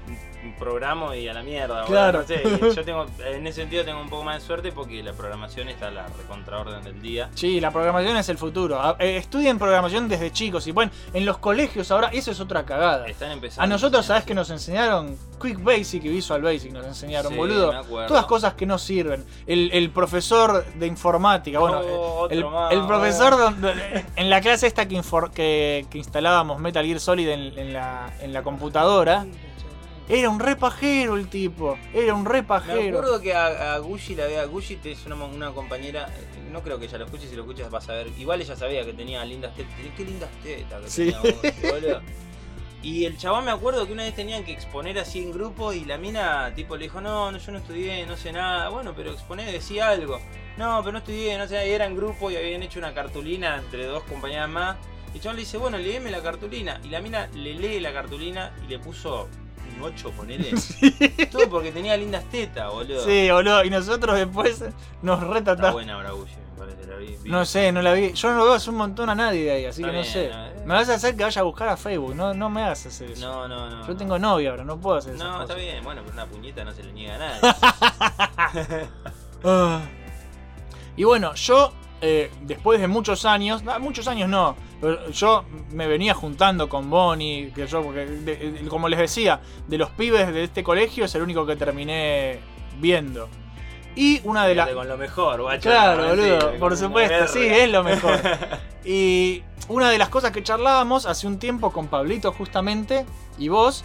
programo 0.54 1.14
y 1.14 1.28
a 1.28 1.34
la 1.34 1.44
mierda. 1.44 1.86
Claro. 1.86 2.22
no 2.22 2.28
sé, 2.28 2.42
y 2.44 2.60
yo 2.76 2.84
tengo, 2.86 3.06
en 3.26 3.46
ese 3.48 3.62
sentido 3.62 3.84
tengo 3.86 4.02
un 4.02 4.10
poco 4.10 4.24
más 4.24 4.42
de 4.42 4.48
suerte 4.48 4.72
porque 4.72 5.02
la 5.04 5.14
programación 5.14 5.70
está 5.70 5.88
a 5.88 5.92
la 5.92 6.08
recontraorden 6.08 6.84
del 6.84 7.02
día. 7.02 7.30
Sí, 7.36 7.60
la 7.60 7.72
programación 7.72 8.18
es 8.18 8.30
el 8.30 8.38
futuro. 8.38 8.80
A- 8.82 8.96
eh, 9.00 9.18
Estudien 9.18 9.58
programación 9.60 10.08
desde 10.08 10.32
chicos. 10.32 10.68
Y 10.68 10.72
bueno, 10.72 10.92
en 11.14 11.26
los 11.26 11.38
colegios 11.38 11.90
ahora, 11.92 12.10
eso 12.14 12.32
es 12.32 12.40
otra 12.40 12.66
cagada. 12.66 13.08
Están 13.08 13.32
empezando. 13.32 13.64
A 13.64 13.68
nosotros, 13.68 14.06
¿sabes 14.06 14.24
que 14.24 14.34
nos 14.34 14.50
enseñaron? 14.50 15.18
Quick 15.42 15.64
Basic 15.64 16.04
y 16.06 16.10
Visual 16.10 16.42
Basic 16.42 16.72
nos 16.72 16.86
enseñaron, 16.86 17.32
Sí, 17.32 17.38
boludo. 17.38 17.72
Todas 18.08 18.26
cosas 18.26 18.54
que 18.56 18.66
no 18.66 18.78
sirven. 18.78 19.24
El, 19.46 19.70
el 19.72 19.92
profesor 19.92 20.66
de 20.76 20.88
informática, 20.88 21.60
bueno, 21.60 21.80
Oh, 21.80 22.28
el, 22.30 22.40
otro 22.44 22.52
más, 22.52 22.72
el 22.74 22.86
profesor 22.88 23.34
oh. 23.34 23.38
donde- 23.38 24.06
en 24.16 24.30
la 24.30 24.42
clase 24.42 24.66
esta 24.68 24.88
que, 24.88 25.00
que, 25.34 25.86
que 25.90 25.98
instalábamos 25.98 26.60
Metal 26.60 26.84
Gear 26.86 27.00
Solid 27.00 27.30
en, 27.30 27.58
en 27.60 27.74
la, 27.74 28.12
en 28.22 28.34
la 28.34 28.42
computadora, 28.42 29.26
era 30.10 30.30
un 30.30 30.40
repajero 30.40 31.16
el 31.16 31.28
tipo. 31.28 31.78
Era 31.94 32.14
un 32.14 32.24
Me 32.24 32.30
repajero. 32.30 32.98
acuerdo 33.00 33.22
que 33.22 33.34
a, 33.34 33.74
a 33.76 33.78
Gucci 33.80 34.16
la 34.16 34.26
vea, 34.26 34.46
Gucci 34.46 34.80
es 34.84 35.06
una, 35.06 35.16
una 35.16 35.52
compañera, 35.52 36.08
eh, 36.18 36.50
no 36.52 36.62
creo 36.62 36.80
que 36.80 36.86
ella 36.86 36.98
lo 37.00 37.06
escuche, 37.06 37.28
si 37.28 37.36
lo 37.36 37.42
escuchas 37.44 37.70
vas 37.70 37.88
a 37.90 37.94
ver, 37.94 38.08
igual 38.18 38.42
ella 38.42 38.56
sabía 38.56 38.86
que 38.86 38.94
tenía 38.94 39.24
lindas 39.26 39.54
tetas, 39.56 39.74
qué 39.96 40.06
lindas 40.06 40.30
tetas 40.44 40.82
que 40.84 40.90
Sí. 40.90 41.12
tenía 41.12 41.20
Gucci, 41.20 41.68
boludo. 41.72 42.02
Y 42.84 43.06
el 43.06 43.18
chabón 43.18 43.44
me 43.44 43.52
acuerdo 43.52 43.86
que 43.88 43.92
una 43.92 44.04
vez 44.04 44.16
tenían 44.16 44.46
que 44.46 44.54
exponer 44.54 44.98
así 45.00 45.20
en 45.22 45.32
grupo 45.32 45.74
y 45.74 45.84
la 45.84 45.98
mina 45.98 46.54
tipo 46.56 46.78
le 46.78 46.84
dijo, 46.86 47.02
no, 47.02 47.32
no, 47.32 47.38
yo 47.40 47.52
no 47.52 47.58
estudié, 47.58 48.06
no 48.06 48.16
sé 48.16 48.32
nada, 48.32 48.70
bueno, 48.70 48.94
pero 48.96 49.12
exponé, 49.12 49.52
decía 49.52 49.90
algo. 49.90 50.20
No, 50.58 50.80
pero 50.82 50.92
no 50.94 51.00
estudié, 51.00 51.38
no 51.38 51.48
sé, 51.48 51.68
y 51.68 51.72
era 51.72 51.86
en 51.86 51.96
grupo 51.98 52.30
y 52.32 52.38
habían 52.38 52.62
hecho 52.64 52.80
una 52.80 52.94
cartulina 52.94 53.58
entre 53.58 53.86
dos 53.88 54.04
compañeras 54.04 54.48
más. 54.48 54.78
Y 55.14 55.18
el 55.18 55.22
chabón 55.24 55.36
le 55.38 55.42
dice, 55.42 55.58
bueno, 55.58 55.78
léeme 55.80 56.12
la 56.12 56.22
cartulina. 56.22 56.80
Y 56.84 56.90
la 56.90 57.02
mina 57.02 57.28
le 57.34 57.56
lee 57.56 57.80
la 57.80 57.92
cartulina 57.92 58.54
y 58.64 58.68
le 58.70 58.80
puso 58.80 59.28
un 59.78 59.84
8, 59.84 60.12
ponele. 60.12 60.52
Todo 61.32 61.50
porque 61.50 61.72
tenía 61.72 61.96
lindas 61.98 62.24
tetas, 62.26 62.72
boludo. 62.72 63.04
Sí, 63.06 63.30
boludo. 63.32 63.64
Y 63.64 63.70
nosotros 63.70 64.16
después 64.18 64.64
nos 65.02 65.22
Está 65.22 65.34
retratamos. 65.34 65.74
buena 65.74 66.12
Gucci, 66.12 66.36
me 66.36 66.58
parece, 66.58 66.88
la 66.88 66.96
vi. 66.98 67.18
vi. 67.24 67.30
No 67.30 67.46
sé, 67.46 67.72
no 67.72 67.82
la 67.82 67.94
vi. 67.94 68.14
Yo 68.14 68.32
no 68.32 68.38
lo 68.38 68.44
veo 68.46 68.54
hace 68.54 68.70
un 68.70 68.78
montón 68.78 69.10
a 69.10 69.16
nadie 69.16 69.44
de 69.46 69.52
ahí, 69.52 69.66
así 69.66 69.82
Está 69.82 69.92
que 69.92 69.98
no 69.98 70.02
bien, 70.04 70.14
sé. 70.14 70.30
no, 70.30 70.46
eh. 70.48 70.54
Me 70.66 70.74
vas 70.74 70.90
a 70.90 70.96
hacer 70.96 71.16
que 71.16 71.24
vaya 71.24 71.42
a 71.42 71.44
buscar 71.44 71.70
a 71.70 71.78
Facebook, 71.78 72.16
no, 72.16 72.34
no 72.34 72.50
me 72.50 72.62
hagas 72.64 72.86
hacer 72.88 73.12
eso. 73.12 73.26
No, 73.28 73.48
no, 73.48 73.70
no. 73.70 73.82
Yo 73.82 73.88
no. 73.94 73.98
tengo 73.98 74.20
novia 74.20 74.50
ahora, 74.52 74.64
no 74.64 74.78
puedo 74.80 74.98
hacer 74.98 75.16
eso. 75.16 75.24
No, 75.24 75.42
está 75.42 75.54
bien, 75.56 75.84
bueno, 75.84 76.02
pero 76.04 76.14
una 76.14 76.26
puñeta 76.26 76.64
no 76.64 76.74
se 76.74 76.84
le 76.84 76.92
niega 76.94 77.16
a 77.16 77.18
nadie. 77.20 78.88
Ah. 79.44 79.82
Y 80.96 81.04
bueno, 81.04 81.36
yo, 81.36 81.72
eh, 82.02 82.32
después 82.42 82.82
de 82.82 82.88
muchos 82.88 83.24
años, 83.26 83.62
no, 83.64 83.80
muchos 83.80 84.08
años 84.08 84.28
no, 84.30 84.56
yo 85.12 85.44
me 85.72 85.88
venía 85.88 86.14
juntando 86.14 86.70
con 86.70 86.90
Bonnie, 86.90 87.52
que 87.54 87.66
yo, 87.68 87.82
porque, 87.82 88.06
de- 88.06 88.36
de- 88.52 88.68
como 88.70 88.88
les 88.90 89.00
decía, 89.00 89.42
de 89.68 89.78
los 89.78 89.90
pibes 89.92 90.32
de 90.34 90.44
este 90.44 90.64
colegio 90.64 91.06
es 91.06 91.16
el 91.16 91.22
único 91.24 91.46
que 91.46 91.56
terminé 91.56 92.40
viendo. 92.80 93.28
Y 93.96 94.22
una 94.26 94.46
de 94.46 94.54
las... 94.54 94.70
Con 94.70 94.88
lo 94.88 94.98
mejor, 94.98 95.42
guacho. 95.42 95.70
Claro, 95.70 96.10
boludo, 96.10 96.52
sí, 96.52 96.58
por 96.60 96.78
supuesto, 96.78 97.28
sí, 97.28 97.40
es 97.46 97.70
lo 97.72 97.84
mejor. 97.84 98.20
Y 98.86 99.44
una 99.68 99.90
de 99.90 99.98
las 99.98 100.08
cosas 100.08 100.32
que 100.32 100.42
charlábamos 100.44 101.06
hace 101.06 101.28
un 101.28 101.40
tiempo 101.40 101.72
con 101.74 101.88
Pablito 101.88 102.32
justamente 102.32 103.06
y 103.38 103.50
vos 103.50 103.84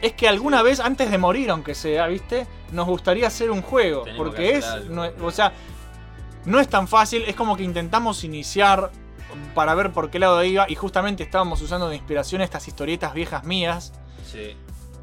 es 0.00 0.14
que 0.14 0.26
alguna 0.26 0.62
vez 0.62 0.80
antes 0.80 1.10
de 1.10 1.18
morir, 1.18 1.50
aunque 1.50 1.74
sea, 1.74 2.06
¿viste? 2.06 2.46
Nos 2.72 2.86
gustaría 2.86 3.26
hacer 3.26 3.50
un 3.50 3.60
juego, 3.60 4.04
Tenemos 4.04 4.24
porque 4.26 4.62
no 4.88 5.04
es- 5.04 5.12
o 5.20 5.30
sea, 5.30 5.52
no 6.46 6.60
es 6.60 6.68
tan 6.68 6.88
fácil, 6.88 7.24
es 7.26 7.34
como 7.34 7.58
que 7.58 7.62
intentamos 7.64 8.24
iniciar 8.24 8.90
para 9.54 9.74
ver 9.74 9.92
por 9.92 10.10
qué 10.10 10.18
lado 10.18 10.42
iba 10.44 10.66
y 10.68 10.74
justamente 10.74 11.22
estábamos 11.22 11.60
usando 11.62 11.88
de 11.88 11.96
inspiración 11.96 12.40
estas 12.42 12.66
historietas 12.68 13.14
viejas 13.14 13.44
mías 13.44 13.92
Sí. 14.24 14.56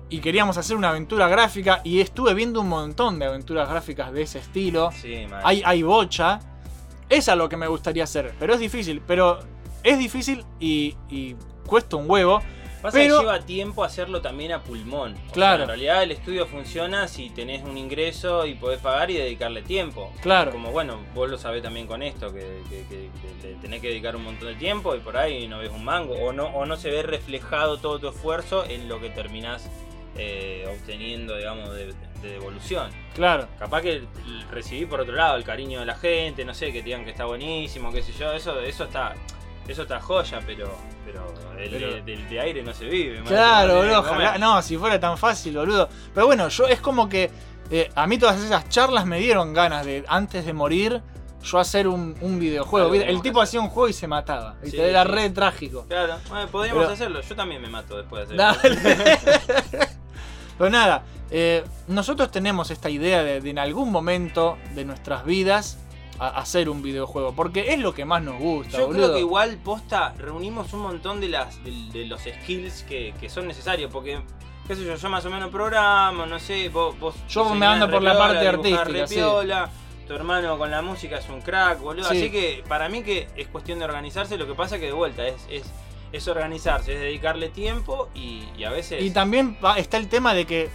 y 0.09 0.19
queríamos 0.19 0.57
hacer 0.57 0.75
una 0.77 0.89
aventura 0.89 1.27
gráfica 1.27 1.81
y 1.83 1.99
estuve 2.01 2.33
viendo 2.33 2.61
un 2.61 2.69
montón 2.69 3.19
de 3.19 3.25
aventuras 3.25 3.67
gráficas 3.69 4.11
de 4.11 4.21
ese 4.21 4.39
estilo. 4.39 4.91
Sí, 4.91 5.25
mal. 5.29 5.41
Hay, 5.43 5.61
hay 5.65 5.83
bocha. 5.83 6.39
Es 7.09 7.27
a 7.29 7.36
lo 7.36 7.49
que 7.49 7.57
me 7.57 7.67
gustaría 7.67 8.03
hacer, 8.03 8.33
pero 8.39 8.53
es 8.53 8.59
difícil. 8.59 9.01
Pero 9.05 9.39
es 9.83 9.97
difícil 9.99 10.45
y, 10.59 10.95
y 11.09 11.36
cuesta 11.65 11.95
un 11.97 12.09
huevo. 12.09 12.41
Pasa 12.86 12.97
pero 12.97 13.15
que 13.15 13.21
lleva 13.21 13.39
tiempo 13.39 13.83
hacerlo 13.83 14.21
también 14.21 14.51
a 14.51 14.63
pulmón. 14.63 15.13
O 15.13 15.17
sea, 15.17 15.31
Claro. 15.33 15.63
en 15.63 15.67
realidad 15.69 16.03
el 16.03 16.11
estudio 16.11 16.45
funciona 16.47 17.07
si 17.07 17.29
tenés 17.29 17.63
un 17.63 17.77
ingreso 17.77 18.45
y 18.45 18.53
podés 18.55 18.79
pagar 18.79 19.11
y 19.11 19.15
dedicarle 19.17 19.61
tiempo. 19.61 20.11
Claro. 20.21 20.51
Como 20.51 20.71
bueno, 20.71 20.99
vos 21.13 21.29
lo 21.29 21.38
sabés 21.38 21.61
también 21.63 21.88
con 21.88 22.01
esto, 22.03 22.31
que, 22.33 22.61
que- 22.69 22.86
que- 22.89 23.09
que 23.41 23.47
le 23.49 23.55
tenés 23.55 23.81
que 23.81 23.88
dedicar 23.89 24.15
un 24.15 24.23
montón 24.23 24.47
de 24.49 24.55
tiempo 24.55 24.95
y 24.95 24.99
por 24.99 25.17
ahí 25.17 25.47
no 25.47 25.59
ves 25.59 25.71
un 25.71 25.83
mango. 25.83 26.13
O 26.15 26.31
no, 26.33 26.45
o 26.47 26.65
no 26.65 26.77
se 26.77 26.89
ve 26.89 27.03
reflejado 27.03 27.77
todo 27.79 27.99
tu 27.99 28.07
esfuerzo 28.09 28.65
en 28.65 28.88
lo 28.88 28.99
que 29.01 29.09
terminás 29.09 29.69
eh, 30.17 30.65
obteniendo, 30.71 31.36
digamos, 31.36 31.73
de, 31.73 31.88
de 32.21 32.29
devolución. 32.29 32.89
Claro. 33.15 33.49
Capaz 33.59 33.81
que 33.81 34.03
recibí 34.49 34.86
por 34.86 35.01
otro 35.01 35.13
lado 35.13 35.36
el 35.36 35.43
cariño 35.43 35.81
de 35.81 35.86
la 35.86 35.95
gente, 35.95 36.45
no 36.45 36.53
sé, 36.53 36.67
que 36.67 36.79
te 36.79 36.86
digan 36.86 37.03
que 37.03 37.11
está 37.11 37.25
buenísimo, 37.25 37.91
qué 37.91 38.01
sé 38.01 38.13
yo, 38.13 38.31
eso, 38.31 38.59
eso 38.61 38.86
está. 38.86 39.13
Eso 39.68 39.82
está 39.84 39.99
joya, 39.99 40.39
pero, 40.45 40.70
pero, 41.05 41.34
el 41.59 41.70
Pero- 41.72 41.93
de, 41.95 42.01
del 42.03 42.30
de 42.30 42.39
aire 42.39 42.61
no 42.63 42.74
se 42.74 42.86
vive. 42.86 43.24
Claro, 43.24 43.78
boludo. 43.78 43.99
Ojalá. 43.99 44.38
No, 44.38 44.61
si 44.61 44.78
fuera 44.78 44.99
tan 44.99 45.18
fácil, 45.18 45.57
boludo. 45.57 45.89
Pero 46.13 46.28
bueno, 46.28 46.47
yo 46.49 46.68
es 46.68 46.80
como 46.80 47.09
que. 47.09 47.32
eh, 47.72 47.89
a 47.95 48.05
mí 48.05 48.18
todas 48.20 48.39
esas 48.43 48.70
charlas 48.70 49.05
me 49.07 49.18
dieron 49.20 49.53
ganas 49.53 49.84
de, 49.86 50.05
antes 50.07 50.45
de 50.45 50.53
morir, 50.53 51.01
yo 51.43 51.57
hacer 51.59 51.88
un, 51.88 52.16
un 52.22 52.39
videojuego. 52.39 52.93
El 52.93 53.22
tipo 53.24 53.41
hacía 53.41 53.59
un 53.59 53.70
juego 53.70 53.89
y 53.89 53.93
se 53.93 54.07
mataba. 54.07 54.53
Sí, 54.61 54.66
¿viste? 54.72 54.89
Era 54.89 55.03
sí. 55.03 55.09
re 55.09 55.30
trágico. 55.32 55.86
Claro, 55.88 56.18
bueno, 56.30 56.47
podríamos 56.47 56.84
Pero- 56.84 56.93
hacerlo. 56.93 57.22
Yo 57.22 57.36
también 57.36 57.61
me 57.61 57.70
mato 57.70 57.97
después 57.97 58.28
de 58.30 58.43
hacerlo. 58.43 58.76
Pero 60.57 60.70
nada, 60.70 61.03
eh, 61.32 61.63
nosotros 61.88 62.32
tenemos 62.32 62.72
esta 62.72 62.89
idea 62.89 63.24
de, 63.24 63.41
de 63.41 63.49
en 63.49 63.59
algún 63.59 63.91
momento 63.91 64.57
de 64.74 64.86
nuestras 64.86 65.26
vidas 65.26 65.78
a- 66.20 66.30
hacer 66.39 66.70
un 66.70 66.82
videojuego. 66.82 67.34
Porque 67.34 67.74
es 67.74 67.80
lo 67.80 67.93
que 67.93 68.05
más 68.05 68.22
nos 68.24 68.39
gusta, 68.39 68.78
Yo 68.78 68.88
boludo. 68.88 69.03
creo 69.03 69.13
que 69.16 69.20
igual, 69.22 69.57
posta, 69.63 70.13
reunimos 70.18 70.72
un 70.74 70.82
montón 70.82 71.20
de, 71.22 71.30
las, 71.30 71.63
de, 71.63 71.72
de 71.91 72.05
los 72.05 72.22
skills 72.22 72.84
que, 72.84 73.13
que 73.20 73.30
son 73.30 73.47
necesarios. 73.47 73.91
Porque, 73.91 74.20
qué 74.68 74.76
sé 74.76 74.86
yo, 74.86 74.95
yo 74.95 75.09
más 75.09 75.26
o 75.26 75.30
menos 75.30 75.49
programo, 75.49 76.26
no 76.26 76.39
sé, 76.39 76.70
vos. 76.70 76.97
vos 76.99 77.16
Yo 77.28 77.53
me 77.55 77.66
ando 77.66 77.89
por 77.89 78.01
la 78.01 78.18
parte 78.18 78.47
artística, 78.47 79.07
sí. 79.07 79.20
Tu 80.07 80.13
hermano 80.13 80.55
con 80.59 80.70
la 80.70 80.84
música 80.84 81.18
es 81.18 81.28
un 81.30 81.41
crack, 81.41 81.80
boludo. 81.80 82.07
Sí. 82.09 82.18
Así 82.18 82.30
que 82.32 82.63
para 82.68 82.89
mí 82.89 83.01
que 83.01 83.28
es 83.36 83.47
cuestión 83.47 83.80
de 83.80 83.86
organizarse. 83.86 84.38
Lo 84.38 84.45
que 84.45 84.53
pasa 84.53 84.78
que 84.78 84.86
de 84.86 84.91
vuelta 84.91 85.26
es, 85.28 85.36
es, 85.49 85.63
es 86.11 86.28
organizarse, 86.28 86.93
es 86.93 86.99
dedicarle 86.99 87.49
tiempo 87.49 88.09
y, 88.13 88.43
y 88.55 88.66
a 88.66 88.70
veces. 88.70 89.01
Y 89.03 89.09
también 89.09 89.57
está 89.78 89.97
el 89.97 90.07
tema 90.07 90.36
de 90.36 90.45
que 90.45 90.70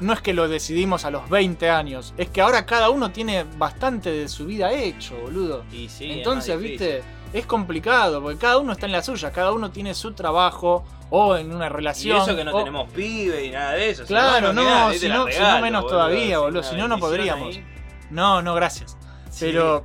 no 0.00 0.12
es 0.12 0.20
que 0.20 0.32
lo 0.34 0.48
decidimos 0.48 1.04
a 1.04 1.10
los 1.10 1.28
20 1.28 1.68
años, 1.70 2.14
es 2.16 2.28
que 2.30 2.40
ahora 2.40 2.64
cada 2.66 2.90
uno 2.90 3.10
tiene 3.10 3.44
bastante 3.58 4.10
de 4.10 4.28
su 4.28 4.46
vida 4.46 4.72
hecho, 4.72 5.16
boludo. 5.16 5.64
Y 5.72 5.88
sí, 5.88 6.10
es 6.10 6.16
Entonces, 6.18 6.58
viste, 6.58 7.02
es 7.32 7.46
complicado, 7.46 8.22
porque 8.22 8.38
cada 8.38 8.58
uno 8.58 8.72
está 8.72 8.86
en 8.86 8.92
la 8.92 9.02
suya, 9.02 9.30
cada 9.32 9.52
uno 9.52 9.70
tiene 9.70 9.94
su 9.94 10.12
trabajo 10.12 10.84
o 11.10 11.36
en 11.36 11.54
una 11.54 11.66
Y 11.66 11.70
relación. 11.70 12.22
eso 12.22 12.34
que 12.34 12.44
no 12.44 12.54
o- 12.54 12.58
tenemos 12.58 12.90
pibe 12.90 13.44
y 13.44 13.50
nada 13.50 13.72
de 13.72 13.90
eso. 13.90 14.04
Claro, 14.06 14.52
no, 14.52 14.62
si 14.62 14.66
no, 14.68 14.92
si 14.94 15.08
no 15.08 15.26
regalo, 15.26 15.62
menos 15.62 15.82
boludo, 15.82 15.96
todavía, 15.98 16.38
boludo, 16.38 16.62
si 16.62 16.74
no, 16.76 16.88
no 16.88 16.98
podríamos. 16.98 17.54
ahí. 17.54 17.64
No, 18.10 18.40
no, 18.42 18.54
gracias. 18.54 18.96
Sí. 19.30 19.46
Pero 19.46 19.84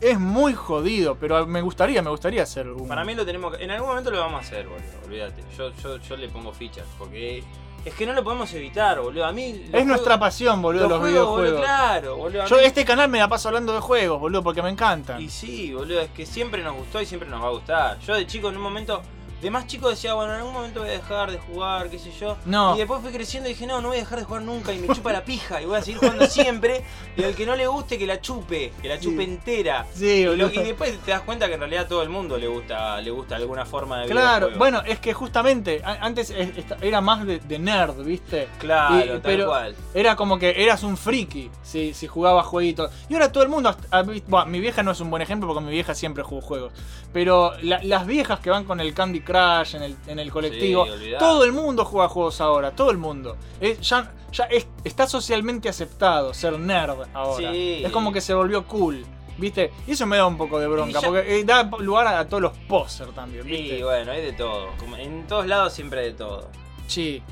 es 0.00 0.18
muy 0.18 0.54
jodido, 0.54 1.16
pero 1.16 1.46
me 1.46 1.60
gustaría, 1.60 2.00
me 2.02 2.10
gustaría 2.10 2.42
hacer 2.44 2.68
un... 2.70 2.88
Para 2.88 3.04
mí 3.04 3.14
lo 3.14 3.26
tenemos 3.26 3.56
que. 3.56 3.64
En 3.64 3.70
algún 3.72 3.88
momento 3.90 4.10
lo 4.10 4.20
vamos 4.20 4.42
a 4.42 4.46
hacer, 4.46 4.66
boludo. 4.66 4.84
Olvídate. 5.06 5.42
Yo, 5.56 5.72
yo, 5.82 5.96
yo 5.98 6.16
le 6.16 6.28
pongo 6.28 6.52
fichas. 6.52 6.84
Porque 6.98 7.42
es 7.84 7.94
que 7.94 8.06
no 8.06 8.12
lo 8.12 8.22
podemos 8.24 8.52
evitar, 8.54 9.00
boludo. 9.00 9.24
A 9.24 9.32
mí. 9.32 9.68
es 9.72 9.86
nuestra 9.86 10.18
pasión, 10.18 10.60
boludo, 10.60 10.88
los, 10.88 10.98
juegos, 10.98 11.08
videojuegos. 11.08 11.50
boludo, 11.50 11.62
claro, 11.62 12.16
boludo. 12.16 12.46
Yo 12.46 12.56
mí- 12.56 12.64
este 12.64 12.84
canal 12.84 13.08
me 13.08 13.18
la 13.18 13.28
paso 13.28 13.48
hablando 13.48 13.72
de 13.72 13.80
juegos, 13.80 14.20
boludo, 14.20 14.42
porque 14.42 14.62
me 14.62 14.70
encantan. 14.70 15.20
Y 15.20 15.28
sí, 15.28 15.72
boludo. 15.72 16.00
Es 16.00 16.10
que 16.10 16.26
siempre 16.26 16.62
nos 16.62 16.76
gustó 16.76 17.00
y 17.00 17.06
siempre 17.06 17.28
nos 17.28 17.42
va 17.42 17.46
a 17.48 17.50
gustar. 17.50 17.98
Yo 18.00 18.14
de 18.14 18.26
chico 18.26 18.48
en 18.48 18.56
un 18.56 18.62
momento 18.62 19.02
de 19.40 19.50
más 19.50 19.66
chico 19.66 19.88
decía, 19.88 20.14
bueno, 20.14 20.32
en 20.32 20.38
algún 20.40 20.52
momento 20.52 20.80
voy 20.80 20.88
a 20.88 20.92
dejar 20.92 21.30
de 21.30 21.38
jugar, 21.38 21.88
qué 21.90 21.98
sé 21.98 22.10
yo. 22.18 22.36
No. 22.44 22.74
Y 22.74 22.78
después 22.78 23.00
fui 23.02 23.12
creciendo 23.12 23.48
y 23.48 23.52
dije, 23.52 23.66
no, 23.66 23.80
no 23.80 23.88
voy 23.88 23.98
a 23.98 24.00
dejar 24.00 24.18
de 24.18 24.24
jugar 24.24 24.42
nunca 24.42 24.72
y 24.72 24.78
me 24.78 24.88
chupa 24.94 25.12
la 25.12 25.24
pija 25.24 25.62
y 25.62 25.66
voy 25.66 25.76
a 25.76 25.82
seguir 25.82 26.00
jugando 26.00 26.26
siempre. 26.26 26.84
Y 27.16 27.22
al 27.24 27.34
que 27.34 27.46
no 27.46 27.54
le 27.56 27.66
guste, 27.66 27.98
que 27.98 28.06
la 28.06 28.20
chupe, 28.20 28.72
que 28.82 28.88
la 28.88 28.98
chupe 28.98 29.22
entera. 29.24 29.86
Sí, 29.94 30.06
y, 30.22 30.24
lo- 30.36 30.48
y 30.48 30.58
después 30.58 30.98
te 31.00 31.10
das 31.12 31.20
cuenta 31.22 31.46
que 31.48 31.54
en 31.54 31.60
realidad 31.60 31.84
a 31.84 31.88
todo 31.88 32.02
el 32.02 32.08
mundo 32.08 32.36
le 32.36 32.48
gusta, 32.48 33.00
le 33.00 33.10
gusta 33.10 33.36
alguna 33.36 33.64
forma 33.64 34.00
de 34.00 34.08
Claro, 34.08 34.50
bueno, 34.58 34.82
es 34.84 34.98
que 34.98 35.12
justamente 35.14 35.82
antes 35.84 36.32
era 36.80 37.00
más 37.00 37.24
de, 37.26 37.38
de 37.38 37.58
nerd, 37.58 38.02
¿viste? 38.04 38.48
Claro, 38.58 39.04
Y- 39.04 39.08
tal 39.08 39.20
pero 39.22 39.46
cual. 39.46 39.74
Era 39.94 40.16
como 40.16 40.38
que 40.38 40.62
eras 40.62 40.82
un 40.82 40.96
friki 40.96 41.50
si, 41.62 41.94
si 41.94 42.06
jugabas 42.06 42.46
jueguitos. 42.46 42.90
Y 43.08 43.14
ahora 43.14 43.30
todo 43.32 43.42
el 43.44 43.48
mundo. 43.48 43.74
visto- 44.06 44.28
bueno, 44.30 44.46
mi 44.46 44.60
vieja 44.60 44.82
no 44.82 44.90
es 44.90 45.00
un 45.00 45.10
buen 45.10 45.22
ejemplo 45.22 45.48
porque 45.48 45.64
mi 45.64 45.70
vieja 45.72 45.94
siempre 45.94 46.22
jugó 46.22 46.40
juegos. 46.40 46.72
Pero 47.12 47.52
la- 47.62 47.82
las 47.82 48.06
viejas 48.06 48.40
que 48.40 48.50
van 48.50 48.64
con 48.64 48.80
el 48.80 48.92
Candy 48.94 49.20
Crush 49.32 49.76
en 49.76 49.82
el, 49.82 49.96
en 50.06 50.18
el 50.18 50.30
colectivo. 50.32 50.86
Sí, 50.86 51.12
todo 51.18 51.44
el 51.44 51.52
mundo 51.52 51.84
juega 51.84 52.08
juegos 52.08 52.40
ahora, 52.40 52.70
todo 52.72 52.90
el 52.90 52.98
mundo. 52.98 53.36
Es- 53.60 53.80
ya 53.80 54.12
ya 54.32 54.44
es- 54.44 54.66
está 54.84 55.06
socialmente 55.06 55.68
aceptado 55.68 56.34
ser 56.34 56.58
nerd 56.58 57.08
ahora. 57.14 57.52
Sí. 57.52 57.82
Es 57.84 57.92
como 57.92 58.12
que 58.12 58.20
se 58.20 58.34
volvió 58.34 58.66
cool. 58.66 59.04
¿Viste? 59.38 59.70
Y 59.86 59.92
eso 59.92 60.04
me 60.04 60.16
da 60.16 60.26
un 60.26 60.36
poco 60.36 60.58
de 60.58 60.66
bronca, 60.66 61.00
ya- 61.00 61.06
porque 61.06 61.38
eh, 61.40 61.44
da 61.44 61.62
lugar 61.78 62.08
a, 62.08 62.18
a 62.18 62.26
todos 62.26 62.42
los 62.42 62.52
posers 62.68 63.14
también, 63.14 63.46
¿viste? 63.46 63.78
Y 63.78 63.82
bueno, 63.84 64.10
hay 64.10 64.20
de 64.20 64.32
todo. 64.32 64.66
Como 64.80 64.96
en 64.96 65.28
todos 65.28 65.46
lados 65.46 65.72
siempre 65.72 66.00
hay 66.00 66.06
de 66.06 66.14
todo. 66.14 66.48
Sí. 66.88 67.22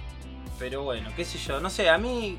Pero 0.58 0.84
bueno, 0.84 1.10
qué 1.16 1.24
sé 1.24 1.36
yo, 1.38 1.58
no 1.60 1.68
sé, 1.68 1.90
a 1.90 1.98
mí. 1.98 2.38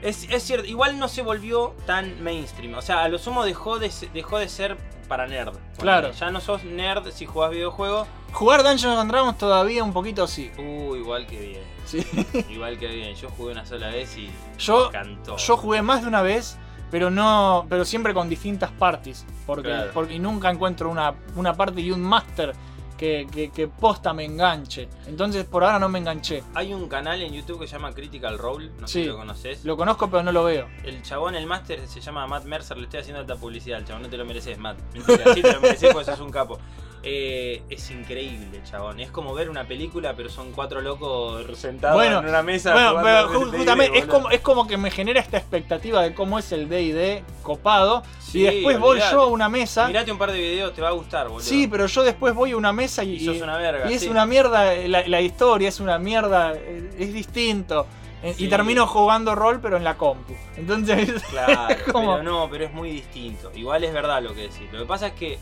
Es, 0.00 0.24
es 0.30 0.42
cierto, 0.42 0.64
igual 0.66 0.98
no 0.98 1.06
se 1.08 1.22
volvió 1.22 1.74
tan 1.84 2.22
mainstream. 2.22 2.74
O 2.74 2.82
sea, 2.82 3.02
a 3.02 3.08
lo 3.08 3.18
sumo 3.18 3.44
dejó 3.44 3.78
de, 3.78 3.92
dejó 4.14 4.38
de 4.38 4.48
ser 4.48 4.76
para 5.08 5.26
nerd. 5.26 5.54
Claro. 5.78 6.12
Ya 6.12 6.30
no 6.30 6.40
sos 6.40 6.62
nerd 6.64 7.10
si 7.10 7.26
jugás 7.26 7.50
videojuegos. 7.50 8.06
Jugar 8.32 8.62
Dungeons 8.62 8.98
and 8.98 9.10
Dragons 9.10 9.38
todavía 9.38 9.82
un 9.82 9.92
poquito 9.92 10.26
sí. 10.26 10.50
Uh, 10.58 10.94
igual 10.96 11.26
que 11.26 11.38
bien. 11.40 11.62
Sí. 11.86 12.04
Igual 12.50 12.78
que 12.78 12.86
bien. 12.88 13.14
Yo 13.16 13.30
jugué 13.30 13.52
una 13.52 13.64
sola 13.64 13.88
vez 13.88 14.14
y 14.18 14.30
Yo, 14.58 14.90
me 14.92 14.98
encantó. 14.98 15.36
yo 15.38 15.56
jugué 15.56 15.80
más 15.80 16.02
de 16.02 16.08
una 16.08 16.20
vez, 16.20 16.58
pero 16.90 17.08
no. 17.10 17.64
Pero 17.70 17.86
siempre 17.86 18.12
con 18.12 18.28
distintas 18.28 18.70
parties. 18.72 19.24
Porque, 19.46 19.68
Claro. 19.70 19.90
porque 19.94 20.18
nunca 20.18 20.50
encuentro 20.50 20.90
una, 20.90 21.14
una 21.34 21.54
parte 21.54 21.80
y 21.80 21.90
un 21.90 22.02
máster 22.02 22.52
que, 22.98 23.26
que, 23.32 23.50
que 23.50 23.68
posta 23.68 24.12
me 24.12 24.24
enganche. 24.24 24.88
Entonces 25.06 25.44
por 25.46 25.64
ahora 25.64 25.78
no 25.78 25.88
me 25.88 25.98
enganché. 26.00 26.42
Hay 26.54 26.74
un 26.74 26.88
canal 26.88 27.22
en 27.22 27.32
YouTube 27.32 27.60
que 27.60 27.66
se 27.66 27.72
llama 27.74 27.92
Critical 27.94 28.36
Role, 28.38 28.70
no 28.80 28.86
sé 28.86 28.92
Sí. 28.92 29.02
si 29.04 29.08
lo 29.08 29.16
conoces. 29.16 29.64
Lo 29.64 29.76
conozco 29.76 30.10
pero 30.10 30.22
no 30.24 30.32
lo 30.32 30.44
veo. 30.44 30.66
El 30.84 31.00
chabón, 31.02 31.34
el 31.36 31.46
máster, 31.46 31.86
se 31.88 32.00
llama 32.00 32.26
Matt 32.26 32.44
Mercer, 32.44 32.76
le 32.76 32.84
estoy 32.84 33.00
haciendo 33.00 33.20
alta 33.20 33.36
publicidad. 33.36 33.78
El 33.78 33.84
chabón 33.86 34.02
no 34.02 34.08
te 34.10 34.16
lo 34.18 34.24
mereces, 34.26 34.58
Matt. 34.58 34.78
Mentira, 34.92 35.32
sí 35.34 35.40
te 35.42 35.52
lo 35.54 35.60
mereces 35.60 35.92
porque 35.92 36.10
sos 36.10 36.20
un 36.20 36.30
capo. 36.30 36.58
Eh, 37.02 37.62
es 37.70 37.90
increíble, 37.90 38.60
chabón. 38.64 38.98
Es 39.00 39.10
como 39.10 39.32
ver 39.34 39.48
una 39.50 39.64
película, 39.64 40.14
pero 40.16 40.28
son 40.28 40.52
cuatro 40.52 40.80
locos 40.80 41.44
sentados 41.56 41.96
Bueno, 41.96 42.18
en 42.20 42.28
una 42.28 42.42
mesa. 42.42 42.72
bueno, 42.72 43.00
pero 43.02 43.28
justamente 43.50 43.98
es 43.98 44.06
como, 44.06 44.30
es 44.30 44.40
como 44.40 44.66
que 44.66 44.76
me 44.76 44.90
genera 44.90 45.20
esta 45.20 45.36
expectativa 45.38 46.02
de 46.02 46.12
cómo 46.14 46.38
es 46.38 46.50
el 46.52 46.68
DD 46.68 47.22
copado. 47.42 48.02
Sí, 48.20 48.40
y 48.40 48.42
después 48.42 48.78
voy 48.78 48.98
yo 49.10 49.22
a 49.22 49.26
una 49.26 49.48
mesa. 49.48 49.86
Mirate 49.86 50.10
un 50.12 50.18
par 50.18 50.32
de 50.32 50.38
videos, 50.38 50.74
te 50.74 50.82
va 50.82 50.88
a 50.88 50.92
gustar, 50.92 51.28
boludo. 51.28 51.44
Sí, 51.46 51.66
pero 51.68 51.86
yo 51.86 52.02
después 52.02 52.34
voy 52.34 52.50
a 52.52 52.56
una 52.56 52.72
mesa 52.72 53.04
y, 53.04 53.14
Y 53.14 53.24
sos 53.24 53.40
una 53.40 53.56
verga, 53.56 53.90
y 53.90 53.94
es 53.94 54.02
sí. 54.02 54.08
una 54.08 54.26
mierda, 54.26 54.74
la, 54.86 55.06
la 55.06 55.20
historia 55.20 55.68
es 55.68 55.80
una 55.80 55.98
mierda, 55.98 56.52
eh, 56.54 56.90
es 56.98 57.12
distinto. 57.12 57.86
Eh, 58.22 58.34
Sí. 58.36 58.46
Y 58.46 58.48
termino 58.48 58.84
jugando 58.88 59.36
rol, 59.36 59.60
pero 59.62 59.76
en 59.76 59.84
la 59.84 59.96
compu. 59.96 60.34
Entonces, 60.56 61.22
Claro, 61.30 61.76
como- 61.92 62.16
pero 62.18 62.22
no, 62.24 62.48
pero 62.50 62.64
es 62.64 62.72
muy 62.72 62.90
distinto. 62.90 63.52
Igual 63.54 63.84
es 63.84 63.92
verdad 63.92 64.20
lo 64.20 64.34
que 64.34 64.42
decís. 64.42 64.66
Lo 64.72 64.80
que 64.80 64.86
pasa 64.86 65.06
es 65.06 65.12
que 65.12 65.38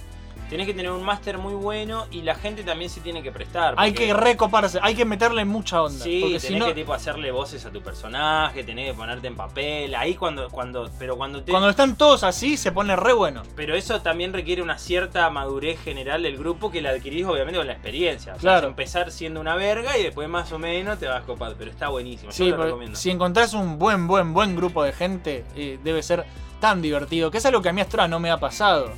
tenés 0.48 0.66
que 0.66 0.74
tener 0.74 0.90
un 0.90 1.02
máster 1.02 1.38
muy 1.38 1.54
bueno 1.54 2.06
y 2.10 2.22
la 2.22 2.34
gente 2.34 2.62
también 2.62 2.90
se 2.90 3.00
tiene 3.00 3.22
que 3.22 3.32
prestar. 3.32 3.74
hay 3.76 3.92
que 3.92 4.12
recoparse, 4.14 4.78
hay 4.82 4.94
que 4.94 5.04
meterle 5.04 5.44
mucha 5.44 5.82
onda. 5.82 6.04
Sí, 6.04 6.20
porque 6.20 6.38
tenés 6.38 6.42
si 6.42 6.56
no, 6.58 6.66
que 6.66 6.74
tipo 6.74 6.92
hacerle 6.92 7.30
voces 7.30 7.64
a 7.66 7.70
tu 7.70 7.82
personaje, 7.82 8.62
tenés 8.64 8.90
que 8.90 8.94
ponerte 8.94 9.26
en 9.26 9.36
papel. 9.36 9.94
Ahí 9.94 10.14
cuando, 10.14 10.48
cuando, 10.50 10.90
pero 10.98 11.16
cuando 11.16 11.42
te. 11.42 11.50
cuando 11.50 11.68
están 11.70 11.96
todos 11.96 12.22
así, 12.22 12.56
se 12.56 12.72
pone 12.72 12.94
re 12.96 13.12
bueno. 13.12 13.42
Pero 13.56 13.74
eso 13.74 14.00
también 14.00 14.32
requiere 14.32 14.62
una 14.62 14.78
cierta 14.78 15.28
madurez 15.30 15.80
general 15.82 16.22
del 16.22 16.36
grupo 16.36 16.70
que 16.70 16.80
la 16.80 16.90
adquirís 16.90 17.26
obviamente 17.26 17.58
con 17.58 17.66
la 17.66 17.72
experiencia. 17.72 18.32
O 18.32 18.40
sea, 18.40 18.40
Claro. 18.40 18.68
empezar 18.68 19.10
siendo 19.10 19.40
una 19.40 19.56
verga 19.56 19.98
y 19.98 20.02
después 20.04 20.28
más 20.28 20.52
o 20.52 20.58
menos 20.58 20.98
te 20.98 21.06
vas 21.08 21.22
copando. 21.24 21.56
Pero 21.58 21.70
está 21.70 21.88
buenísimo. 21.88 22.30
Yo 22.30 22.36
Sí, 22.36 22.44
te 22.50 22.56
lo 22.56 22.64
recomiendo. 22.64 22.96
si 22.96 23.10
encontrás 23.10 23.52
un 23.54 23.78
buen, 23.78 24.06
buen, 24.06 24.32
buen 24.32 24.54
grupo 24.56 24.82
de 24.84 24.92
gente, 24.92 25.44
eh, 25.56 25.78
debe 25.82 26.02
ser 26.02 26.24
tan 26.60 26.80
divertido. 26.80 27.30
Que 27.30 27.38
es 27.38 27.46
algo 27.46 27.60
que 27.62 27.68
a 27.68 27.72
mí 27.72 27.80
hasta 27.80 27.96
ahora 27.98 28.08
no 28.08 28.20
me 28.20 28.30
ha 28.30 28.38
pasado. 28.38 28.90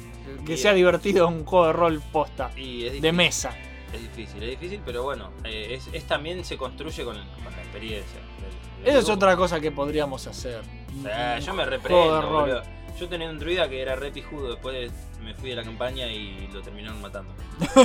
Que 0.44 0.56
sea 0.56 0.72
divertido 0.74 1.28
un 1.28 1.44
juego 1.44 1.66
de 1.66 1.72
rol 1.72 2.02
posta. 2.12 2.50
Y 2.56 3.00
De 3.00 3.12
mesa. 3.12 3.50
Es 3.92 4.02
difícil, 4.02 4.42
es 4.42 4.50
difícil, 4.50 4.80
pero 4.84 5.02
bueno, 5.02 5.30
eh, 5.44 5.68
es, 5.74 5.88
es 5.92 6.04
también 6.04 6.44
se 6.44 6.56
construye 6.58 7.04
con, 7.04 7.14
con 7.16 7.44
la 7.52 7.62
experiencia. 7.62 8.20
del- 8.20 8.84
del 8.84 8.88
Eso 8.90 8.98
es 8.98 9.08
otra 9.08 9.34
cosa 9.36 9.60
que 9.60 9.70
podríamos 9.72 10.26
hacer. 10.26 10.60
Yo 11.40 11.54
me 11.54 11.64
Juego 11.64 11.64
de 11.64 11.70
reprendo. 11.70 12.62
Yo 12.98 13.08
tenía 13.08 13.30
un 13.30 13.38
druida 13.38 13.68
que 13.68 13.80
era 13.80 13.94
re 13.96 14.10
pijudo, 14.10 14.50
después 14.50 14.92
me 15.22 15.34
fui 15.34 15.50
de 15.50 15.56
la 15.56 15.62
campaña 15.64 16.06
y 16.06 16.48
lo 16.52 16.60
terminaron 16.62 17.00
matando. 17.00 17.32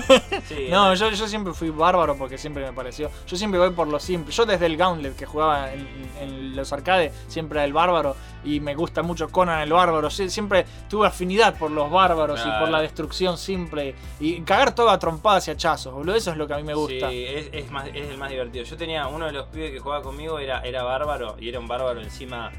Sí, 0.48 0.68
No, 0.70 0.94
yo, 0.94 1.10
yo 1.12 1.28
siempre 1.28 1.54
fui 1.54 1.70
bárbaro 1.70 2.16
porque 2.18 2.38
siempre 2.38 2.64
me 2.66 2.74
pareció. 2.74 3.10
Yo 3.28 3.38
siempre 3.38 3.60
voy 3.60 3.72
por 3.72 3.88
lo 3.88 4.00
simple. 4.00 4.34
Yo 4.34 4.46
desde 4.46 4.66
el 4.66 4.78
Gauntlet 4.78 5.16
que 5.16 5.26
jugaba 5.26 5.72
en, 5.74 5.88
en 6.20 6.56
los 6.56 6.72
arcades, 6.74 7.14
siempre 7.28 7.60
era 7.60 7.66
el 7.66 7.74
bárbaro. 7.74 8.16
Y 8.44 8.60
me 8.60 8.76
gusta 8.76 9.02
mucho 9.04 9.30
Conan 9.30 9.62
el 9.62 9.72
bárbaro. 9.72 10.10
Sie- 10.10 10.30
Siempre 10.30 10.66
tuve 10.90 11.08
afinidad 11.08 11.58
por 11.58 11.72
los 11.72 11.90
bárbaros 11.90 12.42
y 12.46 12.50
por 12.60 12.70
la 12.70 12.82
destrucción 12.82 13.38
simple. 13.38 13.96
Y 14.20 14.42
cagar 14.42 14.76
todo 14.76 14.90
a 14.90 15.00
trompadas 15.00 15.48
y 15.48 15.52
hachazos, 15.52 15.94
boludo. 15.94 16.16
Eso 16.16 16.32
es 16.32 16.38
lo 16.38 16.46
que 16.48 16.54
a 16.54 16.58
mí 16.58 16.64
me 16.64 16.74
gusta. 16.74 17.10
Sí, 17.10 17.26
es, 17.26 17.50
es 17.54 17.72
más, 17.72 17.88
es 17.88 18.10
el 18.10 18.18
más 18.18 18.30
divertido. 18.30 18.64
Yo 18.66 18.76
tenía 18.78 19.08
uno 19.08 19.26
de 19.28 19.32
los 19.32 19.48
pibes 19.48 19.72
que 19.72 19.80
jugaba 19.80 20.04
conmigo, 20.04 20.40
era, 20.40 20.62
era 20.62 20.84
bárbaro, 20.84 21.36
y 21.40 21.50
era 21.50 21.60
un 21.60 21.68
bárbaro 21.68 22.02
encima. 22.02 22.52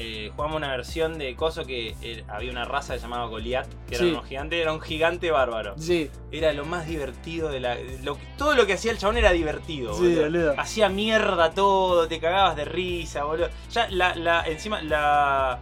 Eh, 0.00 0.30
jugamos 0.36 0.56
una 0.56 0.70
versión 0.70 1.18
de 1.18 1.34
Coso 1.34 1.64
que 1.66 1.96
eh, 2.02 2.22
había 2.28 2.52
una 2.52 2.64
raza 2.64 2.94
llamaba 2.96 3.26
Goliath, 3.26 3.66
que 3.88 3.96
era 3.96 4.04
Sí. 4.04 4.10
un 4.12 4.22
gigante, 4.22 4.60
era 4.62 4.72
un 4.72 4.80
gigante 4.80 5.30
bárbaro. 5.32 5.74
Sí. 5.76 6.08
Era 6.30 6.52
lo 6.52 6.64
más 6.64 6.86
divertido 6.86 7.48
de 7.50 7.58
la. 7.60 7.76
lo- 8.04 8.16
todo 8.36 8.54
lo 8.54 8.64
que 8.66 8.74
hacía 8.74 8.92
el 8.92 8.98
chabón 8.98 9.16
era 9.16 9.32
divertido, 9.32 9.92
Sí, 9.94 10.14
boludo. 10.14 10.54
Hacía 10.56 10.88
mierda 10.88 11.50
todo, 11.50 12.06
te 12.06 12.20
cagabas 12.20 12.54
de 12.54 12.64
risa, 12.64 13.24
boludo. 13.24 13.48
Ya 13.72 13.88
la, 13.90 14.14
la, 14.14 14.44
encima 14.46 14.80
la. 14.82 15.58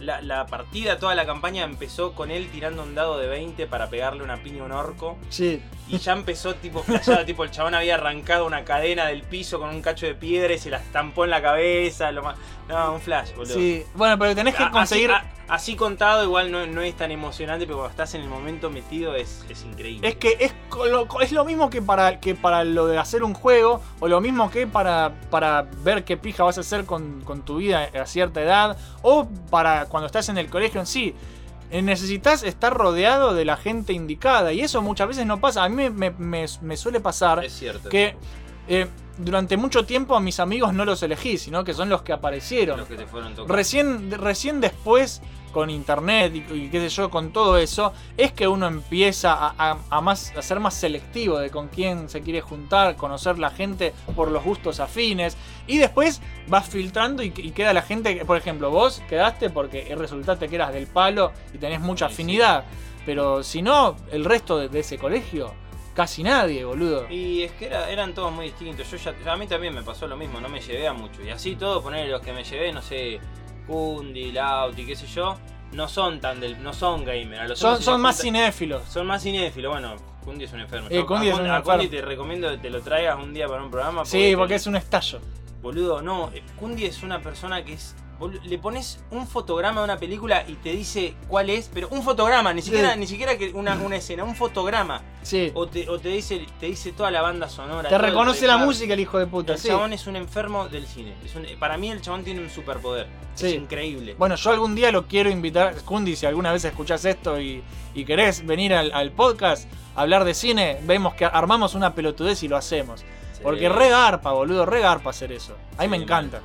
La, 0.00 0.20
la 0.20 0.46
partida, 0.46 0.98
toda 0.98 1.14
la 1.14 1.24
campaña 1.26 1.62
empezó 1.62 2.12
con 2.12 2.32
él 2.32 2.48
tirando 2.50 2.82
un 2.82 2.92
dado 2.92 3.18
de 3.18 3.28
20 3.28 3.68
para 3.68 3.88
pegarle 3.88 4.24
una 4.24 4.42
piña 4.42 4.62
a 4.62 4.64
un 4.66 4.72
orco. 4.72 5.16
Sí. 5.28 5.62
Y 5.86 5.98
ya 5.98 6.12
empezó 6.14 6.56
tipo 6.56 6.82
flasheada, 6.82 7.24
tipo 7.24 7.44
el 7.44 7.52
chabón 7.52 7.76
había 7.76 7.94
arrancado 7.94 8.44
una 8.44 8.64
cadena 8.64 9.06
del 9.06 9.22
piso 9.22 9.60
con 9.60 9.68
un 9.68 9.80
cacho 9.80 10.06
de 10.06 10.16
piedra 10.16 10.54
y 10.54 10.58
se 10.58 10.70
la 10.70 10.78
estampó 10.78 11.22
en 11.22 11.30
la 11.30 11.40
cabeza. 11.40 12.10
Lo 12.10 12.24
más... 12.24 12.36
No, 12.72 12.94
un 12.94 13.00
flash, 13.00 13.34
boludo. 13.34 13.54
Sí. 13.54 13.84
Bueno, 13.94 14.18
pero 14.18 14.34
tenés 14.34 14.54
que 14.54 14.62
A- 14.64 14.70
conseguir. 14.70 15.10
Así, 15.10 15.26
a- 15.48 15.54
así 15.54 15.76
contado 15.76 16.24
igual 16.24 16.50
no, 16.50 16.66
no 16.66 16.80
es 16.80 16.96
tan 16.96 17.10
emocionante, 17.10 17.66
pero 17.66 17.76
cuando 17.78 17.90
estás 17.90 18.14
en 18.14 18.22
el 18.22 18.28
momento 18.28 18.70
metido 18.70 19.14
es, 19.14 19.44
es 19.48 19.62
increíble. 19.64 20.08
Es 20.08 20.16
que 20.16 20.36
es 20.40 20.54
lo, 20.90 21.06
es 21.20 21.32
lo 21.32 21.44
mismo 21.44 21.68
que 21.68 21.82
para, 21.82 22.18
que 22.20 22.34
para 22.34 22.64
lo 22.64 22.86
de 22.86 22.98
hacer 22.98 23.22
un 23.22 23.34
juego, 23.34 23.82
o 24.00 24.08
lo 24.08 24.20
mismo 24.20 24.50
que 24.50 24.66
para, 24.66 25.12
para 25.30 25.62
ver 25.84 26.04
qué 26.04 26.16
pija 26.16 26.44
vas 26.44 26.56
a 26.58 26.62
hacer 26.62 26.84
con, 26.86 27.20
con 27.22 27.42
tu 27.42 27.56
vida 27.56 27.88
a 28.00 28.06
cierta 28.06 28.40
edad, 28.40 28.76
o 29.02 29.26
para 29.50 29.86
cuando 29.86 30.06
estás 30.06 30.28
en 30.30 30.38
el 30.38 30.48
colegio 30.48 30.80
en 30.80 30.86
sí. 30.86 31.14
Eh, 31.70 31.80
Necesitas 31.82 32.42
estar 32.42 32.72
rodeado 32.74 33.34
de 33.34 33.44
la 33.46 33.56
gente 33.56 33.92
indicada, 33.92 34.52
y 34.52 34.60
eso 34.60 34.80
muchas 34.82 35.08
veces 35.08 35.26
no 35.26 35.40
pasa. 35.40 35.64
A 35.64 35.68
mí 35.68 35.76
me, 35.76 35.90
me- 35.90 36.10
me- 36.10 36.46
me 36.62 36.76
suele 36.76 37.00
pasar 37.00 37.44
Es 37.44 37.52
cierto. 37.54 37.88
que 37.88 38.14
eh, 38.68 38.86
durante 39.18 39.56
mucho 39.56 39.84
tiempo 39.84 40.16
a 40.16 40.20
mis 40.20 40.40
amigos 40.40 40.72
no 40.74 40.84
los 40.84 41.02
elegí, 41.02 41.38
sino 41.38 41.64
que 41.64 41.74
son 41.74 41.88
los 41.88 42.02
que 42.02 42.12
aparecieron. 42.12 42.78
Los 42.78 42.88
que 42.88 42.96
te 42.96 43.06
fueron 43.06 43.34
tocando. 43.34 43.54
Recién, 43.54 44.10
recién 44.10 44.60
después, 44.60 45.20
con 45.52 45.68
internet 45.68 46.32
y, 46.34 46.38
y 46.54 46.68
qué 46.70 46.80
sé 46.80 46.88
yo, 46.88 47.10
con 47.10 47.30
todo 47.30 47.58
eso, 47.58 47.92
es 48.16 48.32
que 48.32 48.48
uno 48.48 48.66
empieza 48.66 49.34
a, 49.34 49.54
a- 49.72 49.78
a 49.90 50.00
más, 50.00 50.32
a 50.34 50.40
ser 50.40 50.60
más 50.60 50.72
selectivo 50.74 51.38
de 51.38 51.50
con 51.50 51.68
quién 51.68 52.08
se 52.08 52.22
quiere 52.22 52.40
juntar, 52.40 52.96
conocer 52.96 53.38
la 53.38 53.50
gente 53.50 53.92
por 54.16 54.30
los 54.30 54.42
gustos 54.42 54.80
afines. 54.80 55.36
Y 55.66 55.76
después 55.76 56.22
vas 56.48 56.66
filtrando 56.66 57.22
y, 57.22 57.34
y 57.36 57.50
queda 57.50 57.74
la 57.74 57.82
gente, 57.82 58.16
que- 58.18 58.24
por 58.24 58.38
ejemplo, 58.38 58.70
vos 58.70 59.02
quedaste 59.10 59.50
porque 59.50 59.94
resultaste 59.94 60.48
que 60.48 60.54
eras 60.54 60.72
del 60.72 60.86
palo 60.86 61.32
y 61.52 61.58
tenés 61.58 61.80
mucha 61.80 62.08
Sí, 62.08 62.14
sí. 62.14 62.22
afinidad. 62.22 62.64
Pero 63.04 63.42
si 63.42 63.60
no, 63.62 63.96
el 64.10 64.24
resto 64.24 64.56
de, 64.58 64.68
de 64.68 64.80
ese 64.80 64.96
colegio, 64.96 65.52
casi 65.94 66.22
nadie, 66.22 66.64
boludo. 66.64 67.06
Y 67.10 67.42
es 67.42 67.52
que 67.52 67.66
era- 67.66 67.90
eran 67.90 68.14
todos 68.14 68.32
muy 68.32 68.46
distintos. 68.46 68.90
Yo 68.90 68.96
ya, 68.96 69.32
a 69.32 69.36
mí 69.36 69.46
también 69.46 69.74
me 69.74 69.82
pasó 69.82 70.06
lo 70.06 70.16
mismo, 70.16 70.40
no 70.40 70.48
me 70.48 70.60
llevé 70.60 70.86
a 70.88 70.92
mucho. 70.92 71.22
Y 71.22 71.30
así 71.30 71.56
todo, 71.56 71.82
poner 71.82 72.08
los 72.08 72.20
que 72.22 72.32
me 72.32 72.44
llevé, 72.44 72.72
no 72.72 72.82
sé, 72.82 73.20
Kundi, 73.66 74.32
Lauti, 74.32 74.84
qué 74.86 74.96
sé 74.96 75.06
yo, 75.06 75.36
no 75.72 75.88
son 75.88 76.20
tan 76.20 76.40
del, 76.40 76.62
no 76.62 76.72
son 76.72 77.04
gamer. 77.04 77.40
A 77.40 77.48
lo 77.48 77.56
sumo 77.56 77.74
Son, 77.76 77.82
son 77.82 78.00
más 78.00 78.20
cinéfilos. 78.20 78.82
Son 78.88 79.06
más 79.06 79.22
cinéfilos, 79.22 79.72
bueno, 79.72 79.94
Kundi 80.24 80.44
es 80.44 80.52
un 80.52 80.60
enfermo. 80.60 80.88
Eh, 80.90 80.96
Yo 80.96 81.06
Kundi 81.06 81.28
a 81.28 81.32
es 81.32 81.36
un 81.38 81.44
Kun- 81.44 81.50
a 81.50 81.56
enfermo. 81.58 81.78
Kundi 81.80 81.96
te 81.96 82.02
recomiendo 82.02 82.50
que 82.50 82.58
te 82.58 82.70
lo 82.70 82.80
traigas 82.80 83.18
un 83.18 83.32
día 83.32 83.46
para 83.48 83.62
un 83.62 83.70
programa. 83.70 84.04
Sí, 84.04 84.18
te- 84.30 84.36
porque 84.36 84.54
es 84.56 84.66
un 84.66 84.76
estallo. 84.76 85.20
Boludo, 85.62 86.02
no, 86.02 86.30
eh, 86.34 86.42
Kundi 86.58 86.86
es 86.86 87.02
una 87.02 87.20
persona 87.20 87.64
que 87.64 87.74
es. 87.74 87.94
Le 88.28 88.58
pones 88.58 89.00
un 89.10 89.26
fotograma 89.26 89.80
de 89.80 89.84
una 89.84 89.96
película 89.98 90.44
y 90.46 90.54
te 90.54 90.70
dice 90.72 91.14
cuál 91.28 91.50
es, 91.50 91.70
pero 91.72 91.88
un 91.90 92.02
fotograma, 92.02 92.52
ni 92.52 92.62
siquiera, 92.62 92.94
Sí. 92.94 92.98
ni 93.00 93.06
siquiera 93.06 93.36
que 93.38 93.50
una, 93.52 93.74
una 93.76 93.96
escena, 93.96 94.24
un 94.24 94.34
fotograma. 94.36 95.02
Sí. 95.22 95.50
O 95.54 95.66
te, 95.68 95.88
o 95.88 95.98
te 95.98 96.08
dice, 96.08 96.44
te 96.58 96.66
dice 96.66 96.92
toda 96.92 97.10
la 97.10 97.22
banda 97.22 97.48
sonora. 97.48 97.88
Te 97.88 97.98
reconoce 97.98 98.46
la 98.46 98.56
música 98.58 98.94
el 98.94 99.00
hijo 99.00 99.18
de 99.18 99.26
puta, 99.26 99.52
El 99.54 99.58
sí. 99.58 99.68
chabón 99.68 99.92
es 99.92 100.06
un 100.06 100.16
enfermo 100.16 100.68
del 100.68 100.86
cine. 100.86 101.14
Es 101.24 101.34
un- 101.36 101.46
para 101.58 101.76
mí 101.76 101.90
el 101.90 102.00
chabón 102.00 102.24
tiene 102.24 102.40
un 102.40 102.50
superpoder. 102.50 103.06
Sí. 103.34 103.46
Es 103.48 103.54
increíble. 103.54 104.14
Bueno, 104.18 104.34
yo 104.36 104.50
algún 104.50 104.74
día 104.74 104.90
lo 104.92 105.06
quiero 105.06 105.30
invitar. 105.30 105.74
Kundi, 105.84 106.16
si 106.16 106.26
alguna 106.26 106.52
vez 106.52 106.64
escuchás 106.64 107.04
esto 107.04 107.40
y, 107.40 107.62
y 107.94 108.04
querés 108.04 108.44
venir 108.44 108.74
al, 108.74 108.92
al 108.92 109.10
podcast 109.12 109.68
a 109.96 110.02
hablar 110.02 110.24
de 110.24 110.34
cine, 110.34 110.78
vemos 110.84 111.14
que 111.14 111.24
armamos 111.24 111.74
una 111.74 111.94
pelotudez 111.94 112.42
y 112.42 112.48
lo 112.48 112.56
hacemos. 112.56 113.04
Porque 113.42 113.68
re 113.68 113.88
garpa, 113.90 114.30
boludo, 114.32 114.64
re 114.66 114.80
garpa 114.80 115.10
hacer 115.10 115.32
eso. 115.32 115.56
A 115.76 115.82
mí 115.82 115.88
me 115.88 115.96
encanta. 115.96 116.40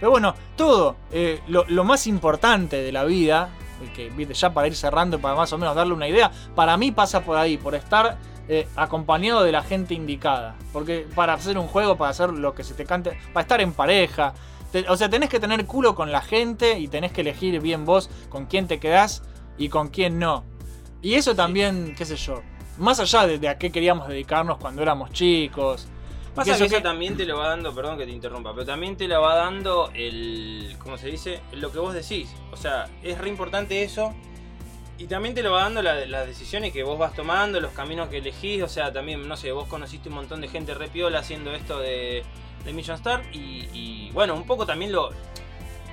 Pero 0.00 0.10
bueno, 0.10 0.34
todo, 0.56 0.96
eh, 1.12 1.40
lo, 1.46 1.64
lo 1.68 1.84
más 1.84 2.06
importante 2.06 2.82
de 2.82 2.90
la 2.90 3.04
vida, 3.04 3.50
y 3.84 3.88
que 3.94 4.34
ya 4.34 4.52
para 4.52 4.66
ir 4.66 4.74
cerrando, 4.74 5.20
para 5.20 5.34
más 5.36 5.52
o 5.52 5.58
menos 5.58 5.74
darle 5.74 5.94
una 5.94 6.08
idea, 6.08 6.30
para 6.54 6.76
mí 6.76 6.90
pasa 6.90 7.20
por 7.22 7.36
ahí, 7.36 7.56
por 7.58 7.74
estar 7.74 8.18
eh, 8.48 8.66
acompañado 8.76 9.42
de 9.42 9.52
la 9.52 9.62
gente 9.62 9.94
indicada. 9.94 10.56
Porque 10.72 11.06
para 11.14 11.34
hacer 11.34 11.56
un 11.58 11.66
juego, 11.68 11.96
para 11.96 12.10
hacer 12.10 12.30
lo 12.30 12.54
que 12.54 12.64
se 12.64 12.74
te 12.74 12.84
cante, 12.84 13.18
para 13.32 13.42
estar 13.42 13.60
en 13.60 13.72
pareja, 13.72 14.34
te- 14.72 14.88
o 14.88 14.96
sea, 14.96 15.08
tenés 15.08 15.28
que 15.28 15.38
tener 15.38 15.64
culo 15.66 15.94
con 15.94 16.10
la 16.12 16.20
gente 16.22 16.78
y 16.78 16.88
tenés 16.88 17.12
que 17.12 17.20
elegir 17.20 17.60
bien 17.60 17.84
vos 17.84 18.10
con 18.28 18.46
quién 18.46 18.66
te 18.66 18.80
quedás 18.80 19.22
y 19.58 19.68
con 19.68 19.88
quién 19.88 20.18
no. 20.18 20.44
Y 21.02 21.14
eso 21.14 21.34
también, 21.34 21.94
qué 21.96 22.04
sé 22.04 22.16
yo, 22.16 22.42
más 22.78 23.00
allá 23.00 23.26
de, 23.26 23.38
de 23.38 23.48
a 23.48 23.58
qué 23.58 23.70
queríamos 23.70 24.08
dedicarnos 24.08 24.58
cuando 24.58 24.82
éramos 24.82 25.10
chicos. 25.12 25.86
Pasa 26.34 26.56
que 26.56 26.64
eso 26.64 26.80
también 26.82 27.16
te 27.16 27.24
lo 27.24 27.38
va 27.38 27.48
dando, 27.48 27.74
perdón 27.74 27.98
que 27.98 28.06
te 28.06 28.12
interrumpa, 28.12 28.52
pero 28.54 28.64
también 28.64 28.96
te 28.96 29.08
lo 29.08 29.20
va 29.20 29.34
dando 29.34 29.90
el, 29.94 30.76
¿cómo 30.78 30.96
se 30.96 31.08
dice? 31.08 31.40
Lo 31.52 31.72
que 31.72 31.78
vos 31.80 31.92
decís. 31.92 32.32
O 32.52 32.56
sea, 32.56 32.88
es 33.02 33.18
re 33.18 33.28
importante 33.28 33.82
eso. 33.82 34.14
Y 34.96 35.06
también 35.06 35.34
te 35.34 35.42
lo 35.42 35.50
va 35.52 35.62
dando 35.62 35.82
la- 35.82 36.04
las 36.06 36.26
decisiones 36.26 36.72
que 36.72 36.82
vos 36.82 36.98
vas 36.98 37.14
tomando, 37.14 37.58
los 37.60 37.72
caminos 37.72 38.08
que 38.08 38.18
elegís. 38.18 38.62
O 38.62 38.68
sea, 38.68 38.92
también, 38.92 39.26
no 39.26 39.36
sé, 39.36 39.50
vos 39.50 39.66
conociste 39.66 40.08
un 40.10 40.14
montón 40.16 40.40
de 40.40 40.48
gente 40.48 40.74
re 40.74 40.88
piola 40.88 41.18
haciendo 41.20 41.52
esto 41.52 41.78
de, 41.80 42.22
de 42.64 42.72
Mission 42.74 42.96
Star. 42.96 43.22
Y, 43.32 43.68
y, 43.72 44.10
bueno, 44.12 44.34
un 44.34 44.44
poco 44.46 44.66
también 44.66 44.92
lo... 44.92 45.10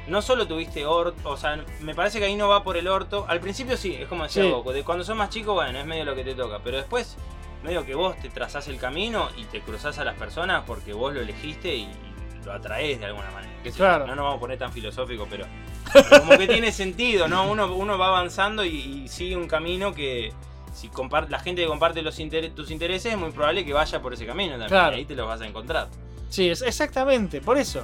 No 0.08 0.22
solo 0.22 0.48
tuviste 0.48 0.86
orto, 0.86 1.30
o 1.30 1.36
sea, 1.36 1.64
me 1.82 1.94
parece 1.96 2.20
que 2.20 2.26
ahí 2.26 2.36
no 2.36 2.48
va 2.48 2.64
por 2.64 2.78
el 2.78 2.88
orto. 2.88 3.26
Al 3.28 3.40
principio 3.42 3.76
sí, 3.76 3.94
es 3.96 4.08
como 4.08 4.24
decía 4.24 4.44
Sí. 4.44 4.50
Goku, 4.50 4.72
de 4.72 4.84
cuando 4.84 5.04
sos 5.04 5.18
más 5.18 5.30
chico, 5.30 5.54
bueno, 5.54 5.78
es 5.80 5.86
medio 5.86 6.06
lo 6.06 6.14
que 6.16 6.24
te 6.24 6.34
toca. 6.36 6.60
Pero 6.64 6.78
después 6.78 7.18
medio 7.64 7.86
que 7.86 7.96
vos 7.96 8.18
te 8.20 8.30
trazás 8.30 8.68
el 8.68 8.78
camino 8.78 9.30
y 9.38 9.44
te 9.46 9.62
cruzás 9.62 9.98
a 10.00 10.04
las 10.06 10.16
personas 10.16 10.64
porque 10.66 10.94
vos 10.94 11.14
lo 11.14 11.22
elegiste 11.22 11.76
y, 11.76 11.82
y 11.84 12.46
lo 12.46 12.54
atraés 12.54 13.00
de 13.00 13.06
alguna 13.08 13.30
manera. 13.32 13.54
Claro. 13.76 14.08
No 14.08 14.16
nos 14.16 14.24
vamos 14.24 14.38
a 14.38 14.40
poner 14.40 14.58
tan 14.58 14.72
filosófico, 14.72 15.28
pero, 15.30 15.46
pero 15.94 16.06
como 16.22 16.38
que 16.38 16.48
tiene 16.48 16.72
sentido, 16.72 17.28
¿no? 17.28 17.50
Uno, 17.52 17.74
uno 17.76 17.98
va 17.98 18.08
avanzando 18.08 18.64
y, 18.64 18.70
y 18.78 19.08
sigue 19.08 19.36
un 19.36 19.48
camino 19.48 19.94
que 19.94 20.32
si 20.74 20.90
la 21.30 21.40
gente 21.40 21.64
que 21.64 21.68
comparte 21.68 22.02
los 22.04 22.20
inter- 22.20 22.52
tus 22.54 22.70
intereses 22.72 23.12
es 23.14 23.18
muy 23.18 23.32
probable 23.32 23.66
que 23.66 23.74
vaya 23.74 24.00
por 24.02 24.14
ese 24.14 24.26
camino 24.26 24.52
también. 24.52 24.70
Claro. 24.70 24.96
y 24.96 25.00
ahí 25.00 25.06
te 25.06 25.16
los 25.16 25.28
vas 25.28 25.42
a 25.42 25.48
encontrar. 25.48 25.88
Sí, 26.30 26.50
es 26.50 26.62
exactamente, 26.62 27.42
por 27.42 27.58
eso. 27.58 27.84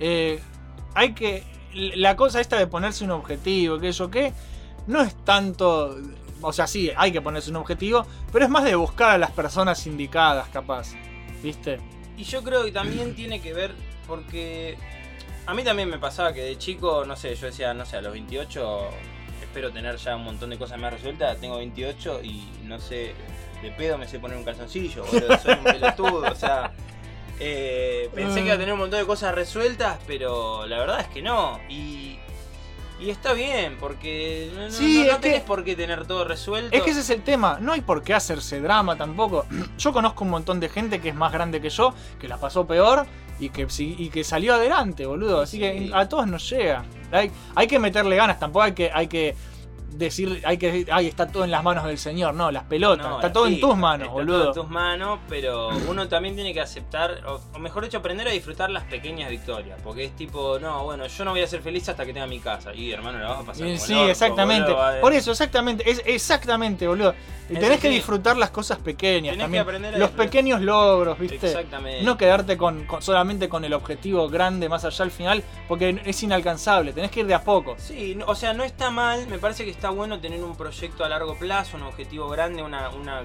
Eh, 0.00 0.38
hay 0.94 1.12
que. 1.14 1.42
La 1.74 2.16
cosa 2.16 2.40
esta 2.40 2.56
de 2.58 2.66
ponerse 2.66 3.04
un 3.04 3.10
objetivo, 3.10 3.78
que 3.78 3.88
eso 3.88 4.10
qué, 4.10 4.32
no 4.86 5.02
es 5.02 5.14
tanto. 5.24 5.96
O 6.40 6.52
sea, 6.52 6.66
sí, 6.66 6.90
hay 6.96 7.10
que 7.12 7.20
ponerse 7.20 7.50
un 7.50 7.56
objetivo, 7.56 8.06
pero 8.32 8.44
es 8.44 8.50
más 8.50 8.64
de 8.64 8.74
buscar 8.74 9.10
a 9.10 9.18
las 9.18 9.30
personas 9.32 9.86
indicadas, 9.86 10.48
capaz. 10.48 10.92
¿Viste? 11.42 11.78
Y 12.16 12.24
yo 12.24 12.42
creo 12.42 12.64
que 12.64 12.72
también 12.72 13.14
tiene 13.14 13.40
que 13.40 13.52
ver 13.52 13.72
porque 14.06 14.76
a 15.46 15.54
mí 15.54 15.62
también 15.62 15.88
me 15.88 15.98
pasaba 15.98 16.32
que 16.32 16.42
de 16.42 16.58
chico, 16.58 17.04
no 17.04 17.16
sé, 17.16 17.34
yo 17.34 17.46
decía, 17.46 17.72
no 17.74 17.84
sé, 17.86 17.96
a 17.96 18.02
los 18.02 18.12
28 18.12 18.88
espero 19.42 19.72
tener 19.72 19.96
ya 19.96 20.14
un 20.16 20.24
montón 20.24 20.50
de 20.50 20.58
cosas 20.58 20.78
más 20.78 20.92
resueltas. 20.92 21.38
Tengo 21.40 21.56
28 21.58 22.20
y 22.22 22.48
no 22.64 22.78
sé, 22.78 23.14
de 23.62 23.70
pedo 23.72 23.98
me 23.98 24.06
sé 24.06 24.18
poner 24.18 24.36
un 24.36 24.44
calzoncillo, 24.44 25.04
boludo, 25.04 25.38
soy 25.38 25.54
un 25.54 25.64
pelotudo, 25.64 26.30
o 26.30 26.34
sea. 26.34 26.72
eh, 27.40 28.10
pensé 28.14 28.40
que 28.40 28.46
iba 28.46 28.54
a 28.54 28.58
tener 28.58 28.72
un 28.74 28.80
montón 28.80 29.00
de 29.00 29.06
cosas 29.06 29.34
resueltas, 29.34 29.98
pero 30.06 30.66
la 30.66 30.78
verdad 30.78 31.00
es 31.00 31.08
que 31.08 31.22
no. 31.22 31.58
Y, 31.68 32.18
y 33.00 33.10
está 33.10 33.32
bien, 33.32 33.76
porque 33.78 34.50
no, 34.54 34.62
no- 34.62 34.70
Sí, 34.70 34.98
no, 34.98 35.04
no 35.04 35.10
es 35.10 35.16
que- 35.16 35.22
tenés 35.30 35.42
por 35.42 35.64
qué 35.64 35.76
tener 35.76 36.06
todo 36.06 36.24
resuelto. 36.24 36.76
Es 36.76 36.82
que 36.82 36.90
ese 36.90 37.00
es 37.00 37.10
el 37.10 37.22
tema, 37.22 37.58
no 37.60 37.72
hay 37.72 37.80
por 37.80 38.02
qué 38.02 38.14
hacerse 38.14 38.60
drama 38.60 38.96
tampoco. 38.96 39.46
Yo 39.78 39.92
conozco 39.92 40.24
un 40.24 40.30
montón 40.30 40.60
de 40.60 40.68
gente 40.68 41.00
que 41.00 41.10
es 41.10 41.14
más 41.14 41.32
grande 41.32 41.60
que 41.60 41.70
yo, 41.70 41.94
que 42.20 42.28
la 42.28 42.38
pasó 42.38 42.66
peor 42.66 43.06
y 43.40 43.50
que, 43.50 43.66
y 43.78 44.08
que 44.10 44.24
salió 44.24 44.54
adelante, 44.54 45.06
boludo. 45.06 45.40
Así 45.42 45.58
que 45.60 45.90
a 45.94 46.08
todos 46.08 46.26
nos 46.26 46.48
llega. 46.50 46.84
Hay, 47.12 47.30
hay 47.54 47.66
que 47.68 47.78
meterle 47.78 48.16
ganas, 48.16 48.38
tampoco 48.40 48.62
hay 48.64 48.72
que, 48.72 48.90
hay 48.92 49.06
que 49.06 49.36
decir, 49.90 50.42
hay 50.44 50.58
que 50.58 50.66
decir, 50.72 50.88
ay, 50.92 51.06
está 51.06 51.26
todo 51.26 51.44
en 51.44 51.50
las 51.50 51.62
manos 51.62 51.84
del 51.84 51.98
Señor. 51.98 52.34
No, 52.34 52.50
las 52.50 52.64
pelotas, 52.64 53.06
No, 53.08 53.16
está 53.16 53.32
todo 53.32 53.46
en 53.46 53.60
tus 53.60 53.76
manos, 53.76 54.06
está 54.06 54.12
boludo. 54.12 54.38
todo 54.38 54.48
en 54.48 54.54
tus 54.54 54.70
manos, 54.70 55.18
pero 55.28 55.68
uno 55.88 56.08
también 56.08 56.34
tiene 56.34 56.52
que 56.54 56.60
aceptar, 56.60 57.22
o, 57.26 57.40
o 57.54 57.58
mejor 57.58 57.84
dicho, 57.84 57.98
aprender 57.98 58.28
a 58.28 58.30
disfrutar 58.30 58.70
las 58.70 58.84
pequeñas 58.84 59.30
victorias. 59.30 59.78
Porque 59.82 60.04
es 60.04 60.16
tipo, 60.16 60.58
no, 60.58 60.84
bueno, 60.84 61.06
yo 61.06 61.24
no 61.24 61.30
voy 61.32 61.42
a 61.42 61.46
ser 61.46 61.62
feliz 61.62 61.88
hasta 61.88 62.04
que 62.04 62.12
tenga 62.12 62.26
mi 62.26 62.40
casa. 62.40 62.74
Y 62.74 62.92
hermano, 62.92 63.18
la 63.18 63.28
vas 63.28 63.40
a 63.40 63.44
pasar. 63.44 63.66
Y 63.66 63.74
como 63.74 63.84
Sí, 63.86 63.92
el 63.92 63.98
orto, 64.00 64.10
exactamente. 64.12 64.72
boludo, 64.72 65.00
Por 65.00 65.12
eso, 65.12 65.30
exactamente. 65.32 65.90
Es 65.90 66.02
exactamente, 66.04 66.86
boludo. 66.86 67.14
Y 67.50 67.54
Es 67.54 67.60
tenés 67.60 67.80
que 67.80 67.88
disfrutar 67.88 68.36
las 68.36 68.50
cosas 68.50 68.76
pequeñas 68.78 69.32
Tenés 69.32 69.36
que 69.36 69.42
también. 69.44 69.62
aprender 69.62 69.94
a 69.94 69.98
Los 69.98 70.08
disfrutar. 70.10 70.26
pequeños 70.26 70.60
logros, 70.60 71.18
¿viste? 71.18 71.46
Exactamente. 71.46 72.02
No 72.04 72.18
quedarte 72.18 72.58
con, 72.58 72.84
con- 72.84 73.00
solamente 73.00 73.48
con 73.48 73.64
el 73.64 73.72
objetivo 73.72 74.28
grande 74.28 74.68
más 74.68 74.84
allá 74.84 75.02
al 75.04 75.10
final, 75.10 75.42
porque 75.66 75.98
es 76.04 76.22
inalcanzable. 76.22 76.92
Tenés 76.92 77.10
que 77.10 77.20
ir 77.20 77.26
de 77.26 77.32
a 77.32 77.42
poco. 77.42 77.76
Sí, 77.78 78.18
o 78.26 78.34
sea, 78.34 78.52
no 78.52 78.64
está 78.64 78.90
mal, 78.90 79.26
me 79.28 79.38
parece 79.38 79.64
que 79.64 79.70
está 79.78 79.90
bueno 79.90 80.18
tener 80.20 80.42
un 80.42 80.56
proyecto 80.56 81.04
a 81.04 81.08
largo 81.08 81.36
plazo, 81.38 81.76
un 81.76 81.84
objetivo 81.84 82.28
grande, 82.28 82.64
una, 82.64 82.88
una 82.90 83.22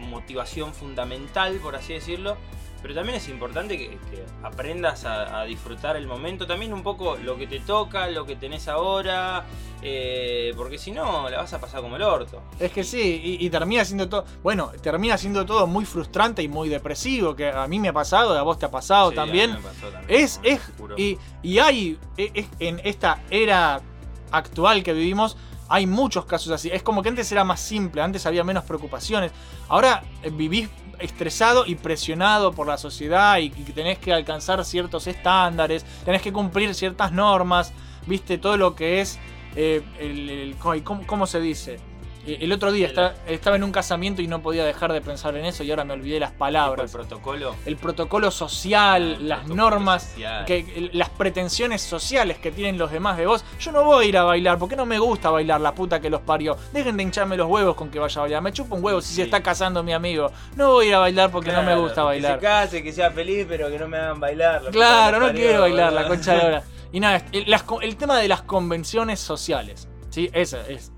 motivación 0.00 0.74
fundamental, 0.74 1.56
por 1.62 1.76
así 1.76 1.92
decirlo. 1.94 2.36
Pero 2.82 2.92
también 2.96 3.14
es 3.18 3.28
importante 3.28 3.78
que, 3.78 3.90
que 4.10 4.24
aprendas 4.42 5.04
a, 5.04 5.42
a 5.42 5.44
disfrutar 5.44 5.96
el 5.96 6.08
momento, 6.08 6.48
también 6.48 6.72
un 6.72 6.82
poco 6.82 7.16
lo 7.16 7.36
que 7.36 7.46
te 7.46 7.60
toca, 7.60 8.08
lo 8.08 8.26
que 8.26 8.34
tenés 8.34 8.66
ahora, 8.66 9.44
eh, 9.82 10.52
porque 10.56 10.78
si 10.78 10.90
no, 10.90 11.30
la 11.30 11.36
vas 11.38 11.52
a 11.52 11.60
pasar 11.60 11.80
como 11.80 11.94
el 11.94 12.02
orto. 12.02 12.42
Es 12.58 12.72
que 12.72 12.82
sí, 12.82 13.38
y, 13.40 13.46
y 13.46 13.50
termina 13.50 13.84
siendo 13.84 14.08
todo. 14.08 14.24
Bueno, 14.42 14.72
termina 14.82 15.16
siendo 15.16 15.46
todo 15.46 15.68
muy 15.68 15.84
frustrante 15.84 16.42
y 16.42 16.48
muy 16.48 16.68
depresivo. 16.68 17.36
Que 17.36 17.50
a 17.52 17.68
mí 17.68 17.78
me 17.78 17.90
ha 17.90 17.92
pasado, 17.92 18.36
a 18.36 18.42
vos 18.42 18.58
te 18.58 18.66
ha 18.66 18.70
pasado 18.72 19.12
Sí, 19.12 19.16
a 19.18 19.20
mí 19.26 19.28
también. 19.28 19.52
me 19.52 19.60
pasó 19.60 19.86
también, 19.88 20.20
Es, 20.20 20.40
es. 20.42 20.60
Y, 20.96 21.18
y 21.44 21.58
hay. 21.60 22.00
e- 22.16 22.32
es- 22.34 22.48
en 22.58 22.80
esta 22.82 23.22
era 23.30 23.80
actual 24.32 24.82
que 24.82 24.92
vivimos. 24.92 25.36
Hay 25.68 25.86
muchos 25.86 26.24
casos 26.26 26.52
así. 26.52 26.70
Es 26.72 26.82
como 26.82 27.02
que 27.02 27.08
antes 27.08 27.30
era 27.32 27.44
más 27.44 27.60
simple, 27.60 28.02
antes 28.02 28.26
había 28.26 28.44
menos 28.44 28.64
preocupaciones. 28.64 29.32
Ahora 29.68 30.02
eh, 30.22 30.30
vivís 30.30 30.68
estresado 30.98 31.66
y 31.66 31.74
presionado 31.74 32.52
por 32.52 32.66
la 32.66 32.78
sociedad 32.78 33.38
y, 33.38 33.50
tenés 33.50 33.98
que 33.98 34.12
alcanzar 34.12 34.64
ciertos 34.64 35.06
estándares, 35.06 35.84
tenés 36.04 36.22
que 36.22 36.32
cumplir 36.32 36.74
ciertas 36.74 37.10
normas, 37.12 37.72
viste 38.06 38.38
todo 38.38 38.56
lo 38.56 38.74
que 38.74 39.00
es 39.00 39.18
eh, 39.56 39.82
el, 39.98 40.30
el- 40.30 40.56
¿cómo, 40.84 41.06
cómo 41.06 41.26
se 41.26 41.40
dice? 41.40 41.80
Eh, 42.26 42.38
El 42.40 42.52
otro 42.52 42.70
día 42.70 42.86
esta- 42.86 43.14
estaba 43.26 43.56
en 43.56 43.64
un 43.64 43.72
casamiento 43.72 44.22
y 44.22 44.28
no 44.28 44.40
podía 44.42 44.64
dejar 44.64 44.92
de 44.92 45.00
pensar 45.00 45.36
en 45.36 45.44
eso 45.44 45.64
y 45.64 45.70
ahora 45.70 45.84
me 45.84 45.92
olvidé 45.94 46.20
las 46.20 46.30
El 46.32 46.36
palabras. 46.38 46.92
protocolo. 46.92 47.56
El 47.66 47.76
protocolo 47.76 48.30
social, 48.30 49.28
las 49.28 49.46
normas, 49.48 50.04
social. 50.04 50.44
que, 50.44 50.64
que- 50.64 50.90
las 50.92 51.08
pretensiones 51.10 51.82
sociales 51.82 52.38
que 52.38 52.52
tienen 52.52 52.78
los 52.78 52.90
demás 52.92 53.16
de 53.16 53.26
vos. 53.26 53.44
Yo 53.58 53.72
no 53.72 53.84
voy 53.84 54.06
a 54.06 54.08
ir 54.08 54.16
a 54.18 54.22
bailar 54.24 54.58
porque 54.58 54.76
no 54.76 54.86
me 54.86 54.98
gusta 54.98 55.30
bailar, 55.30 55.60
la 55.60 55.74
puta 55.74 56.00
que 56.00 56.10
los 56.10 56.20
parió. 56.20 56.56
Dejen 56.72 56.96
de 56.96 57.02
hincharme 57.02 57.36
los 57.36 57.48
huevos 57.48 57.74
con 57.74 57.90
que 57.90 57.98
vaya 57.98 58.18
a 58.20 58.22
bailar. 58.22 58.42
Me 58.42 58.52
chupa 58.52 58.76
un 58.76 58.84
huevo 58.84 59.00
si 59.00 59.14
se 59.14 59.22
está 59.22 59.42
casando 59.42 59.82
mi 59.82 59.92
amigo. 59.92 60.30
No 60.56 60.70
voy 60.72 60.86
a 60.86 60.88
ir 60.90 60.94
a 60.94 60.98
bailar 61.00 61.30
porque 61.30 61.50
no 61.52 61.62
me 61.62 61.74
gusta 61.76 62.02
bailar. 62.04 62.38
Que 62.38 62.46
se 62.46 62.52
case, 62.52 62.82
que 62.82 62.92
sea 62.92 63.10
feliz, 63.10 63.46
pero 63.48 63.68
que 63.68 63.78
no 63.78 63.88
me 63.88 63.96
hagan 63.98 64.20
bailar. 64.20 64.62
Claro, 64.70 65.18
no 65.18 65.26
parió, 65.26 65.40
quiero 65.42 65.60
bailar 65.62 65.92
la 65.92 66.06
concha 66.08 66.34
de 66.34 66.46
hora. 66.46 66.62
Y 66.94 67.00
nada, 67.00 67.24
el, 67.32 67.50
las 67.50 67.64
el 67.80 67.96
tema 67.96 68.18
de 68.18 68.28
las 68.28 68.42
convenciones 68.42 69.18
sociales. 69.18 69.88
¿Sí? 70.10 70.28
Ese 70.34 70.58
es. 70.70 70.92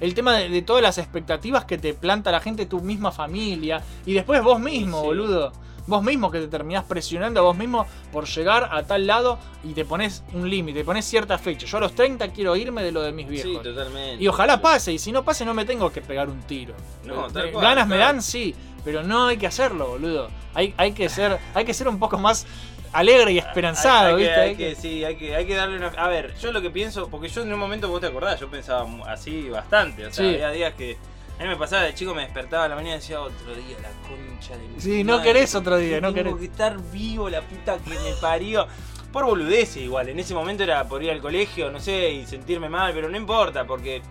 El 0.00 0.14
tema 0.14 0.36
de, 0.36 0.48
de 0.48 0.62
todas 0.62 0.82
las 0.82 0.98
expectativas 0.98 1.64
que 1.64 1.78
te 1.78 1.94
planta 1.94 2.30
la 2.30 2.40
gente, 2.40 2.66
tu 2.66 2.80
misma 2.80 3.10
familia. 3.12 3.82
Y 4.06 4.12
después 4.14 4.42
vos 4.42 4.60
mismo, 4.60 5.02
boludo. 5.02 5.52
Vos 5.86 6.02
mismo 6.02 6.30
que 6.30 6.38
te 6.38 6.48
terminás 6.48 6.84
presionando 6.84 7.40
a 7.40 7.44
vos 7.44 7.56
mismo 7.56 7.86
por 8.12 8.26
llegar 8.26 8.68
a 8.70 8.82
tal 8.82 9.06
lado 9.06 9.38
y 9.64 9.72
te 9.72 9.86
pones 9.86 10.22
un 10.34 10.48
límite, 10.50 10.80
te 10.80 10.84
pones 10.84 11.06
cierta 11.06 11.38
fecha. 11.38 11.66
Yo 11.66 11.78
a 11.78 11.80
los 11.80 11.94
30 11.94 12.28
quiero 12.28 12.54
irme 12.56 12.82
de 12.82 12.92
lo 12.92 13.00
de 13.00 13.10
mis 13.10 13.26
viejos. 13.26 13.52
Sí, 13.52 13.58
totalmente. 13.62 14.22
Y 14.22 14.28
ojalá 14.28 14.60
pase, 14.60 14.92
y 14.92 14.98
si 14.98 15.12
no 15.12 15.24
pase 15.24 15.46
no 15.46 15.54
me 15.54 15.64
tengo 15.64 15.90
que 15.90 16.02
pegar 16.02 16.28
un 16.28 16.42
tiro. 16.42 16.74
No, 17.06 17.28
Eh, 17.28 17.30
tal 17.32 17.52
cual, 17.52 17.64
Ganas 17.64 17.88
me 17.88 17.96
dan, 17.96 18.20
sí, 18.20 18.54
pero 18.84 19.02
no 19.02 19.28
hay 19.28 19.38
que 19.38 19.46
hacerlo, 19.46 19.88
boludo. 19.88 20.28
Hay, 20.52 20.74
hay, 20.76 20.92
que, 20.92 21.08
ser, 21.08 21.38
hay 21.54 21.64
que 21.64 21.72
ser 21.72 21.88
un 21.88 21.98
poco 21.98 22.18
más 22.18 22.46
alegre 22.92 23.32
y 23.32 23.38
esperanzado, 23.38 24.16
Hay- 24.16 24.22
¿viste? 24.22 24.34
hay 24.40 24.56
que- 24.56 24.74
sí, 24.74 25.04
hay 25.04 25.16
que, 25.16 25.34
hay 25.36 25.46
que 25.46 25.54
darle 25.54 25.76
una. 25.76 25.88
A 25.88 26.08
ver, 26.08 26.34
yo 26.38 26.52
lo 26.52 26.60
que 26.62 26.70
pienso, 26.70 27.08
porque 27.08 27.28
yo 27.28 27.42
en 27.42 27.52
un 27.52 27.58
momento, 27.58 27.88
vos 27.88 28.00
te 28.00 28.06
acordás, 28.06 28.38
yo 28.40 28.48
pensaba 28.50 28.86
así 29.06 29.48
bastante. 29.48 30.06
O 30.06 30.12
sea, 30.12 30.24
Sí. 30.24 30.34
había 30.34 30.50
días 30.50 30.74
que. 30.74 30.96
A 31.38 31.42
mí 31.42 31.48
me 31.48 31.56
pasaba 31.56 31.82
de 31.84 31.94
chico, 31.94 32.14
me 32.16 32.22
despertaba 32.22 32.64
a 32.64 32.68
la 32.68 32.74
mañana 32.74 32.96
y 32.96 32.98
decía 32.98 33.20
otro 33.20 33.54
día, 33.54 33.76
la 33.80 33.90
concha 34.08 34.56
de 34.56 34.66
mi 34.68 34.80
Sí, 34.80 35.04
no 35.04 35.22
querés 35.22 35.54
otro 35.54 35.76
día, 35.76 36.00
no 36.00 36.12
Tengo 36.12 36.30
querés. 36.36 36.36
que 36.40 36.44
estar 36.52 36.76
vivo, 36.90 37.30
la 37.30 37.42
puta 37.42 37.78
que 37.78 37.90
me 37.90 38.12
parió. 38.20 38.66
por 39.12 39.24
boludeces 39.24 39.78
igual. 39.78 40.10
En 40.10 40.18
ese 40.18 40.34
momento 40.34 40.62
era 40.64 40.84
por 40.86 41.02
ir 41.02 41.10
al 41.10 41.20
colegio, 41.20 41.70
no 41.70 41.80
sé, 41.80 42.10
y 42.10 42.26
sentirme 42.26 42.68
mal, 42.68 42.92
pero 42.92 43.08
no 43.08 43.16
importa, 43.16 43.64
porque 43.66 44.02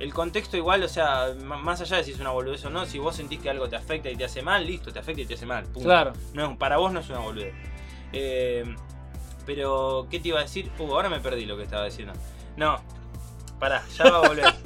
el 0.00 0.12
contexto 0.12 0.58
igual, 0.58 0.82
o 0.82 0.88
sea, 0.88 1.28
más 1.44 1.80
allá 1.80 1.96
de 1.96 2.04
si 2.04 2.10
es 2.10 2.20
una 2.20 2.28
boludez 2.30 2.62
o 2.66 2.70
no, 2.70 2.84
si 2.84 2.98
vos 2.98 3.16
sentís 3.16 3.40
que 3.40 3.48
algo 3.48 3.70
te 3.70 3.76
afecta 3.76 4.10
y 4.10 4.16
te 4.16 4.24
hace 4.24 4.42
mal, 4.42 4.66
listo, 4.66 4.92
te 4.92 4.98
afecta 4.98 5.22
y 5.22 5.24
te 5.24 5.32
hace 5.34 5.46
mal. 5.46 5.64
punto. 5.64 5.80
Claro. 5.88 6.12
No 6.34 6.58
para 6.58 6.76
vos 6.76 6.92
no 6.92 7.00
es 7.00 7.08
una 7.08 7.20
boludez. 7.20 7.54
Eh, 8.14 8.76
pero, 9.46 10.06
¿qué 10.10 10.20
te 10.20 10.28
iba 10.28 10.40
a 10.40 10.42
decir? 10.42 10.70
Uh, 10.78 10.94
ahora 10.94 11.08
me 11.08 11.20
perdí 11.20 11.44
lo 11.44 11.56
que 11.56 11.64
estaba 11.64 11.84
diciendo. 11.84 12.14
No, 12.56 12.80
pará, 13.58 13.82
ya 13.96 14.10
va 14.10 14.18
a 14.18 14.28
volver. 14.28 14.54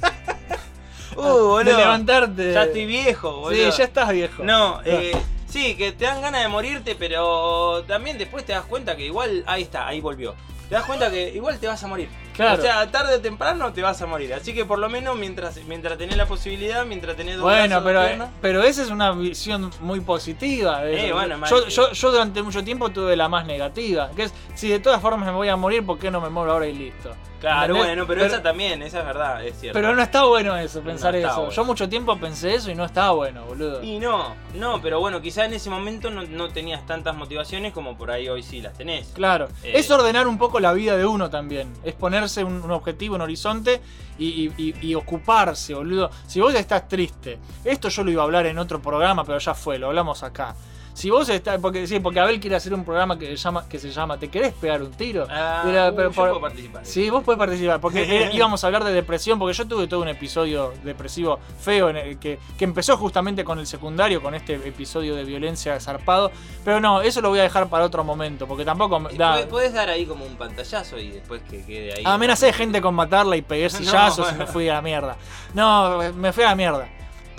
Uh, 1.17 1.21
boludo. 1.21 1.63
De 1.63 1.75
levantarte. 1.75 2.53
Ya 2.53 2.63
estoy 2.63 2.85
viejo, 2.85 3.41
boludo. 3.41 3.71
Sí, 3.71 3.77
ya 3.77 3.83
estás 3.83 4.09
viejo. 4.11 4.43
No, 4.43 4.79
eh, 4.85 5.11
sí, 5.47 5.75
que 5.75 5.91
te 5.91 6.05
dan 6.05 6.21
ganas 6.21 6.43
de 6.43 6.47
morirte, 6.47 6.95
pero 6.95 7.83
también 7.85 8.17
después 8.17 8.45
te 8.45 8.53
das 8.53 8.63
cuenta 8.65 8.95
que 8.95 9.05
igual, 9.07 9.43
ahí 9.47 9.63
está, 9.63 9.87
ahí 9.87 9.99
volvió. 9.99 10.35
Te 10.69 10.75
das 10.75 10.85
cuenta 10.85 11.09
que 11.09 11.29
igual 11.29 11.59
te 11.59 11.67
vas 11.67 11.83
a 11.83 11.87
morir. 11.87 12.09
Claro. 12.39 12.59
O 12.59 12.61
sea, 12.65 12.89
tarde 12.89 13.15
o 13.15 13.19
temprano 13.21 13.73
te 13.73 13.81
vas 13.81 14.01
a 14.01 14.05
morir. 14.05 14.33
Así 14.33 14.53
que 14.53 14.65
por 14.65 14.79
lo 14.79 14.87
menos 14.89 15.17
mientras, 15.17 15.57
mientras 15.67 15.97
tenés 15.97 16.15
la 16.17 16.25
posibilidad, 16.25 16.85
mientras 16.85 17.15
tenés 17.17 17.35
dos 17.35 17.43
Bueno, 17.43 17.67
brazos, 17.67 17.83
pero, 17.83 17.99
dos 17.99 18.07
piernas, 18.07 18.29
pero 18.41 18.63
esa 18.63 18.81
es 18.83 18.89
una 18.89 19.11
visión 19.11 19.71
muy 19.81 19.99
positiva. 19.99 20.85
Eh, 20.85 21.11
bueno, 21.11 21.37
yo, 21.49 21.67
yo, 21.67 21.91
yo 21.91 22.11
durante 22.11 22.41
mucho 22.41 22.63
tiempo 22.63 22.89
tuve 22.89 23.15
la 23.15 23.27
más 23.27 23.45
negativa, 23.45 24.09
que 24.15 24.23
es, 24.23 24.33
si 24.55 24.69
de 24.69 24.79
todas 24.79 25.01
formas 25.01 25.25
me 25.27 25.33
voy 25.33 25.49
a 25.49 25.55
morir, 25.55 25.85
¿por 25.85 25.99
qué 25.99 26.09
no 26.11 26.21
me 26.21 26.29
muero 26.29 26.53
ahora 26.53 26.67
y 26.67 26.73
listo? 26.73 27.13
Claro, 27.39 27.73
¿Entendés? 27.73 27.85
bueno, 27.85 28.05
pero, 28.05 28.25
esa 28.25 28.43
también, 28.43 28.81
esa 28.83 28.99
es 28.99 29.05
verdad, 29.05 29.45
es 29.45 29.57
cierto. 29.57 29.79
Pero 29.79 29.95
no 29.95 30.01
está 30.01 30.25
bueno 30.25 30.57
eso, 30.57 30.81
pensar 30.81 31.15
eso. 31.15 31.33
bueno. 31.35 31.51
Yo 31.51 31.63
mucho 31.63 31.87
tiempo 31.87 32.17
pensé 32.19 32.53
eso 32.53 32.69
y 32.69 32.75
no 32.75 32.83
estaba 32.83 33.11
bueno, 33.11 33.45
boludo. 33.45 33.81
Y 33.81 33.97
no, 33.97 34.35
no, 34.55 34.81
pero 34.81 34.99
bueno, 34.99 35.21
quizá 35.21 35.45
en 35.45 35.53
ese 35.53 35.69
momento 35.69 36.09
no, 36.09 36.23
no 36.23 36.49
tenías 36.49 36.85
tantas 36.85 37.15
motivaciones 37.15 37.71
como 37.71 37.97
por 37.97 38.11
ahí 38.11 38.27
hoy 38.27 38.43
sí 38.43 38.59
las 38.61 38.73
tenés. 38.73 39.07
Claro, 39.13 39.47
Eh, 39.63 39.71
es 39.75 39.89
ordenar 39.89 40.27
un 40.27 40.37
poco 40.37 40.59
la 40.59 40.73
vida 40.73 40.97
de 40.97 41.05
uno 41.05 41.29
también. 41.29 41.71
Es 41.85 41.93
ponerse 41.93 42.28
un, 42.37 42.69
objetivo, 42.71 43.15
un 43.15 43.21
horizonte 43.21 43.81
y- 44.17 44.51
y 44.81 44.95
ocuparse, 44.95 45.73
boludo. 45.73 46.09
Si 46.27 46.39
vos 46.39 46.53
estás 46.55 46.87
triste, 46.87 47.37
esto 47.63 47.89
yo 47.89 48.03
lo 48.03 48.11
iba 48.11 48.21
a 48.21 48.25
hablar 48.25 48.45
en 48.45 48.57
otro 48.59 48.81
programa, 48.81 49.23
pero 49.23 49.39
ya 49.39 49.53
fue, 49.53 49.77
lo 49.79 49.87
hablamos 49.87 50.23
acá. 50.23 50.55
Si 50.99 51.09
vos 51.09 51.29
estás, 51.29 51.59
porque 51.61 51.87
sí, 51.87 51.97
porque 52.01 52.19
Abel 52.19 52.41
quiere 52.41 52.57
hacer 52.57 52.73
un 52.73 52.83
programa 52.83 53.17
que 53.17 53.27
se 53.27 53.37
llama, 53.37 53.65
que 53.69 53.79
se 53.79 53.89
llama 53.89 54.17
¿Te 54.19 54.27
querés 54.27 54.53
pegar 54.53 54.83
un 54.83 54.91
tiro? 54.91 55.25
Ah, 55.29 55.63
Era- 55.65 55.91
pero 55.95 56.09
yo 56.09 56.13
por- 56.15 56.27
puedo 56.27 56.41
participar. 56.41 56.85
Sí, 56.85 57.09
vos 57.09 57.23
podés 57.23 57.37
participar, 57.37 57.79
porque 57.79 58.03
era- 58.23 58.33
íbamos 58.35 58.61
a 58.61 58.67
hablar 58.67 58.83
de 58.83 58.91
depresión, 58.91 59.39
porque 59.39 59.53
yo 59.53 59.65
tuve 59.65 59.87
todo 59.87 60.01
un 60.01 60.09
episodio 60.09 60.73
depresivo 60.83 61.39
feo 61.61 61.89
en 61.89 61.95
el 61.95 62.19
que, 62.19 62.37
que 62.57 62.65
empezó 62.65 62.97
justamente 62.97 63.45
con 63.45 63.59
el 63.59 63.65
secundario, 63.65 64.21
con 64.21 64.35
este 64.35 64.55
episodio 64.55 65.15
de 65.15 65.23
violencia 65.23 65.79
zarpado. 65.79 66.31
Pero 66.65 66.81
no, 66.81 67.01
eso 67.01 67.21
lo 67.21 67.29
voy 67.29 67.39
a 67.39 67.43
dejar 67.43 67.69
para 67.69 67.85
otro 67.85 68.03
momento, 68.03 68.45
porque 68.45 68.65
tampoco 68.65 68.99
da. 69.17 69.47
Podés- 69.47 69.71
dar 69.71 69.87
ahí 69.89 70.05
como 70.05 70.25
un 70.25 70.35
pantallazo 70.35 70.97
y 70.99 71.11
después 71.11 71.41
que 71.49 71.63
quede 71.63 71.93
ahí. 71.93 72.03
Amenacé 72.05 72.51
gente 72.51 72.81
con 72.81 72.93
matarla 72.93 73.37
y 73.37 73.41
pegué 73.41 73.63
No, 73.69 73.77
sillazos 73.77 74.17
y 74.17 74.21
bueno. 74.31 74.37
me 74.39 74.45
fui 74.47 74.67
a 74.67 74.73
la 74.73 74.81
mierda. 74.81 75.15
No, 75.53 75.99
me 76.13 76.33
fui 76.33 76.43
a 76.43 76.47
la 76.47 76.55
mierda. 76.55 76.89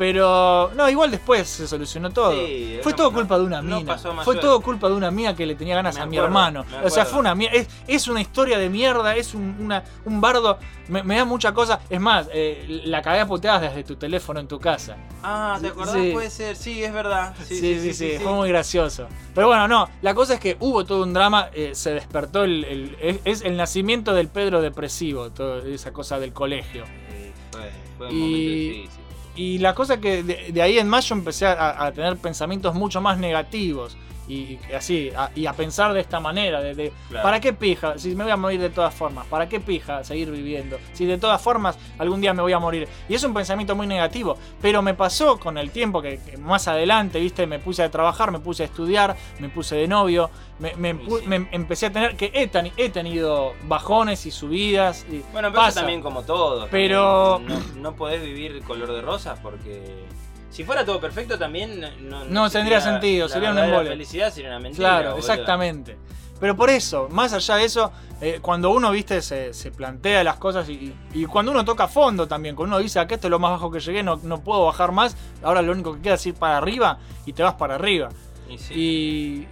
Pero, 0.01 0.70
no, 0.74 0.89
igual 0.89 1.10
después 1.10 1.47
se 1.47 1.68
solucionó 1.68 2.09
todo. 2.10 2.32
Sí, 2.32 2.78
fue 2.82 2.93
no- 2.93 2.97
todo 2.97 3.10
no- 3.10 3.16
culpa 3.18 3.39
de 3.39 3.44
una 3.44 3.60
no 3.60 3.77
mina. 3.81 3.93
a 3.93 3.98
fue 4.24 4.36
todo 4.36 4.59
culpa 4.62 4.89
de 4.89 4.94
una 4.94 5.10
mía 5.10 5.36
que 5.36 5.44
le 5.44 5.55
tenía 5.56 5.74
ganas 5.74 5.98
a 5.98 6.06
mi 6.06 6.16
hermano. 6.16 6.64
O 6.82 6.89
sea, 6.89 7.05
fue 7.05 7.18
una 7.18 7.35
mierda. 7.35 7.59
Es, 7.59 7.68
es 7.86 8.09
una 8.09 8.22
historia 8.22 8.56
de 8.59 8.70
mierda, 8.70 9.14
es 9.14 9.35
un, 9.35 9.56
una- 9.60 9.85
un 10.06 10.18
bardo. 10.22 10.59
Me, 10.89 11.02
me 11.02 11.16
da 11.16 11.27
mucha 11.27 11.52
cosa. 11.52 11.81
Es 11.90 12.01
más, 12.01 12.31
eh, 12.32 12.81
la 12.86 13.02
cagué 13.02 13.20
a 13.20 13.27
puteadas 13.27 13.60
desde 13.60 13.85
tu 13.85 13.97
teléfono 13.97 14.40
en 14.40 14.48
tu 14.48 14.59
casa. 14.59 14.97
Ah, 15.22 15.59
¿te 15.60 15.68
acordás? 15.68 15.94
Sí. 15.94 16.10
Puede 16.14 16.31
ser, 16.31 16.56
sí, 16.56 16.82
es 16.82 16.94
verdad. 16.94 17.35
Sí, 17.47 17.56
Sí, 17.60 17.78
sí, 17.81 17.93
sí, 17.93 18.18
fue 18.22 18.32
muy 18.32 18.48
gracioso. 18.48 19.06
Pero 19.35 19.48
bueno, 19.48 19.68
no, 19.68 19.86
la 20.01 20.14
cosa 20.14 20.32
es 20.32 20.40
que 20.40 20.56
hubo 20.60 20.86
todo 20.86 21.02
un 21.02 21.12
drama, 21.12 21.51
eh, 21.52 21.72
se 21.74 21.93
despertó 21.93 22.44
el, 22.44 22.64
el- 22.64 22.97
es, 23.02 23.20
es 23.27 23.43
el 23.43 23.59
nacimiento 23.59 24.14
del 24.14 24.28
Pedro 24.28 24.62
depresivo, 24.62 25.31
toda 25.31 25.62
esa 25.68 25.93
cosa 25.93 26.18
del 26.18 26.32
colegio. 26.32 26.85
Sí, 26.86 27.31
fue, 27.52 27.70
fue 27.98 28.06
un 28.09 28.12
Y- 28.14 28.18
momento 28.20 28.39
difícil. 28.78 28.99
Y 29.36 29.59
la 29.59 29.74
cosa 29.74 30.01
que 30.01 30.23
de, 30.23 30.52
de 30.52 30.62
ahí 30.62 30.78
en 30.78 30.89
más 30.89 31.09
yo 31.09 31.15
empecé 31.15 31.47
a, 31.47 31.85
a 31.85 31.93
tener 31.93 32.16
pensamientos 32.16 32.74
mucho 32.74 33.01
más 33.01 33.19
negativos. 33.19 33.97
Y, 34.31 34.61
y 34.70 34.74
así, 34.74 35.11
a- 35.16 35.31
y 35.35 35.47
a 35.47 35.52
pensar 35.52 35.93
de 35.93 35.98
esta 36.01 36.20
manera, 36.20 36.61
de, 36.61 36.74
de, 36.77 36.93
Claro. 37.09 37.24
¿para 37.24 37.40
qué 37.40 37.52
pija? 37.52 37.98
Si 37.98 38.15
me 38.15 38.23
voy 38.23 38.32
a 38.32 38.36
morir 38.36 38.61
de 38.61 38.70
todas 38.70 38.94
formas, 38.94 39.27
¿para 39.27 39.48
qué 39.48 39.59
pija 39.59 40.05
seguir 40.05 40.31
viviendo? 40.31 40.78
Si 40.93 41.05
de 41.05 41.19
todas 41.19 41.43
formas 41.43 41.77
algún 41.98 42.20
día 42.20 42.32
me 42.32 42.40
voy 42.43 42.52
a 42.52 42.61
morir. 42.61 42.86
Y 43.09 43.15
es 43.15 43.24
un 43.24 43.35
pensamiento 43.35 43.74
muy 43.74 43.89
negativo, 43.89 44.39
pero 44.62 44.82
me 44.82 44.94
pasó 44.94 45.39
con 45.40 45.59
el 45.59 45.73
tiempo 45.73 46.01
que, 46.01 46.20
que 46.20 46.36
más 46.36 46.69
adelante, 46.69 47.19
viste, 47.19 47.44
me 47.48 47.59
puse 47.59 47.82
a 47.82 47.90
trabajar, 47.90 48.31
me 48.31 48.39
puse 48.39 48.62
a 48.62 48.66
estudiar, 48.66 49.16
me 49.40 49.48
puse 49.48 49.74
de 49.74 49.89
novio, 49.89 50.31
me, 50.61 50.77
me 50.77 50.94
pu- 50.94 51.24
me 51.24 51.48
empecé 51.51 51.86
a 51.86 51.93
tener, 51.93 52.16
que 52.16 52.31
he, 52.32 52.48
teni- 52.52 52.73
he 52.77 52.89
tenido 52.90 53.55
bajones 53.65 54.27
y 54.27 54.31
subidas. 54.31 55.05
Y 55.11 55.23
Bueno, 55.32 55.48
pero 55.51 55.55
pasa. 55.62 55.81
también 55.81 56.02
como 56.02 56.23
todo. 56.23 56.69
Pero- 56.70 57.40
No, 57.40 57.59
no 57.77 57.94
podés 57.97 58.23
vivir 58.23 58.62
color 58.62 58.93
de 58.93 59.01
rosas 59.02 59.40
porque. 59.43 60.05
Si 60.51 60.64
fuera 60.64 60.85
todo 60.85 61.01
perfecto 61.01 61.39
también 61.39 61.81
no, 62.09 62.24
No 62.24 62.51
tendría 62.51 62.81
sentido, 62.81 63.28
la 63.28 63.32
sería 63.32 63.51
un 63.52 63.59
embole. 63.59 63.90
felicidad 63.90 64.32
sería 64.32 64.51
una 64.51 64.59
mentira. 64.60 64.89
Claro, 64.89 65.10
boludo. 65.12 65.18
exactamente. 65.20 65.97
Pero 66.40 66.56
por 66.56 66.70
eso, 66.70 67.06
más 67.10 67.32
allá 67.35 67.56
de 67.56 67.64
eso, 67.64 67.93
eh, 68.22 68.39
cuando 68.40 68.70
uno, 68.70 68.90
viste, 68.90 69.20
se, 69.20 69.52
se 69.52 69.70
plantea 69.70 70.24
las 70.24 70.36
cosas 70.36 70.68
y, 70.70 70.94
y 71.12 71.27
cuando 71.27 71.52
uno 71.52 71.64
toca 71.66 71.86
fondo 71.86 72.27
también, 72.27 72.56
cuando 72.56 72.77
uno 72.77 72.82
dice, 72.82 72.98
acá 72.98 73.14
esto 73.14 73.27
es 73.27 73.31
lo 73.31 73.39
más 73.39 73.51
bajo 73.52 73.70
que 73.70 73.78
llegué, 73.78 74.02
no, 74.02 74.16
no 74.22 74.40
puedo 74.40 74.64
bajar 74.64 74.90
más, 74.90 75.16
ahora 75.43 75.60
lo 75.60 75.72
único 75.72 75.94
que 75.97 76.01
queda 76.01 76.14
es 76.14 76.24
ir 76.27 76.35
para 76.35 76.56
arriba 76.56 76.98
y 77.27 77.35
te 77.35 77.43
vas 77.43 77.55
para 77.55 77.74
arriba. 77.74 78.09
Y 78.48 78.56
sí, 78.59 78.74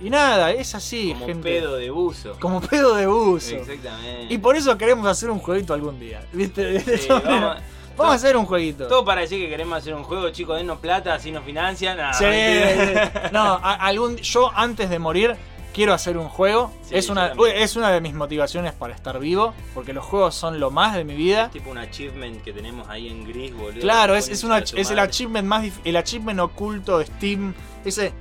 Y, 0.00 0.06
y 0.06 0.10
nada, 0.10 0.50
es 0.50 0.74
así, 0.74 1.12
como 1.12 1.26
gente. 1.26 1.42
pedo 1.60 1.76
de 1.76 1.90
buzo. 1.90 2.36
Como 2.40 2.60
pedo 2.62 2.94
de 2.96 3.06
buzo. 3.06 3.54
Exactamente. 3.56 4.32
Y 4.32 4.38
por 4.38 4.56
eso 4.56 4.76
queremos 4.78 5.06
hacer 5.06 5.30
un 5.30 5.38
jueguito 5.40 5.74
algún 5.74 6.00
día. 6.00 6.22
¿Viste? 6.32 6.80
Sí, 6.98 7.06
vamos, 7.24 7.58
Vamos 7.98 8.12
a 8.12 8.16
hacer 8.16 8.36
un 8.36 8.46
jueguito. 8.46 8.86
todo 8.86 9.04
para 9.04 9.20
decir 9.22 9.38
que 9.40 9.48
queremos 9.48 9.76
hacer 9.78 9.94
un 9.94 10.04
juego, 10.04 10.30
chicos, 10.30 10.56
denos 10.56 10.78
plata, 10.78 11.14
así 11.14 11.30
nos 11.30 11.44
financian. 11.44 11.96
Nah, 11.98 12.12
Sí, 12.12 12.24
no, 13.32 13.40
a- 13.62 13.74
algún, 13.74 14.16
yo 14.16 14.50
antes 14.54 14.88
de 14.90 14.98
morir 14.98 15.36
quiero 15.74 15.92
hacer 15.94 16.16
un 16.18 16.28
juego. 16.28 16.72
Sí, 16.82 16.96
es, 16.96 17.06
yo 17.06 17.12
una, 17.12 17.28
también. 17.28 17.56
es 17.56 17.76
una 17.76 17.90
de 17.90 18.00
mis 18.00 18.14
motivaciones 18.14 18.72
para 18.72 18.94
estar 18.94 19.18
vivo, 19.20 19.54
porque 19.74 19.92
los 19.92 20.04
juegos 20.04 20.34
son 20.34 20.58
lo 20.58 20.70
más 20.70 20.94
de 20.96 21.04
mi 21.04 21.14
vida. 21.14 21.50
tipo 21.50 21.70
un 21.70 21.78
achievement 21.78 22.42
que 22.42 22.52
tenemos 22.52 22.88
ahí 22.88 23.08
en 23.08 23.24
gris, 23.26 23.54
boludo. 23.54 23.80
Claro, 23.80 24.14
La 24.14 24.18
es, 24.18 24.28
es, 24.28 24.42
una, 24.44 24.58
el 24.58 24.98
achievement 24.98 25.46
más 25.46 25.62
dif- 25.64 25.80
el 25.84 25.96
achievement 25.96 26.40
oculto 26.40 26.98
de 26.98 27.06
Steam. 27.06 27.54
Ese 27.84 28.12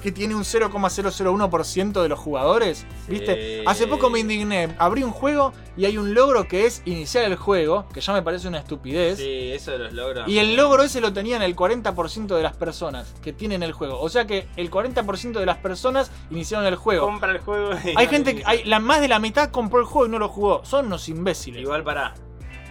que 0.00 0.12
tiene 0.12 0.34
un 0.34 0.44
0,001% 0.44 2.02
de 2.02 2.08
los 2.08 2.18
jugadores. 2.18 2.86
¿Viste? 3.08 3.62
Hace 3.66 3.86
poco 3.86 4.10
me 4.10 4.20
indigné. 4.20 4.74
Abrí 4.78 5.02
un 5.02 5.10
juego 5.10 5.52
y 5.76 5.84
hay 5.84 5.98
un 5.98 6.14
logro 6.14 6.46
que 6.48 6.66
es 6.66 6.82
iniciar 6.84 7.24
el 7.24 7.36
juego, 7.36 7.86
que 7.92 8.00
ya 8.00 8.12
me 8.12 8.22
parece 8.22 8.48
una 8.48 8.58
estupidez. 8.58 9.18
Sí, 9.18 9.52
eso 9.52 9.72
de 9.72 9.78
los 9.78 9.92
logros. 9.92 10.28
Y 10.28 10.38
el 10.38 10.56
logro 10.56 10.82
ese 10.82 11.00
lo 11.00 11.12
tenían 11.12 11.42
el 11.42 11.56
40% 11.56 12.34
de 12.36 12.42
las 12.42 12.56
personas 12.56 13.14
que 13.22 13.32
tienen 13.32 13.62
el 13.62 13.72
juego. 13.72 14.00
O 14.00 14.08
sea 14.08 14.26
que 14.26 14.48
el 14.56 14.70
40% 14.70 15.38
de 15.38 15.46
las 15.46 15.58
personas 15.58 16.10
iniciaron 16.30 16.66
el 16.66 16.76
juego. 16.76 17.06
Compra 17.06 17.32
el 17.32 17.38
juego. 17.38 17.70
y 17.84 17.94
Hay 17.96 18.06
no 18.06 18.10
gente 18.10 18.34
te 18.34 18.38
que, 18.38 18.42
hay, 18.46 18.64
la, 18.64 18.80
más 18.80 19.00
de 19.00 19.08
la 19.08 19.18
mitad 19.18 19.50
compró 19.50 19.80
el 19.80 19.86
juego 19.86 20.06
y 20.06 20.10
no 20.10 20.18
lo 20.18 20.28
jugó. 20.28 20.64
Son 20.64 20.86
unos 20.86 21.08
imbéciles. 21.08 21.62
Igual 21.62 21.84
para. 21.84 22.14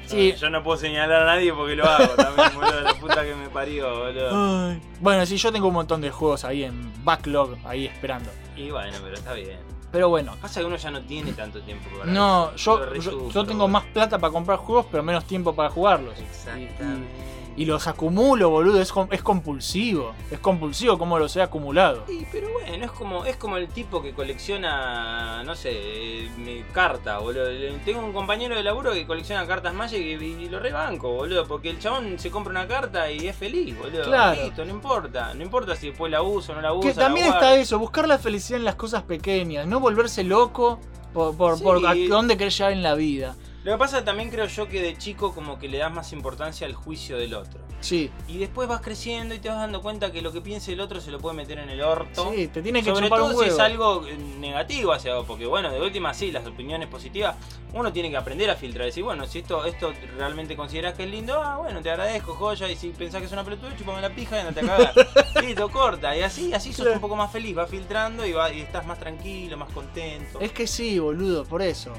Sí. 0.10 0.34
Yo 0.40 0.50
no 0.50 0.64
puedo 0.64 0.78
señalar 0.78 1.22
a 1.22 1.26
nadie 1.26 1.54
porque 1.54 1.76
lo 1.76 1.86
hago 1.86 2.14
también, 2.16 2.50
boludo. 2.56 2.82
La 2.82 2.94
puta 2.96 3.24
que 3.24 3.36
me 3.36 3.50
parió, 3.50 4.06
boludo. 4.06 4.70
Ay. 4.70 4.82
Bueno, 5.00 5.26
sí, 5.26 5.38
yo 5.38 5.52
tengo 5.52 5.68
un 5.68 5.76
montón 5.76 6.02
de 6.02 6.10
juegos 6.10 6.44
ahí 6.46 6.64
en 6.64 6.92
backlog, 7.04 7.58
ahí 7.64 7.86
esperando. 7.86 8.30
Y 8.56 8.72
bueno, 8.72 8.98
pero 9.04 9.16
está 9.16 9.34
bien. 9.34 9.60
Pero 9.92 10.10
bueno. 10.10 10.36
Pasa 10.42 10.60
que 10.60 10.66
uno 10.66 10.76
ya 10.78 10.92
no 10.92 11.02
tiene 11.02 11.34
tanto 11.34 11.62
tiempo 11.62 11.90
para 11.98 12.12
No, 12.12 12.52
eso. 12.56 12.94
yo, 13.00 13.30
yo, 13.30 13.46
tengo 13.46 13.68
más 13.68 13.86
plata 13.86 14.18
para 14.20 14.32
comprar 14.32 14.58
juegos, 14.58 14.88
pero 14.92 15.04
menos 15.04 15.26
tiempo 15.26 15.54
para 15.54 15.70
jugarlos. 15.70 16.18
Exactamente. 16.20 17.08
Y 17.39 17.39
los 17.66 17.88
acumulo, 17.88 18.50
boludo, 18.50 18.82
es, 18.82 18.94
es 19.12 19.22
compulsivo. 19.22 20.14
Es 20.32 20.40
compulsivo 20.40 20.98
como 20.98 21.20
los 21.20 21.36
he 21.36 21.42
acumulado. 21.42 22.06
Sí, 22.08 22.26
pero 22.32 22.48
bueno, 22.52 22.86
es 22.86 22.92
como, 22.92 23.26
es 23.26 23.36
como 23.36 23.58
el 23.58 23.68
tipo 23.68 24.02
que 24.02 24.14
colecciona, 24.14 25.44
no 25.44 25.56
sé, 25.56 25.72
eh, 25.74 26.66
cartas, 26.74 27.22
boludo. 27.22 27.48
Tengo 27.84 28.00
un 28.00 28.14
compañero 28.14 28.56
de 28.56 28.64
laburo 28.64 28.94
que 28.94 29.06
colecciona 29.06 29.46
cartas 29.46 29.74
Magic 29.74 30.00
y, 30.00 30.24
y 30.24 30.50
lo 30.50 30.60
rebanco, 30.60 31.10
boludo. 31.12 31.46
Porque 31.48 31.70
el 31.70 31.80
chabón 31.80 32.18
se 32.20 32.32
compra 32.32 32.52
una 32.52 32.68
carta 32.68 33.12
y 33.12 33.28
es 33.28 33.36
feliz, 33.36 33.78
boludo. 33.78 34.04
Claro. 34.04 34.42
Listo, 34.42 34.66
no 34.66 34.72
importa. 34.72 35.34
No 35.34 35.44
importa 35.44 35.76
si 35.76 35.88
después 35.90 36.12
la 36.12 36.22
uso 36.22 36.52
o 36.52 36.56
no 36.56 36.62
la 36.62 36.74
uso. 36.74 36.88
Que 36.88 36.94
también 36.94 37.28
está 37.28 37.56
eso, 37.56 37.78
buscar 37.80 38.08
la 38.08 38.18
felicidad 38.18 38.60
en 38.60 38.66
las 38.66 38.76
cosas 38.76 39.04
pequeñas, 39.04 39.68
no 39.68 39.80
volverse 39.80 40.24
loco 40.24 40.80
por, 41.14 41.36
por, 41.36 41.58
Sí. 41.58 41.64
por 41.64 41.86
a 41.86 41.94
dónde 42.08 42.38
querés 42.38 42.58
llegar 42.58 42.72
en 42.72 42.84
la 42.84 42.96
vida. 42.96 43.36
Lo 43.70 43.76
que 43.76 43.82
pasa 43.82 44.04
también 44.04 44.32
creo 44.32 44.48
yo 44.48 44.68
que 44.68 44.82
de 44.82 44.98
chico 44.98 45.32
como 45.32 45.60
que 45.60 45.70
le 45.70 45.78
das 45.78 45.94
más 45.94 46.12
importancia 46.12 46.66
al 46.66 46.74
juicio 46.74 47.20
del 47.20 47.36
otro. 47.36 47.60
Sí. 47.82 48.10
Y 48.28 48.40
después 48.40 48.68
vas 48.68 48.82
creciendo 48.82 49.36
y 49.36 49.38
te 49.38 49.48
vas 49.48 49.60
dando 49.60 49.84
cuenta 49.84 50.12
que 50.12 50.24
lo 50.24 50.32
que 50.32 50.42
piense 50.42 50.74
el 50.74 50.80
otro 50.80 51.00
se 51.00 51.12
lo 51.12 51.20
puede 51.20 51.36
meter 51.36 51.60
en 51.60 51.70
el 51.70 51.84
orto. 51.84 52.32
Sí, 52.34 52.48
te 52.48 52.64
tiene 52.64 52.82
que 52.82 52.90
Sobre 52.90 53.10
todo 53.10 53.28
un 53.28 53.44
si 53.44 53.50
es 53.50 53.60
algo 53.60 54.08
eh, 54.08 54.18
negativo 54.40 54.92
hacia 54.92 55.14
vos, 55.14 55.28
porque 55.28 55.46
bueno, 55.46 55.70
de 55.72 55.80
última 55.80 56.16
sí, 56.16 56.32
las 56.32 56.48
opiniones 56.48 56.88
positivas, 56.88 57.36
uno 57.72 57.94
tiene 57.94 58.10
que 58.10 58.18
aprender 58.18 58.50
a 58.50 58.56
filtrar, 58.56 58.88
decir, 58.88 59.04
bueno, 59.04 59.28
si 59.28 59.38
esto, 59.38 59.64
esto 59.64 59.94
realmente 60.18 60.56
consideras 60.56 60.96
que 60.96 61.04
es 61.04 61.12
lindo, 61.12 61.40
ah, 61.40 61.58
bueno, 61.58 61.80
te 61.84 61.92
agradezco, 61.92 62.34
joya, 62.34 62.72
y 62.72 62.76
si 62.76 62.90
pensás 62.90 63.22
que 63.22 63.28
es 63.28 63.32
una 63.34 63.44
pelotuda, 63.44 63.78
chupame 63.78 64.02
la 64.02 64.10
pija 64.10 64.38
y 64.38 64.40
andate 64.40 64.62
a 64.62 64.68
cagar. 64.68 64.94
Listo, 65.44 65.70
corta, 65.70 66.18
y 66.18 66.24
así, 66.24 66.52
así 66.56 66.74
sos 66.74 66.88
un 66.88 67.00
poco 67.00 67.16
más 67.16 67.32
feliz, 67.32 67.54
vas 67.54 67.70
filtrando 67.70 68.26
y, 68.26 68.32
va, 68.32 68.52
y 68.52 68.62
estás 68.62 68.88
más 68.88 68.98
tranquilo, 68.98 69.58
más 69.58 69.72
contento. 69.72 70.40
Es 70.40 70.52
que 70.54 70.66
sí, 70.66 70.98
boludo, 70.98 71.46
por 71.46 71.62
eso. 71.62 71.94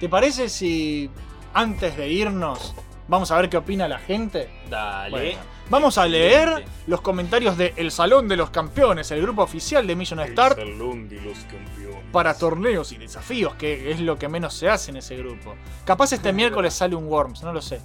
¿Te 0.00 0.08
parece 0.08 0.48
si 0.48 1.10
antes 1.54 1.96
de 1.96 2.08
irnos 2.08 2.74
vamos 3.08 3.30
a 3.30 3.36
ver 3.36 3.48
qué 3.48 3.56
opina 3.56 3.88
la 3.88 3.98
gente? 3.98 4.50
Dale. 4.68 5.10
Bueno, 5.10 5.38
vamos 5.70 5.96
a 5.98 6.06
leer 6.06 6.64
los 6.86 7.00
comentarios 7.00 7.56
de 7.56 7.72
El 7.76 7.90
Salón 7.90 8.28
de 8.28 8.36
los 8.36 8.50
Campeones, 8.50 9.10
el 9.10 9.22
grupo 9.22 9.42
oficial 9.42 9.86
de 9.86 9.96
Mission 9.96 10.20
Start 10.26 10.58
Salón 10.58 11.08
de 11.08 11.20
los 11.20 11.38
campeones. 11.40 12.04
para 12.12 12.36
torneos 12.36 12.92
y 12.92 12.98
desafíos, 12.98 13.54
que 13.54 13.90
es 13.90 14.00
lo 14.00 14.18
que 14.18 14.28
menos 14.28 14.54
se 14.54 14.68
hace 14.68 14.90
en 14.90 14.98
ese 14.98 15.16
grupo. 15.16 15.54
Capaz 15.84 16.12
este 16.12 16.32
miércoles 16.32 16.74
sale 16.74 16.94
un 16.94 17.06
Worms, 17.06 17.42
no 17.42 17.52
lo 17.52 17.62
sé. 17.62 17.80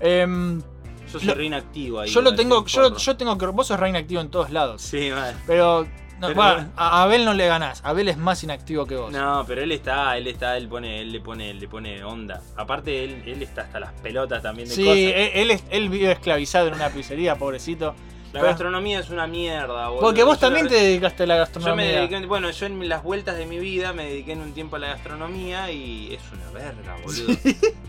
Em, 0.00 0.60
Yo 1.12 1.18
soy 1.18 1.28
lo- 1.28 1.34
re 1.34 1.44
inactivo 1.46 2.00
ahí. 2.00 2.10
yo 2.10 2.20
lo 2.20 2.34
tengo, 2.34 2.64
yo, 2.66 2.96
yo 2.96 3.16
tengo 3.16 3.38
que. 3.38 3.46
Vos 3.46 3.68
sos 3.68 3.78
re 3.78 3.88
inactivo 3.90 4.20
en 4.20 4.28
todos 4.30 4.50
lados. 4.50 4.82
Sí, 4.82 5.10
mal. 5.10 5.34
Pero. 5.46 5.86
No, 6.20 6.28
Pero- 6.28 6.40
a 6.76 7.02
Abel 7.02 7.24
no 7.24 7.34
le 7.34 7.46
ganás. 7.46 7.80
Abel 7.84 8.08
es 8.08 8.16
más 8.16 8.42
inactivo 8.44 8.86
que 8.86 8.96
vos. 8.96 9.12
No, 9.12 9.44
pero 9.46 9.62
él 9.62 9.72
está, 9.72 10.16
él 10.16 10.26
está, 10.26 10.56
él 10.56 10.68
pone, 10.68 11.00
él 11.00 11.12
le 11.12 11.20
pone, 11.20 11.52
le 11.54 11.68
pone 11.68 12.02
onda. 12.04 12.40
Aparte 12.56 13.04
él, 13.04 13.22
él 13.26 13.42
está 13.42 13.62
hasta 13.62 13.80
las 13.80 13.92
pelotas 14.00 14.42
también 14.42 14.68
de 14.68 14.74
Sí, 14.74 14.82
cosas. 14.84 14.96
él, 14.98 15.30
él 15.34 15.50
es- 15.50 15.64
él 15.70 15.88
vive 15.88 16.12
esclavizado 16.12 16.68
en 16.68 16.74
una 16.74 16.88
pizzería, 16.90 17.36
pobrecito. 17.36 17.94
La 18.34 18.40
Pero- 18.40 18.50
gastronomía 18.50 18.98
es 18.98 19.10
una 19.10 19.28
mierda, 19.28 19.88
boludo. 19.88 20.00
Porque 20.00 20.24
vos 20.24 20.36
Yo 20.38 20.40
también 20.40 20.64
la- 20.66 20.70
te 20.72 20.76
dedicaste 20.76 21.22
a 21.22 21.26
la 21.26 21.34
Yo 21.34 21.38
me 21.38 21.44
gastronomía. 21.44 21.86
dediqué, 22.00 22.26
bueno, 22.26 22.50
yo 22.50 22.66
en 22.66 22.88
las 22.88 23.02
vueltas 23.04 23.36
de 23.38 23.46
mi 23.46 23.60
vida 23.60 23.92
me 23.92 24.06
dediqué 24.06 24.32
en 24.32 24.40
un 24.40 24.52
tiempo 24.52 24.74
a 24.74 24.80
la 24.80 24.88
gastronomía 24.88 25.70
y 25.70 26.12
es 26.14 26.20
una 26.32 26.50
verga, 26.50 26.96
boludo. 27.04 27.32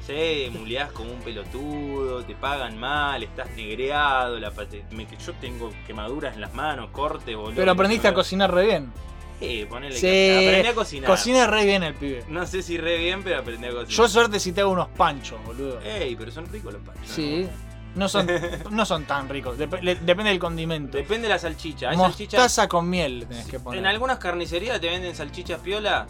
Sí, 0.05 0.49
muleás 0.53 0.91
como 0.91 1.11
un 1.11 1.19
pelotudo, 1.22 2.23
te 2.26 2.35
pagan 2.35 2.77
mal, 2.77 3.23
estás 3.23 3.49
negreado, 3.55 4.39
la 4.39 4.51
pate- 4.51 4.84
me- 4.91 5.07
yo 5.26 5.34
tengo 5.41 5.72
quemaduras 5.88 6.35
en 6.35 6.41
las 6.41 6.53
manos, 6.53 6.91
cortes, 6.91 7.35
boludo. 7.35 7.55
Pero 7.55 7.72
aprendiste 7.72 8.07
a 8.07 8.13
cocinar 8.13 8.53
re 8.53 8.65
bien. 8.67 8.93
Sí, 9.39 9.65
ponele 9.67 9.95
Sí, 9.95 10.01
que 10.01 10.47
aprendí 10.47 10.67
a 10.69 10.76
cocinar. 10.76 11.09
Cocina 11.09 11.47
re 11.47 11.65
bien 11.65 11.81
el 11.84 11.93
pibe. 11.95 12.23
No 12.30 12.45
sé 12.45 12.61
si 12.61 12.77
re 12.77 12.97
bien, 12.99 13.23
pero 13.23 13.39
aprendí 13.39 13.65
a 13.65 13.72
cocinar. 13.72 13.89
Yo 13.89 14.07
suerte 14.07 14.39
si 14.39 14.51
te 14.51 14.61
hago 14.61 14.72
unos 14.72 14.89
panchos, 14.89 15.43
boludo. 15.43 15.81
Ey, 15.81 16.15
pero 16.15 16.31
son 16.31 16.45
ricos 16.51 16.72
los 16.72 16.84
panchos. 16.84 17.09
Sí. 17.09 17.47
No 17.95 18.09
son, 18.09 18.27
no 18.72 18.85
son 18.85 19.05
tan 19.05 19.30
ricos. 19.30 19.57
dep- 19.57 19.81
le- 19.81 19.95
depende 19.95 20.30
del 20.31 20.39
condimento. 20.39 20.97
Depende 20.97 21.27
de 21.27 21.34
la 21.34 21.39
salchicha. 21.39 21.89
Hay 21.89 21.97
Mostaza 21.97 22.17
salchichas. 22.49 22.67
con 22.67 22.89
miel 22.89 23.26
tenés 23.27 23.47
que 23.47 23.59
poner. 23.59 23.80
En 23.80 23.85
algunas 23.85 24.17
carnicerías 24.19 24.80
te 24.81 24.89
venden 24.89 25.15
salchichas 25.15 25.59
piola. 25.61 26.05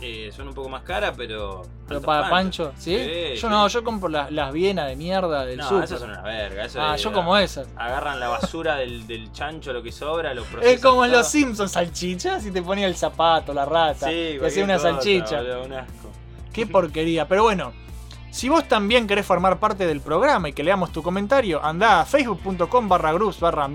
eh, 0.00 0.30
son 0.32 0.46
un 0.46 0.54
poco 0.54 0.68
más 0.68 0.82
caras, 0.82 1.14
pero. 1.16 1.62
Pero 1.88 2.00
para 2.02 2.30
pancho, 2.30 2.72
¿sí? 2.78 2.96
Sí, 2.96 3.10
yo 3.34 3.40
sí. 3.40 3.46
no, 3.48 3.66
yo 3.66 3.82
compro 3.82 4.08
las, 4.08 4.30
las 4.30 4.52
Viena 4.52 4.86
de 4.86 4.94
mierda 4.94 5.44
del 5.44 5.58
No, 5.58 5.82
esas 5.82 5.98
son 5.98 6.10
una 6.10 6.22
verga. 6.22 6.66
Eso 6.66 6.80
Ah, 6.80 6.94
yo 6.96 7.12
como 7.12 7.36
esas. 7.36 7.66
Agarran 7.76 8.20
la 8.20 8.28
basura 8.28 8.76
del, 8.76 9.08
del 9.08 9.32
chancho, 9.32 9.72
lo 9.72 9.82
que 9.82 9.90
sobra, 9.90 10.34
lo 10.34 10.44
procesan. 10.44 10.72
Es 10.76 10.80
como 10.80 11.04
en 11.04 11.10
los 11.10 11.26
Simpsons, 11.28 11.72
salchichas 11.72 12.46
y 12.46 12.52
te 12.52 12.62
ponía 12.62 12.86
el 12.86 12.94
zapato, 12.94 13.52
la 13.52 13.64
rata. 13.64 14.06
Sí, 14.06 14.36
te 14.38 14.46
hacía 14.46 14.62
una 14.62 14.76
cosa, 14.76 14.90
salchicha. 14.92 15.38
boludo, 15.38 15.64
un 15.64 15.72
asco. 15.72 16.10
Qué 16.52 16.66
porquería. 16.68 17.26
Pero 17.26 17.42
bueno, 17.42 17.72
si 18.30 18.48
vos 18.48 18.68
también 18.68 19.06
querés 19.06 19.26
formar 19.26 19.58
parte 19.58 19.86
del 19.86 20.00
programa 20.00 20.48
y 20.48 20.52
que 20.52 20.62
leamos 20.62 20.92
tu 20.92 21.02
comentario, 21.02 21.64
anda 21.64 22.00
a 22.00 22.04
facebook.com 22.04 22.88
barra 22.88 23.12
groups 23.12 23.40
barra 23.40 23.68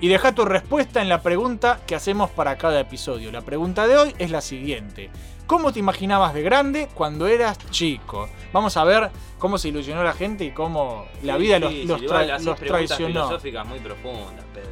y 0.00 0.08
deja 0.08 0.34
tu 0.34 0.44
respuesta 0.44 1.00
en 1.00 1.08
la 1.08 1.22
pregunta 1.22 1.80
que 1.86 1.94
hacemos 1.94 2.30
para 2.30 2.56
cada 2.58 2.80
episodio. 2.80 3.30
La 3.32 3.42
pregunta 3.42 3.86
de 3.86 3.96
hoy 3.96 4.14
es 4.18 4.30
la 4.30 4.40
siguiente. 4.40 5.10
¿Cómo 5.46 5.72
te 5.72 5.78
imaginabas 5.78 6.32
de 6.34 6.42
grande 6.42 6.88
cuando 6.94 7.26
eras 7.26 7.58
chico? 7.70 8.28
Vamos 8.52 8.76
a 8.76 8.84
ver 8.84 9.10
cómo 9.38 9.58
se 9.58 9.68
ilusionó 9.68 10.02
la 10.02 10.14
gente 10.14 10.44
y 10.44 10.50
cómo 10.52 11.06
la 11.22 11.36
vida 11.36 11.56
sí, 11.56 11.62
los, 11.62 11.72
sí, 11.72 11.84
los 11.86 12.00
tra- 12.02 12.26
preguntas 12.26 12.58
traicionó. 12.66 13.06
filosóficas 13.26 13.66
muy 13.66 13.78
profundas, 13.78 14.44
Pedro. 14.54 14.70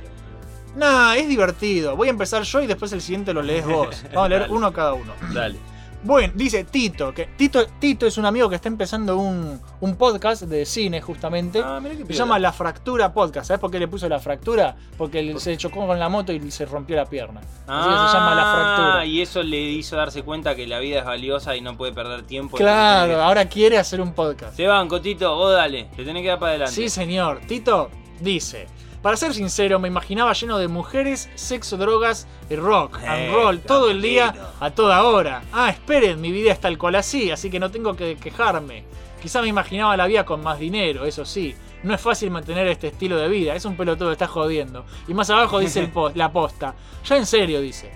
Nah, 0.77 1.15
es 1.17 1.29
divertido. 1.29 1.95
Voy 1.95 2.09
a 2.09 2.11
empezar 2.11 2.43
yo 2.43 2.63
y 2.63 2.67
después 2.67 2.91
el 2.93 3.03
siguiente 3.03 3.35
lo 3.35 3.43
lees 3.43 3.67
vos. 3.67 4.03
Vamos 4.15 4.25
a 4.25 4.29
leer 4.31 4.47
uno 4.51 4.73
cada 4.73 4.95
uno. 4.95 5.13
Dale. 5.35 5.59
Bueno, 6.05 6.33
dice 6.35 6.65
Tito, 6.65 7.15
que 7.15 7.27
Tito, 7.27 7.65
Tito 7.79 8.07
es 8.07 8.19
un 8.19 8.27
amigo 8.27 8.49
que 8.49 8.57
está 8.57 8.69
empezando 8.69 9.17
un, 9.19 9.61
un 9.81 9.97
podcast 9.97 10.43
de 10.43 10.67
cine 10.67 11.01
justamente. 11.01 11.63
Ah, 11.65 11.79
mirá 11.81 11.95
qué 11.95 12.05
se 12.07 12.15
llama 12.15 12.39
La 12.41 12.53
Fractura 12.53 13.13
Podcast. 13.13 13.49
¿Sabes 13.49 13.61
por 13.61 13.71
qué 13.71 13.79
le 13.79 13.87
puso 13.87 14.09
la 14.09 14.19
fractura? 14.19 14.75
Porque 14.99 15.39
se 15.39 15.57
chocó 15.57 15.87
con 15.87 15.99
la 15.99 16.09
moto 16.09 16.33
y 16.33 16.51
se 16.51 16.67
rompió 16.67 16.97
la 16.97 17.07
pierna. 17.07 17.41
Así 17.41 17.89
que 17.89 18.09
se 18.09 18.15
llama 18.15 18.35
La 18.35 18.53
Fractura. 18.53 18.99
Ah, 19.01 19.07
y 19.07 19.21
eso 19.21 19.43
le 19.45 19.61
hizo 19.61 19.95
darse 19.97 20.23
cuenta 20.25 20.57
que 20.57 20.67
la 20.67 20.81
vida 20.81 20.99
es 20.99 21.05
valiosa 21.05 21.55
y 21.55 21.61
no 21.61 21.77
puede 21.77 21.93
perder 21.93 22.23
tiempo. 22.23 22.57
Claro, 22.57 23.23
ahora 23.23 23.45
quiere 23.49 23.79
hacer 23.79 24.01
un 24.01 24.13
podcast. 24.13 24.57
Se 24.57 24.67
van, 24.67 24.89
Cotito, 24.89 25.37
vos 25.37 25.53
dale, 25.53 25.85
te 25.97 26.05
tenés 26.05 26.23
que 26.23 26.29
dar 26.29 26.39
para 26.41 26.51
adelante. 26.51 26.75
Sí, 26.75 26.89
señor. 26.89 27.41
Tito 27.47 27.91
dice. 28.21 28.67
Para 29.03 29.17
ser 29.17 29.35
sincero, 29.35 29.81
me 29.81 29.89
imaginaba 29.89 30.33
lleno 30.33 30.59
de 30.59 30.69
mujeres, 30.69 31.29
sexo, 31.35 31.77
drogas 31.77 32.29
y 32.49 32.55
rock 32.55 32.99
and 32.99 33.23
Eh, 33.23 33.33
roll 33.33 33.61
todo 33.61 33.91
el 33.91 34.01
día 34.01 34.33
a 34.61 34.71
toda 34.71 35.03
hora. 35.03 35.43
Ah, 35.53 35.71
esperen, 35.71 36.21
mi 36.21 36.31
vida 36.31 36.53
es 36.53 36.61
tal 36.61 36.79
cual 36.79 36.95
así, 36.95 37.33
así 37.33 37.51
que 37.51 37.59
no 37.59 37.73
tengo 37.73 37.97
que 37.97 38.17
quejarme. 38.17 38.85
Quizá 39.21 39.43
me 39.43 39.49
imaginaba 39.49 39.97
la 39.97 40.07
vida 40.07 40.25
con 40.25 40.41
más 40.41 40.61
dinero, 40.61 41.05
eso 41.05 41.25
sí. 41.25 41.57
No 41.83 41.95
es 41.95 42.01
fácil 42.01 42.31
mantener 42.31 42.69
este 42.69 42.89
estilo 42.89 43.17
de 43.17 43.29
vida, 43.29 43.57
es 43.57 43.65
un 43.65 43.77
pelotudo, 43.77 44.13
está 44.13 44.29
jodiendo. 44.29 44.85
Y 45.09 45.15
más 45.15 45.31
abajo 45.31 45.59
dice 45.59 45.81
el 45.81 45.91
la 46.15 46.33
posta. 46.33 46.77
Ya 47.05 47.17
en 47.17 47.27
serio, 47.27 47.61
dice. 47.61 47.91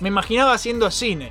Me 0.00 0.08
imaginaba 0.08 0.52
haciendo 0.52 0.90
cine. 0.90 1.30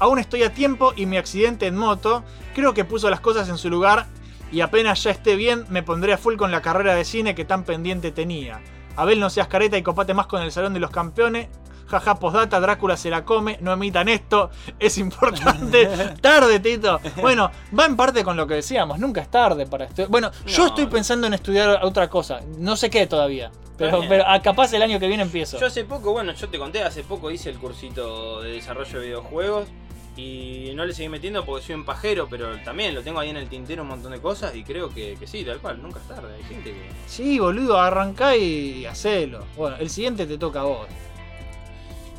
Aún 0.00 0.18
estoy 0.18 0.42
a 0.42 0.52
tiempo 0.52 0.92
y 0.96 1.06
mi 1.06 1.18
accidente 1.18 1.68
en 1.68 1.76
moto 1.76 2.24
creo 2.54 2.74
que 2.74 2.84
puso 2.84 3.10
las 3.10 3.20
cosas 3.20 3.48
en 3.48 3.58
su 3.58 3.70
lugar 3.70 4.06
y 4.52 4.60
apenas 4.60 5.02
ya 5.02 5.10
esté 5.10 5.36
bien 5.36 5.64
me 5.68 5.82
pondré 5.82 6.12
a 6.12 6.18
full 6.18 6.36
con 6.36 6.50
la 6.50 6.62
carrera 6.62 6.94
de 6.94 7.04
cine 7.04 7.34
que 7.34 7.44
tan 7.44 7.64
pendiente 7.64 8.12
tenía. 8.12 8.60
Abel, 8.96 9.20
no 9.20 9.30
seas 9.30 9.48
careta 9.48 9.78
y 9.78 9.82
copate 9.82 10.14
más 10.14 10.26
con 10.26 10.42
el 10.42 10.52
Salón 10.52 10.74
de 10.74 10.80
los 10.80 10.90
Campeones. 10.90 11.48
Jaja, 11.86 12.14
postdata, 12.14 12.60
Drácula 12.60 12.96
se 12.96 13.10
la 13.10 13.24
come, 13.24 13.58
no 13.60 13.72
emitan 13.72 14.08
esto, 14.08 14.50
es 14.78 14.96
importante. 14.98 15.88
tarde, 16.20 16.60
Tito. 16.60 17.00
Bueno, 17.20 17.50
va 17.76 17.86
en 17.86 17.96
parte 17.96 18.22
con 18.22 18.36
lo 18.36 18.46
que 18.46 18.54
decíamos, 18.54 19.00
nunca 19.00 19.20
es 19.20 19.28
tarde 19.28 19.66
para 19.66 19.86
estudiar. 19.86 20.08
Bueno, 20.08 20.30
yo 20.46 20.66
estoy 20.66 20.86
pensando 20.86 21.26
en 21.26 21.34
estudiar 21.34 21.80
otra 21.82 22.08
cosa, 22.08 22.40
no 22.58 22.76
sé 22.76 22.90
qué 22.90 23.08
todavía, 23.08 23.50
pero, 23.76 24.02
pero 24.08 24.22
ah, 24.24 24.40
capaz 24.40 24.72
el 24.72 24.82
año 24.82 25.00
que 25.00 25.08
viene 25.08 25.24
empiezo. 25.24 25.58
Yo 25.58 25.66
hace 25.66 25.84
poco, 25.84 26.12
bueno, 26.12 26.32
yo 26.32 26.48
te 26.48 26.60
conté, 26.60 26.80
hace 26.84 27.02
poco 27.02 27.28
hice 27.28 27.50
el 27.50 27.58
cursito 27.58 28.40
de 28.40 28.52
desarrollo 28.52 29.00
de 29.00 29.06
videojuegos 29.06 29.66
y 30.16 30.72
no 30.74 30.84
le 30.84 30.92
seguí 30.92 31.08
metiendo 31.08 31.44
porque 31.44 31.64
soy 31.64 31.74
un 31.76 31.84
pajero, 31.84 32.28
pero 32.28 32.58
también 32.58 32.94
lo 32.94 33.02
tengo 33.02 33.20
ahí 33.20 33.30
en 33.30 33.36
el 33.36 33.48
tintero 33.48 33.82
un 33.82 33.88
montón 33.88 34.12
de 34.12 34.20
cosas 34.20 34.54
y 34.54 34.64
creo 34.64 34.90
que, 34.90 35.16
sí, 35.24 35.44
tal 35.44 35.58
cual, 35.60 35.80
nunca 35.82 36.00
es 36.00 36.08
tarde. 36.08 36.34
Hay 36.36 36.44
gente 36.44 36.70
que. 36.70 36.90
Sí, 37.06 37.38
boludo, 37.38 37.78
arrancá 37.78 38.36
y 38.36 38.84
hacelo. 38.86 39.44
Bueno, 39.56 39.76
el 39.76 39.90
siguiente 39.90 40.26
te 40.26 40.38
toca 40.38 40.60
a 40.60 40.64
vos. 40.64 40.86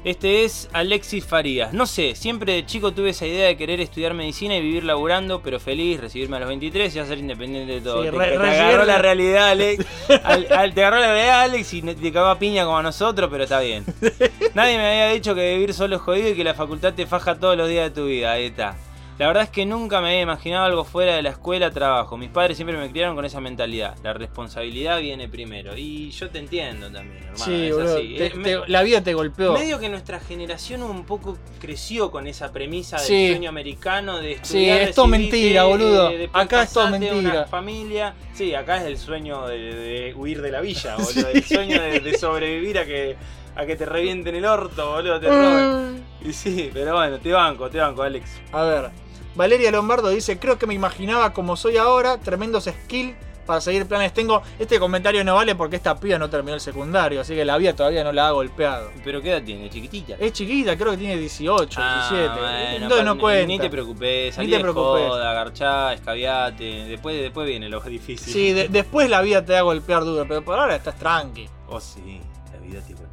Este 0.03 0.43
es 0.45 0.67
Alexis 0.73 1.23
Farías. 1.23 1.73
No 1.73 1.85
sé, 1.85 2.15
siempre 2.15 2.53
de 2.53 2.65
chico 2.65 2.91
tuve 2.91 3.11
esa 3.11 3.27
idea 3.27 3.45
de 3.47 3.55
querer 3.55 3.79
estudiar 3.81 4.15
medicina 4.15 4.55
y 4.55 4.61
vivir 4.61 4.83
laburando, 4.83 5.41
pero 5.43 5.59
feliz, 5.59 5.99
recibirme 6.01 6.37
a 6.37 6.39
los 6.39 6.49
23 6.49 6.91
y 6.91 6.95
ya 6.95 7.05
ser 7.05 7.19
independiente 7.19 7.73
de 7.73 7.81
todo. 7.81 8.03
Sí, 8.03 8.09
te, 8.09 8.17
re- 8.17 8.31
te 8.31 8.37
re- 8.39 8.49
agarró 8.59 8.85
la 8.85 8.97
realidad, 8.97 9.49
Alex. 9.49 9.85
Al- 10.23 10.47
al- 10.51 10.73
te 10.73 10.81
agarró 10.83 10.99
la 11.01 11.13
realidad, 11.13 11.41
Alex, 11.41 11.73
y 11.75 11.81
te 11.83 12.11
cagó 12.11 12.27
a 12.27 12.39
piña 12.39 12.65
como 12.65 12.79
a 12.79 12.83
nosotros, 12.83 13.29
pero 13.31 13.43
está 13.43 13.59
bien. 13.59 13.85
Nadie 14.55 14.77
me 14.77 14.87
había 14.87 15.09
dicho 15.09 15.35
que 15.35 15.53
vivir 15.53 15.73
solo 15.75 15.97
es 15.97 16.01
jodido 16.01 16.29
y 16.29 16.35
que 16.35 16.43
la 16.43 16.55
facultad 16.55 16.93
te 16.95 17.05
faja 17.05 17.35
todos 17.39 17.55
los 17.55 17.69
días 17.69 17.85
de 17.93 18.01
tu 18.01 18.07
vida. 18.07 18.31
Ahí 18.31 18.45
está. 18.45 18.75
La 19.19 19.27
verdad 19.27 19.43
es 19.43 19.49
que 19.49 19.67
nunca 19.67 20.01
me 20.01 20.07
había 20.09 20.21
imaginado 20.21 20.65
algo 20.65 20.83
fuera 20.83 21.15
de 21.15 21.21
la 21.21 21.29
escuela, 21.29 21.69
trabajo. 21.69 22.17
Mis 22.17 22.29
padres 22.29 22.57
siempre 22.57 22.75
me 22.75 22.89
criaron 22.89 23.15
con 23.15 23.23
esa 23.23 23.39
mentalidad. 23.39 23.95
La 24.03 24.13
responsabilidad 24.13 24.99
viene 24.99 25.29
primero. 25.29 25.77
Y 25.77 26.09
yo 26.09 26.29
te 26.31 26.39
entiendo 26.39 26.91
también, 26.91 27.17
hermano. 27.25 27.37
sí, 27.45 27.67
es 27.67 27.77
así. 27.77 28.15
te- 28.17 28.25
Eh, 28.27 28.31
me- 28.35 28.43
te- 28.43 28.59
la 28.67 28.81
vida 28.81 29.01
te 29.03 29.13
golpeó. 29.13 29.53
Medio 29.53 29.77
que 29.79 29.89
nuestra 29.89 30.19
generación 30.19 30.81
un 30.81 31.03
poco 31.05 31.37
creció 31.59 32.09
con 32.09 32.25
esa 32.25 32.51
premisa 32.51 32.97
del 32.97 33.05
Sí. 33.05 33.29
sueño 33.29 33.49
americano 33.49 34.17
de 34.17 34.29
Sí, 34.35 34.39
estudiar, 34.41 34.81
es 34.81 34.95
todo 34.95 35.07
mentira, 35.07 35.63
boludo. 35.65 36.11
Acá 36.33 36.63
es 36.63 36.73
todo 36.73 36.87
mentira. 36.89 37.13
Una 37.15 37.45
familia. 37.45 38.15
Sí, 38.33 38.55
acá 38.55 38.77
es 38.77 38.85
el 38.85 38.97
sueño 38.97 39.45
de, 39.45 39.57
de 39.75 40.13
huir 40.15 40.41
de 40.41 40.49
la 40.49 40.61
villa, 40.61 40.95
boludo. 40.97 41.27
El 41.31 41.43
sueño 41.43 41.79
de 41.79 42.17
sobrevivir 42.17 42.79
a 42.79 42.85
que, 42.85 43.17
a 43.55 43.65
que 43.65 43.75
te 43.75 43.85
revienten 43.85 44.35
el 44.35 44.45
orto, 44.45 44.91
boludo, 44.93 45.19
te 45.19 45.27
roben. 45.27 46.03
Y 46.23 46.33
sí, 46.33 46.69
pero 46.73 46.95
bueno, 46.95 47.19
te 47.19 47.31
banco, 47.31 47.69
te 47.69 47.79
banco, 47.79 48.01
Alex. 48.03 48.29
A 48.51 48.63
ver, 48.63 48.89
Valeria 49.35 49.71
Lombardo 49.71 50.09
dice, 50.09 50.37
creo 50.39 50.57
que 50.57 50.67
me 50.67 50.73
imaginaba 50.73 51.33
como 51.33 51.55
soy 51.55 51.77
ahora, 51.77 52.17
tremendos 52.17 52.65
skills 52.65 53.15
para 53.45 53.59
seguir 53.59 53.87
planes 53.87 54.13
tengo. 54.13 54.43
Este 54.59 54.79
comentario 54.79 55.23
no 55.23 55.33
vale 55.35 55.55
porque 55.55 55.75
esta 55.75 55.99
piba 55.99 56.17
no 56.19 56.29
terminó 56.29 56.53
el 56.53 56.61
secundario, 56.61 57.21
así 57.21 57.33
que 57.33 57.43
la 57.43 57.57
vida 57.57 57.75
todavía 57.75 58.03
no 58.03 58.11
la 58.11 58.27
ha 58.27 58.31
golpeado. 58.31 58.91
¿Pero 59.03 59.19
qué 59.21 59.31
edad 59.31 59.41
tiene? 59.43 59.67
¿Chiquitita? 59.69 60.15
Es 60.19 60.31
chiquita, 60.33 60.77
creo 60.77 60.91
que 60.91 60.97
tiene 60.97 61.17
18, 61.17 61.79
Ah, 61.81 62.07
17. 62.11 62.39
bueno, 62.39 62.83
Entonces 62.83 63.05
no 63.05 63.15
ni- 63.15 63.19
cuenta. 63.21 63.47
Ni 63.47 63.59
te 63.59 63.69
preocupes, 63.69 64.37
Ni 64.37 64.45
te 64.47 64.55
de 64.57 64.59
preocupes. 64.61 65.07
joda, 65.07 65.33
garchá, 65.33 65.93
escabiate. 65.93 66.63
Después, 66.85 67.19
después 67.19 67.47
viene 67.47 67.67
lo 67.67 67.81
difícil. 67.81 68.31
Sí, 68.31 68.53
de- 68.53 68.67
después 68.67 69.09
la 69.09 69.21
vida 69.21 69.43
te 69.43 69.53
va 69.53 69.59
a 69.59 69.63
golpear 69.63 70.03
duro, 70.05 70.25
pero 70.27 70.45
por 70.45 70.59
ahora 70.59 70.75
estás 70.75 70.95
tranqui. 70.97 71.49
Oh, 71.67 71.79
sí, 71.81 72.21
la 72.53 72.59
vida 72.59 72.79
te 72.85 72.93
golpea. 72.93 73.10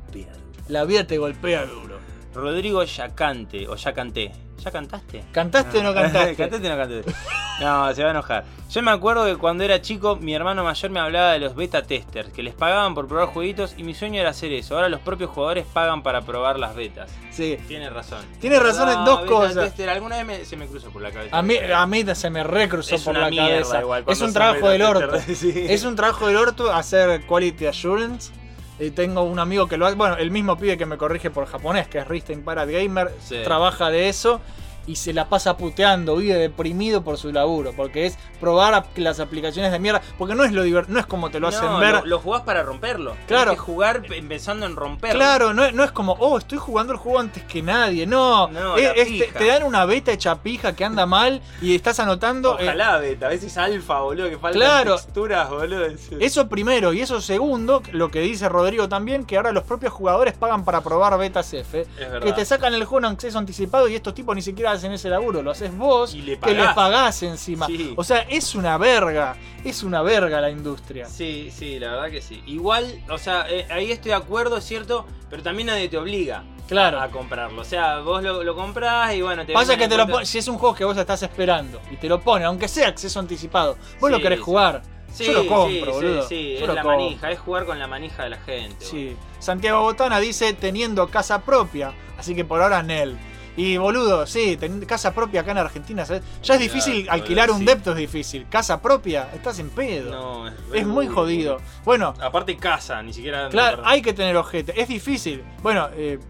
La 0.69 0.85
vida 0.85 1.07
te 1.07 1.19
golpea 1.19 1.65
duro. 1.67 1.99
Rodrigo 2.35 2.85
Yacante, 2.85 3.67
o 3.69 3.75
ya 3.77 3.93
canté. 3.93 4.33
¿Ya 4.59 4.71
cantaste? 4.73 5.25
¿Cantaste 5.33 5.79
o 5.79 5.83
no 5.83 5.95
cantaste? 5.95 6.35
¿Cantaste 6.37 6.67
o 6.67 6.71
no 6.71 6.77
cantaste? 6.77 7.13
No, 7.61 7.95
se 7.95 8.03
va 8.03 8.09
a 8.09 8.11
enojar. 8.11 8.45
Yo 8.71 8.83
me 8.83 8.91
acuerdo 8.91 9.25
que 9.25 9.37
cuando 9.37 9.65
era 9.65 9.81
chico, 9.81 10.17
mi 10.17 10.35
hermano 10.35 10.63
mayor 10.63 10.91
me 10.91 11.01
hablaba 11.01 11.33
de 11.33 11.39
los 11.39 11.55
beta 11.57 11.83
testers, 11.83 12.29
que 12.31 12.43
les 12.43 12.55
pagaban 12.55 12.95
por 12.95 13.09
probar 13.09 13.29
jueguitos 13.29 13.75
y 13.79 13.83
mi 13.85 13.95
sueño 13.95 14.21
era 14.21 14.31
hacer 14.31 14.53
eso. 14.53 14.75
Ahora 14.77 14.89
los 14.89 15.01
propios 15.01 15.31
jugadores 15.31 15.65
pagan 15.73 16.03
para 16.03 16.21
probar 16.23 16.59
las 16.59 16.75
betas. 16.77 17.11
Sí. 17.31 17.57
Tiene 17.67 17.89
razón. 17.89 18.21
Tiene 18.41 18.59
razón 18.61 18.89
en 18.91 19.05
dos 19.05 19.23
beta 19.23 19.33
cosas. 19.33 19.65
tester, 19.65 19.89
alguna 19.89 20.17
vez 20.19 20.27
me- 20.27 20.45
se 20.45 20.57
me 20.57 20.67
cruzó 20.67 20.91
por 20.91 21.03
la 21.03 21.11
cabeza. 21.13 21.37
A 21.37 21.43
mí, 21.43 21.55
a 21.57 21.87
mí 21.87 22.05
se 22.15 22.31
me 22.31 22.45
recruzó 22.45 22.95
Es 22.97 23.03
por 23.03 23.13
una 23.13 23.21
la 23.23 23.31
mierda 23.31 23.49
cabeza. 23.49 23.81
igual 23.81 24.05
es 24.07 24.21
un 24.21 24.33
trabajo 24.33 24.69
del 24.69 24.83
orto. 24.83 25.19
sí. 25.35 25.53
Es 25.69 25.85
un 25.85 25.97
trabajo 25.97 26.27
del 26.27 26.37
orto 26.37 26.73
hacer 26.73 27.25
quality 27.27 27.67
assurance. 27.67 28.33
Y 28.81 28.91
tengo 28.91 29.23
un 29.23 29.39
amigo 29.39 29.67
que 29.67 29.77
lo 29.77 29.87
hace. 29.87 29.97
Bueno, 29.97 30.17
el 30.17 30.31
mismo 30.31 30.57
pibe 30.57 30.79
que 30.79 30.87
me 30.87 30.97
corrige 30.97 31.31
por 31.31 31.47
japonés, 31.47 31.89
que 31.89 31.99
es 31.99 32.07
Ristin 32.07 32.43
Parad 32.45 32.69
Gamer, 32.71 33.11
Sí. 33.21 33.37
trabaja 33.45 33.91
de 33.91 34.09
eso. 34.09 34.41
Y 34.89 34.97
se 34.97 35.13
la 35.13 35.29
pasa 35.29 35.57
puteando, 35.57 36.17
vive 36.17 36.35
deprimido 36.35 37.03
por 37.05 37.19
su 37.19 37.31
laburo. 37.31 37.73
Porque 37.77 38.07
es 38.07 38.19
probar 38.41 38.87
las 38.97 39.21
aplicaciones 39.21 39.71
de 39.71 39.79
mierda. 39.79 40.01
Porque 40.17 40.35
no 40.35 40.43
es 40.45 40.53
lo 40.53 40.65
no 40.89 40.99
es 40.99 41.07
como 41.07 41.31
te 41.31 41.39
lo 41.41 41.49
hacen 41.49 41.79
ver. 41.79 41.95
Lo, 42.01 42.07
lo 42.07 42.19
jugás 42.21 42.43
para 42.43 42.63
romperlo. 42.63 43.15
Claro. 43.27 43.51
Tenés 43.51 43.61
que 43.61 43.67
jugar 43.73 44.03
pe- 44.03 44.23
pensando 44.23 44.67
en 44.67 44.75
romperlo. 44.77 45.19
Claro, 45.19 45.53
no, 45.55 45.65
es- 45.65 45.75
no 45.75 45.85
es 45.85 45.93
como, 45.93 46.13
oh, 46.19 46.39
estoy 46.39 46.59
jugando 46.59 46.93
el 46.93 46.99
juego 46.99 47.19
antes 47.19 47.45
que 47.45 47.63
nadie. 47.63 48.07
No, 48.07 48.49
No, 48.49 48.77
Es- 48.77 48.85
la 48.85 48.91
es- 48.93 49.09
te, 49.09 49.25
pija. 49.27 49.39
te 49.39 49.47
dan 49.47 49.63
una 49.65 49.85
beta 49.85 50.11
hecha 50.13 50.37
pija 50.43 50.75
que 50.75 50.85
anda 50.85 51.05
mal 51.07 51.43
y 51.61 51.75
estás 51.75 52.01
anotando. 52.01 52.59
eh, 52.59 52.65
Ojalá 52.65 52.97
beta, 52.99 53.27
a 53.27 53.29
veces 53.29 53.57
alfa, 53.59 54.01
boludo, 54.01 54.29
que 54.31 54.39
faltan 54.39 54.61
Claro. 54.61 54.95
texturas, 54.97 55.51
boludo. 55.51 55.87
Eso 56.21 56.49
primero, 56.49 56.93
y 56.95 57.01
eso 57.03 57.21
segundo, 57.21 57.83
lo 57.93 58.11
que 58.11 58.21
dice 58.21 58.49
Rodrigo 58.49 58.89
también, 58.89 59.25
que 59.27 59.37
ahora 59.37 59.53
los 59.53 59.65
propios 59.65 59.93
jugadores 59.93 60.35
pagan 60.35 60.65
para 60.65 60.81
probar 60.81 61.19
betas 61.19 61.53
F. 61.53 61.87
Que 62.23 62.33
te 62.33 62.45
sacan 62.45 62.73
el 62.75 62.85
juego 62.85 63.07
en 63.07 63.13
acceso 63.13 63.39
anticipado 63.39 63.89
y 63.89 63.95
estos 63.95 64.15
tipos 64.15 64.35
ni 64.35 64.43
siquiera 64.43 64.78
hacen 64.79 64.93
ese 64.93 65.09
laburo, 65.11 65.43
lo 65.43 65.51
haces 65.51 65.77
vos, 65.77 66.15
Y 66.15 66.23
le 66.23 66.39
que 66.39 66.55
le 66.55 66.65
pagás. 66.75 67.23
encima. 67.23 67.67
Sí. 67.67 67.93
O 67.97 68.03
sea, 68.05 68.21
es 68.23 68.55
una 68.55 68.79
verga, 68.79 69.37
es 69.65 69.83
una 69.83 70.03
verga 70.03 70.41
la 70.41 70.51
industria. 70.51 71.07
Sí, 71.07 71.51
sí, 71.55 71.79
la 71.79 71.93
verdad 71.93 72.11
que 72.11 72.23
sí. 72.23 72.43
Igual, 72.47 73.03
o 73.11 73.19
sea, 73.19 73.47
eh, 73.49 73.67
ahí 73.71 73.93
estoy 73.93 74.11
de 74.11 74.15
acuerdo, 74.17 74.57
es 74.57 74.65
cierto, 74.65 75.07
pero 75.31 75.43
también 75.43 75.67
nadie 75.67 75.89
te 75.89 75.99
obliga 75.99 76.45
Claro. 76.69 77.01
a, 77.01 77.05
a 77.05 77.09
comprarlo. 77.11 77.61
O 77.63 77.65
sea, 77.65 78.01
vos 78.01 78.23
lo, 78.23 78.43
lo 78.43 78.55
comprás 78.55 79.15
y 79.15 79.23
bueno, 79.23 79.45
te 79.47 79.53
Pasa 79.53 79.77
que 79.77 79.89
te 79.89 79.97
lo 79.97 80.25
si 80.25 80.39
es 80.39 80.49
un 80.49 80.59
juego 80.59 80.75
que 80.75 80.85
vos 80.85 80.97
estás 80.97 81.23
esperando 81.23 81.81
y 81.91 81.97
te 81.97 82.09
lo 82.09 82.21
pone, 82.21 82.45
aunque 82.45 82.69
sea 82.69 82.89
acceso 82.89 83.19
anticipado, 83.21 83.77
vos 84.01 84.11
lo 84.11 84.21
querés 84.21 84.39
sí. 84.39 84.45
jugar. 84.45 84.83
Sí, 85.11 85.25
Yo 85.25 85.33
lo 85.33 85.47
compro, 85.47 85.71
sí, 85.71 85.81
boludo. 85.91 86.23
Sí, 86.23 86.29
sí, 86.29 86.53
Yo 86.57 86.61
es 86.61 86.67
lo 86.69 86.75
la 86.75 86.83
compro. 86.83 86.99
manija, 87.01 87.31
es 87.31 87.39
jugar 87.41 87.65
con 87.65 87.79
la 87.79 87.87
manija 87.87 88.25
de 88.25 88.29
la 88.31 88.37
gente. 88.39 88.85
Sí. 88.85 89.17
Santiago 89.39 89.81
Botana 89.81 90.21
dice 90.21 90.53
teniendo 90.53 91.09
casa 91.09 91.41
propia, 91.41 91.95
así 92.19 92.35
que 92.35 92.45
por 92.45 92.61
ahora 92.61 92.83
Nel. 92.83 93.17
Y 93.59 93.77
boludo, 93.77 94.25
sí, 94.25 94.57
ten- 94.57 94.85
casa 94.87 95.13
propia 95.13 95.41
acá 95.41 95.51
en 95.51 95.59
Argentina, 95.59 96.07
¿sabes? 96.07 96.23
Ya 96.45 96.55
es 96.55 96.61
difícil 96.61 97.11
alquilar 97.11 97.51
un 97.51 97.59
sí. 97.59 97.65
depto, 97.65 97.91
es 97.91 97.97
difícil. 97.97 98.47
Casa 98.49 98.81
propia, 98.81 99.29
estás 99.35 99.59
en 99.59 99.69
pedo. 99.71 100.13
No, 100.13 100.47
es, 100.47 100.55
es 100.73 100.87
muy 100.87 101.09
uy, 101.09 101.13
jodido. 101.13 101.57
Bueno, 101.85 102.15
Aparte 102.21 102.57
casa, 102.57 103.03
ni 103.03 103.13
siquiera... 103.13 103.49
Claro, 103.49 103.83
hay 103.85 104.01
que 104.01 104.13
tener 104.13 104.37
ojete, 104.37 104.81
es 104.81 104.87
difícil. 104.87 105.43
Bueno, 105.61 105.89
eh, 105.97 106.21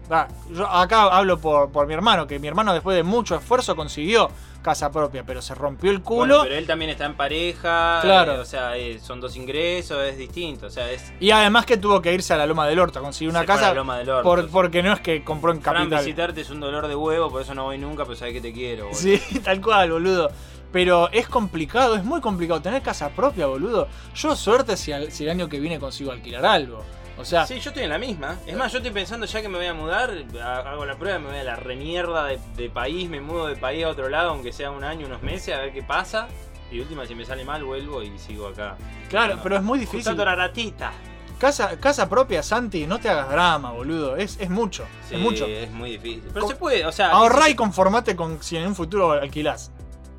yo 0.51 0.67
acá 0.67 1.03
hablo 1.03 1.37
por, 1.39 1.71
por 1.71 1.85
mi 1.85 1.93
hermano, 1.93 2.25
que 2.25 2.39
mi 2.39 2.47
hermano 2.47 2.73
después 2.73 2.97
de 2.97 3.03
mucho 3.03 3.35
esfuerzo 3.35 3.75
consiguió 3.75 4.31
casa 4.61 4.91
propia, 4.91 5.23
pero 5.25 5.41
se 5.41 5.55
rompió 5.55 5.89
el 5.91 6.01
culo. 6.01 6.19
Bueno, 6.37 6.43
pero 6.43 6.55
él 6.55 6.67
también 6.67 6.91
está 6.91 7.05
en 7.05 7.15
pareja, 7.15 7.99
Claro. 8.01 8.35
eh, 8.35 8.39
o 8.39 8.45
sea, 8.45 8.75
eh, 8.77 8.99
son 8.99 9.21
dos 9.21 9.35
ingresos, 9.35 10.01
es 10.03 10.17
distinto, 10.17 10.67
o 10.67 10.69
sea, 10.69 10.91
es... 10.91 11.11
Y 11.19 11.31
además 11.31 11.65
que 11.65 11.77
tuvo 11.77 12.01
que 12.01 12.13
irse 12.13 12.33
a 12.33 12.37
la 12.37 12.45
Loma 12.45 12.67
del 12.67 12.79
Orto 12.79 12.99
a 12.99 13.01
conseguir 13.01 13.29
una 13.29 13.41
Se 13.41 13.45
casa. 13.45 13.69
la 13.69 13.73
Loma 13.75 13.97
del 13.97 14.09
Orto, 14.09 14.23
por- 14.23 14.49
porque 14.49 14.83
no 14.83 14.93
es 14.93 14.99
que 14.99 15.23
compró 15.23 15.51
en 15.51 15.59
Capital. 15.59 15.99
visitarte 16.03 16.41
es 16.41 16.49
un 16.49 16.59
dolor 16.59 16.87
de 16.87 16.95
huevo, 16.95 17.29
por 17.29 17.41
eso 17.41 17.53
no 17.55 17.63
voy 17.65 17.77
nunca, 17.77 18.03
pero 18.03 18.15
sabes 18.15 18.33
que 18.33 18.41
te 18.41 18.53
quiero. 18.53 18.85
boludo. 18.87 18.99
Sí, 18.99 19.19
tal 19.43 19.61
cual, 19.61 19.91
boludo. 19.91 20.29
Pero 20.71 21.09
es 21.11 21.27
complicado, 21.27 21.95
es 21.95 22.03
muy 22.03 22.21
complicado 22.21 22.61
tener 22.61 22.83
casa 22.83 23.09
propia, 23.09 23.47
boludo. 23.47 23.87
Yo 24.13 24.35
suerte 24.35 24.77
si, 24.77 24.91
al- 24.91 25.11
si 25.11 25.23
el 25.23 25.31
año 25.31 25.49
que 25.49 25.59
viene 25.59 25.79
consigo 25.79 26.11
alquilar 26.11 26.45
algo. 26.45 26.83
O 27.19 27.25
sea, 27.25 27.45
Sí, 27.45 27.59
yo 27.59 27.69
estoy 27.71 27.83
en 27.83 27.89
la 27.89 27.97
misma. 27.97 28.37
Es 28.47 28.55
más, 28.55 28.71
yo 28.71 28.77
estoy 28.77 28.91
pensando 28.93 29.25
ya 29.25 29.41
que 29.41 29.49
me 29.49 29.57
voy 29.57 29.67
a 29.67 29.73
mudar, 29.73 30.11
ha- 30.41 30.71
hago 30.71 30.85
la 30.85 30.95
prueba, 30.97 31.19
me 31.19 31.27
voy 31.29 31.37
a 31.37 31.43
la 31.43 31.55
remierda 31.57 32.25
de, 32.25 32.39
de 32.55 32.69
país, 32.69 33.09
me 33.09 33.19
mudo 33.19 33.47
de 33.47 33.55
país 33.57 33.83
a 33.83 33.89
otro 33.89 34.07
lado, 34.09 34.29
aunque 34.29 34.53
sea 34.53 34.71
un 34.71 34.83
año, 34.83 35.05
unos 35.05 35.21
meses, 35.21 35.53
a 35.55 35.59
ver 35.59 35.73
qué 35.73 35.83
pasa. 35.83 36.27
Y 36.71 36.79
última, 36.79 37.05
si 37.05 37.15
me 37.15 37.25
sale 37.25 37.43
mal, 37.43 37.63
vuelvo 37.63 38.01
y 38.03 38.17
sigo 38.19 38.47
acá. 38.47 38.77
claro, 39.09 39.39
pero 39.43 39.57
es 39.57 39.63
muy 39.63 39.79
difícil. 39.79 40.15
La 40.15 40.35
ratita. 40.35 40.91
Casa, 41.39 41.79
casa 41.79 42.07
propia, 42.09 42.43
Santi, 42.43 42.85
no 42.85 42.99
te 42.99 43.09
hagas 43.09 43.29
drama, 43.29 43.71
boludo. 43.71 44.15
Es, 44.17 44.37
es 44.39 44.49
mucho, 44.49 44.85
Sí, 45.07 45.15
es 45.15 45.21
mucho. 45.21 45.45
es 45.45 45.71
muy 45.71 45.91
difícil. 45.91 46.23
Pero 46.33 46.47
se 46.47 46.55
puede, 46.55 46.85
o 46.85 46.91
sea. 46.91 47.11
Ahorrá 47.11 47.49
y 47.49 47.55
conformate 47.55 48.15
con 48.15 48.43
si 48.43 48.57
en 48.57 48.67
un 48.67 48.75
futuro 48.75 49.11
alquilás. 49.13 49.71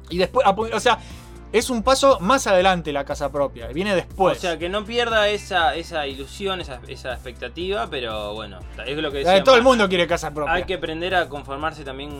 Y 0.09 0.16
después, 0.18 0.47
o 0.47 0.81
sea, 0.81 0.98
es 1.52 1.70
un 1.70 1.82
paso 1.82 2.18
más 2.20 2.47
adelante 2.47 2.93
la 2.93 3.05
casa 3.05 3.31
propia. 3.32 3.68
Viene 3.68 3.94
después. 3.94 4.39
O 4.39 4.40
sea, 4.40 4.59
que 4.59 4.68
no 4.68 4.85
pierda 4.85 5.28
esa, 5.28 5.74
esa 5.74 6.06
ilusión, 6.06 6.60
esa, 6.60 6.81
esa 6.89 7.12
expectativa, 7.12 7.89
pero 7.90 8.35
bueno, 8.35 8.59
es 8.86 8.97
lo 8.97 9.10
que 9.10 9.22
La 9.22 9.31
de 9.31 9.36
decía. 9.36 9.44
todo 9.44 9.56
el 9.56 9.62
mundo 9.62 9.89
quiere 9.89 10.06
casa 10.06 10.32
propia. 10.32 10.52
Hay 10.55 10.64
que 10.64 10.74
aprender 10.74 11.14
a 11.14 11.28
conformarse 11.28 11.85
también, 11.85 12.10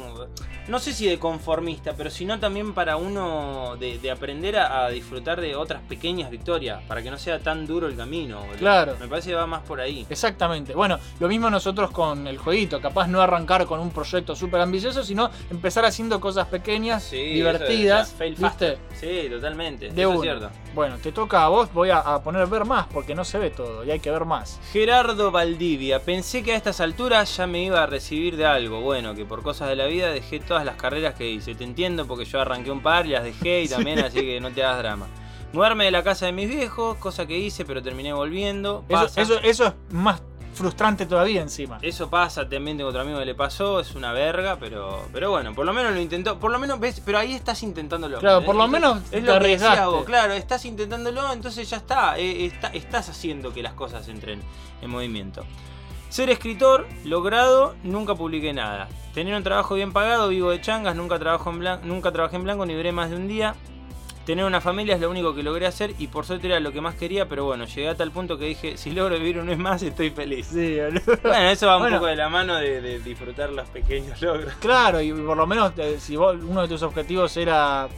no 0.69 0.79
sé 0.79 0.93
si 0.93 1.07
de 1.07 1.19
conformista, 1.19 1.95
pero 1.97 2.11
sino 2.11 2.39
también 2.39 2.75
para 2.75 2.97
uno 2.97 3.77
de, 3.79 3.99
de 3.99 4.11
aprender 4.11 4.57
a, 4.59 4.87
a 4.87 4.91
disfrutar 4.91 5.41
de 5.41 5.55
otras 5.57 5.81
pequeñas 5.89 6.31
victorias, 6.31 6.83
para 6.89 7.03
que 7.03 7.11
no 7.11 7.19
sea 7.19 7.39
tan 7.39 7.67
duro 7.67 7.87
el 7.87 7.97
camino. 7.97 8.41
boludo. 8.41 8.57
Claro. 8.59 8.97
Me 9.01 9.07
parece 9.09 9.31
que 9.31 9.35
va 9.37 9.47
más 9.47 9.63
por 9.63 9.81
ahí. 9.81 10.07
Exactamente. 10.11 10.75
Bueno, 10.75 10.99
lo 11.19 11.29
mismo 11.29 11.51
nosotros 11.51 11.91
con 11.91 12.27
el 12.27 12.39
jueguito. 12.39 12.81
Capaz 12.81 13.07
no 13.07 13.21
arrancar 13.21 13.67
con 13.67 13.81
un 13.81 13.91
proyecto 13.91 14.35
súper 14.35 14.61
ambicioso, 14.61 15.03
sino 15.05 15.31
empezar 15.51 15.85
haciendo 15.85 16.21
cosas 16.21 16.47
pequeñas, 16.49 17.03
Sí, 17.05 17.17
divertidas. 17.35 18.09
es, 18.09 18.15
fail 18.15 18.31
¿viste? 18.31 18.45
faster. 18.47 18.79
Sí, 19.23 19.29
totalmente. 19.29 19.91
De 19.91 20.03
eso 20.03 20.15
es 20.15 20.21
cierto. 20.21 20.51
Bueno, 20.75 20.97
te 21.03 21.13
toca 21.13 21.45
a 21.45 21.49
vos. 21.49 21.73
Voy 21.73 21.91
a, 21.91 21.99
a 21.99 22.23
poner 22.23 22.47
ver 22.47 22.65
más 22.65 22.87
porque 22.87 23.15
no 23.15 23.25
se 23.25 23.39
ve 23.39 23.51
todo 23.51 23.85
y 23.85 23.91
hay 23.91 24.01
que 24.01 24.11
ver 24.11 24.25
más. 24.25 24.61
Gerardo 24.73 25.31
Valdivia, 25.31 26.01
pensé 26.01 26.43
que 26.43 26.53
a 26.53 26.57
estas 26.57 26.81
alturas 26.81 27.37
ya 27.37 27.47
me 27.47 27.63
iba 27.63 27.83
a 27.83 27.87
recibir 27.87 28.37
de 28.37 28.47
algo. 28.47 28.81
Bueno, 28.81 29.15
que 29.15 29.25
por 29.25 29.43
cosas 29.43 29.69
de 29.69 29.77
la 29.77 29.87
vida 29.87 30.11
dejé 30.11 30.41
todas 30.41 30.65
las 30.65 30.77
carreras 30.77 31.15
que 31.15 31.29
hice. 31.29 31.55
Te 31.55 31.65
entiendo 31.65 32.07
porque 32.07 32.25
yo 32.25 32.41
arranqué 32.41 32.71
un 32.71 32.83
par 32.83 33.07
y 33.07 33.11
las 33.11 33.25
dejé 33.25 33.63
y 33.63 33.69
también, 33.69 33.99
así 34.01 34.21
que 34.21 34.41
no 34.41 34.51
te 34.51 34.63
hagas 34.65 34.79
drama. 34.79 35.07
Mudarme 35.53 35.85
de 35.85 35.91
la 35.91 36.05
casa 36.05 36.27
de 36.27 36.33
mis 36.33 36.49
viejos, 36.49 36.97
cosa 36.99 37.27
que 37.27 37.37
hice, 37.37 37.65
pero 37.65 37.83
terminé 37.83 38.13
volviendo. 38.13 38.85
Eso, 39.17 39.41
eso 39.41 39.67
es 39.67 39.73
más 39.91 40.23
frustrante 40.55 41.07
todavía 41.07 41.41
encima. 41.43 41.79
Eso 41.83 42.11
pasa, 42.11 42.49
también 42.49 42.77
tengo 42.77 42.91
otro 42.91 43.01
amigo 43.03 43.19
que 43.19 43.25
le 43.25 43.35
pasó, 43.35 43.81
es 43.81 43.95
una 43.95 44.13
verga, 44.13 44.57
pero 44.59 45.05
pero 45.13 45.31
bueno, 45.31 45.55
por 45.55 45.65
lo 45.67 45.73
menos 45.73 45.93
lo 45.93 46.01
intentó, 46.01 46.39
por 46.39 46.51
lo 46.51 46.59
menos 46.59 46.79
ves, 46.81 47.01
pero 47.05 47.19
ahí 47.19 47.35
estás 47.35 47.63
intentándolo. 47.63 48.19
Claro, 48.19 48.45
por 48.45 48.55
lo 48.57 48.67
menos 48.69 48.99
es 49.05 49.11
te 49.11 49.21
lo 49.21 49.27
que 49.27 49.37
arriesgaste. 49.37 49.87
vos, 49.87 50.05
claro, 50.05 50.33
estás 50.35 50.65
intentándolo, 50.65 51.33
entonces 51.33 51.69
ya 51.71 51.77
está, 51.79 52.19
eh, 52.19 52.47
está- 52.47 52.69
estás 52.69 53.09
haciendo 53.09 53.53
que 53.53 53.63
las 53.63 53.73
cosas 53.75 54.07
entren 54.09 54.43
en 54.83 54.91
movimiento. 54.91 55.45
Ser 56.09 56.29
escritor, 56.31 56.89
logrado, 57.05 57.77
nunca 57.85 58.17
publiqué 58.17 58.53
nada. 58.53 58.89
Tener 59.15 59.35
un 59.35 59.45
trabajo 59.45 59.77
bien 59.77 59.93
pagado, 59.93 60.29
vivo 60.29 60.51
de 60.51 60.61
changas, 60.61 60.97
nunca, 60.97 61.19
trabajo 61.21 61.51
en 61.51 61.61
blan- 61.61 61.81
nunca 61.83 62.11
trabajé 62.11 62.35
en 62.37 62.43
blanco 62.45 62.67
ni 62.67 62.75
duré 62.75 62.91
más 62.91 63.11
de 63.11 63.17
un 63.17 63.29
día. 63.29 63.55
Tener 64.31 64.45
una 64.45 64.61
familia 64.61 64.95
es 64.95 65.01
lo 65.01 65.11
único 65.11 65.35
que 65.35 65.43
logré 65.43 65.67
hacer 65.67 65.93
y 65.99 66.07
por 66.07 66.25
suerte 66.25 66.47
era 66.47 66.61
lo 66.61 66.71
que 66.71 66.81
más 66.81 66.95
quería, 66.95 67.29
pero 67.29 67.47
bueno, 67.47 67.65
llegué 67.65 67.89
a 67.89 67.97
tal 67.97 68.13
punto 68.13 68.39
que 68.39 68.45
dije, 68.45 68.77
si 68.77 68.93
logro 68.93 69.17
vivir 69.19 69.41
un 69.41 69.47
mes 69.47 69.59
más 69.59 69.83
estoy 69.83 70.11
feliz. 70.11 70.47
Sí. 70.53 70.77
Bueno, 71.25 71.49
eso 71.51 71.67
va 71.67 71.79
un 71.79 71.83
Bueno. 71.83 71.97
poco 71.97 72.07
de 72.07 72.15
la 72.15 72.29
mano 72.29 72.55
de, 72.55 72.81
de 72.81 73.01
disfrutar 73.01 73.51
los 73.51 73.69
pequeños 73.71 74.23
logros. 74.23 74.55
Claro, 74.61 75.01
y 75.01 75.13
por 75.13 75.37
lo 75.37 75.49
menos 75.49 75.73
eh, 75.79 75.97
si 75.99 76.15
vos, 76.15 76.37
uno 76.49 76.63
de 76.63 76.69
tus 76.69 76.81
objetivos 76.85 77.37
era 77.37 77.89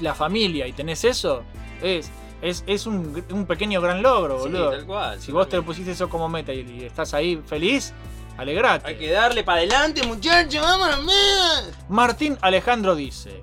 la 0.00 0.14
familia 0.14 0.66
y 0.66 0.72
tenés 0.72 1.04
eso, 1.04 1.42
es, 1.82 2.10
es, 2.40 2.64
es 2.66 2.86
un, 2.86 3.22
un 3.30 3.44
pequeño 3.44 3.82
gran 3.82 4.00
logro, 4.02 4.38
Sí, 4.38 4.48
boludo. 4.48 4.70
tal 4.70 4.86
cual, 4.86 5.20
si 5.20 5.30
vos 5.30 5.46
te 5.46 5.60
pusiste 5.60 5.90
eso 5.90 6.08
como 6.08 6.26
meta 6.26 6.54
y, 6.54 6.60
y 6.60 6.84
estás 6.84 7.12
ahí 7.12 7.38
feliz, 7.46 7.92
alegrate. 8.38 8.88
Hay 8.88 8.96
que 8.96 9.10
darle 9.10 9.44
para 9.44 9.58
adelante, 9.58 10.06
muchachos, 10.06 10.62
vámonos, 10.62 11.04
man. 11.04 11.64
Martín 11.90 12.38
Alejandro 12.40 12.94
dice: 12.96 13.42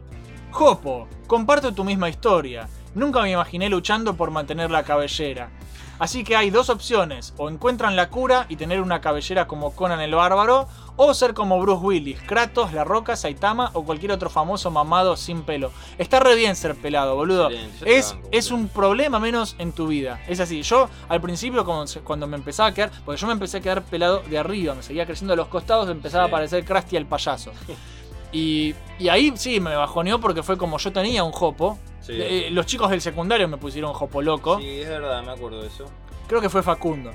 Jopo, 0.52 1.08
comparto 1.28 1.74
tu 1.74 1.84
misma 1.84 2.10
historia. 2.10 2.68
Nunca 2.94 3.22
me 3.22 3.32
imaginé 3.32 3.70
luchando 3.70 4.16
por 4.16 4.32
mantener 4.32 4.70
la 4.70 4.84
cabellera. 4.84 5.50
Así 5.98 6.24
que 6.24 6.36
hay 6.36 6.50
dos 6.50 6.70
opciones, 6.72 7.34
o 7.38 7.48
encuentran 7.48 7.96
la 7.96 8.10
cura 8.10 8.48
y 8.50 8.56
tener 8.56 8.82
una 8.82 9.02
cabellera 9.02 9.46
como 9.48 9.76
Conan 9.76 10.02
el 10.02 10.16
Bárbaro, 10.16 10.68
o 10.96 11.14
ser 11.14 11.36
como 11.36 11.60
Bruce 11.62 11.86
Willis, 11.86 12.20
Kratos, 12.24 12.74
La 12.74 12.84
Roca, 12.84 13.16
Saitama 13.16 13.70
o 13.74 13.84
cualquier 13.86 14.12
otro 14.12 14.30
famoso 14.32 14.72
mamado 14.72 15.16
sin 15.16 15.44
pelo. 15.44 15.72
Está 16.00 16.20
re 16.20 16.36
bien 16.36 16.56
ser 16.56 16.76
pelado, 16.76 17.16
boludo. 17.16 17.50
Te 17.50 17.98
Es, 17.98 18.14
banco, 18.14 18.30
es 18.32 18.52
un 18.52 18.68
problema 18.68 19.20
menos 19.20 19.56
en 19.60 19.74
tu 19.74 19.88
vida. 19.88 20.20
Es 20.28 20.40
así, 20.40 20.64
yo 20.64 20.90
al 21.08 21.22
principio 21.22 21.64
cuando, 22.04 22.26
me 22.28 22.36
empezaba 22.36 22.70
a 22.70 22.74
quedar, 22.74 22.92
porque 23.06 23.22
yo 23.22 23.28
me 23.28 23.34
empecé 23.34 23.58
a 23.58 23.62
quedar 23.62 23.84
pelado 23.84 24.24
de 24.28 24.40
arriba, 24.40 24.74
me 24.74 24.82
seguía 24.82 25.06
creciendo 25.06 25.34
a 25.34 25.38
los 25.38 25.48
costados, 25.50 25.88
empezaba 25.88 26.26
Sí. 26.26 26.30
a 26.30 26.32
parecer 26.32 26.66
Krusty 26.66 26.98
el 26.98 27.06
payaso. 27.06 27.52
Y, 28.32 28.74
y 29.00 29.10
ahí 29.10 29.34
sí 29.36 29.60
me 29.60 29.76
bajoneó 29.76 30.20
porque 30.20 30.42
fue 30.44 30.58
como 30.58 30.78
yo 30.78 30.92
tenía 30.92 31.24
un 31.24 31.32
jopo. 31.32 31.78
Sí. 32.02 32.14
Eh, 32.16 32.50
los 32.52 32.66
chicos 32.66 32.90
del 32.90 33.02
secundario 33.02 33.48
me 33.48 33.58
pusieron 33.58 33.94
jopo 33.94 34.22
loco. 34.22 34.60
Sí, 34.60 34.82
es 34.82 34.90
verdad, 34.90 35.22
me 35.24 35.32
acuerdo 35.32 35.62
de 35.62 35.68
eso. 35.68 35.86
Creo 36.28 36.42
que 36.42 36.50
fue 36.50 36.64
Facundo. 36.64 37.12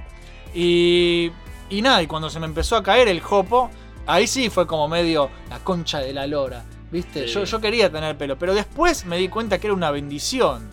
Y, 0.55 1.31
y 1.71 1.83
nada, 1.83 2.03
y 2.03 2.07
cuando 2.07 2.31
se 2.31 2.39
me 2.41 2.47
empezó 2.47 2.77
a 2.77 2.83
caer 2.83 3.09
el 3.09 3.21
jopo, 3.21 3.71
ahí 4.07 4.27
sí 4.27 4.49
fue 4.51 4.67
como 4.67 4.89
medio 4.89 5.31
la 5.51 5.59
concha 5.61 5.99
de 6.01 6.13
la 6.13 6.27
lora. 6.27 6.65
¿Viste? 6.91 7.27
Sí. 7.27 7.35
Yo, 7.35 7.45
yo 7.45 7.61
quería 7.61 7.91
tener 7.91 8.17
pelo, 8.17 8.39
pero 8.39 8.55
después 8.55 9.05
me 9.07 9.17
di 9.19 9.29
cuenta 9.29 9.59
que 9.59 9.67
era 9.67 9.75
una 9.75 9.91
bendición. 9.91 10.71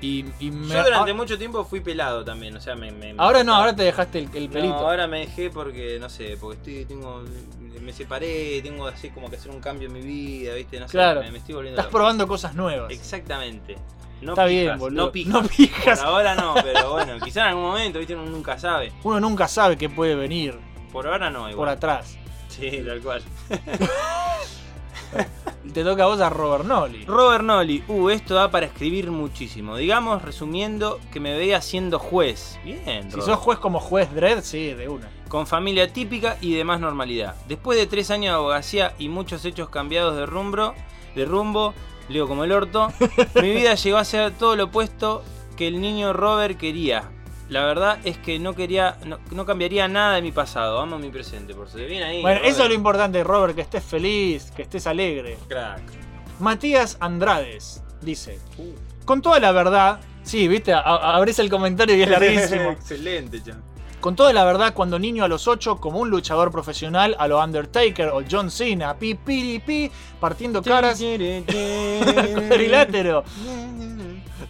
Y, 0.00 0.24
y 0.40 0.50
me- 0.50 0.74
Yo 0.74 0.84
durante 0.84 1.12
mucho 1.14 1.36
tiempo 1.38 1.64
fui 1.64 1.80
pelado 1.80 2.24
también, 2.24 2.54
o 2.56 2.60
sea, 2.60 2.76
me... 2.76 2.92
me- 2.92 3.14
ahora 3.18 3.42
no, 3.42 3.54
ahora 3.54 3.74
te 3.74 3.82
dejaste 3.82 4.18
el, 4.20 4.24
el 4.34 4.48
pelito. 4.48 4.74
No, 4.74 4.88
ahora 4.88 5.06
me 5.08 5.20
dejé 5.20 5.50
porque, 5.50 5.98
no 5.98 6.08
sé, 6.08 6.36
porque 6.40 6.56
estoy, 6.58 6.84
tengo, 6.84 7.24
me 7.80 7.92
separé, 7.92 8.60
tengo 8.62 8.86
así 8.86 9.10
como 9.10 9.28
que 9.30 9.36
hacer 9.36 9.50
un 9.50 9.60
cambio 9.60 9.88
en 9.88 9.94
mi 9.94 10.00
vida, 10.00 10.54
¿viste? 10.54 10.78
No 10.80 10.86
sé, 10.88 10.92
claro. 10.92 11.22
me, 11.22 11.30
me 11.30 11.38
estoy 11.38 11.54
volviendo 11.54 11.80
Estás 11.80 11.86
loco. 11.92 11.98
probando 11.98 12.26
cosas 12.28 12.54
nuevas. 12.54 12.90
Exactamente. 12.92 13.76
No 14.22 14.32
Está 14.32 14.46
pijas, 14.46 14.64
bien, 14.64 14.78
boludo. 14.78 15.04
No 15.06 15.12
pijas. 15.12 15.32
No 15.32 15.42
pijas. 15.46 15.98
Por 15.98 16.08
ahora 16.08 16.34
no, 16.34 16.54
pero 16.62 16.92
bueno, 16.92 17.18
quizá 17.22 17.42
en 17.42 17.46
algún 17.48 17.64
momento, 17.64 17.98
¿viste? 17.98 18.14
Uno 18.14 18.24
nunca 18.30 18.58
sabe. 18.58 18.92
Uno 19.02 19.20
nunca 19.20 19.46
sabe 19.46 19.76
qué 19.76 19.88
puede 19.90 20.14
venir 20.14 20.58
Por 20.90 21.06
ahora 21.06 21.28
no, 21.30 21.42
por 21.42 21.50
igual. 21.50 21.68
atrás. 21.70 22.16
Sí, 22.48 22.82
tal 22.86 23.00
cual. 23.00 23.22
Te 25.72 25.82
toca 25.84 26.04
a 26.04 26.06
vos 26.06 26.20
a 26.20 26.30
Robert 26.30 26.64
Nolly. 26.64 27.04
Robert 27.04 27.44
Nolly, 27.44 27.82
uh, 27.88 28.08
esto 28.10 28.34
da 28.34 28.50
para 28.50 28.66
escribir 28.66 29.10
muchísimo. 29.10 29.76
Digamos, 29.76 30.22
resumiendo, 30.22 31.00
que 31.12 31.20
me 31.20 31.36
veía 31.36 31.60
siendo 31.60 31.98
juez. 31.98 32.58
Bien, 32.64 33.04
Si 33.10 33.16
Robert. 33.16 33.22
sos 33.26 33.38
juez 33.38 33.58
como 33.58 33.80
juez 33.80 34.12
Dredd, 34.14 34.40
sí, 34.42 34.72
de 34.74 34.88
una. 34.88 35.10
con 35.28 35.46
familia 35.46 35.92
típica 35.92 36.38
y 36.40 36.54
demás 36.54 36.80
normalidad. 36.80 37.34
Después 37.48 37.78
de 37.78 37.86
tres 37.86 38.10
años 38.10 38.32
de 38.32 38.36
abogacía 38.36 38.94
y 38.98 39.08
muchos 39.08 39.44
hechos 39.44 39.68
cambiados 39.68 40.16
de 40.16 40.24
rumbo, 40.24 40.72
de 41.14 41.24
rumbo, 41.24 41.74
leo 42.08 42.28
como 42.28 42.44
el 42.44 42.52
orto, 42.52 42.92
mi 43.42 43.50
vida 43.50 43.74
llegó 43.74 43.98
a 43.98 44.04
ser 44.04 44.30
todo 44.32 44.54
lo 44.56 44.64
opuesto 44.64 45.22
que 45.56 45.66
el 45.66 45.80
niño 45.80 46.12
Robert 46.12 46.56
quería. 46.56 47.10
La 47.48 47.64
verdad 47.64 47.98
es 48.04 48.18
que 48.18 48.38
no 48.40 48.54
quería, 48.54 48.96
no, 49.04 49.18
no 49.30 49.46
cambiaría 49.46 49.86
nada 49.86 50.16
de 50.16 50.22
mi 50.22 50.32
pasado, 50.32 50.80
amo 50.80 50.98
mi 50.98 51.10
presente, 51.10 51.54
por 51.54 51.68
si 51.68 51.78
bien 51.84 52.02
ahí. 52.02 52.20
Bueno, 52.20 52.38
Robert. 52.40 52.52
eso 52.54 52.62
es 52.64 52.68
lo 52.68 52.74
importante, 52.74 53.22
Robert, 53.22 53.54
que 53.54 53.60
estés 53.60 53.84
feliz, 53.84 54.50
que 54.50 54.62
estés 54.62 54.86
alegre. 54.86 55.38
Crack. 55.48 55.80
Matías 56.40 56.96
Andrades 57.00 57.82
dice: 58.00 58.38
Con 59.04 59.22
toda 59.22 59.38
la 59.38 59.52
verdad, 59.52 60.00
sí, 60.24 60.48
viste, 60.48 60.72
a- 60.72 60.80
abrís 60.80 61.38
el 61.38 61.48
comentario 61.48 61.94
y 61.96 62.02
es 62.02 62.08
larguísimo. 62.10 62.70
Excelente, 62.72 63.40
chan. 63.42 63.62
Con 64.00 64.14
toda 64.14 64.32
la 64.32 64.44
verdad, 64.44 64.74
cuando 64.74 64.98
niño 64.98 65.24
a 65.24 65.28
los 65.28 65.48
8, 65.48 65.78
como 65.78 65.98
un 66.00 66.10
luchador 66.10 66.52
profesional, 66.52 67.16
a 67.18 67.26
lo 67.26 67.42
Undertaker 67.42 68.08
o 68.08 68.22
John 68.30 68.50
Cena, 68.50 68.94
pi, 68.96 69.14
pi, 69.14 69.58
pi, 69.64 69.90
partiendo 70.20 70.62
caras, 70.62 71.00
cuadrilátero, 72.34 73.24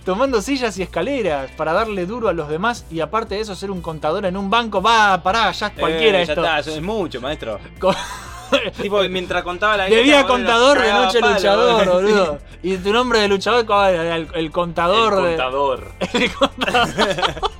tomando 0.06 0.40
sillas 0.40 0.78
y 0.78 0.82
escaleras 0.82 1.50
para 1.56 1.74
darle 1.74 2.06
duro 2.06 2.28
a 2.28 2.32
los 2.32 2.48
demás 2.48 2.86
y 2.90 3.00
aparte 3.00 3.34
de 3.34 3.42
eso 3.42 3.54
ser 3.54 3.70
un 3.70 3.82
contador 3.82 4.24
en 4.24 4.36
un 4.38 4.48
banco, 4.48 4.80
va, 4.80 5.22
pará, 5.22 5.50
ya 5.52 5.66
es 5.66 5.72
cualquiera 5.78 6.22
Eh, 6.22 6.24
ya 6.26 6.32
esto. 6.32 6.42
está, 6.44 6.58
eso 6.60 6.70
es 6.70 6.80
mucho, 6.82 7.20
maestro. 7.20 7.58
Tipo, 8.80 9.02
mientras 9.10 9.42
contaba 9.42 9.76
la 9.76 9.84
De 9.86 10.02
día 10.04 10.24
contador, 10.24 10.80
de 10.80 10.92
noche 10.92 11.18
palo, 11.18 11.34
luchador, 11.34 11.82
sí. 11.84 11.88
boludo. 11.90 12.38
Y 12.62 12.76
tu 12.76 12.92
nombre 12.92 13.18
de 13.18 13.26
luchador, 13.28 13.66
¿cuál 13.66 13.94
era? 13.94 14.14
el, 14.16 14.28
el 14.34 14.50
contador. 14.52 15.14
El 15.14 15.22
de- 15.24 15.28
contador. 15.36 15.92
el 16.12 16.32
contador. 16.32 17.50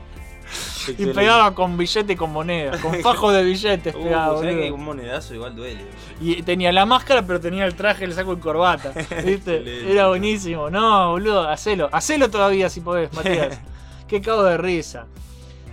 Y 0.88 1.06
pegaba 1.06 1.54
con 1.54 1.76
billete 1.76 2.12
y 2.12 2.16
con 2.16 2.32
moneda, 2.32 2.78
con 2.80 2.94
fajo 3.02 3.32
de 3.32 3.42
billetes 3.44 3.94
Uh, 3.94 4.02
pegaba, 4.02 4.36
¿sabés 4.38 4.54
boludo. 4.54 4.62
que 4.62 4.72
un 4.72 4.84
monedazo 4.84 5.34
igual 5.34 5.54
duele? 5.56 5.84
Y 6.20 6.42
tenía 6.42 6.72
la 6.72 6.86
máscara, 6.86 7.26
pero 7.26 7.40
tenía 7.40 7.64
el 7.64 7.74
traje, 7.74 8.04
el 8.04 8.12
saco 8.14 8.32
y 8.34 8.36
corbata. 8.36 8.92
¿Viste? 9.24 9.90
Era 9.90 10.08
buenísimo. 10.08 10.70
No, 10.70 11.10
boludo, 11.12 11.48
hacelo. 11.48 11.88
Hacelo 11.92 12.30
todavía 12.30 12.68
si 12.68 12.80
podés, 12.80 13.12
Matías. 13.12 13.60
Qué 14.08 14.20
cago 14.20 14.44
de 14.44 14.56
risa. 14.56 15.06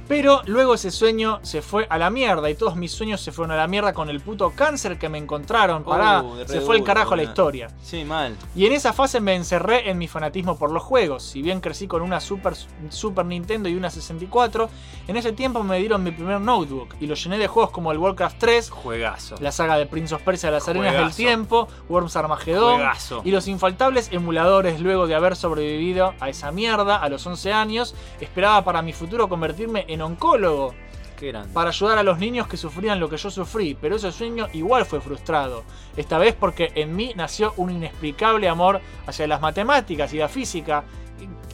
Pero 0.07 0.41
luego 0.45 0.73
ese 0.73 0.91
sueño 0.91 1.39
se 1.43 1.61
fue 1.61 1.87
a 1.89 1.97
la 1.97 2.09
mierda 2.09 2.49
y 2.49 2.55
todos 2.55 2.75
mis 2.75 2.91
sueños 2.91 3.21
se 3.21 3.31
fueron 3.31 3.51
a 3.51 3.55
la 3.55 3.67
mierda 3.67 3.93
con 3.93 4.09
el 4.09 4.19
puto 4.19 4.51
cáncer 4.55 4.99
que 4.99 5.09
me 5.09 5.17
encontraron. 5.17 5.83
Pará, 5.83 6.21
Uh, 6.21 6.35
re 6.39 6.47
se 6.47 6.61
fue 6.61 6.75
el 6.77 6.83
carajo 6.83 7.15
la 7.15 7.23
historia. 7.23 7.69
Sí, 7.81 8.03
mal. 8.03 8.35
Y 8.55 8.65
en 8.65 8.73
esa 8.73 8.93
fase 8.93 9.19
me 9.21 9.33
encerré 9.35 9.89
en 9.89 9.97
mi 9.97 10.07
fanatismo 10.07 10.57
por 10.57 10.71
los 10.71 10.83
juegos. 10.83 11.23
Si 11.23 11.41
bien 11.41 11.61
crecí 11.61 11.87
con 11.87 12.01
una 12.01 12.19
Super, 12.19 12.53
Super 12.89 13.25
Nintendo 13.25 13.69
y 13.69 13.75
una 13.75 13.89
64, 13.89 14.69
en 15.07 15.17
ese 15.17 15.31
tiempo 15.31 15.63
me 15.63 15.79
dieron 15.79 16.03
mi 16.03 16.11
primer 16.11 16.39
notebook 16.41 16.95
y 16.99 17.07
lo 17.07 17.15
llené 17.15 17.37
de 17.37 17.47
juegos 17.47 17.71
como 17.71 17.91
el 17.91 17.97
Warcraft 17.97 18.37
3, 18.39 18.69
Juegazo. 18.69 19.35
la 19.39 19.51
saga 19.51 19.77
de 19.77 19.85
Prince 19.85 20.13
of 20.13 20.21
Persia 20.21 20.51
Las 20.51 20.67
Arenas 20.67 20.93
del. 20.93 21.13
Tiempo, 21.15 21.67
Worms 21.89 22.15
Armageddon 22.15 22.75
Juegazo. 22.75 23.21
y 23.23 23.31
los 23.31 23.47
infaltables 23.47 24.09
emuladores 24.11 24.79
luego 24.79 25.07
de 25.07 25.15
haber 25.15 25.35
sobrevivido 25.35 26.13
a 26.19 26.29
esa 26.29 26.51
mierda 26.51 26.97
a 26.97 27.09
los 27.09 27.25
11 27.25 27.53
años. 27.53 27.95
Esperaba 28.19 28.63
para 28.63 28.81
mi 28.81 28.93
futuro 28.93 29.27
convertirme 29.29 29.85
en 29.87 30.01
oncólogo 30.03 30.73
Qué 31.17 31.27
grande. 31.27 31.53
para 31.53 31.69
ayudar 31.69 31.97
a 31.97 32.03
los 32.03 32.19
niños 32.19 32.47
que 32.47 32.57
sufrían 32.57 32.99
lo 32.99 33.09
que 33.09 33.17
yo 33.17 33.29
sufrí, 33.31 33.75
pero 33.79 33.95
ese 33.95 34.11
sueño 34.11 34.47
igual 34.53 34.85
fue 34.85 34.99
frustrado. 35.01 35.63
Esta 35.97 36.17
vez 36.17 36.35
porque 36.37 36.71
en 36.75 36.95
mí 36.95 37.13
nació 37.15 37.53
un 37.57 37.69
inexplicable 37.71 38.47
amor 38.49 38.81
hacia 39.07 39.25
las 39.27 39.41
matemáticas 39.41 40.13
y 40.13 40.17
la 40.17 40.27
física. 40.29 40.83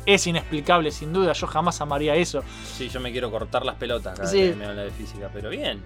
Es 0.06 0.26
inexplicable 0.26 0.92
sin 0.92 1.14
duda, 1.14 1.34
yo 1.34 1.46
jamás 1.46 1.80
amaría 1.82 2.16
eso. 2.16 2.42
Sí, 2.66 2.90
yo 2.90 3.00
me 3.00 3.12
quiero 3.12 3.30
cortar 3.30 3.64
las 3.66 3.76
pelotas 3.76 4.18
cada 4.18 4.30
Sí. 4.30 4.42
vez 4.42 4.52
que 4.52 4.56
me 4.58 4.66
habla 4.66 4.84
de 4.84 4.92
física, 4.92 5.30
pero 5.32 5.50
bien. 5.50 5.84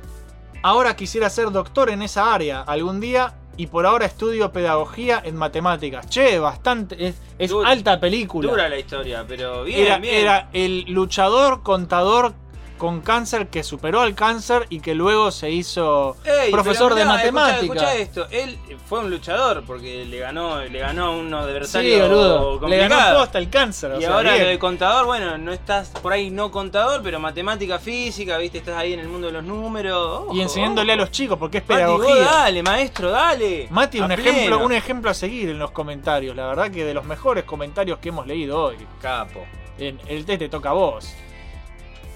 Ahora 0.62 0.96
quisiera 0.96 1.30
ser 1.30 1.52
doctor 1.52 1.90
en 1.90 2.02
esa 2.04 2.34
área 2.34 2.62
algún 2.62 3.02
día 3.02 3.34
y 3.58 3.68
por 3.68 3.86
ahora 3.86 4.06
estudio 4.06 4.52
pedagogía 4.54 5.22
en 5.26 5.36
matemáticas. 5.36 6.08
Che, 6.10 6.40
bastante, 6.40 7.08
es, 7.08 7.16
es 7.38 7.52
Dura- 7.52 7.70
alta 7.70 8.00
película. 8.00 8.50
Dura 8.50 8.70
la 8.70 8.78
historia, 8.80 9.26
pero 9.28 9.64
bien, 9.66 9.82
era, 9.88 9.98
bien. 9.98 10.16
era 10.16 10.50
el 10.54 10.86
luchador 10.88 11.64
contador 11.64 12.34
con 12.78 13.02
cáncer 13.02 13.48
que 13.48 13.64
superó 13.64 14.02
al 14.02 14.16
cáncer 14.16 14.66
y 14.70 14.80
que 14.82 14.94
luego 14.96 15.32
se 15.32 15.50
hizo 15.52 16.18
Ey, 16.26 16.52
profesor 16.52 16.96
de 16.96 17.06
matemáticas. 17.06 17.64
Escuchá 17.64 17.96
esto, 17.96 18.28
él 18.32 18.58
fue 18.88 19.00
un 19.00 19.10
luchador 19.10 19.64
porque 19.66 20.06
le 20.06 20.20
ganó, 20.20 20.62
le 20.62 20.80
ganó 20.80 21.06
a 21.06 21.10
un 21.12 21.30
Sí, 21.30 21.34
adversario 21.36 22.02
boludo. 22.08 22.54
Le 22.54 22.60
complicado. 22.60 22.90
ganó 22.90 23.20
posta 23.20 23.38
el 23.38 23.50
cáncer. 23.50 23.92
o 23.92 23.98
y 23.98 24.02
sea, 24.02 24.14
ahora 24.16 24.32
bien. 24.34 24.44
lo 24.44 24.50
de 24.50 24.60
contador, 24.60 25.06
bueno, 25.06 25.38
no 25.38 25.54
estás 25.54 25.90
por 25.90 26.12
ahí 26.14 26.30
no 26.30 26.52
contador, 26.52 27.02
pero 27.04 27.20
matemática, 27.20 27.80
física, 27.80 28.38
viste, 28.38 28.58
estás 28.58 28.76
ahí 28.78 28.94
en 28.94 29.00
el 29.00 29.08
mundo 29.08 29.28
de 29.28 29.34
los 29.34 29.44
números. 29.44 30.26
Y 30.34 30.42
enseñándole 30.42 30.94
a 30.94 30.96
los 30.96 31.12
chicos 31.12 31.38
porque 31.38 31.60
es 31.60 31.64
Mati, 31.70 31.84
vos 31.84 32.02
pedagogía. 32.02 32.26
dale, 32.26 32.64
maestro, 32.64 33.12
dale. 33.12 33.68
Mati, 33.70 34.00
un 34.00 34.12
ejemplo, 34.12 34.60
un 34.66 34.74
ejemplo 34.74 35.10
a 35.12 35.14
seguir 35.14 35.50
en 35.50 35.60
los 35.60 35.72
comentarios. 35.72 36.36
La 36.36 36.48
verdad 36.48 36.70
que 36.72 36.84
de 36.86 36.94
los 36.94 37.06
mejores 37.06 37.44
comentarios 37.46 38.00
que 38.00 38.10
hemos 38.10 38.28
leído 38.28 38.62
hoy. 38.66 38.76
Capo. 39.02 39.46
En 39.78 40.00
el 40.08 40.26
test 40.26 40.40
te 40.40 40.50
toca 40.50 40.70
a 40.70 40.74
vos. 40.74 41.14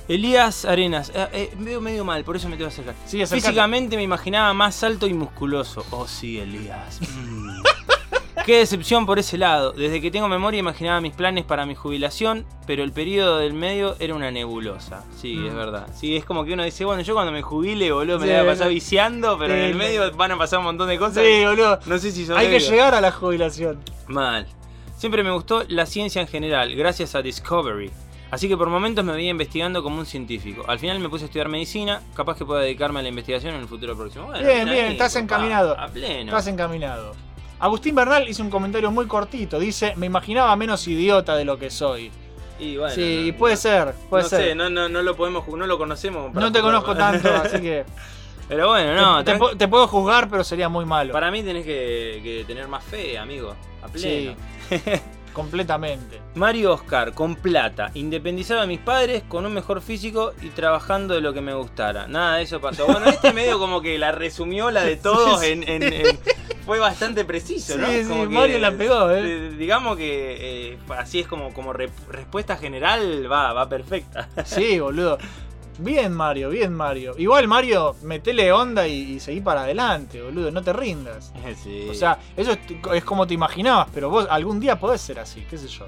Elías 0.07 0.63
Arenas, 0.65 1.11
eh, 1.13 1.27
eh, 1.34 1.51
me 1.57 1.65
veo 1.71 1.81
medio 1.81 2.05
mal, 2.05 2.23
por 2.23 2.35
eso 2.35 2.47
me 2.47 2.55
tengo 2.55 2.69
que 2.69 2.73
acercar. 2.73 2.95
Sí, 3.05 3.21
acercate. 3.21 3.41
Físicamente 3.47 3.97
me 3.97 4.03
imaginaba 4.03 4.53
más 4.53 4.81
alto 4.84 5.05
y 5.07 5.13
musculoso. 5.13 5.85
Oh 5.91 6.07
sí, 6.07 6.39
Elías. 6.39 6.99
Mm. 7.01 7.61
Qué 8.45 8.59
decepción 8.59 9.05
por 9.05 9.19
ese 9.19 9.38
lado. 9.38 9.73
Desde 9.73 9.99
que 9.99 10.09
tengo 10.09 10.29
memoria 10.29 10.57
imaginaba 10.61 11.01
mis 11.01 11.13
planes 11.13 11.43
para 11.43 11.65
mi 11.65 11.75
jubilación, 11.75 12.45
pero 12.65 12.81
el 12.84 12.93
periodo 12.93 13.39
del 13.39 13.51
medio 13.51 13.97
era 13.99 14.15
una 14.15 14.31
nebulosa. 14.31 15.03
Sí, 15.21 15.35
Mm. 15.35 15.47
es 15.47 15.53
verdad. 15.53 15.88
Sí, 15.93 16.15
es 16.15 16.23
como 16.23 16.45
que 16.45 16.53
uno 16.53 16.63
dice, 16.63 16.85
bueno, 16.85 17.01
yo 17.01 17.13
cuando 17.13 17.34
me 17.34 17.41
jubile, 17.41 17.91
boludo, 17.91 18.19
me 18.19 18.27
Sí, 18.27 18.31
la 18.31 18.43
voy 18.43 18.47
a 18.47 18.53
pasar 18.53 18.69
viciando, 18.69 19.38
pero 19.38 19.53
Sí, 19.53 19.59
en 19.59 19.65
el 19.65 19.75
medio 19.75 20.09
van 20.15 20.31
a 20.31 20.38
pasar 20.38 20.59
un 20.59 20.65
montón 20.65 20.88
de 20.88 20.97
cosas. 20.97 21.21
Sí, 21.25 21.43
boludo. 21.43 21.79
No 21.85 21.97
sé 21.97 22.11
si 22.11 22.21
Hay 22.21 22.27
sobrevivo. 22.27 22.51
que 22.53 22.59
llegar 22.61 22.95
a 22.95 23.01
la 23.01 23.11
jubilación. 23.11 23.79
Mal. 24.07 24.47
Siempre 24.95 25.23
me 25.23 25.31
gustó 25.31 25.63
la 25.67 25.85
ciencia 25.85 26.21
en 26.21 26.27
general, 26.29 26.73
gracias 26.73 27.15
a 27.15 27.21
Discovery. 27.21 27.91
Así 28.29 28.47
que 28.49 28.57
por 28.57 28.69
momentos 28.69 29.05
me 29.05 29.13
veía 29.13 29.29
investigando 29.29 29.81
como 29.81 29.99
un 29.99 30.05
científico. 30.05 30.65
Al 30.67 30.79
final 30.79 30.99
me 30.99 31.07
puse 31.07 31.23
a 31.23 31.27
estudiar 31.27 31.47
medicina, 31.47 32.01
capaz 32.13 32.37
que 32.37 32.43
pueda 32.45 32.61
dedicarme 32.61 32.99
a 32.99 33.03
la 33.03 33.09
investigación 33.09 33.55
en 33.55 33.61
el 33.61 33.67
futuro 33.67 33.95
próximo. 33.95 34.25
Bueno, 34.25 34.45
bien, 34.45 34.65
bien 34.65 34.85
ahí, 34.85 34.91
estás 34.93 35.13
papá, 35.13 35.23
encaminado. 35.23 35.79
A 35.79 35.87
pleno. 35.87 36.25
Estás 36.31 36.47
encaminado. 36.47 37.15
Agustín 37.59 37.95
Bernal 37.95 38.27
hizo 38.27 38.43
un 38.43 38.49
comentario 38.49 38.91
muy 38.91 39.07
cortito. 39.07 39.57
Dice, 39.59 39.93
me 39.95 40.05
imaginaba 40.07 40.55
menos 40.57 40.85
idiota 40.87 41.35
de 41.37 41.45
lo 41.45 41.57
que 41.57 41.69
soy. 41.69 42.11
Y 42.59 42.75
bueno, 42.77 42.93
sí, 42.93 43.29
no- 43.31 43.37
puede 43.37 43.55
ser, 43.55 43.93
puede 44.09 44.23
no 44.23 44.29
ser. 44.29 44.43
sé, 44.49 44.55
no, 44.55 44.69
no, 44.69 44.89
no 44.89 45.01
lo 45.03 45.15
podemos, 45.15 45.47
no 45.47 45.65
lo 45.65 45.77
conocemos. 45.77 46.33
no 46.33 46.51
te 46.51 46.59
conozco 46.61 46.95
tanto, 46.95 47.29
así 47.43 47.61
que... 47.61 47.85
Pero 48.49 48.69
bueno, 48.69 48.93
no. 48.95 49.23
te, 49.23 49.33
te 49.37 49.55
te 49.57 49.67
puedo 49.67 49.87
juzgar, 49.87 50.29
pero 50.29 50.43
sería 50.43 50.69
muy 50.69 50.85
malo. 50.85 51.11
Para 51.13 51.29
mí 51.31 51.43
tenés 51.43 51.65
que, 51.65 52.19
que 52.23 52.43
tener 52.47 52.67
más 52.67 52.83
fe, 52.83 53.17
amigo. 53.17 53.53
A 53.83 53.87
pleno. 53.87 54.35
Sí. 54.69 54.75
completamente. 55.33 56.21
Mario 56.35 56.73
Oscar, 56.73 57.13
con 57.13 57.35
plata, 57.35 57.91
independizado 57.93 58.61
de 58.61 58.67
mis 58.67 58.79
padres, 58.79 59.23
con 59.27 59.45
un 59.45 59.53
mejor 59.53 59.81
físico 59.81 60.33
y 60.41 60.49
trabajando 60.49 61.13
de 61.15 61.21
lo 61.21 61.33
que 61.33 61.41
me 61.41 61.53
gustara. 61.53 62.07
Nada 62.07 62.37
de 62.37 62.43
eso 62.43 62.59
pasó. 62.61 62.85
Bueno, 62.85 63.05
este 63.07 63.33
medio 63.33 63.59
como 63.59 63.81
que 63.81 63.97
la 63.97 64.11
resumió 64.11 64.71
la 64.71 64.83
de 64.83 64.95
todos 64.97 65.43
en, 65.43 65.67
en- 65.67 65.83
en- 65.83 66.19
Fue 66.65 66.79
bastante 66.79 67.23
preciso, 67.25 67.77
¿no? 67.77 67.87
Sí, 67.87 68.03
sí, 68.03 68.09
Como 68.09 68.23
que, 68.23 68.29
Mario 68.35 68.59
la 68.59 68.71
pegó, 68.71 69.09
¿eh? 69.11 69.21
eh, 69.23 69.55
Digamos 69.57 69.95
que 69.97 70.71
eh, 70.73 70.77
así 70.97 71.19
es 71.21 71.27
como, 71.27 71.53
como 71.53 71.71
re- 71.73 71.89
respuesta 72.09 72.57
general, 72.57 73.31
va, 73.31 73.53
va 73.53 73.69
perfecta. 73.69 74.27
Sí, 74.45 74.79
boludo. 74.79 75.17
Bien, 75.79 76.11
Mario, 76.11 76.49
bien, 76.49 76.73
Mario. 76.73 77.13
Igual, 77.17 77.47
Mario, 77.47 77.95
metele 78.01 78.51
onda 78.51 78.87
y, 78.87 79.13
y 79.13 79.19
seguí 79.19 79.41
para 79.41 79.61
adelante, 79.61 80.21
boludo. 80.21 80.51
No 80.51 80.61
te 80.63 80.73
rindas. 80.73 81.33
Sí. 81.63 81.87
O 81.89 81.93
sea, 81.93 82.19
eso 82.35 82.51
es, 82.51 82.59
es 82.93 83.03
como 83.03 83.25
te 83.25 83.33
imaginabas, 83.33 83.87
pero 83.93 84.09
vos 84.09 84.27
algún 84.29 84.59
día 84.59 84.77
podés 84.79 85.01
ser 85.01 85.19
así, 85.19 85.45
qué 85.49 85.57
sé 85.57 85.67
yo. 85.67 85.85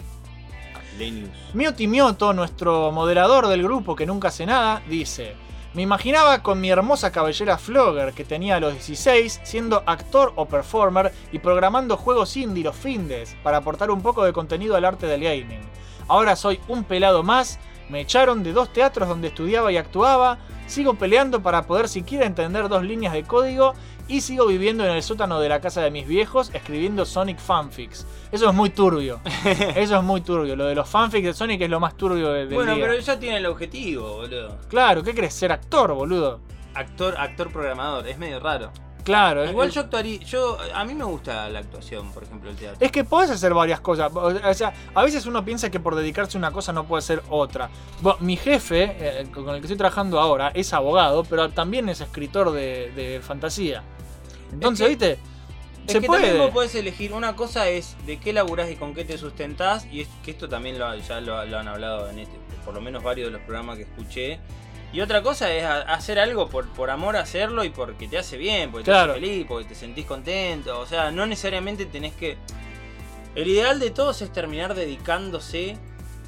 Lenius. 0.97 1.29
Miyoti 1.53 1.87
Mioto, 1.87 2.33
nuestro 2.33 2.91
moderador 2.91 3.47
del 3.47 3.63
grupo 3.63 3.95
que 3.95 4.05
nunca 4.05 4.29
hace 4.29 4.45
nada, 4.45 4.81
dice: 4.89 5.35
Me 5.73 5.81
imaginaba 5.81 6.41
con 6.41 6.59
mi 6.59 6.69
hermosa 6.69 7.11
cabellera 7.11 7.57
flogger 7.57 8.13
que 8.13 8.25
tenía 8.25 8.55
a 8.55 8.59
los 8.59 8.73
16, 8.73 9.41
siendo 9.43 9.83
actor 9.85 10.33
o 10.35 10.45
performer 10.45 11.13
y 11.31 11.39
programando 11.39 11.97
juegos 11.97 12.35
indie 12.37 12.63
los 12.63 12.75
findes 12.75 13.35
para 13.43 13.57
aportar 13.57 13.91
un 13.91 14.01
poco 14.01 14.23
de 14.23 14.33
contenido 14.33 14.75
al 14.75 14.85
arte 14.85 15.07
del 15.07 15.23
gaming. 15.23 15.61
Ahora 16.07 16.35
soy 16.35 16.59
un 16.67 16.83
pelado 16.83 17.21
más, 17.21 17.59
me 17.89 18.01
echaron 18.01 18.43
de 18.43 18.53
dos 18.53 18.71
teatros 18.71 19.07
donde 19.09 19.27
estudiaba 19.29 19.71
y 19.71 19.77
actuaba, 19.77 20.37
sigo 20.67 20.93
peleando 20.95 21.41
para 21.41 21.63
poder 21.63 21.87
siquiera 21.89 22.25
entender 22.25 22.69
dos 22.69 22.83
líneas 22.83 23.13
de 23.13 23.23
código 23.23 23.73
y 24.07 24.21
sigo 24.21 24.47
viviendo 24.47 24.83
en 24.85 24.91
el 24.91 25.03
sótano 25.03 25.39
de 25.39 25.49
la 25.49 25.61
casa 25.61 25.81
de 25.81 25.91
mis 25.91 26.07
viejos 26.07 26.49
escribiendo 26.53 27.05
Sonic 27.05 27.37
fanfics. 27.39 28.07
Eso 28.31 28.49
es 28.49 28.55
muy 28.55 28.69
turbio. 28.71 29.19
Eso 29.75 29.97
es 29.97 30.03
muy 30.03 30.21
turbio. 30.21 30.55
Lo 30.55 30.65
de 30.65 30.75
los 30.75 30.89
fanfics 30.89 31.25
de 31.25 31.33
Sonic 31.33 31.61
es 31.61 31.69
lo 31.69 31.79
más 31.79 31.95
turbio 31.95 32.31
de- 32.31 32.45
Bueno, 32.47 32.75
día. 32.75 32.85
pero 32.87 32.99
ya 32.99 33.19
tiene 33.19 33.37
el 33.37 33.45
objetivo, 33.45 34.17
boludo. 34.17 34.57
Claro, 34.67 35.03
¿qué 35.03 35.13
crees? 35.13 35.33
Ser 35.33 35.51
actor, 35.51 35.93
boludo. 35.93 36.39
Actor, 36.73 37.15
actor 37.17 37.51
programador, 37.51 38.07
es 38.07 38.17
medio 38.17 38.39
raro. 38.39 38.71
Claro, 39.10 39.44
es- 39.44 39.49
Igual 39.49 39.69
es- 39.69 39.73
yo 39.76 39.81
actuaría, 39.81 40.19
yo 40.19 40.57
a 40.76 40.86
mí 40.86 40.94
me 40.94 41.03
gusta 41.03 41.49
la 41.49 41.60
actuación, 41.60 42.11
por 42.11 42.23
ejemplo, 42.23 42.49
el 42.49 42.56
teatro. 42.56 42.77
Es 42.86 42.91
que 42.91 43.03
podés 43.03 43.31
hacer 43.31 43.53
varias 43.56 43.80
cosas. 43.80 44.11
O 44.15 44.53
sea, 44.53 44.72
a 44.94 45.03
veces 45.03 45.26
uno 45.26 45.44
piensa 45.44 45.72
que 45.72 45.80
por 45.80 45.95
dedicarse 45.95 46.38
a 46.38 46.40
una 46.40 46.52
cosa 46.52 46.72
no 46.73 46.86
puede 46.86 47.02
ser 47.02 47.23
otra. 47.30 47.69
Bueno, 48.02 48.19
mi 48.22 48.38
jefe, 48.38 48.95
eh, 48.99 49.27
con 49.34 49.49
el 49.49 49.56
que 49.61 49.65
estoy 49.65 49.77
trabajando 49.77 50.19
ahora, 50.19 50.52
es 50.53 50.72
abogado, 50.73 51.23
pero 51.23 51.49
también 51.49 51.90
es 51.90 52.02
escritor 52.02 52.52
de, 52.52 52.91
de 52.95 53.19
fantasía. 53.22 53.81
Entonces, 54.52 54.86
que- 54.86 54.90
¿viste? 54.90 55.11
Es 55.88 55.94
Se 55.94 56.02
que 56.02 56.07
también 56.07 56.34
puede. 56.34 56.40
vos 56.45 56.52
podés 56.52 56.76
elegir, 56.76 57.14
una 57.14 57.36
cosa 57.36 57.68
es 57.68 57.95
de 58.06 58.19
qué 58.19 58.31
laburás 58.31 58.69
y 58.69 58.76
con 58.76 58.94
qué 58.94 59.06
te 59.06 59.18
sustentás, 59.18 59.88
y 59.91 60.02
es 60.02 60.07
que 60.23 60.30
esto 60.31 60.48
también 60.48 60.77
lo, 60.77 60.95
ya 60.95 61.19
lo, 61.19 61.44
lo 61.45 61.57
han 61.57 61.68
hablado 61.68 62.07
en 62.11 62.19
este, 62.19 62.38
por 62.64 62.76
lo 62.76 62.81
menos 62.81 63.02
varios 63.02 63.30
de 63.30 63.31
los 63.31 63.41
programas 63.41 63.77
que 63.77 63.84
escuché. 63.84 64.40
Y 64.91 65.01
otra 65.01 65.21
cosa 65.21 65.51
es 65.53 65.63
hacer 65.63 66.17
algo 66.19 66.47
por, 66.49 66.67
por 66.69 66.89
amor 66.89 67.15
a 67.15 67.21
hacerlo 67.21 67.63
y 67.63 67.69
porque 67.69 68.07
te 68.07 68.17
hace 68.17 68.37
bien, 68.37 68.71
porque 68.71 68.85
Claro. 68.85 69.13
te 69.13 69.19
hace 69.19 69.27
feliz, 69.27 69.45
porque 69.47 69.67
te 69.69 69.75
sentís 69.75 70.05
contento. 70.05 70.79
O 70.79 70.85
sea, 70.87 71.11
no 71.11 71.25
necesariamente 71.27 71.85
tenés 71.85 72.13
que. 72.13 72.37
El 73.35 73.47
ideal 73.47 73.79
de 73.79 73.91
todos 73.91 74.21
es 74.23 74.33
terminar 74.33 74.73
dedicándose 74.73 75.77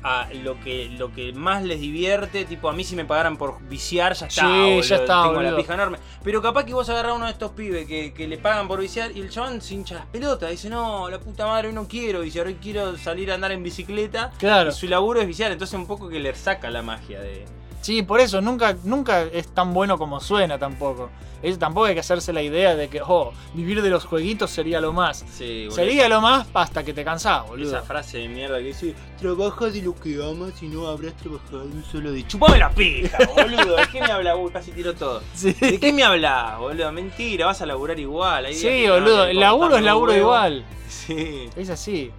a 0.03 0.27
lo 0.43 0.59
que, 0.59 0.89
lo 0.89 1.11
que 1.11 1.33
más 1.33 1.63
les 1.63 1.79
divierte. 1.81 2.45
Tipo, 2.45 2.69
a 2.69 2.73
mí 2.73 2.83
si 2.83 2.95
me 2.95 3.03
pagaran 3.05 3.35
por 3.37 3.59
viciar, 3.67 4.13
ya 4.13 4.27
está. 4.27 4.41
Sí, 4.41 4.47
boludo, 4.47 4.81
ya 4.81 4.95
está, 4.97 5.21
Tengo 5.23 5.33
la 5.41 5.49
boludo. 5.49 5.57
pija 5.57 5.73
enorme. 5.73 5.97
Pero 6.23 6.41
capaz 6.43 6.63
que 6.65 6.73
vos 6.75 6.87
agarrás 6.89 7.13
a 7.13 7.15
uno 7.15 7.25
de 7.25 7.31
estos 7.31 7.51
pibes 7.51 7.87
que, 7.87 8.13
que 8.13 8.27
le 8.27 8.37
pagan 8.37 8.67
por 8.67 8.79
viciar 8.79 9.11
y 9.15 9.21
el 9.21 9.29
chabón 9.31 9.59
se 9.61 9.73
hincha 9.73 9.95
las 9.95 10.05
pelotas. 10.05 10.51
Dice, 10.51 10.69
no, 10.69 11.09
la 11.09 11.19
puta 11.19 11.47
madre, 11.47 11.69
hoy 11.69 11.73
no 11.73 11.87
quiero 11.87 12.21
viciar, 12.21 12.45
hoy 12.45 12.55
quiero 12.61 12.95
salir 12.97 13.31
a 13.31 13.35
andar 13.35 13.51
en 13.51 13.63
bicicleta. 13.63 14.31
Claro. 14.37 14.69
Y 14.69 14.73
su 14.73 14.87
laburo 14.87 15.19
es 15.19 15.25
viciar, 15.27 15.51
entonces 15.51 15.73
un 15.73 15.87
poco 15.87 16.07
que 16.09 16.19
le 16.19 16.33
saca 16.35 16.69
la 16.69 16.83
magia 16.83 17.19
de. 17.21 17.45
Sí, 17.81 18.03
por 18.03 18.19
eso 18.19 18.41
nunca, 18.41 18.75
nunca 18.83 19.23
es 19.23 19.47
tan 19.47 19.73
bueno 19.73 19.97
como 19.97 20.19
suena 20.19 20.57
tampoco. 20.59 21.09
Es, 21.41 21.57
tampoco 21.57 21.87
hay 21.87 21.95
que 21.95 22.01
hacerse 22.01 22.31
la 22.31 22.43
idea 22.43 22.75
de 22.75 22.87
que, 22.87 23.01
oh, 23.01 23.33
vivir 23.55 23.81
de 23.81 23.89
los 23.89 24.05
jueguitos 24.05 24.51
sería 24.51 24.79
lo 24.79 24.93
más. 24.93 25.25
Sí, 25.31 25.63
boludo. 25.63 25.75
Sería 25.75 26.07
lo 26.07 26.21
más 26.21 26.47
hasta 26.53 26.83
que 26.83 26.93
te 26.93 27.03
cansás, 27.03 27.47
boludo. 27.47 27.69
Esa 27.69 27.81
frase 27.81 28.19
de 28.19 28.29
mierda 28.29 28.59
que 28.59 28.65
dice, 28.65 28.93
trabaja 29.19 29.65
de 29.65 29.81
lo 29.81 29.95
que 29.95 30.23
amas 30.23 30.61
y 30.61 30.67
no 30.67 30.87
habrás 30.87 31.17
trabajado 31.17 31.63
un 31.63 31.83
solo 31.83 32.11
de... 32.11 32.27
¡Chupame 32.27 32.59
la 32.59 32.69
pija, 32.69 33.17
boludo! 33.35 33.75
¿De 33.75 33.87
qué 33.91 34.01
me 34.01 34.11
hablas? 34.11 34.37
Uy, 34.39 34.51
casi 34.51 34.71
tiro 34.71 34.93
todo. 34.93 35.23
¿De 35.41 35.79
qué 35.79 35.91
me 35.91 36.03
hablas, 36.03 36.59
boludo? 36.59 36.91
Mentira, 36.91 37.47
vas 37.47 37.61
a 37.63 37.65
laburar 37.65 37.99
igual. 37.99 38.45
Hay 38.45 38.53
Sí, 38.53 38.87
boludo, 38.87 39.25
el 39.25 39.39
laburo 39.39 39.77
es 39.77 39.83
laburo 39.83 40.15
igual. 40.15 40.63
Sí. 40.87 41.49
Es 41.55 41.71
así. 41.71 42.11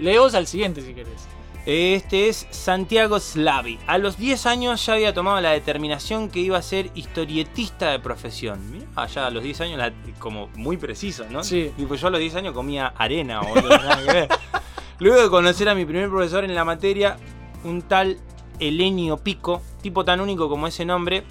Leos 0.00 0.34
al 0.34 0.46
siguiente 0.46 0.80
si 0.80 0.94
querés. 0.94 1.28
Este 1.66 2.28
es 2.28 2.46
Santiago 2.50 3.18
Slavi. 3.18 3.78
A 3.86 3.96
los 3.96 4.18
10 4.18 4.44
años 4.44 4.84
ya 4.84 4.92
había 4.94 5.14
tomado 5.14 5.40
la 5.40 5.52
determinación 5.52 6.28
que 6.28 6.40
iba 6.40 6.58
a 6.58 6.62
ser 6.62 6.90
historietista 6.94 7.90
de 7.90 7.98
profesión. 8.00 8.70
Mirá, 8.70 9.06
ya 9.06 9.26
a 9.26 9.30
los 9.30 9.42
10 9.42 9.62
años, 9.62 9.78
la- 9.78 9.92
como 10.18 10.48
muy 10.56 10.76
preciso, 10.76 11.24
¿no? 11.30 11.42
Sí. 11.42 11.72
Tipo, 11.76 11.94
yo 11.94 12.08
a 12.08 12.10
los 12.10 12.20
10 12.20 12.34
años 12.34 12.52
comía 12.52 12.88
arena, 12.98 13.40
boludo, 13.40 13.78
nada 13.78 13.96
que 14.04 14.12
ver. 14.12 14.28
Luego 14.98 15.22
de 15.22 15.30
conocer 15.30 15.68
a 15.70 15.74
mi 15.74 15.86
primer 15.86 16.10
profesor 16.10 16.44
en 16.44 16.54
la 16.54 16.64
materia, 16.66 17.16
un 17.64 17.80
tal 17.80 18.18
Elenio 18.60 19.16
Pico, 19.16 19.62
tipo 19.80 20.04
tan 20.04 20.20
único 20.20 20.50
como 20.50 20.66
ese 20.66 20.84
nombre, 20.84 21.24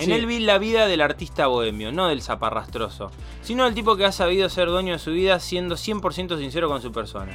en 0.00 0.06
Sí. 0.06 0.12
él 0.12 0.26
vi 0.26 0.40
la 0.40 0.58
vida 0.58 0.86
del 0.88 1.00
artista 1.00 1.46
bohemio, 1.46 1.92
no 1.92 2.08
del 2.08 2.20
zaparrastroso, 2.20 3.10
sino 3.42 3.64
del 3.64 3.74
tipo 3.74 3.96
que 3.96 4.04
ha 4.04 4.12
sabido 4.12 4.48
ser 4.48 4.68
dueño 4.68 4.92
de 4.92 4.98
su 4.98 5.12
vida 5.12 5.38
siendo 5.40 5.76
100% 5.76 6.36
sincero 6.36 6.68
con 6.68 6.82
su 6.82 6.90
persona. 6.92 7.32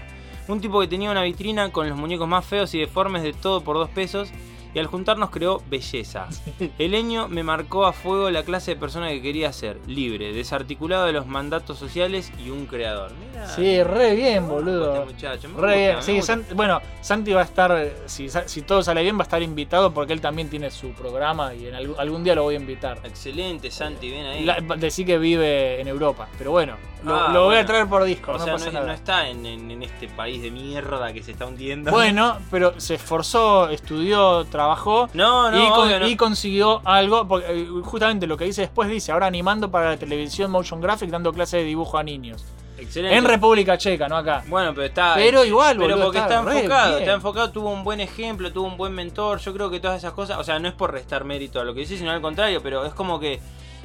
Un 0.48 0.60
tipo 0.60 0.80
que 0.82 0.88
tenía 0.88 1.10
una 1.12 1.24
vitrina 1.24 1.72
con 1.72 1.88
los 1.90 1.98
muñecos 1.98 2.28
más 2.28 2.46
feos 2.46 2.74
y 2.74 2.80
deformes 2.80 3.24
de 3.24 3.34
todo 3.34 3.62
por 3.62 3.78
dos 3.78 3.90
pesos 3.90 4.30
y 4.76 4.80
al 4.80 4.88
juntarnos 4.88 5.30
creó 5.30 5.62
belleza. 5.70 6.28
Eleño 6.80 7.28
me 7.28 7.44
marcó 7.44 7.86
a 7.86 7.94
fuego 7.94 8.32
la 8.32 8.42
clase 8.44 8.72
de 8.74 8.80
persona 8.80 9.08
que 9.10 9.22
quería 9.22 9.54
ser, 9.54 9.80
libre, 9.88 10.34
desarticulado 10.34 11.06
de 11.06 11.14
los 11.14 11.28
mandatos 11.28 11.78
sociales 11.78 12.32
y 12.44 12.50
un 12.50 12.66
creador. 12.66 13.12
Mirá, 13.32 13.48
Sí, 13.48 13.84
re 13.84 14.16
bien, 14.16 14.48
boludo. 14.48 14.96
este 15.04 15.14
muchacho, 15.14 15.50
me 15.50 15.62
Re 15.62 15.62
gusta, 15.62 15.76
bien. 15.76 15.96
me 15.98 16.02
Sí, 16.02 16.16
gusta. 16.16 16.34
San- 16.34 16.46
bueno, 16.58 16.82
Santi 17.02 17.34
va 17.34 17.42
a 17.42 17.44
estar, 17.44 17.72
eh, 17.78 17.94
si 18.08 18.62
todo 18.64 18.82
sale 18.82 19.04
bien, 19.04 19.16
va 19.16 19.22
a 19.22 19.24
estar 19.24 19.44
invitado 19.44 19.94
porque 19.94 20.12
él 20.12 20.22
también 20.22 20.50
tiene 20.50 20.72
su 20.72 20.90
programa 20.90 21.54
y 21.54 21.68
en 21.68 21.76
algún, 21.76 22.00
algún 22.00 22.24
día 22.24 22.34
lo 22.34 22.42
voy 22.44 22.56
a 22.56 22.60
invitar. 22.60 22.98
Excelente, 23.04 23.70
Santi, 23.70 24.10
ven 24.10 24.26
ahí. 24.26 24.44
La- 24.44 24.60
decí 24.76 25.06
que 25.06 25.20
vive 25.20 25.80
en 25.80 25.88
Europa, 25.88 26.28
pero 26.38 26.50
bueno, 26.50 26.78
lo, 27.04 27.16
Ah, 27.16 27.30
lo 27.34 27.44
voy 27.46 27.58
a 27.58 27.66
traer 27.66 27.88
por 27.88 28.04
Discord, 28.04 28.36
O 28.36 28.40
no 28.40 28.44
sea, 28.46 28.54
pasa 28.54 28.66
no, 28.68 28.72
nada. 28.74 28.86
no 28.88 28.94
está 28.94 29.28
en, 29.30 29.46
en- 29.46 29.70
en 29.72 29.84
este 29.84 30.08
país 30.08 30.42
de 30.42 30.52
mierda 30.52 31.12
que 31.14 31.22
se 31.24 31.32
está 31.32 31.46
hundiendo. 31.46 31.92
Bueno, 31.92 32.38
pero 32.50 32.80
se 32.80 32.96
esforzó, 32.96 33.70
estudió, 33.70 34.46
trabajó 34.46 35.10
No, 35.14 35.52
no, 35.52 35.64
y, 35.64 35.70
con- 35.70 35.88
obvio, 35.88 36.00
no. 36.00 36.08
y 36.08 36.16
consiguió 36.16 36.82
algo. 36.86 37.28
Porque 37.28 37.46
eh, 37.50 37.68
justamente 37.84 38.28
lo 38.28 38.38
que 38.38 38.46
dice 38.46 38.62
después 38.62 38.90
dice, 38.90 39.12
ahora 39.12 39.28
animando 39.28 39.70
para 39.70 39.90
la 39.92 39.98
televisión 39.98 40.50
Motion 40.52 40.82
Graphic 40.82 41.10
dando 41.10 41.32
clases 41.34 41.62
de 41.62 41.66
dibujo 41.66 41.98
a 41.98 42.04
niños. 42.04 42.46
Excelente. 42.78 43.16
En 43.16 43.24
República 43.24 43.78
Checa, 43.78 44.10
no 44.10 44.18
acá. 44.18 44.44
Bueno, 44.48 44.72
pero 44.74 44.88
está. 44.88 45.14
Pero 45.16 45.46
igual, 45.46 45.78
Pero 45.78 45.90
boludo, 45.92 46.06
porque 46.06 46.20
está 46.20 46.40
enfocado, 46.40 46.90
bien. 46.90 47.02
está 47.04 47.14
enfocado, 47.14 47.52
tuvo 47.52 47.70
un 47.70 47.84
buen 47.84 48.02
ejemplo, 48.02 48.52
tuvo 48.52 48.68
un 48.68 48.76
buen 48.78 48.94
mentor. 48.94 49.40
Yo 49.40 49.54
creo 49.54 49.70
que 49.70 49.80
todas 49.80 49.98
esas 50.00 50.12
cosas, 50.14 50.38
o 50.38 50.44
sea, 50.44 50.60
no 50.60 50.68
es 50.68 50.74
por 50.74 50.92
restar 50.92 51.24
mérito 51.24 51.62
a 51.62 51.64
lo 51.64 51.74
que 51.74 51.82
dice, 51.82 51.98
sino 51.98 52.12
al 52.12 52.20
contrario, 52.20 52.62
pero 52.62 52.84
es 52.86 52.94
como 52.94 53.20
que 53.20 53.40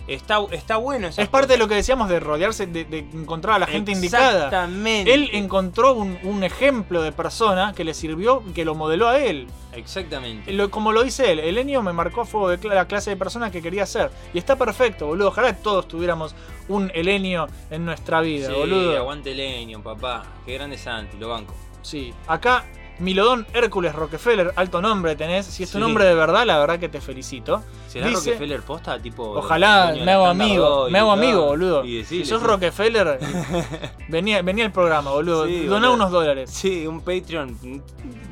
está, 0.08 0.38
está 0.52 0.76
bueno 0.76 1.08
Es 1.08 1.28
parte 1.28 1.52
de 1.52 1.58
lo 1.58 1.68
que 1.68 1.74
decíamos 1.76 2.08
de 2.08 2.18
rodearse, 2.20 2.66
de, 2.66 2.84
de 2.84 2.98
encontrar 2.98 3.56
a 3.56 3.58
la 3.60 3.66
gente 3.66 3.92
indicada. 3.92 4.46
Exactamente. 4.46 5.12
Él 5.14 5.30
encontró 5.32 5.92
un, 5.94 6.18
un 6.24 6.42
ejemplo 6.44 7.02
de 7.02 7.12
persona 7.12 7.72
que 7.76 7.84
le 7.84 7.94
sirvió, 7.94 8.42
que 8.54 8.64
lo 8.64 8.74
modeló 8.74 9.08
a 9.08 9.18
él. 9.18 9.46
Exactamente. 9.72 10.52
Lo- 10.52 10.70
como 10.70 10.92
lo 10.92 11.02
dice 11.04 11.30
él, 11.32 11.38
Elenio 11.38 11.82
me 11.82 11.92
marcó 11.92 12.22
a 12.22 12.24
fuego 12.24 12.48
de 12.48 12.68
la 12.68 12.86
clase 12.86 13.10
de 13.10 13.16
persona 13.16 13.50
que 13.50 13.62
quería 13.62 13.86
ser. 13.86 14.10
Y 14.34 14.38
está 14.38 14.56
perfecto, 14.56 15.06
boludo. 15.06 15.28
Ojalá 15.28 15.54
todos 15.54 15.86
tuviéramos 15.88 16.34
un 16.68 16.90
Elenio 16.94 17.46
en 17.70 17.84
nuestra 17.84 18.20
vida, 18.20 18.48
Sí, 18.48 18.54
boludo. 18.54 18.96
aguante 18.96 19.34
leño, 19.34 19.82
papá. 19.82 20.24
Qué 20.44 20.54
grande 20.54 20.76
Santi, 20.78 21.16
lo 21.18 21.28
banco. 21.28 21.54
Sí. 21.82 22.12
Acá, 22.26 22.64
Milodón 23.00 23.46
Hércules 23.54 23.94
Rockefeller, 23.94 24.52
alto 24.56 24.82
nombre 24.82 25.14
tenés. 25.14 25.46
Si 25.46 25.62
es 25.62 25.70
Sí. 25.70 25.78
nombre 25.78 26.04
de 26.04 26.14
verdad, 26.14 26.44
la 26.44 26.58
verdad 26.58 26.78
que 26.80 26.88
te 26.88 27.00
felicito. 27.00 27.62
¿Será 27.86 28.08
Dice- 28.08 28.30
Rockefeller 28.32 28.62
posta? 28.62 28.98
Tipo. 28.98 29.30
Ojalá, 29.38 29.94
me 30.04 30.10
hago 30.12 30.26
amigo, 30.26 30.88
me 30.90 30.98
hago 30.98 31.12
todo? 31.14 31.22
amigo, 31.22 31.46
boludo. 31.46 31.84
Y 31.84 32.04
Si 32.04 32.24
sos 32.24 32.40
sí. 32.40 32.46
Rockefeller, 32.46 33.18
venía, 34.08 34.42
venía 34.42 34.64
al 34.64 34.72
programa, 34.72 35.10
boludo. 35.12 35.46
Sí, 35.46 35.66
Doná 35.66 35.90
unos 35.90 36.10
dólares. 36.10 36.50
Sí, 36.50 36.86
un 36.86 37.00
Patreon. 37.00 37.82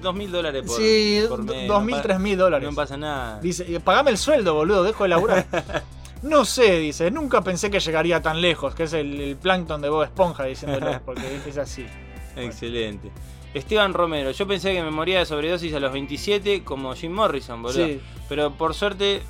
Dos 0.02 0.14
mil 0.14 0.30
dólares 0.30 0.62
por. 0.66 0.76
Sí, 0.76 1.20
por 1.28 1.44
do- 1.44 1.52
mes, 1.54 1.68
dos 1.68 1.80
no 1.80 1.84
mil, 1.86 2.02
tres 2.02 2.18
mil 2.20 2.36
dólares. 2.36 2.68
No 2.68 2.74
pasa 2.74 2.96
nada. 2.96 3.38
Dice, 3.40 3.64
"Eh, 3.72 3.80
pagame 3.80 4.10
el 4.10 4.18
sueldo, 4.18 4.54
boludo, 4.54 4.82
dejo 4.82 5.04
de 5.04 5.08
laburar. 5.08 5.46
No 6.22 6.44
sé, 6.46 6.78
dice, 6.78 7.10
nunca 7.10 7.42
pensé 7.42 7.70
que 7.70 7.78
llegaría 7.78 8.20
tan 8.22 8.40
lejos, 8.40 8.74
que 8.74 8.84
es 8.84 8.92
el, 8.94 9.20
el 9.20 9.36
plancton 9.36 9.80
de 9.82 9.90
Bob 9.90 10.02
Esponja 10.02 10.44
diciéndolo, 10.44 10.98
porque 11.04 11.40
es 11.46 11.58
así. 11.58 11.86
Excelente. 12.34 13.12
Esteban 13.56 13.94
Romero, 13.94 14.30
yo 14.30 14.46
pensé 14.46 14.72
que 14.74 14.82
me 14.82 14.90
moría 14.90 15.18
de 15.20 15.26
sobredosis 15.26 15.72
a 15.74 15.80
los 15.80 15.92
27 15.92 16.62
como 16.64 16.94
Jim 16.94 17.12
Morrison, 17.12 17.62
boludo. 17.62 17.86
Sí. 17.86 18.00
Pero 18.28 18.52
por 18.52 18.74
suerte 18.74 19.22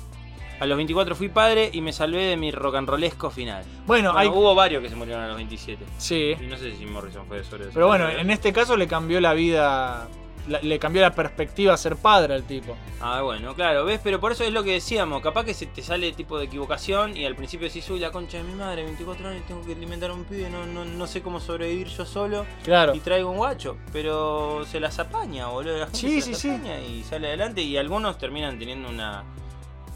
A 0.59 0.65
los 0.65 0.75
24 0.75 1.15
fui 1.15 1.29
padre 1.29 1.69
y 1.71 1.81
me 1.81 1.93
salvé 1.93 2.23
de 2.23 2.35
mi 2.35 2.49
rock 2.49 2.77
and 2.77 2.89
rollesco 2.89 3.29
final. 3.29 3.63
Bueno, 3.85 4.11
hay- 4.17 4.27
hubo 4.27 4.55
varios 4.55 4.81
que 4.81 4.89
se 4.89 4.95
murieron 4.95 5.23
a 5.23 5.27
los 5.27 5.35
27. 5.37 5.85
Sí. 5.99 6.33
Y 6.41 6.47
no 6.47 6.57
sé 6.57 6.75
si 6.75 6.83
Morrison 6.87 7.27
fue 7.27 7.43
sobre 7.43 7.65
eso. 7.65 7.71
Pero 7.75 7.85
bueno, 7.85 8.09
en 8.09 8.31
este 8.31 8.51
caso 8.51 8.75
le 8.75 8.87
cambió 8.87 9.21
la 9.21 9.33
vida. 9.35 10.07
La- 10.47 10.59
le 10.61 10.79
cambió 10.79 11.01
la 11.01 11.13
perspectiva 11.13 11.73
a 11.73 11.77
ser 11.77 11.95
padre 11.95 12.33
al 12.33 12.43
tipo. 12.43 12.75
Ah, 13.01 13.21
bueno, 13.21 13.53
claro, 13.55 13.85
¿ves? 13.85 13.99
Pero 14.03 14.19
por 14.19 14.31
eso 14.31 14.43
es 14.43 14.51
lo 14.51 14.63
que 14.63 14.73
decíamos. 14.73 15.21
Capaz 15.21 15.43
que 15.45 15.53
se 15.53 15.65
te 15.67 15.81
sale 15.81 16.11
tipo 16.13 16.37
de 16.39 16.45
equivocación 16.45 17.15
y 17.15 17.25
al 17.25 17.35
principio 17.35 17.67
decís, 17.67 17.89
uy, 17.89 17.99
la 17.99 18.11
concha 18.11 18.37
de 18.37 18.43
mi 18.43 18.53
madre, 18.53 18.83
24 18.83 19.27
años, 19.29 19.43
tengo 19.47 19.63
que 19.65 19.73
alimentar 19.73 20.09
a 20.09 20.13
un 20.13 20.23
pibe, 20.25 20.49
no, 20.49 20.65
no, 20.65 20.85
no 20.85 21.07
sé 21.07 21.21
cómo 21.21 21.39
sobrevivir 21.39 21.87
yo 21.87 22.05
solo. 22.05 22.45
Claro. 22.63 22.95
Y 22.95 22.99
traigo 22.99 23.29
un 23.31 23.37
guacho. 23.37 23.77
Pero 23.93 24.65
se 24.69 24.79
las 24.79 24.97
apaña, 24.99 25.47
boludo. 25.47 25.77
La 25.77 25.85
gente 25.85 25.97
Sí, 25.99 26.21
se 26.21 26.31
las 26.31 26.39
sí, 26.39 26.49
sí. 26.49 26.55
apaña 26.55 26.79
y 26.79 27.03
sale 27.03 27.27
adelante. 27.27 27.61
Y 27.61 27.77
algunos 27.77 28.17
terminan 28.17 28.57
teniendo 28.57 28.89
una. 28.89 29.23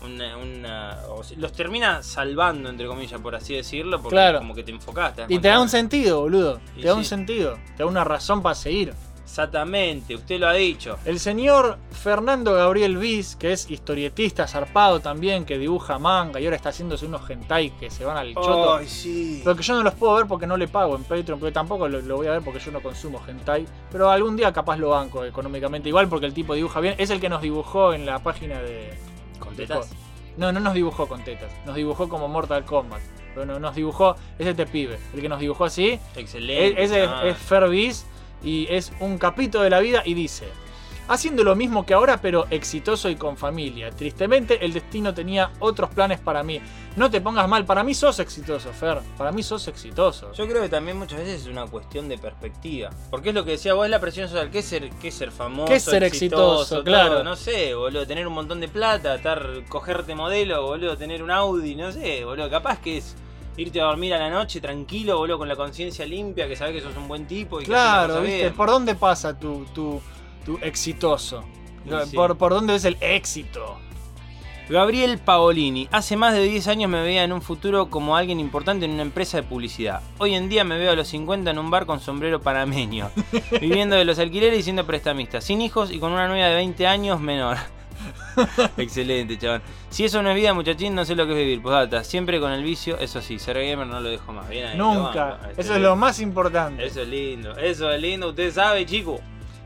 Una, 0.04 0.36
una- 0.36 0.98
o 1.10 1.24
sea, 1.24 1.38
los 1.38 1.52
termina 1.54 2.02
salvando, 2.02 2.70
entre 2.70 2.88
comillas, 2.88 3.22
por 3.22 3.36
así 3.36 3.54
decirlo, 3.56 3.98
porque 4.02 4.16
Claro. 4.16 4.40
como 4.40 4.56
que 4.56 4.64
te 4.64 4.72
enfocaste. 4.72 5.26
Y 5.30 5.38
te 5.38 5.48
da 5.50 5.60
un 5.62 5.70
sentido, 5.70 6.22
boludo. 6.22 6.60
Y 6.76 6.82
Te 6.82 6.88
da 6.88 6.94
sí. 6.94 6.98
un 7.00 7.06
sentido. 7.06 7.60
Te 7.78 7.84
da 7.84 7.86
una 7.86 8.04
razón 8.04 8.42
para 8.42 8.56
seguir. 8.56 8.96
Exactamente, 9.24 10.16
usted 10.16 10.40
lo 10.40 10.48
ha 10.48 10.54
dicho. 10.54 10.98
El 11.06 11.20
señor 11.20 11.78
Fernando 11.92 12.54
Gabriel 12.54 12.98
Viz, 12.98 13.36
que 13.38 13.54
es 13.54 13.70
historietista 13.72 14.46
zarpado 14.48 15.00
también, 15.00 15.46
que 15.46 15.58
dibuja 15.58 15.98
manga 16.00 16.40
y 16.40 16.46
ahora 16.46 16.58
está 16.58 16.70
haciéndose 16.70 17.06
unos 17.06 17.30
hentai 17.30 17.70
que 17.78 17.90
se 17.90 18.04
van 18.04 18.18
al 18.18 18.34
choto. 18.34 18.76
Ay, 18.76 18.88
sí. 18.88 19.42
Pero 19.44 19.56
que 19.56 19.64
yo 19.64 19.76
no 19.76 19.84
los 19.84 19.94
puedo 19.94 20.16
ver 20.16 20.26
porque 20.28 20.46
no 20.48 20.58
le 20.58 20.68
pago 20.68 20.96
en 20.96 21.04
Patreon, 21.04 21.40
porque 21.40 21.54
tampoco 21.54 21.88
lo, 21.88 22.02
lo 22.02 22.18
voy 22.18 22.28
a 22.28 22.32
ver 22.32 22.42
porque 22.42 22.60
yo 22.60 22.72
no 22.72 22.82
consumo 22.82 23.22
hentai. 23.26 23.66
Pero 23.92 24.10
algún 24.10 24.36
día 24.36 24.52
capaz 24.52 24.78
lo 24.78 24.90
banco 24.90 25.24
económicamente 25.24 25.88
igual 25.88 26.10
porque 26.10 26.26
el 26.26 26.34
tipo 26.34 26.54
dibuja 26.54 26.80
bien. 26.82 26.96
Es 26.98 27.10
el 27.10 27.22
que 27.22 27.30
nos 27.30 27.42
dibujó 27.42 27.94
en 27.94 28.06
la 28.06 28.20
página 28.20 28.60
de... 28.62 28.98
¿Con 29.40 29.56
tetas? 29.56 29.90
No, 30.38 30.52
no 30.52 30.60
nos 30.60 30.74
dibujó 30.74 31.08
con 31.08 31.24
tetas. 31.24 31.52
Nos 31.66 31.76
dibujó 31.76 32.10
como 32.10 32.28
Mortal 32.28 32.66
Kombat. 32.66 33.02
Pero 33.34 33.46
no, 33.46 33.60
nos 33.60 33.76
dibujó... 33.76 34.16
Es 34.38 34.46
este 34.48 34.66
pibe. 34.66 35.00
El 35.14 35.22
que 35.22 35.30
nos 35.30 35.40
dibujó 35.40 35.66
así. 35.66 36.00
Excelente. 36.18 36.84
Es, 36.84 36.92
ese 36.92 37.04
es- 37.04 37.10
ah. 37.10 37.22
es 37.28 37.38
Fer 37.38 37.70
Viz 37.70 38.06
y 38.44 38.68
es 38.70 38.92
un 39.00 39.18
capítulo 39.18 39.64
de 39.64 39.70
la 39.70 39.80
vida 39.80 40.02
y 40.06 40.14
dice... 40.14 40.48
Haciendo 41.08 41.44
lo 41.44 41.58
mismo 41.58 41.86
que 41.86 41.94
ahora, 41.94 42.22
pero 42.22 42.46
exitoso 42.52 43.10
y 43.10 43.18
con 43.18 43.36
familia. 43.36 43.90
Tristemente, 43.90 44.64
el 44.64 44.72
destino 44.72 45.14
tenía 45.14 45.52
otros 45.60 45.90
planes 45.90 46.22
para 46.22 46.42
mí. 46.42 46.62
No 46.96 47.12
te 47.12 47.20
pongas 47.20 47.50
mal, 47.50 47.66
para 47.66 47.84
mí 47.84 47.94
sos 47.94 48.20
exitoso, 48.20 48.72
Fer. 48.72 49.00
Para 49.18 49.34
mí 49.34 49.44
sos 49.44 49.68
exitoso. 49.68 50.32
Yo 50.32 50.48
creo 50.48 50.62
que 50.62 50.70
también 50.70 50.98
muchas 50.98 51.20
veces 51.20 51.42
es 51.42 51.48
una 51.48 51.66
cuestión 51.66 52.08
de 52.08 52.18
perspectiva. 52.18 52.92
Porque 53.10 53.30
es 53.30 53.36
lo 53.36 53.44
que 53.44 53.52
decía 53.52 53.74
vos, 53.74 53.86
es 53.86 53.92
la 53.92 54.00
presión 54.00 54.30
social. 54.30 54.50
¿Qué 54.52 54.60
es 54.60 54.66
ser, 54.66 54.90
qué 55.02 55.10
es 55.10 55.16
ser 55.16 55.32
famoso? 55.32 55.68
¿Qué 55.68 55.76
es 55.76 55.84
ser 55.84 56.04
exitoso? 56.04 56.82
Claro. 56.82 57.24
No 57.26 57.36
sé, 57.36 57.74
boludo. 57.74 58.08
Tener 58.08 58.26
un 58.26 58.34
montón 58.34 58.62
de 58.62 58.70
plata, 58.70 59.16
estar 59.16 59.46
cogerte 59.68 60.16
modelo, 60.16 60.64
boludo. 60.64 60.96
Tener 60.96 61.24
un 61.24 61.32
Audi, 61.32 61.76
no 61.76 61.92
sé, 61.92 62.24
boludo. 62.24 62.50
Capaz 62.50 62.80
que 62.80 63.00
es 63.00 63.18
irte 63.58 63.82
a 63.82 63.86
dormir 63.86 64.14
a 64.14 64.20
la 64.20 64.30
noche 64.30 64.60
tranquilo, 64.62 65.18
boludo, 65.18 65.38
con 65.38 65.48
la 65.48 65.56
conciencia 65.56 66.06
limpia, 66.06 66.48
que 66.48 66.56
sabes 66.56 66.76
que 66.76 66.82
sos 66.82 66.96
un 66.98 67.08
buen 67.08 67.26
tipo 67.28 67.62
y 67.62 67.66
Claro, 67.66 68.22
¿viste? 68.22 68.38
bien. 68.38 68.54
¿Por 68.54 68.70
dónde 68.70 68.96
pasa 68.96 69.38
tu, 69.38 69.66
tu, 69.74 70.02
tu 70.46 70.58
exitoso? 70.62 71.44
Sí. 72.06 72.16
¿Por, 72.16 72.38
¿Por 72.38 72.54
dónde 72.54 72.74
ves 72.74 72.86
el 72.86 72.98
éxito? 73.02 73.78
Gabriel 74.70 75.18
Paolini. 75.18 75.90
Hace 75.92 76.16
más 76.16 76.34
de 76.34 76.44
10 76.44 76.68
años 76.70 76.90
me 76.90 77.02
veía 77.02 77.24
en 77.26 77.34
un 77.34 77.42
futuro 77.42 77.90
como 77.90 78.16
alguien 78.16 78.40
importante 78.40 78.86
en 78.86 78.92
una 78.92 79.02
empresa 79.02 79.38
de 79.38 79.44
publicidad. 79.44 80.02
Hoy 80.18 80.34
en 80.34 80.48
día 80.48 80.64
me 80.64 80.78
veo 80.78 80.92
a 80.92 80.96
los 80.96 81.10
50 81.10 81.52
en 81.52 81.60
un 81.60 81.70
bar 81.70 81.86
con 81.86 82.00
sombrero 82.00 82.40
panameño, 82.40 83.10
viviendo 83.60 83.98
de 83.98 84.06
los 84.06 84.18
alquileres 84.20 84.60
y 84.60 84.64
siendo 84.64 84.86
prestamista, 84.88 85.42
sin 85.42 85.62
hijos 85.62 85.92
y 85.92 86.00
con 86.00 86.14
una 86.14 86.28
novia 86.30 86.48
de 86.48 86.56
20 86.56 86.88
años 86.88 87.20
menor. 87.20 87.58
Excelente, 88.78 89.38
chaval. 89.38 89.62
Si 89.90 90.06
eso 90.06 90.22
no 90.22 90.30
es 90.30 90.36
vida, 90.36 90.54
muchachín, 90.54 90.96
no 90.96 91.06
sé 91.06 91.16
lo 91.16 91.26
que 91.26 91.34
es 91.34 91.38
vivir. 91.38 91.62
Posdata, 91.62 92.04
siempre 92.04 92.40
con 92.40 92.52
el 92.52 92.64
vicio, 92.64 92.98
eso 92.98 93.22
sí, 93.22 93.40
ser 93.40 93.56
gamer 93.58 93.88
no 93.88 94.00
lo 94.00 94.10
dejo 94.10 94.32
más. 94.34 94.48
Bien 94.50 94.68
ahí, 94.68 94.78
Nunca. 94.78 95.26
banco. 95.26 95.46
Eso 95.58 95.76
es 95.76 95.82
lo 95.82 95.96
más 95.96 96.20
importante. 96.20 96.86
Eso 96.86 97.02
es 97.02 97.08
lindo, 97.08 97.56
eso 97.58 97.92
es 97.92 98.02
lindo, 98.02 98.30
usted 98.30 98.52
sabe, 98.54 98.86
chico. 98.86 99.20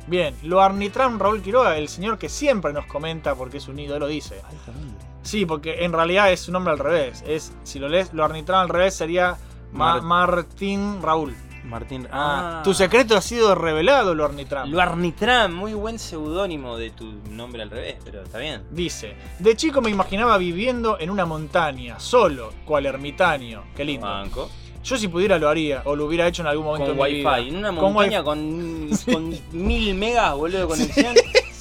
Bien, 0.08 0.36
lo 0.44 0.62
arbitran 0.62 1.18
Raúl 1.20 1.42
Quiroga, 1.42 1.78
el 1.78 1.88
señor 1.88 2.18
que 2.20 2.30
siempre 2.30 2.72
nos 2.74 2.86
comenta 2.86 3.34
porque 3.36 3.58
es 3.58 3.68
un 3.68 3.80
ídolo, 3.80 4.08
dice. 4.08 4.42
Sí, 5.24 5.46
porque 5.48 5.84
en 5.84 5.92
realidad 5.94 6.32
es 6.32 6.42
su 6.42 6.52
nombre 6.52 6.74
al 6.74 6.80
revés. 6.80 7.24
Es, 7.28 7.54
si 7.64 7.80
lo 7.80 7.88
lees, 7.90 8.14
lo 8.14 8.24
arbitran 8.24 8.60
al 8.62 8.70
revés 8.70 8.94
sería 8.94 9.38
Ma- 9.72 10.00
Mar- 10.00 10.30
Martín 10.36 11.02
Raúl. 11.02 11.36
Martín. 11.66 12.08
Ah, 12.12 12.60
Ah, 12.60 12.64
tu 12.64 12.74
secreto 12.74 13.16
ha 13.16 13.22
sido 13.22 13.56
revelado, 13.56 14.14
lo 14.16 14.26
arbitran. 14.26 14.70
Lo 14.72 14.82
Arnitram, 14.82 15.54
muy 15.54 15.74
buen 15.74 16.00
seudónimo 16.00 16.78
de 16.78 16.92
tu 16.92 17.14
nombre 17.30 17.62
al 17.64 17.70
revés, 17.70 17.96
pero 18.04 18.24
está 18.24 18.38
bien. 18.40 18.64
Dice, 18.72 19.16
de 19.40 19.56
chico 19.56 19.82
me 19.82 19.90
imaginaba 19.90 20.38
viviendo 20.38 21.00
en 21.00 21.10
una 21.10 21.26
montaña, 21.26 22.00
solo, 22.00 22.52
cual 22.66 22.86
ermitaño. 22.86 23.64
Qué 23.76 23.86
lindo. 23.86 24.06
Banco. 24.08 24.50
Yo 24.84 24.98
si 24.98 25.08
pudiera 25.08 25.40
lo 25.40 25.50
haría, 25.50 25.82
o 25.86 25.96
lo 25.96 26.06
hubiera 26.06 26.28
hecho 26.28 26.44
en 26.44 26.48
algún 26.48 26.66
momento 26.66 26.96
Con 26.96 27.08
mi 27.08 27.16
vida. 27.16 27.34
wifi, 27.38 27.50
en 27.50 27.56
una 27.58 27.72
montaña 27.72 28.24
con, 28.24 28.90
con 29.12 29.36
mil 29.52 29.96
megas, 29.96 30.36
boludo, 30.36 30.60
de 30.62 30.68
conexión. 30.68 31.16
Sí, 31.52 31.55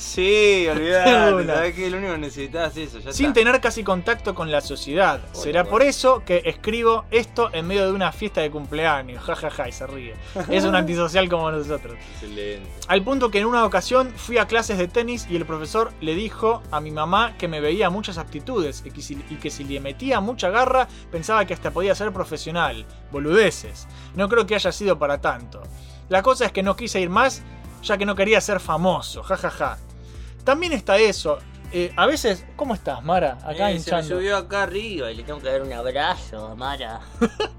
olvidate, 0.70 1.11
De 1.27 1.35
una. 1.35 1.55
sabés 1.55 1.74
que 1.74 1.91
lo 1.91 1.99
único 1.99 2.12
que 2.12 2.19
necesitabas 2.19 2.77
es 2.77 2.89
eso, 2.89 2.99
ya 3.01 3.12
Sin 3.12 3.27
está. 3.27 3.41
tener 3.41 3.61
casi 3.61 3.82
contacto 3.85 4.35
con 4.35 4.51
la 4.51 4.61
sociedad. 4.61 5.20
Será 5.32 5.65
por 5.65 5.82
eso 5.82 6.23
que 6.24 6.43
escribo 6.45 7.05
esto 7.11 7.51
en 7.53 7.66
medio 7.66 7.86
de 7.86 7.93
una 7.93 8.12
fiesta 8.12 8.41
de 8.41 8.51
cumpleaños. 8.51 9.23
Ja, 9.24 9.35
ja, 9.36 9.51
ja, 9.51 9.69
y 9.69 9.73
se 9.73 9.86
ríe. 9.86 10.15
Es 10.49 10.65
un 10.65 10.74
antisocial 10.77 11.28
como 11.28 11.51
nosotros. 11.51 11.97
Excelente. 12.15 12.69
Al 12.89 13.03
punto 13.03 13.31
que 13.31 13.39
en 13.41 13.47
una 13.47 13.65
ocasión 13.65 14.12
fui 14.16 14.39
a 14.39 14.47
clases 14.47 14.78
de 14.78 14.89
tenis 14.89 15.27
y 15.31 15.36
el 15.36 15.47
profesor 15.47 15.93
le 16.01 16.15
dijo 16.15 16.62
a 16.70 16.81
mi 16.81 16.91
mamá 16.91 17.35
que 17.39 17.49
me 17.49 17.61
veía 17.61 17.91
muchas 17.91 18.19
aptitudes 18.19 18.82
y 18.85 18.91
que 18.91 19.03
si, 19.03 19.15
y 19.31 19.36
que 19.36 19.51
si 19.51 19.65
le 19.65 19.81
metía 19.81 20.20
mucha 20.20 20.51
garra 20.51 20.89
pensaba 21.11 21.45
que 21.45 21.55
hasta 21.55 21.70
podía 21.70 21.95
ser 21.95 22.12
profesional. 22.12 22.85
Boludeces. 23.11 23.86
No 24.15 24.28
creo 24.28 24.47
que 24.47 24.55
haya 24.55 24.73
sido 24.73 24.99
para 24.99 25.20
tanto. 25.20 25.62
La 26.09 26.23
cosa 26.23 26.45
es 26.47 26.53
que 26.53 26.62
no 26.62 26.77
quise 26.77 27.01
ir 27.01 27.11
más 27.11 27.43
ya 27.82 27.99
que 27.99 28.07
no 28.07 28.15
quería 28.15 28.41
ser 28.41 28.61
famoso. 28.61 29.23
Ja, 29.23 29.36
ja, 29.36 29.51
ja. 29.51 29.78
También 30.45 30.73
está 30.73 30.99
eso. 30.99 31.39
Eh, 31.73 31.93
a 31.97 32.07
veces, 32.07 32.45
¿cómo 32.55 32.75
estás, 32.75 33.03
Mara? 33.03 33.39
Acá 33.45 33.71
Eh, 33.73 33.81
se 33.81 33.95
me 33.97 34.03
subió 34.03 34.37
acá 34.37 34.62
arriba 34.62 35.11
y 35.11 35.16
le 35.16 35.23
tengo 35.25 35.41
que 35.41 35.49
dar 35.49 35.62
un 35.62 35.73
abrazo, 35.73 36.47
Amara. 36.49 37.01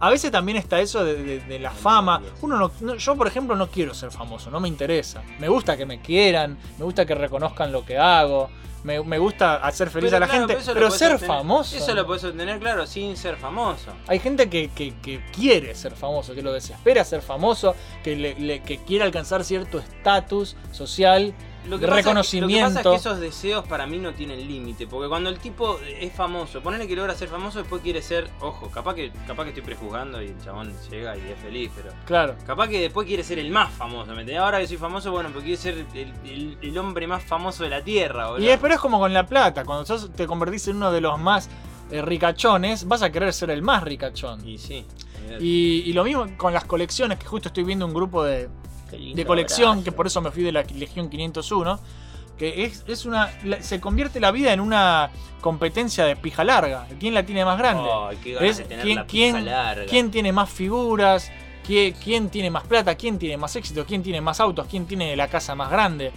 A 0.00 0.10
veces 0.10 0.30
también 0.30 0.58
está 0.58 0.80
eso 0.80 1.04
de, 1.04 1.14
de- 1.22 1.40
de 1.40 1.58
la 1.58 1.70
fama. 1.70 2.20
Uno 2.42 2.58
no- 2.58 2.70
no- 2.80 2.96
yo, 2.96 3.16
por 3.16 3.26
ejemplo, 3.26 3.56
no 3.56 3.68
quiero 3.70 3.94
ser 3.94 4.10
famoso, 4.10 4.50
no 4.50 4.60
me 4.60 4.68
interesa. 4.68 5.22
Me 5.38 5.48
gusta 5.48 5.76
que 5.76 5.86
me 5.86 6.00
quieran, 6.02 6.58
me 6.78 6.84
gusta 6.84 7.06
que 7.06 7.14
reconozcan 7.14 7.72
lo 7.72 7.84
que 7.86 7.96
hago, 7.96 8.50
me, 8.82 9.02
me 9.02 9.18
gusta 9.18 9.54
hacer 9.56 9.88
feliz 9.90 10.12
a 10.12 10.20
la 10.20 10.26
claro, 10.26 10.46
gente, 10.48 10.62
pero 10.74 10.90
ser 10.90 11.12
obtener- 11.12 11.26
famoso. 11.26 11.76
Eso 11.76 11.94
lo 11.94 12.06
podés 12.06 12.24
obtener, 12.24 12.58
claro, 12.58 12.86
sin 12.86 13.16
ser 13.16 13.36
famoso. 13.36 13.92
Hay 14.08 14.18
gente 14.18 14.50
que, 14.50 14.68
que- 14.68 14.94
que 15.00 15.24
quiere 15.32 15.74
ser 15.74 15.92
famoso, 15.94 16.34
que 16.34 16.42
lo 16.42 16.52
desespera 16.52 17.02
ser 17.04 17.22
famoso, 17.22 17.74
que, 18.02 18.14
le- 18.14 18.34
le- 18.38 18.62
que 18.62 18.78
quiere 18.78 19.04
alcanzar 19.04 19.42
cierto 19.44 19.78
estatus 19.78 20.56
social, 20.70 21.32
Lo 21.66 21.78
que, 21.78 21.86
pasa 21.86 21.98
es 22.00 22.04
que- 22.04 22.10
reconocimiento. 22.10 22.68
lo 22.68 22.68
que 22.68 22.76
pasa 22.76 22.80
es 22.80 22.86
que 23.02 23.08
esos 23.08 23.20
deseos 23.20 23.66
para 23.66 23.86
mí 23.86 23.98
no 23.98 24.12
tienen 24.12 24.46
límite. 24.46 24.86
Porque 24.86 25.08
cuando 25.08 25.30
el 25.30 25.38
tipo 25.38 25.78
es 25.80 26.12
famoso, 26.12 26.60
ponele 26.60 26.86
que 26.86 26.94
logra 26.96 27.14
ser 27.14 27.28
famoso, 27.28 27.58
después 27.60 27.80
quiere 27.82 28.02
ser. 28.02 28.28
Ojo, 28.40 28.70
capaz 28.70 28.94
que, 28.94 29.12
capaz 29.26 29.44
que 29.44 29.48
estoy 29.50 29.62
prejuzgando 29.64 30.20
y 30.22 30.26
el 30.26 30.44
chabón 30.44 30.72
llega 30.90 31.16
y 31.16 31.20
es 31.20 31.38
feliz, 31.40 31.70
pero. 31.74 31.90
Claro. 32.04 32.36
Capaz 32.46 32.68
que 32.68 32.80
después 32.80 33.06
quiere 33.06 33.22
ser 33.24 33.38
el 33.38 33.50
más 33.50 33.72
famoso, 33.72 34.06
¿me 34.06 34.20
entendés? 34.20 34.38
Ahora 34.38 34.58
que 34.60 34.66
soy 34.66 34.76
famoso, 34.76 35.10
bueno, 35.12 35.30
pero 35.30 35.40
quiere 35.42 35.56
ser 35.56 35.86
el, 35.94 36.12
el- 36.24 36.58
el 36.60 36.78
hombre 36.78 37.06
más 37.06 37.22
famoso 37.22 37.64
de 37.64 37.70
la 37.70 37.82
tierra, 37.82 38.28
boludo. 38.28 38.44
Y 38.44 38.48
es, 38.50 38.58
pero 38.60 38.74
es 38.74 38.80
como 38.80 38.98
con 38.98 39.12
la 39.12 39.26
plata, 39.26 39.64
cuando 39.64 39.84
sos- 39.86 40.12
te 40.12 40.26
convertís 40.26 40.68
en 40.68 40.76
uno 40.76 40.92
de 40.92 41.00
los 41.00 41.18
más 41.18 41.48
eh, 41.90 42.00
ricachones, 42.02 42.86
vas 42.88 43.02
a 43.02 43.10
querer 43.10 43.32
ser 43.32 43.50
el 43.50 43.62
más 43.62 43.82
ricachón. 43.82 44.46
Y 44.48 44.58
sí. 44.58 44.84
Y, 45.40 45.82
y 45.86 45.92
lo 45.94 46.04
mismo 46.04 46.26
con 46.36 46.52
las 46.52 46.64
colecciones, 46.64 47.18
que 47.18 47.26
justo 47.26 47.48
estoy 47.48 47.64
viendo 47.64 47.86
un 47.86 47.94
grupo 47.94 48.22
de, 48.24 48.48
de 49.14 49.24
colección, 49.26 49.82
que 49.84 49.92
por 49.92 50.06
eso 50.06 50.20
me 50.20 50.30
fui 50.30 50.42
de 50.42 50.52
la 50.52 50.62
Legión 50.62 51.08
501, 51.08 51.78
que 52.38 52.64
es, 52.64 52.84
es 52.88 53.04
una. 53.04 53.30
la- 53.44 53.62
se 53.62 53.80
convierte 53.80 54.18
la 54.20 54.30
vida 54.32 54.52
en 54.52 54.60
una 54.60 55.10
competencia 55.40 56.04
de 56.04 56.16
pija 56.16 56.42
larga. 56.44 56.86
¿Quién 56.98 57.14
la 57.14 57.24
tiene 57.24 57.44
más 57.44 57.58
grande? 57.58 57.88
Ay, 57.92 58.18
qué 58.22 58.32
ganas 58.34 58.50
Es 58.50 58.56
de 58.58 58.64
tener 58.64 58.84
quién, 58.84 58.96
la 58.96 59.02
pija 59.06 59.10
quién- 59.12 59.44
larga. 59.44 59.86
quién 59.86 60.10
tiene 60.10 60.32
más 60.32 60.50
figuras, 60.50 61.30
quién, 61.66 61.94
quién 62.02 62.28
tiene 62.30 62.50
más 62.50 62.64
plata, 62.64 62.94
quién 62.96 63.18
tiene 63.18 63.36
más 63.36 63.54
éxito, 63.56 63.84
quién 63.86 64.02
tiene 64.02 64.20
más 64.20 64.40
autos, 64.40 64.66
quién 64.68 64.86
tiene 64.86 65.14
la 65.16 65.28
casa 65.28 65.54
más 65.54 65.70
grande, 65.70 66.12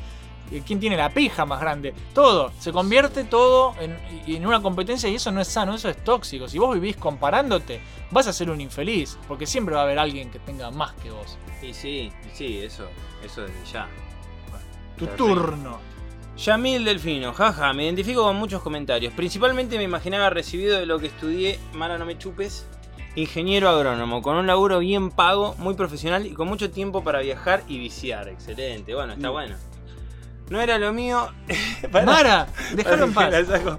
quién 0.66 0.80
tiene 0.80 0.96
la 0.98 1.10
pija 1.10 1.46
más 1.46 1.60
grande. 1.60 1.94
Todo, 2.14 2.52
se 2.60 2.72
convierte 2.72 3.24
todo 3.24 3.74
en, 3.80 3.98
en 4.28 4.46
una 4.46 4.62
competencia 4.62 5.10
y 5.10 5.16
eso 5.16 5.32
no 5.32 5.42
es 5.42 5.48
sano, 5.48 5.76
eso 5.76 5.90
es 5.90 6.04
tóxico. 6.04 6.48
Si 6.48 6.58
vos 6.60 6.74
vivís 6.74 6.96
comparándote, 6.98 7.80
vas 8.12 8.28
a 8.28 8.34
ser 8.34 8.50
un 8.50 8.62
infeliz, 8.62 9.18
porque 9.28 9.46
siempre 9.46 9.76
va 9.76 9.82
a 9.82 9.84
haber 9.84 10.00
alguien 10.00 10.30
que 10.32 10.40
tenga 10.40 10.72
más 10.72 10.94
que 10.96 11.12
vos. 11.12 11.38
Y 11.62 11.74
sí, 11.74 12.12
y 12.26 12.36
sí, 12.36 12.58
eso, 12.60 12.88
eso 13.24 13.42
desde 13.42 13.66
ya. 13.72 13.88
Tu 14.98 15.06
Perfecto. 15.06 15.26
turno. 15.26 15.80
Yamil 16.38 16.86
Delfino, 16.86 17.34
jaja, 17.34 17.74
me 17.74 17.86
identifico 17.86 18.22
con 18.24 18.36
muchos 18.36 18.62
comentarios. 18.62 19.12
Principalmente 19.14 19.78
me 19.78 19.84
imaginaba 19.84 20.30
recibido 20.30 20.78
de 20.80 20.86
lo 20.86 21.00
que 21.00 21.08
estudié, 21.08 21.60
Mara 21.74 21.98
no 21.98 22.06
me 22.06 22.18
chupes, 22.20 22.68
ingeniero 23.16 23.70
agrónomo, 23.70 24.22
con 24.22 24.36
un 24.36 24.46
laburo 24.46 24.78
bien 24.78 25.10
pago, 25.10 25.56
muy 25.58 25.74
profesional 25.74 26.28
y 26.28 26.34
con 26.34 26.48
mucho 26.48 26.70
tiempo 26.70 27.04
para 27.04 27.22
viajar 27.22 27.64
y 27.68 27.80
viciar. 27.80 28.28
Excelente, 28.30 28.94
bueno, 28.94 29.14
está 29.14 29.30
Mm. 29.30 29.34
bueno. 29.34 29.56
No 30.50 30.62
era 30.62 30.78
lo 30.78 30.94
mío. 30.94 31.30
Mara, 31.92 32.48
déjalo 32.74 33.06
en 33.06 33.14
paz. 33.14 33.34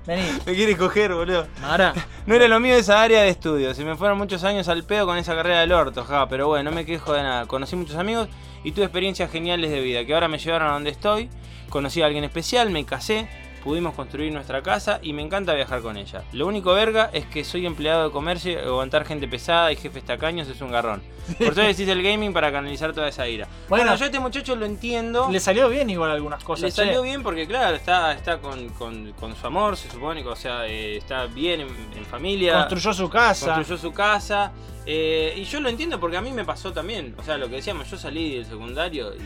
Vení. 0.07 0.23
Me 0.45 0.55
quiere 0.55 0.77
coger, 0.77 1.15
boludo. 1.15 1.47
Mara. 1.61 1.95
No 2.29 2.35
era 2.35 2.47
lo 2.47 2.61
mío 2.61 2.75
esa 2.75 3.01
área 3.01 3.23
de 3.23 3.31
estudio. 3.31 3.73
Se 3.73 3.87
me 3.87 3.97
fueron 3.97 4.19
muchos 4.19 4.45
años 4.45 4.69
al 4.69 4.85
pedo 4.85 5.07
con 5.07 5.17
esa 5.17 5.35
carrera 5.35 5.61
del 5.61 5.73
orto, 5.73 6.05
ja, 6.05 6.29
pero 6.29 6.47
bueno, 6.47 6.69
no 6.69 6.77
me 6.77 6.85
quejo 6.85 7.15
de 7.15 7.23
nada. 7.23 7.47
Conocí 7.47 7.75
muchos 7.75 7.97
amigos 7.97 8.29
y 8.63 8.73
tuve 8.73 8.85
experiencias 8.85 9.31
geniales 9.31 9.71
de 9.71 9.81
vida 9.81 10.05
que 10.05 10.13
ahora 10.13 10.29
me 10.29 10.37
llevaron 10.37 10.69
a 10.69 10.73
donde 10.73 10.91
estoy. 10.91 11.31
Conocí 11.71 12.03
a 12.03 12.07
alguien 12.07 12.25
especial, 12.25 12.69
me 12.69 12.85
casé, 12.85 13.31
pudimos 13.63 13.95
construir 13.95 14.33
nuestra 14.33 14.63
casa 14.63 14.99
y 15.03 15.13
me 15.13 15.23
encanta 15.23 15.55
viajar 15.55 15.81
con 15.83 15.97
ella. 15.97 16.23
Lo 16.33 16.47
único 16.47 16.73
verga 16.75 17.11
es 17.13 17.27
que 17.27 17.45
soy 17.45 17.67
empleado 17.67 18.05
de 18.05 18.11
comercio 18.11 18.53
y 18.53 18.57
aguantar 18.57 19.05
gente 19.05 19.29
pesada 19.29 19.71
y 19.73 19.77
jefes 19.77 20.05
tacaños 20.05 20.49
es 20.49 20.61
un 20.61 20.71
garrón. 20.71 21.03
Por 21.39 21.49
eso 21.49 21.61
decís 21.61 21.87
el 21.89 22.03
gaming 22.03 22.33
para 22.33 22.51
canalizar 22.51 22.93
toda 22.95 23.09
esa 23.09 23.29
ira. 23.29 23.47
Bueno, 23.69 23.85
Bueno, 23.85 23.97
yo 23.99 24.05
a 24.05 24.07
este 24.07 24.19
muchacho 24.21 24.57
lo 24.57 24.65
entiendo. 24.65 25.29
Le 25.31 25.41
salió 25.41 25.69
bien 25.69 25.91
igual 25.91 26.11
algunas 26.11 26.43
cosas. 26.43 26.63
Le 26.63 26.69
che. 26.71 26.77
salió 26.77 27.03
bien 27.03 27.23
porque, 27.23 27.47
claro, 27.47 27.77
está, 27.77 28.13
está 28.15 28.39
con, 28.39 28.69
con- 28.71 29.13
con 29.13 29.37
su 29.37 29.47
amor, 29.47 29.77
se 29.77 29.91
supone 29.91 30.25
o 30.27 30.37
sea, 30.37 30.67
eh, 30.67 30.97
está 30.97 31.27
bien 31.27 31.61
en, 31.61 31.69
en 31.97 32.05
familia. 32.07 32.61
Construyó 32.61 32.95
su 32.95 33.11
casa. 33.11 33.55
Construyó 33.55 33.79
su 33.81 33.93
casa. 33.93 34.53
eh, 34.87 35.35
y 35.37 35.45
yo 35.45 35.61
lo 35.61 35.69
entiendo 35.69 36.01
porque 36.01 36.17
a 36.17 36.21
mí 36.23 36.33
me 36.33 36.45
pasó 36.45 36.73
también. 36.73 37.15
O 37.19 37.23
sea, 37.23 37.37
lo 37.37 37.49
que 37.49 37.57
decíamos, 37.57 37.91
yo 37.91 37.99
salí 37.99 38.35
del 38.37 38.47
secundario 38.47 39.13
y, 39.15 39.19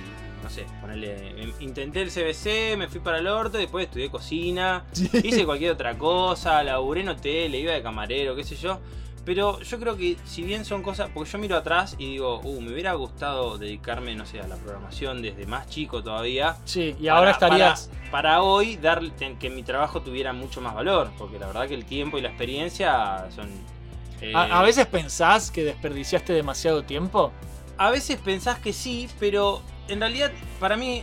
no 0.43 0.51
sé, 0.51 0.67
ponele, 0.81 1.41
em, 1.43 1.53
intenté 1.61 2.03
el 2.03 2.11
CBC, 2.11 2.77
me 2.77 2.89
fui 2.89 3.01
para 3.01 3.19
el 3.19 3.27
orto, 3.29 3.59
después 3.59 3.87
estudié 3.87 4.11
cocina, 4.11 4.85
hice 5.23 5.45
cualquier 5.45 5.73
otra 5.73 5.97
cosa, 5.97 6.63
laburé 6.63 7.03
en 7.03 7.09
hotel, 7.11 7.55
iba 7.55 7.73
de 7.73 7.83
camarero, 7.83 8.35
qué 8.35 8.45
sé 8.45 8.57
yo. 8.57 8.81
Pero 9.25 9.61
yo 9.61 9.79
creo 9.79 9.97
que 9.97 10.17
si 10.25 10.43
bien 10.43 10.65
son 10.65 10.83
cosas, 10.83 11.09
porque 11.15 11.31
yo 11.31 11.39
miro 11.39 11.57
atrás 11.57 11.95
y 11.97 12.07
digo, 12.11 12.41
uh, 12.41 12.61
me 12.61 12.73
hubiera 12.73 12.95
gustado 12.95 13.57
dedicarme, 13.57 14.17
no 14.17 14.27
sé, 14.27 14.41
a 14.41 14.49
la 14.49 14.57
programación 14.57 15.23
desde 15.23 15.47
más 15.47 15.69
chico 15.69 16.03
todavía. 16.03 16.57
Sí, 16.65 16.97
y 17.01 17.07
ahora 17.07 17.33
Para- 17.39 17.55
estarías. 17.57 17.87
Para, 17.87 18.11
para 18.11 18.43
hoy, 18.43 18.75
dar, 18.79 19.01
que 19.39 19.49
mi 19.49 19.63
trabajo 19.63 20.03
tuviera 20.03 20.33
mucho 20.33 20.61
más 20.61 20.75
valor, 20.75 21.13
porque 21.19 21.39
la 21.39 21.47
verdad 21.47 21.69
que 21.69 21.75
el 21.75 21.85
tiempo 21.85 22.19
y 22.19 22.21
la 22.21 22.31
experiencia 22.31 23.29
son... 23.33 23.49
eh, 24.21 24.33
A, 24.35 24.59
a 24.59 24.63
veces 24.65 24.87
pensás 24.87 25.53
que 25.53 25.63
desperdiciaste 25.63 26.33
demasiado 26.33 26.83
tiempo. 26.83 27.31
A 27.79 27.91
veces 27.91 28.19
pensás 28.19 28.59
que 28.59 28.73
sí, 28.73 29.09
pero 29.19 29.63
en 29.89 30.01
realidad 30.01 30.31
para 30.61 30.77
mí 30.77 31.03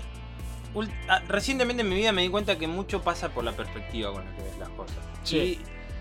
ah, 1.08 1.22
recientemente 1.28 1.82
en 1.82 1.90
mi 1.90 1.96
vida 1.96 2.12
me 2.12 2.22
di 2.22 2.30
cuenta 2.30 2.58
que 2.58 2.68
mucho 2.68 3.02
pasa 3.02 3.30
por 3.30 3.44
la 3.44 3.52
perspectiva 3.54 4.12
con 4.12 4.26
la 4.26 4.36
que 4.36 4.44
ves 4.44 4.58
las 4.58 4.70
cosas. 4.70 4.98
Sí. 5.24 5.38
Y 5.38 5.60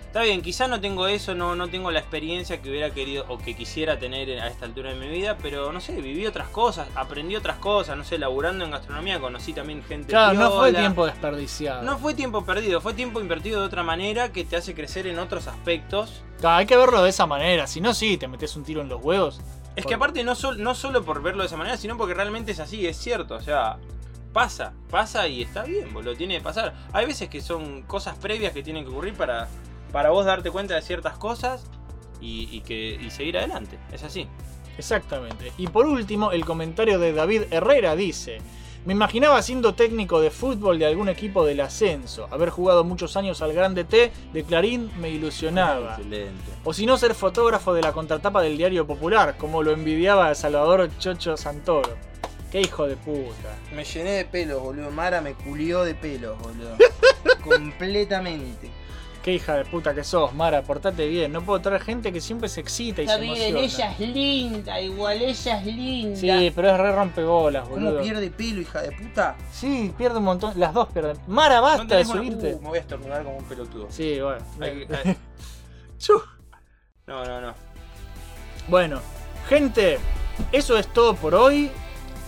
está 0.09 0.23
bien, 0.23 0.41
quizá 0.41 0.67
no 0.67 0.81
tengo 0.81 1.07
eso, 1.07 1.35
no, 1.35 1.55
no 1.55 1.67
tengo 1.67 1.91
la 1.91 1.99
experiencia 1.99 2.59
que 2.63 2.69
hubiera 2.71 2.89
querido 2.89 3.25
o 3.27 3.37
que 3.37 3.55
quisiera 3.55 3.99
tener 3.99 4.39
a 4.39 4.47
esta 4.47 4.65
altura 4.65 4.91
de 4.91 4.95
mi 4.95 5.07
vida, 5.07 5.37
pero 5.39 5.71
no 5.71 5.79
sé, 5.79 6.01
viví 6.01 6.25
otras 6.25 6.47
cosas, 6.47 6.87
aprendí 6.95 7.35
otras 7.35 7.57
cosas, 7.57 7.95
no 7.95 8.03
sé, 8.03 8.17
laburando 8.17 8.65
en 8.65 8.71
gastronomía 8.71 9.19
conocí 9.19 9.53
también 9.53 9.83
gente. 9.83 10.07
Claro, 10.07 10.33
no 10.33 10.51
fue 10.51 10.73
tiempo 10.73 11.05
desperdiciado. 11.05 11.83
No 11.83 11.99
fue 11.99 12.15
tiempo 12.15 12.43
perdido, 12.43 12.81
fue 12.81 12.95
tiempo 12.95 13.21
invertido 13.21 13.59
de 13.61 13.67
otra 13.67 13.83
manera 13.83 14.31
que 14.31 14.43
te 14.45 14.55
hace 14.55 14.73
crecer 14.73 15.05
en 15.05 15.19
otros 15.19 15.45
aspectos. 15.45 16.23
Claro, 16.39 16.57
hay 16.57 16.65
que 16.65 16.75
verlo 16.75 17.03
de 17.03 17.11
esa 17.11 17.27
manera. 17.27 17.67
Si 17.67 17.79
no, 17.79 17.93
sí, 17.93 18.17
te 18.17 18.27
metes 18.27 18.55
un 18.55 18.63
tiro 18.63 18.81
en 18.81 18.89
los 18.89 19.03
huevos. 19.03 19.41
Es 19.79 19.85
que 19.85 19.93
aparte 19.95 20.23
no, 20.23 20.35
sol- 20.35 20.61
no 20.61 20.75
solo 20.75 21.03
por 21.03 21.21
verlo 21.21 21.41
de 21.43 21.47
esa 21.47 21.57
manera, 21.57 21.77
sino 21.77 21.97
porque 21.97 22.13
realmente 22.13 22.51
es 22.51 22.59
así, 22.59 22.85
es 22.87 22.97
cierto. 22.97 23.35
O 23.35 23.41
sea, 23.41 23.77
pasa, 24.33 24.73
pasa 24.89 25.27
y 25.27 25.41
está 25.41 25.63
bien, 25.63 25.93
boludo, 25.93 26.15
tiene 26.15 26.37
que 26.37 26.43
pasar. 26.43 26.75
Hay 26.93 27.05
veces 27.05 27.29
que 27.29 27.41
son 27.41 27.81
cosas 27.83 28.17
previas 28.17 28.53
que 28.53 28.61
tienen 28.63 28.83
que 28.83 28.91
ocurrir 28.91 29.15
para, 29.15 29.47
para 29.91 30.11
vos 30.11 30.25
darte 30.25 30.51
cuenta 30.51 30.75
de 30.75 30.81
ciertas 30.81 31.17
cosas 31.17 31.65
y, 32.21 32.47
y 32.51 32.61
que, 32.61 32.99
y 33.01 33.09
seguir 33.09 33.37
adelante. 33.37 33.79
Es 33.91 34.03
así. 34.03 34.27
Exactamente. 34.77 35.51
Y 35.57 35.67
por 35.67 35.85
último, 35.85 36.31
el 36.31 36.45
comentario 36.45 36.99
de 36.99 37.11
David 37.11 37.43
Herrera 37.51 37.95
dice: 37.95 38.37
Me 38.85 38.93
imaginaba 38.93 39.41
siendo 39.41 39.75
técnico 39.75 40.21
de 40.21 40.31
fútbol 40.31 40.79
de 40.79 40.85
algún 40.85 41.09
equipo 41.09 41.45
del 41.45 41.59
ascenso. 41.59 42.27
Haber 42.31 42.49
jugado 42.49 42.85
muchos 42.85 43.17
años 43.17 43.41
al 43.41 43.51
Grande 43.51 43.83
T 43.83 44.11
de 44.31 44.43
Clarín 44.43 44.89
me 44.99 45.09
ilusionaba. 45.09 45.95
Excelente. 45.97 46.51
O 46.63 46.73
si 46.73 46.85
no, 46.85 46.97
ser 46.97 47.13
fotógrafo 47.13 47.73
de 47.73 47.81
la 47.81 47.91
contratapa 47.91 48.41
del 48.41 48.57
Diario 48.57 48.87
Popular, 48.87 49.35
como 49.37 49.63
lo 49.63 49.71
envidiaba 49.71 50.33
Salvador 50.33 50.89
Chocho 50.97 51.35
Santoro. 51.35 51.97
Qué 52.51 52.61
hijo 52.61 52.87
de 52.87 52.95
puta. 52.95 53.55
Me 53.75 53.83
llené 53.83 54.11
de 54.11 54.25
pelos, 54.25 54.61
boludo. 54.61 54.89
Mara 54.91 55.19
me 55.19 55.33
culió 55.33 55.83
de 55.83 55.93
pelos, 55.93 56.39
boludo. 56.39 56.77
Completamente. 57.43 58.71
Qué 59.29 59.35
hija 59.35 59.57
de 59.57 59.65
puta 59.65 59.93
que 59.93 60.03
sos, 60.03 60.33
Mara, 60.33 60.63
portate 60.63 61.07
bien. 61.07 61.31
No 61.31 61.43
puedo 61.43 61.61
traer 61.61 61.83
gente 61.83 62.11
que 62.11 62.19
siempre 62.19 62.49
se 62.49 62.61
excita 62.61 63.03
y 63.03 63.05
Está 63.05 63.17
se 63.17 63.21
bien, 63.21 63.55
emociona. 63.55 63.59
ella 63.59 63.91
es 63.91 63.99
linda, 64.15 64.81
igual 64.81 65.21
ella 65.21 65.59
es 65.59 65.65
linda. 65.67 66.15
Sí, 66.19 66.51
pero 66.55 66.69
es 66.71 66.77
re 66.79 66.91
rompebolas, 66.95 67.63
¿Cómo 67.69 67.75
boludo. 67.75 68.01
pierde 68.01 68.31
pelo, 68.31 68.61
hija 68.61 68.81
de 68.81 68.91
puta? 68.91 69.35
Sí, 69.51 69.93
pierde 69.95 70.17
un 70.17 70.23
montón. 70.23 70.53
Las 70.59 70.73
dos 70.73 70.87
pierden. 70.91 71.15
Mara, 71.27 71.61
basta 71.61 71.97
de 71.97 72.05
subirte. 72.05 72.55
Uh, 72.55 72.61
me 72.63 72.69
voy 72.69 72.77
a 72.79 72.81
estornudar 72.81 73.23
como 73.23 73.37
un 73.37 73.43
pelotudo. 73.43 73.85
Sí, 73.91 74.19
bueno. 74.19 74.43
Hay. 74.61 74.87
No, 77.05 77.23
no, 77.23 77.39
no. 77.41 77.53
Bueno, 78.67 78.99
gente, 79.47 79.99
eso 80.51 80.75
es 80.75 80.87
todo 80.87 81.13
por 81.13 81.35
hoy. 81.35 81.69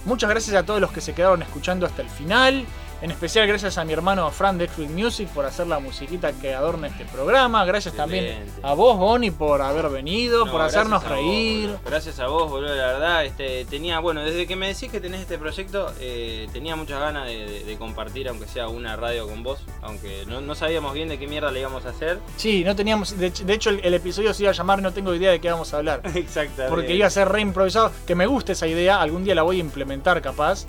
Muchas 0.05 0.29
gracias 0.29 0.55
a 0.55 0.63
todos 0.63 0.79
los 0.79 0.91
que 0.91 1.01
se 1.01 1.13
quedaron 1.15 1.41
escuchando 1.41 1.87
hasta 1.87 2.03
el 2.03 2.09
final. 2.09 2.63
En 3.01 3.09
especial 3.09 3.47
gracias 3.47 3.79
a 3.79 3.83
mi 3.83 3.93
hermano 3.93 4.29
Fran 4.29 4.59
de 4.59 4.65
X-Wing 4.65 4.91
Music 4.93 5.27
por 5.29 5.43
hacer 5.43 5.65
la 5.65 5.79
musiquita 5.79 6.33
que 6.33 6.53
adorna 6.53 6.85
este 6.85 7.03
programa. 7.05 7.65
Gracias 7.65 7.95
también 7.95 8.45
a 8.61 8.75
vos, 8.75 8.95
Bonnie, 8.95 9.31
por 9.31 9.59
haber 9.63 9.89
venido, 9.89 10.45
No, 10.45 10.51
por 10.51 10.61
hacernos 10.61 11.01
vos, 11.01 11.11
reír. 11.11 11.75
gracias 11.83 12.19
a 12.19 12.27
vos, 12.27 12.47
boludo, 12.47 12.75
la 12.75 12.85
verdad. 12.85 13.25
Este, 13.25 13.65
tenía, 13.65 13.99
bueno, 13.99 14.21
desde 14.23 14.45
que 14.45 14.55
me 14.55 14.67
decís 14.67 14.91
que 14.91 15.01
tenés 15.01 15.21
este 15.21 15.39
proyecto, 15.39 15.91
eh, 15.99 16.47
tenía 16.53 16.75
muchas 16.75 16.99
ganas 16.99 17.25
de, 17.25 17.37
de- 17.47 17.63
de 17.63 17.77
compartir, 17.79 18.29
aunque 18.29 18.45
sea 18.45 18.67
una 18.67 18.95
radio 18.95 19.27
con 19.27 19.41
vos, 19.41 19.61
aunque 19.81 20.23
no, 20.27 20.39
no 20.39 20.53
sabíamos 20.53 20.93
bien 20.93 21.09
de 21.09 21.17
qué 21.17 21.25
mierda 21.25 21.51
le 21.51 21.59
íbamos 21.61 21.87
a 21.87 21.89
hacer. 21.89 22.19
Sí, 22.37 22.63
no 22.63 22.75
teníamos. 22.75 23.17
De, 23.17 23.31
de 23.31 23.53
hecho, 23.53 23.71
el, 23.71 23.79
el 23.83 23.95
episodio 23.95 24.31
se 24.35 24.43
iba 24.43 24.51
a 24.51 24.53
llamar 24.53 24.79
No 24.79 24.93
tengo 24.93 25.15
idea 25.15 25.31
de 25.31 25.41
qué 25.41 25.49
vamos 25.49 25.73
a 25.73 25.77
hablar. 25.77 26.01
Exactamente. 26.13 26.69
Porque 26.69 26.93
iba 26.93 27.07
a 27.07 27.09
ser 27.09 27.27
re 27.29 27.41
improvisado. 27.41 27.91
Que 28.05 28.13
me 28.13 28.27
gusta 28.27 28.51
esa 28.51 28.67
idea, 28.67 29.01
algún 29.01 29.23
día 29.23 29.33
la 29.33 29.41
voy 29.41 29.57
a 29.57 29.59
implementar 29.61 30.21
capaz. 30.21 30.67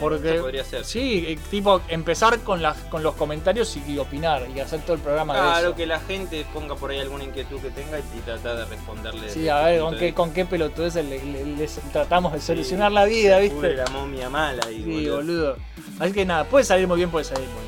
Porque. 0.00 0.34
eso 0.34 0.42
podría 0.42 0.64
ser. 0.64 0.84
Sí, 0.84 1.24
eh, 1.28 1.38
tipo, 1.50 1.80
empezar 1.88 2.40
con, 2.40 2.62
las, 2.62 2.76
con 2.84 3.02
los 3.02 3.14
comentarios 3.14 3.76
y, 3.76 3.92
y 3.92 3.98
opinar 3.98 4.42
y 4.54 4.58
hacer 4.60 4.80
todo 4.80 4.94
el 4.94 5.00
programa 5.00 5.34
de 5.34 5.40
Claro, 5.40 5.66
eso. 5.68 5.76
que 5.76 5.86
la 5.86 6.00
gente 6.00 6.46
ponga 6.52 6.74
por 6.74 6.90
ahí 6.90 6.98
alguna 6.98 7.24
inquietud 7.24 7.60
que 7.60 7.70
tenga 7.70 7.98
y, 7.98 8.02
y 8.18 8.20
tratar 8.22 8.56
de 8.56 8.64
responderle. 8.64 9.28
Sí, 9.30 9.48
a 9.48 9.60
ese 9.62 9.70
ver, 9.72 9.80
con 9.82 9.92
de 9.92 9.98
qué, 9.98 10.04
vista. 10.06 10.16
con 10.16 10.32
qué 10.32 10.44
pelotudeces 10.46 11.04
le, 11.04 11.24
le- 11.24 11.44
les 11.44 11.74
tratamos 11.92 12.32
de 12.32 12.40
Sí, 12.40 12.46
solucionar 12.46 12.90
la 12.92 13.04
vida, 13.04 13.36
se 13.36 13.42
¿viste? 13.42 13.74
la 13.74 13.86
momia 13.88 14.28
mala 14.30 14.70
y 14.70 14.82
Sí, 14.82 14.90
boludo. 15.08 15.16
boludo. 15.16 15.56
Así 15.98 16.12
que 16.12 16.24
nada, 16.24 16.44
puede 16.44 16.64
salir 16.64 16.88
muy 16.88 16.96
bien, 16.96 17.10
puede 17.10 17.24
salir 17.24 17.46
muy 17.48 17.54
mal. 17.56 17.64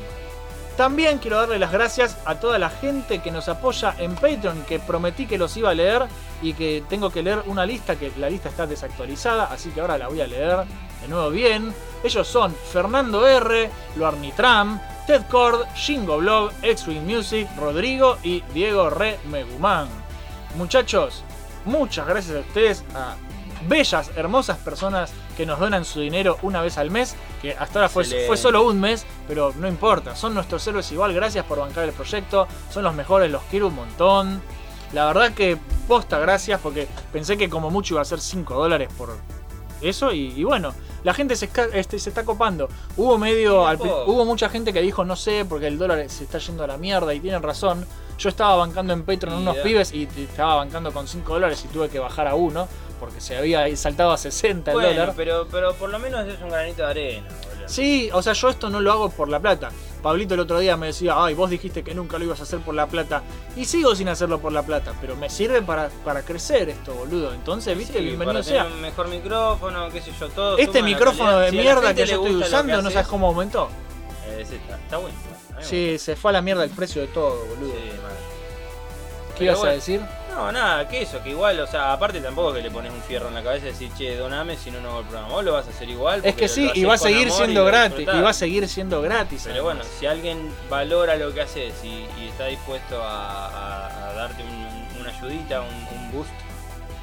También 0.77 1.19
quiero 1.19 1.37
darle 1.37 1.59
las 1.59 1.71
gracias 1.71 2.17
a 2.25 2.39
toda 2.39 2.57
la 2.57 2.71
gente 2.71 3.19
que 3.19 3.29
nos 3.29 3.47
apoya 3.47 3.93
en 3.99 4.15
Patreon, 4.15 4.63
que 4.67 4.79
prometí 4.79 5.27
que 5.27 5.37
los 5.37 5.55
iba 5.55 5.69
a 5.69 5.75
leer 5.75 6.01
y 6.41 6.53
que 6.53 6.83
tengo 6.89 7.11
que 7.11 7.21
leer 7.21 7.43
una 7.45 7.63
lista, 7.63 7.95
que 7.95 8.11
la 8.17 8.27
lista 8.27 8.49
está 8.49 8.65
desactualizada, 8.65 9.45
así 9.45 9.69
que 9.69 9.81
ahora 9.81 9.99
la 9.99 10.07
voy 10.07 10.21
a 10.21 10.25
leer 10.25 10.57
de 11.03 11.09
nuevo 11.09 11.29
bien. 11.29 11.73
Ellos 12.03 12.27
son 12.27 12.55
Fernando 12.71 13.27
R, 13.27 13.69
Luarnitram, 13.95 14.81
Ted 15.05 15.23
Cord, 15.29 15.65
Shingo 15.75 16.17
Blog, 16.17 16.51
X-Wing 16.61 17.05
Music, 17.05 17.47
Rodrigo 17.57 18.17
y 18.23 18.41
Diego 18.53 18.89
Re 18.89 19.19
Megumán. 19.29 19.87
Muchachos, 20.55 21.23
muchas 21.65 22.07
gracias 22.07 22.37
a 22.37 22.39
ustedes, 22.39 22.83
a 22.95 23.15
bellas, 23.67 24.11
hermosas 24.15 24.57
personas 24.57 25.11
que 25.35 25.45
nos 25.45 25.59
donan 25.59 25.85
su 25.85 25.99
dinero 25.99 26.37
una 26.41 26.61
vez 26.61 26.77
al 26.77 26.89
mes, 26.91 27.15
que 27.41 27.51
hasta 27.51 27.79
ahora 27.79 27.89
fue, 27.89 28.05
fue 28.05 28.37
solo 28.37 28.63
un 28.65 28.79
mes, 28.79 29.05
pero 29.27 29.53
no 29.57 29.67
importa, 29.67 30.15
son 30.15 30.33
nuestros 30.33 30.65
héroes 30.67 30.91
igual, 30.91 31.13
gracias 31.13 31.45
por 31.45 31.59
bancar 31.59 31.83
el 31.85 31.93
proyecto, 31.93 32.47
son 32.69 32.83
los 32.83 32.93
mejores, 32.93 33.31
los 33.31 33.43
quiero 33.43 33.67
un 33.67 33.75
montón. 33.75 34.41
La 34.93 35.05
verdad 35.05 35.33
que 35.33 35.57
posta 35.87 36.19
gracias 36.19 36.59
porque 36.61 36.87
pensé 37.11 37.35
que 37.35 37.49
como 37.49 37.71
mucho 37.71 37.95
iba 37.95 38.01
a 38.01 38.05
ser 38.05 38.19
5 38.19 38.53
dólares 38.53 38.89
por 38.95 39.17
eso 39.83 40.11
y, 40.11 40.33
y 40.35 40.43
bueno, 40.43 40.73
la 41.03 41.13
gente 41.13 41.35
se, 41.35 41.49
este, 41.73 41.99
se 41.99 42.09
está 42.09 42.23
copando. 42.23 42.69
Hubo 42.97 43.17
medio, 43.17 43.67
al 43.67 43.77
hubo 43.77 44.25
mucha 44.25 44.49
gente 44.49 44.71
que 44.73 44.81
dijo 44.81 45.03
no 45.05 45.15
sé 45.15 45.45
porque 45.47 45.67
el 45.67 45.77
dólar 45.77 46.09
se 46.09 46.23
está 46.23 46.37
yendo 46.39 46.63
a 46.63 46.67
la 46.67 46.77
mierda 46.77 47.13
y 47.13 47.19
tienen 47.19 47.43
razón. 47.43 47.85
Yo 48.17 48.29
estaba 48.29 48.55
bancando 48.55 48.93
en 48.93 49.03
Patreon 49.03 49.37
unos 49.37 49.57
pibes 49.57 49.91
y 49.93 50.07
estaba 50.17 50.55
bancando 50.55 50.91
con 50.93 51.07
5 51.07 51.33
dólares 51.33 51.65
y 51.65 51.67
tuve 51.69 51.89
que 51.89 51.99
bajar 51.99 52.27
a 52.27 52.35
uno 52.35 52.67
porque 52.99 53.19
se 53.19 53.35
había 53.35 53.75
saltado 53.75 54.11
a 54.11 54.17
60 54.17 54.71
el 54.71 54.75
Bueno, 54.77 54.89
dólar. 54.91 55.13
pero, 55.17 55.47
pero 55.51 55.73
por 55.73 55.89
lo 55.89 55.99
menos 55.99 56.25
es 56.27 56.39
un 56.41 56.49
granito 56.49 56.83
de 56.83 56.89
arena. 56.89 57.27
Sí, 57.67 58.09
o 58.13 58.21
sea, 58.21 58.33
yo 58.33 58.49
esto 58.49 58.69
no 58.69 58.79
lo 58.81 58.91
hago 58.91 59.09
por 59.09 59.29
la 59.29 59.39
plata. 59.39 59.69
Pablito 60.01 60.33
el 60.33 60.41
otro 60.41 60.59
día 60.59 60.75
me 60.75 60.87
decía, 60.87 61.13
ay, 61.17 61.33
vos 61.33 61.49
dijiste 61.49 61.81
que 61.83 61.93
nunca 61.95 62.17
lo 62.17 62.25
ibas 62.25 62.39
a 62.39 62.43
hacer 62.43 62.59
por 62.59 62.75
la 62.75 62.87
plata. 62.87 63.23
Y 63.55 63.65
sigo 63.65 63.95
sin 63.95 64.09
hacerlo 64.09 64.39
por 64.39 64.51
la 64.51 64.63
plata, 64.63 64.93
pero 64.99 65.15
me 65.15 65.29
sirve 65.29 65.61
para, 65.61 65.89
para 66.03 66.23
crecer 66.23 66.69
esto, 66.69 66.93
boludo. 66.93 67.33
Entonces, 67.33 67.77
viste, 67.77 67.99
Sí, 67.99 68.03
bienvenido 68.05 68.33
para 68.33 68.43
sea. 68.43 68.63
tener 68.63 68.75
un 68.75 68.81
mejor 68.81 69.07
micrófono, 69.07 69.89
qué 69.91 70.01
sé 70.01 70.11
yo, 70.19 70.27
todo. 70.29 70.57
Este 70.57 70.81
micrófono 70.83 71.39
de 71.39 71.51
Si 71.51 71.57
mierda 71.57 71.93
que 71.93 72.05
yo 72.05 72.15
estoy 72.15 72.35
usando, 72.35 72.81
no 72.81 72.91
sabes 72.91 73.07
cómo 73.07 73.27
aumentó. 73.27 73.69
eh, 74.27 74.41
está, 74.41 74.75
está 74.77 74.97
bueno. 74.97 75.15
Sí, 75.61 75.97
se 75.97 76.15
fue 76.17 76.31
a 76.31 76.33
la 76.33 76.41
mierda 76.41 76.63
el 76.65 76.71
precio 76.71 77.01
de 77.01 77.07
todo, 77.07 77.45
boludo. 77.45 77.73
Sí. 77.73 77.91
¿Qué 79.37 79.45
ibas 79.45 79.63
a 79.63 79.69
decir? 79.69 80.01
No, 80.35 80.51
nada, 80.51 80.87
que 80.87 81.03
eso, 81.03 81.21
que 81.21 81.29
igual, 81.29 81.59
o 81.59 81.67
sea, 81.67 81.93
aparte 81.93 82.19
tampoco 82.19 82.53
que 82.53 82.61
le 82.61 82.71
pones 82.71 82.91
un 82.91 83.01
fierro 83.03 83.27
en 83.27 83.35
la 83.35 83.43
cabeza 83.43 83.67
y 83.67 83.69
decir, 83.69 83.91
che, 83.97 84.15
doname 84.15 84.57
si 84.57 84.71
no, 84.71 84.81
no 84.81 84.89
hago 84.89 84.99
el 85.01 85.05
programa. 85.05 85.29
Vos 85.33 85.43
lo 85.43 85.53
vas 85.53 85.67
a 85.67 85.69
hacer 85.69 85.87
igual. 85.89 86.21
Es 86.23 86.35
que 86.35 86.47
sí, 86.47 86.71
y 86.73 86.83
va 86.85 86.95
a 86.95 86.97
seguir 86.97 87.29
siendo 87.31 87.63
gratis. 87.65 88.01
Y 88.11 88.21
va 88.21 88.29
a 88.29 88.33
seguir 88.33 88.67
siendo 88.67 89.01
gratis. 89.01 89.43
Pero 89.45 89.63
bueno, 89.63 89.81
si 89.99 90.05
alguien 90.07 90.51
valora 90.69 91.15
lo 91.17 91.33
que 91.33 91.41
haces 91.41 91.73
y, 91.83 92.05
y 92.19 92.29
está 92.29 92.45
dispuesto 92.47 93.01
a, 93.03 93.47
a- 93.47 94.09
a 94.09 94.13
darte 94.13 94.41
un- 94.43 95.01
una 95.01 95.09
ayudita, 95.11 95.61
un, 95.61 95.97
un 95.97 96.11
boost, 96.11 96.31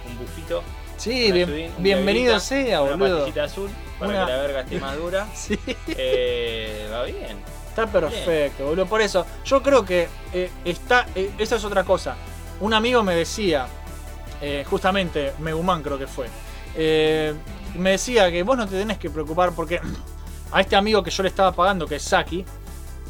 un 0.09 0.19
bufito. 0.19 0.62
Sí, 0.97 1.31
bien- 1.32 1.48
ayudín- 1.48 1.70
bienvenido 1.78 2.40
sea, 2.40 2.82
Una 2.82 2.97
boludo. 2.97 3.43
azul 3.43 3.70
para 3.98 4.11
Una- 4.12 4.27
que 4.27 4.32
la 4.32 4.39
verga 4.39 4.61
esté 4.62 4.81
más 4.81 4.97
dura. 4.97 5.27
Sí. 5.35 5.59
Eh, 5.89 6.89
va 6.93 7.05
bien. 7.05 7.39
Está 7.69 7.86
perfecto, 7.86 8.66
boludo. 8.66 8.86
Por 8.86 9.01
eso, 9.01 9.24
yo 9.44 9.62
creo 9.62 9.85
que 9.85 10.09
eh, 10.35 10.51
está. 10.65 11.07
eh, 11.15 11.31
esa 11.39 11.57
es 11.57 11.65
otra 11.65 11.85
cosa. 11.85 12.16
Un 12.61 12.74
amigo 12.74 13.03
me 13.03 13.15
decía, 13.15 13.66
eh, 14.41 14.65
justamente, 14.69 15.32
Megumán 15.39 15.82
creo 15.82 15.99
que 15.99 16.07
fue. 16.07 16.28
eh, 16.77 17.35
me 17.77 17.91
decía 17.93 18.31
que 18.32 18.43
vos 18.43 18.57
no 18.57 18.66
te 18.66 18.77
tenés 18.77 18.99
que 18.99 19.11
preocupar 19.11 19.53
porque 19.53 19.81
a 20.53 20.61
este 20.61 20.74
amigo 20.77 21.03
que 21.03 21.11
yo 21.11 21.23
le 21.23 21.28
estaba 21.28 21.53
pagando, 21.53 21.87
que 21.87 21.97
es 21.97 22.03
Saki, 22.03 22.45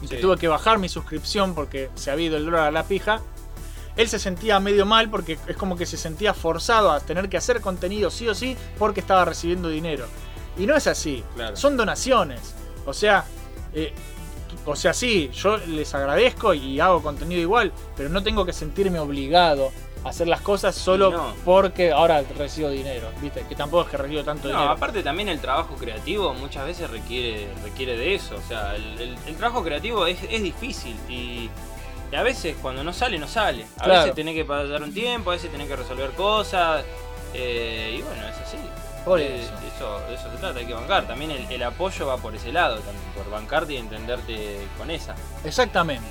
y 0.03 0.07
que 0.07 0.17
tuve 0.17 0.37
que 0.37 0.49
bajar 0.49 0.79
mi 0.79 0.89
suscripción 0.89 1.55
porque 1.55 1.91
se 1.95 2.11
había 2.11 2.27
ido 2.27 2.37
el 2.37 2.45
dólar 2.47 2.69
a 2.69 2.71
la 2.71 2.85
pija. 2.85 3.21
Él 3.97 4.09
se 4.09 4.19
sentía 4.19 4.61
medio 4.61 4.87
mal 4.87 5.11
porque 5.11 5.39
es 5.47 5.57
como 5.57 5.77
que 5.77 5.85
se 5.85 5.97
sentía 5.97 6.33
forzado 6.33 6.91
a 6.91 7.01
tener 7.01 7.29
que 7.29 7.37
hacer 7.37 7.61
contenido 7.61 8.11
sí 8.11 8.29
o 8.29 8.35
sí 8.35 8.57
porque 8.79 9.01
estaba 9.01 9.25
recibiendo 9.25 9.69
dinero. 9.69 10.07
Y 10.57 10.67
no 10.67 10.75
es 10.77 10.87
así. 10.87 11.23
Claro. 11.35 11.57
Son 11.57 11.77
donaciones. 11.77 12.55
O 12.87 12.95
sea, 12.95 13.25
eh, 13.75 13.93
o 14.67 14.77
sea, 14.77 14.93
sí, 14.93 15.31
yo 15.33 15.57
les 15.59 15.95
agradezco 15.95 16.55
y 16.55 16.81
hago 16.81 17.03
contenido 17.03 17.41
igual, 17.41 17.73
pero 17.97 18.09
no 18.09 18.23
tengo 18.23 18.45
que 18.45 18.53
sentirme 18.53 18.99
obligado 18.99 19.71
a 20.05 20.09
hacer 20.09 20.29
las 20.29 20.41
cosas 20.41 20.75
solo 20.75 21.11
no. 21.11 21.35
porque 21.45 21.93
ahora 21.93 22.23
recibo 22.39 22.71
dinero, 22.71 23.09
¿viste? 23.21 23.45
Que 23.49 23.55
tampoco 23.55 23.85
es 23.85 23.89
que 23.91 23.97
recibo 23.99 24.25
tanto 24.25 24.49
No, 24.49 24.55
dinero. 24.55 24.71
aparte 24.73 25.03
también 25.03 25.29
el 25.29 25.41
trabajo 25.41 25.75
creativo 25.75 26.33
muchas 26.35 26.65
veces 26.67 26.89
requiere, 26.91 27.49
requiere 27.63 27.97
de 27.99 28.15
eso. 28.15 28.37
O 28.37 28.49
sea, 28.49 28.75
el, 28.77 28.99
el- 29.01 29.17
el 29.27 29.37
trabajo 29.37 29.63
creativo 29.63 30.07
es, 30.07 30.19
es 30.31 30.43
difícil 30.43 30.97
y, 31.09 31.51
y 32.11 32.17
a 32.17 32.23
veces 32.23 32.57
cuando 32.63 32.83
no 32.83 32.93
sale, 32.95 33.19
no 33.19 33.29
sale. 33.29 33.67
A 33.79 33.85
Claro. 33.85 34.01
veces 34.01 34.15
tenés 34.15 34.35
que 34.35 34.45
pasar 34.47 34.83
un 34.83 34.95
tiempo, 34.95 35.31
a 35.31 35.35
veces 35.35 35.51
tenés 35.53 35.69
que 35.69 35.77
resolver 35.77 36.11
cosas. 36.13 36.83
eh, 37.35 37.97
y 37.99 38.03
bueno, 38.03 38.23
es 38.27 38.37
así. 38.39 38.57
Por 39.05 39.21
Eh, 39.21 39.41
eso. 39.41 39.53
eso. 39.75 40.01
de 40.09 40.15
eso 40.15 40.31
se 40.31 40.37
trata, 40.37 40.59
hay 40.59 40.67
que 40.67 40.75
bancar. 40.75 41.07
También 41.07 41.31
el, 41.31 41.51
el 41.51 41.63
apoyo 41.63 42.07
va 42.07 42.17
por 42.19 42.35
ese 42.35 42.53
lado, 42.53 42.77
también, 42.81 43.05
por 43.17 43.31
bancarte 43.31 43.73
y 43.75 43.77
entenderte 43.79 44.67
con 44.79 44.91
esa. 44.91 45.15
Exactamente. 45.45 46.05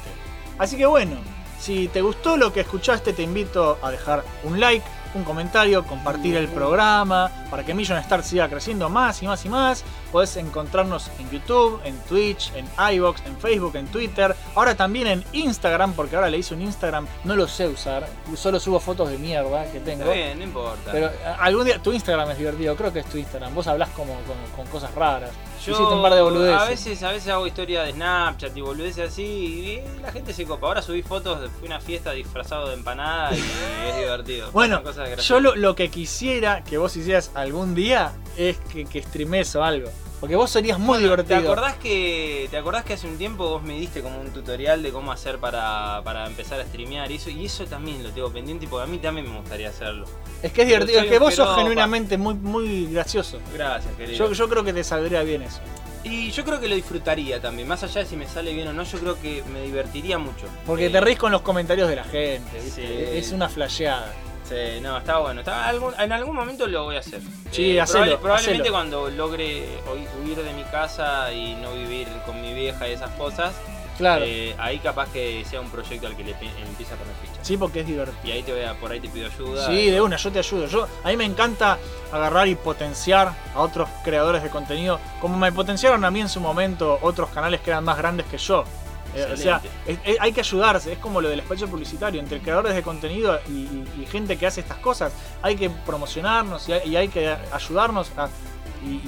Así 0.58 0.76
que 0.78 0.86
bueno, 0.86 1.16
si 1.60 1.88
te 1.90 2.02
gustó 2.02 2.36
lo 2.38 2.52
que 2.52 2.62
escuchaste, 2.62 3.14
te 3.14 3.22
invito 3.24 3.78
a 3.82 3.92
dejar 3.92 4.24
un 4.44 4.60
like, 4.60 4.86
un 5.14 5.24
comentario, 5.24 5.86
compartir 5.86 6.36
el 6.36 6.48
programa, 6.48 7.32
para 7.50 7.64
que 7.64 7.74
Million 7.74 7.98
Star 8.00 8.24
siga 8.24 8.48
creciendo 8.48 8.90
más 8.90 9.22
y 9.24 9.28
más 9.28 9.44
y 9.46 9.50
más. 9.50 9.84
Podés 10.12 10.38
encontrarnos 10.38 11.10
en 11.20 11.30
YouTube, 11.30 11.80
en 11.84 11.98
Twitch, 12.02 12.52
en 12.56 12.68
iVoox, 12.96 13.26
en 13.26 13.38
Facebook, 13.38 13.76
en 13.76 13.88
Twitter. 13.88 14.36
Ahora 14.56 14.76
también 14.76 15.08
en 15.08 15.24
Instagram, 15.34 15.94
porque 15.94 16.16
ahora 16.16 16.30
le 16.30 16.38
hice 16.38 16.54
un 16.54 16.62
Instagram, 16.62 17.08
no 17.24 17.36
lo 17.36 17.48
sé 17.48 17.68
usar. 17.68 18.08
Solo 18.36 18.60
subo 18.60 18.80
fotos 18.80 19.10
de 19.10 19.18
mierda 19.18 19.72
que 19.72 19.80
tengo. 19.80 20.04
Está 20.04 20.14
bien, 20.14 20.38
no 20.38 20.44
importa. 20.46 20.92
Pero 20.92 21.12
algún 21.40 21.66
día 21.66 21.80
tu 21.80 21.92
Instagram 21.92 22.32
es 22.32 22.38
divertido, 22.38 22.76
creo 22.76 22.94
que 22.94 23.00
es 23.00 23.06
tu 23.06 23.18
Instagram. 23.18 23.54
Vos 23.54 23.68
hablás 23.68 23.90
como 23.90 24.14
con, 24.14 24.38
con 24.56 24.68
cosas 24.68 24.94
raras. 24.96 25.32
Yo 25.66 25.74
Hiciste 25.74 25.94
un 25.94 26.02
par 26.02 26.14
de 26.14 26.22
boludeces. 26.22 26.62
a 26.62 26.66
veces, 26.66 27.04
a 27.04 27.12
veces 27.12 27.30
hago 27.30 27.46
historia 27.46 27.84
de 27.84 27.92
Snapchat 27.92 28.56
y 28.56 28.62
boludeces 28.62 29.12
así 29.12 29.24
y 29.24 30.02
la 30.02 30.12
gente 30.12 30.34
se 30.34 30.46
copa. 30.46 30.68
Ahora 30.68 30.82
subí 30.82 31.02
fotos 31.02 31.42
de 31.42 31.50
fui 31.50 31.68
a 31.68 31.72
una 31.72 31.82
fiesta 31.82 32.12
disfrazado 32.12 32.70
de 32.70 32.76
empanada 32.76 33.36
y 33.36 33.40
es 33.90 33.98
divertido. 33.98 34.52
Bueno, 34.52 34.82
cosas 34.84 35.26
yo 35.26 35.40
lo, 35.40 35.56
lo 35.56 35.76
que 35.76 35.90
quisiera 35.90 36.64
que 36.64 36.78
vos 36.78 36.96
hicieras 36.96 37.32
algún 37.36 37.76
día 37.76 38.14
es 38.38 38.58
que, 38.72 38.86
que 38.86 39.02
streames 39.02 39.56
o 39.56 39.64
algo. 39.64 39.90
Porque 40.20 40.36
vos 40.36 40.50
serías 40.52 40.78
muy 40.80 40.98
¿Te 40.98 41.04
divertido. 41.06 41.40
acordás, 41.40 41.76
que, 41.76 42.48
¿Te 42.52 42.58
acordás 42.58 42.84
que 42.84 42.94
hace 42.94 43.08
un 43.08 43.18
tiempo 43.18 43.48
vos 43.48 43.64
me 43.64 43.74
diste 43.80 44.02
como 44.02 44.20
un 44.20 44.32
tutorial 44.32 44.84
de 44.84 44.92
cómo 44.92 45.14
hacer 45.14 45.38
para, 45.40 46.02
para 46.04 46.28
empezar 46.28 46.60
a 46.60 46.66
streamear 46.66 47.10
y 47.10 47.16
eso? 47.16 47.30
Y 47.30 47.46
eso 47.46 47.64
también 47.66 48.04
lo 48.04 48.10
tengo 48.12 48.30
pendiente 48.30 48.68
porque 48.68 48.84
a 48.84 48.88
mí 48.88 48.98
también 48.98 49.32
me 49.32 49.40
gustaría 49.40 49.70
hacerlo. 49.70 50.06
Es 50.44 50.52
que 50.52 50.64
es 50.64 50.68
divertido, 50.68 51.00
es 51.02 51.06
que 51.08 51.20
vos 51.20 51.34
sos 51.36 51.56
genuinamente 51.56 52.18
muy, 52.18 52.34
muy 52.34 52.88
gracioso. 52.88 53.40
Gracias, 53.54 53.94
querido. 53.96 54.18
Yo, 54.28 54.34
yo 54.34 54.50
creo 54.50 54.64
que 54.64 54.74
te 54.74 54.84
saldría 54.84 55.22
bien 55.24 55.42
eso. 55.44 55.60
Y 56.04 56.32
yo 56.32 56.44
creo 56.46 56.60
que 56.60 56.68
lo 56.68 56.76
disfrutaría 56.76 57.42
también. 57.42 57.68
Más 57.68 57.84
allá 57.84 58.02
de 58.02 58.08
si 58.08 58.16
me 58.18 58.26
sale 58.28 58.54
bien 58.54 58.68
o 58.70 58.74
no, 58.74 58.84
yo 58.84 59.00
creo 59.00 59.22
que 59.22 59.44
me 59.54 59.62
divertiría 59.62 60.18
mucho. 60.18 60.48
Porque 60.66 60.88
Eh, 60.88 60.90
te 60.90 61.00
reís 61.02 61.18
con 61.18 61.32
los 61.32 61.42
comentarios 61.42 61.88
de 61.90 61.96
la 61.98 62.04
gente, 62.06 62.60
¿viste? 62.64 62.82
Sí. 62.88 63.18
Es 63.18 63.32
una 63.32 63.48
flasheada. 63.50 64.14
Sí, 64.50 64.82
no, 64.82 64.98
está 64.98 65.20
bueno. 65.20 65.42
Está, 65.42 65.68
algún- 65.70 65.94
en 66.00 66.12
algún 66.12 66.36
momento 66.36 66.66
lo 66.68 66.86
voy 66.86 66.96
a 66.96 67.00
hacer. 67.00 67.22
Sí, 67.52 67.78
Eh, 67.78 67.82
hacelo, 67.82 68.00
probable- 68.04 68.18
probablemente 68.18 68.62
hacelo. 68.64 68.74
cuando 68.76 69.10
logre 69.12 69.68
hui- 69.94 70.08
huir 70.26 70.38
de 70.44 70.54
mi 70.54 70.64
casa 70.64 71.32
y 71.32 71.54
no 71.56 71.72
vivir 71.74 72.08
con 72.26 72.42
mi 72.42 72.54
vieja 72.54 72.88
y 72.90 72.94
esas 72.94 73.12
cosas, 73.12 73.54
Claro. 73.98 74.24
eh, 74.26 74.56
ahí 74.58 74.80
capaz 74.80 75.12
que 75.12 75.44
sea 75.48 75.60
un 75.62 75.70
proyecto 75.70 76.08
al 76.08 76.16
que 76.16 76.24
le 76.24 76.32
empiece 76.32 76.94
a 76.94 76.98
poner 76.98 77.14
ficha. 77.22 77.40
Sí, 77.44 77.58
porque 77.58 77.82
es 77.82 77.86
divertido. 77.88 78.18
Y 78.28 78.32
ahí 78.32 78.42
te 78.44 78.54
voy 78.54 78.64
a, 78.64 78.74
por 78.74 78.92
ahí 78.92 79.00
te 79.00 79.10
pido 79.10 79.28
ayuda. 79.28 79.68
Sí, 79.68 79.92
de 79.92 80.02
una, 80.02 80.16
yo 80.16 80.32
te 80.32 80.40
ayudo. 80.40 80.66
Yo, 80.68 80.88
a 81.04 81.08
mí 81.10 81.18
me 81.18 81.26
encanta 81.26 81.78
agarrar 82.12 82.48
y 82.48 82.56
potenciar 82.56 83.34
a 83.54 83.60
otros 83.60 83.88
creadores 84.04 84.42
de 84.42 84.50
contenido, 84.50 85.00
como 85.22 85.38
me 85.38 85.52
potenciaron 85.52 86.04
a 86.06 86.10
mí 86.12 86.22
en 86.22 86.30
su 86.30 86.40
momento 86.40 86.98
otros 87.04 87.30
canales 87.30 87.62
que 87.62 87.70
eran 87.70 87.84
más 87.84 87.98
grandes 87.98 88.26
que 88.26 88.38
yo. 88.40 88.64
O 89.34 89.38
sea, 89.38 89.62
es- 89.88 90.00
es- 90.06 90.20
hay 90.20 90.32
que 90.32 90.42
ayudarse, 90.42 90.92
es 90.94 91.00
como 91.00 91.22
lo 91.22 91.30
del 91.30 91.40
espacio 91.40 91.68
publicitario, 91.68 92.20
entre 92.20 92.40
creadores 92.42 92.76
de 92.76 92.84
contenido 92.84 93.40
y, 93.48 93.52
y- 93.52 93.86
y 94.02 94.06
gente 94.06 94.38
que 94.38 94.48
hace 94.48 94.62
estas 94.62 94.78
cosas, 94.78 95.12
hay 95.42 95.56
que 95.56 95.70
promocionarnos 95.70 96.68
y 96.70 96.74
hay, 96.74 96.90
y 96.90 96.96
hay 96.96 97.08
que 97.10 97.36
ayudarnos 97.52 98.12
a, 98.18 98.30
y, 98.86 99.02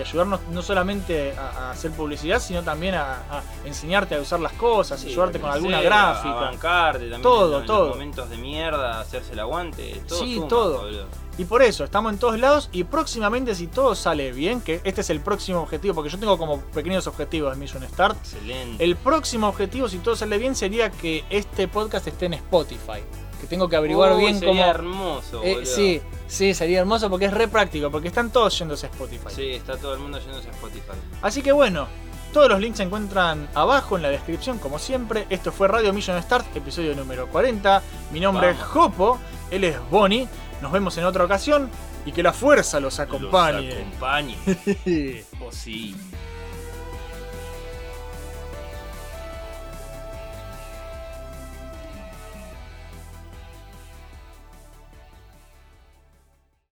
ayudarnos 0.00 0.40
no 0.50 0.60
solamente 0.60 1.34
a, 1.38 1.68
a 1.68 1.70
hacer 1.70 1.90
publicidad, 1.92 2.38
sino 2.38 2.62
también 2.62 2.94
a, 2.96 3.14
a 3.30 3.42
enseñarte 3.64 4.14
a 4.14 4.20
usar 4.20 4.40
las 4.40 4.52
cosas, 4.52 5.00
Sí, 5.00 5.08
ayudarte 5.08 5.40
con 5.40 5.50
alguna 5.50 5.80
gráfica. 5.80 6.30
A 6.38 6.40
bancarte 6.50 6.98
también. 7.00 7.22
Todo, 7.22 7.44
en 7.46 7.58
los 7.60 7.66
todo. 7.66 7.88
momentos 7.90 8.28
de 8.28 8.36
mierda, 8.36 9.00
hacerse 9.00 9.32
el 9.32 9.40
aguante. 9.40 10.02
Todo 10.06 10.18
Sí, 10.18 10.34
suma, 10.34 10.48
todo. 10.48 10.88
Y 11.38 11.44
por 11.44 11.62
eso, 11.62 11.84
estamos 11.84 12.12
en 12.12 12.18
todos 12.18 12.38
lados 12.38 12.70
y 12.72 12.84
próximamente 12.84 13.54
si 13.54 13.66
todo 13.66 13.94
sale 13.94 14.32
bien, 14.32 14.60
que 14.62 14.80
este 14.84 15.02
es 15.02 15.10
el 15.10 15.20
próximo 15.20 15.60
objetivo, 15.60 15.94
porque 15.94 16.10
yo 16.10 16.18
tengo 16.18 16.38
como 16.38 16.60
pequeños 16.60 17.06
objetivos 17.06 17.52
de 17.52 17.60
Mission 17.60 17.82
Start. 17.88 18.16
Excelente. 18.18 18.82
El 18.82 18.96
próximo 18.96 19.48
objetivo, 19.48 19.88
si 19.88 19.98
todo 19.98 20.16
sale 20.16 20.38
bien, 20.38 20.54
sería 20.54 20.90
que 20.90 21.24
este 21.28 21.68
podcast 21.68 22.06
esté 22.06 22.26
en 22.26 22.34
Spotify. 22.34 23.02
Que 23.40 23.46
tengo 23.46 23.68
que 23.68 23.76
averiguar 23.76 24.14
Uy, 24.14 24.22
bien 24.22 24.38
sería 24.38 24.72
cómo... 24.72 24.88
hermoso, 24.92 25.42
Eh, 25.44 25.66
sí, 25.66 26.00
sí, 26.26 26.54
sería 26.54 26.80
hermoso 26.80 27.10
porque 27.10 27.26
es 27.26 27.34
re 27.34 27.48
práctico, 27.48 27.90
porque 27.90 28.08
están 28.08 28.30
todos 28.30 28.58
yéndose 28.58 28.86
a 28.86 28.88
Spotify. 28.88 29.28
Sí, 29.28 29.50
está 29.50 29.76
todo 29.76 29.92
el 29.92 30.00
mundo 30.00 30.18
yéndose 30.18 30.48
a 30.48 30.52
Spotify. 30.52 30.92
Así 31.20 31.42
que 31.42 31.52
bueno, 31.52 31.86
todos 32.32 32.48
los 32.48 32.60
links 32.60 32.78
se 32.78 32.84
encuentran 32.84 33.46
abajo 33.54 33.96
en 33.96 34.02
la 34.02 34.08
descripción, 34.08 34.58
como 34.58 34.78
siempre. 34.78 35.26
Esto 35.28 35.52
fue 35.52 35.68
Radio 35.68 35.92
Mission 35.92 36.22
Start, 36.22 36.56
episodio 36.56 36.94
número 36.94 37.28
40. 37.28 37.82
Mi 38.10 38.20
nombre 38.20 38.50
es. 38.50 38.58
Jopo, 38.58 39.18
él 39.50 39.64
es 39.64 39.76
Bonnie. 39.90 40.26
Nos 40.62 40.72
vemos 40.72 40.96
en 40.98 41.04
otra 41.04 41.24
ocasión 41.24 41.70
y 42.04 42.12
que 42.12 42.22
la 42.22 42.32
fuerza 42.32 42.80
los 42.80 42.98
acompañe. 42.98 43.68
Los 43.68 43.76
acompañe. 43.76 44.36
oh 45.40 45.52
sí. 45.52 45.96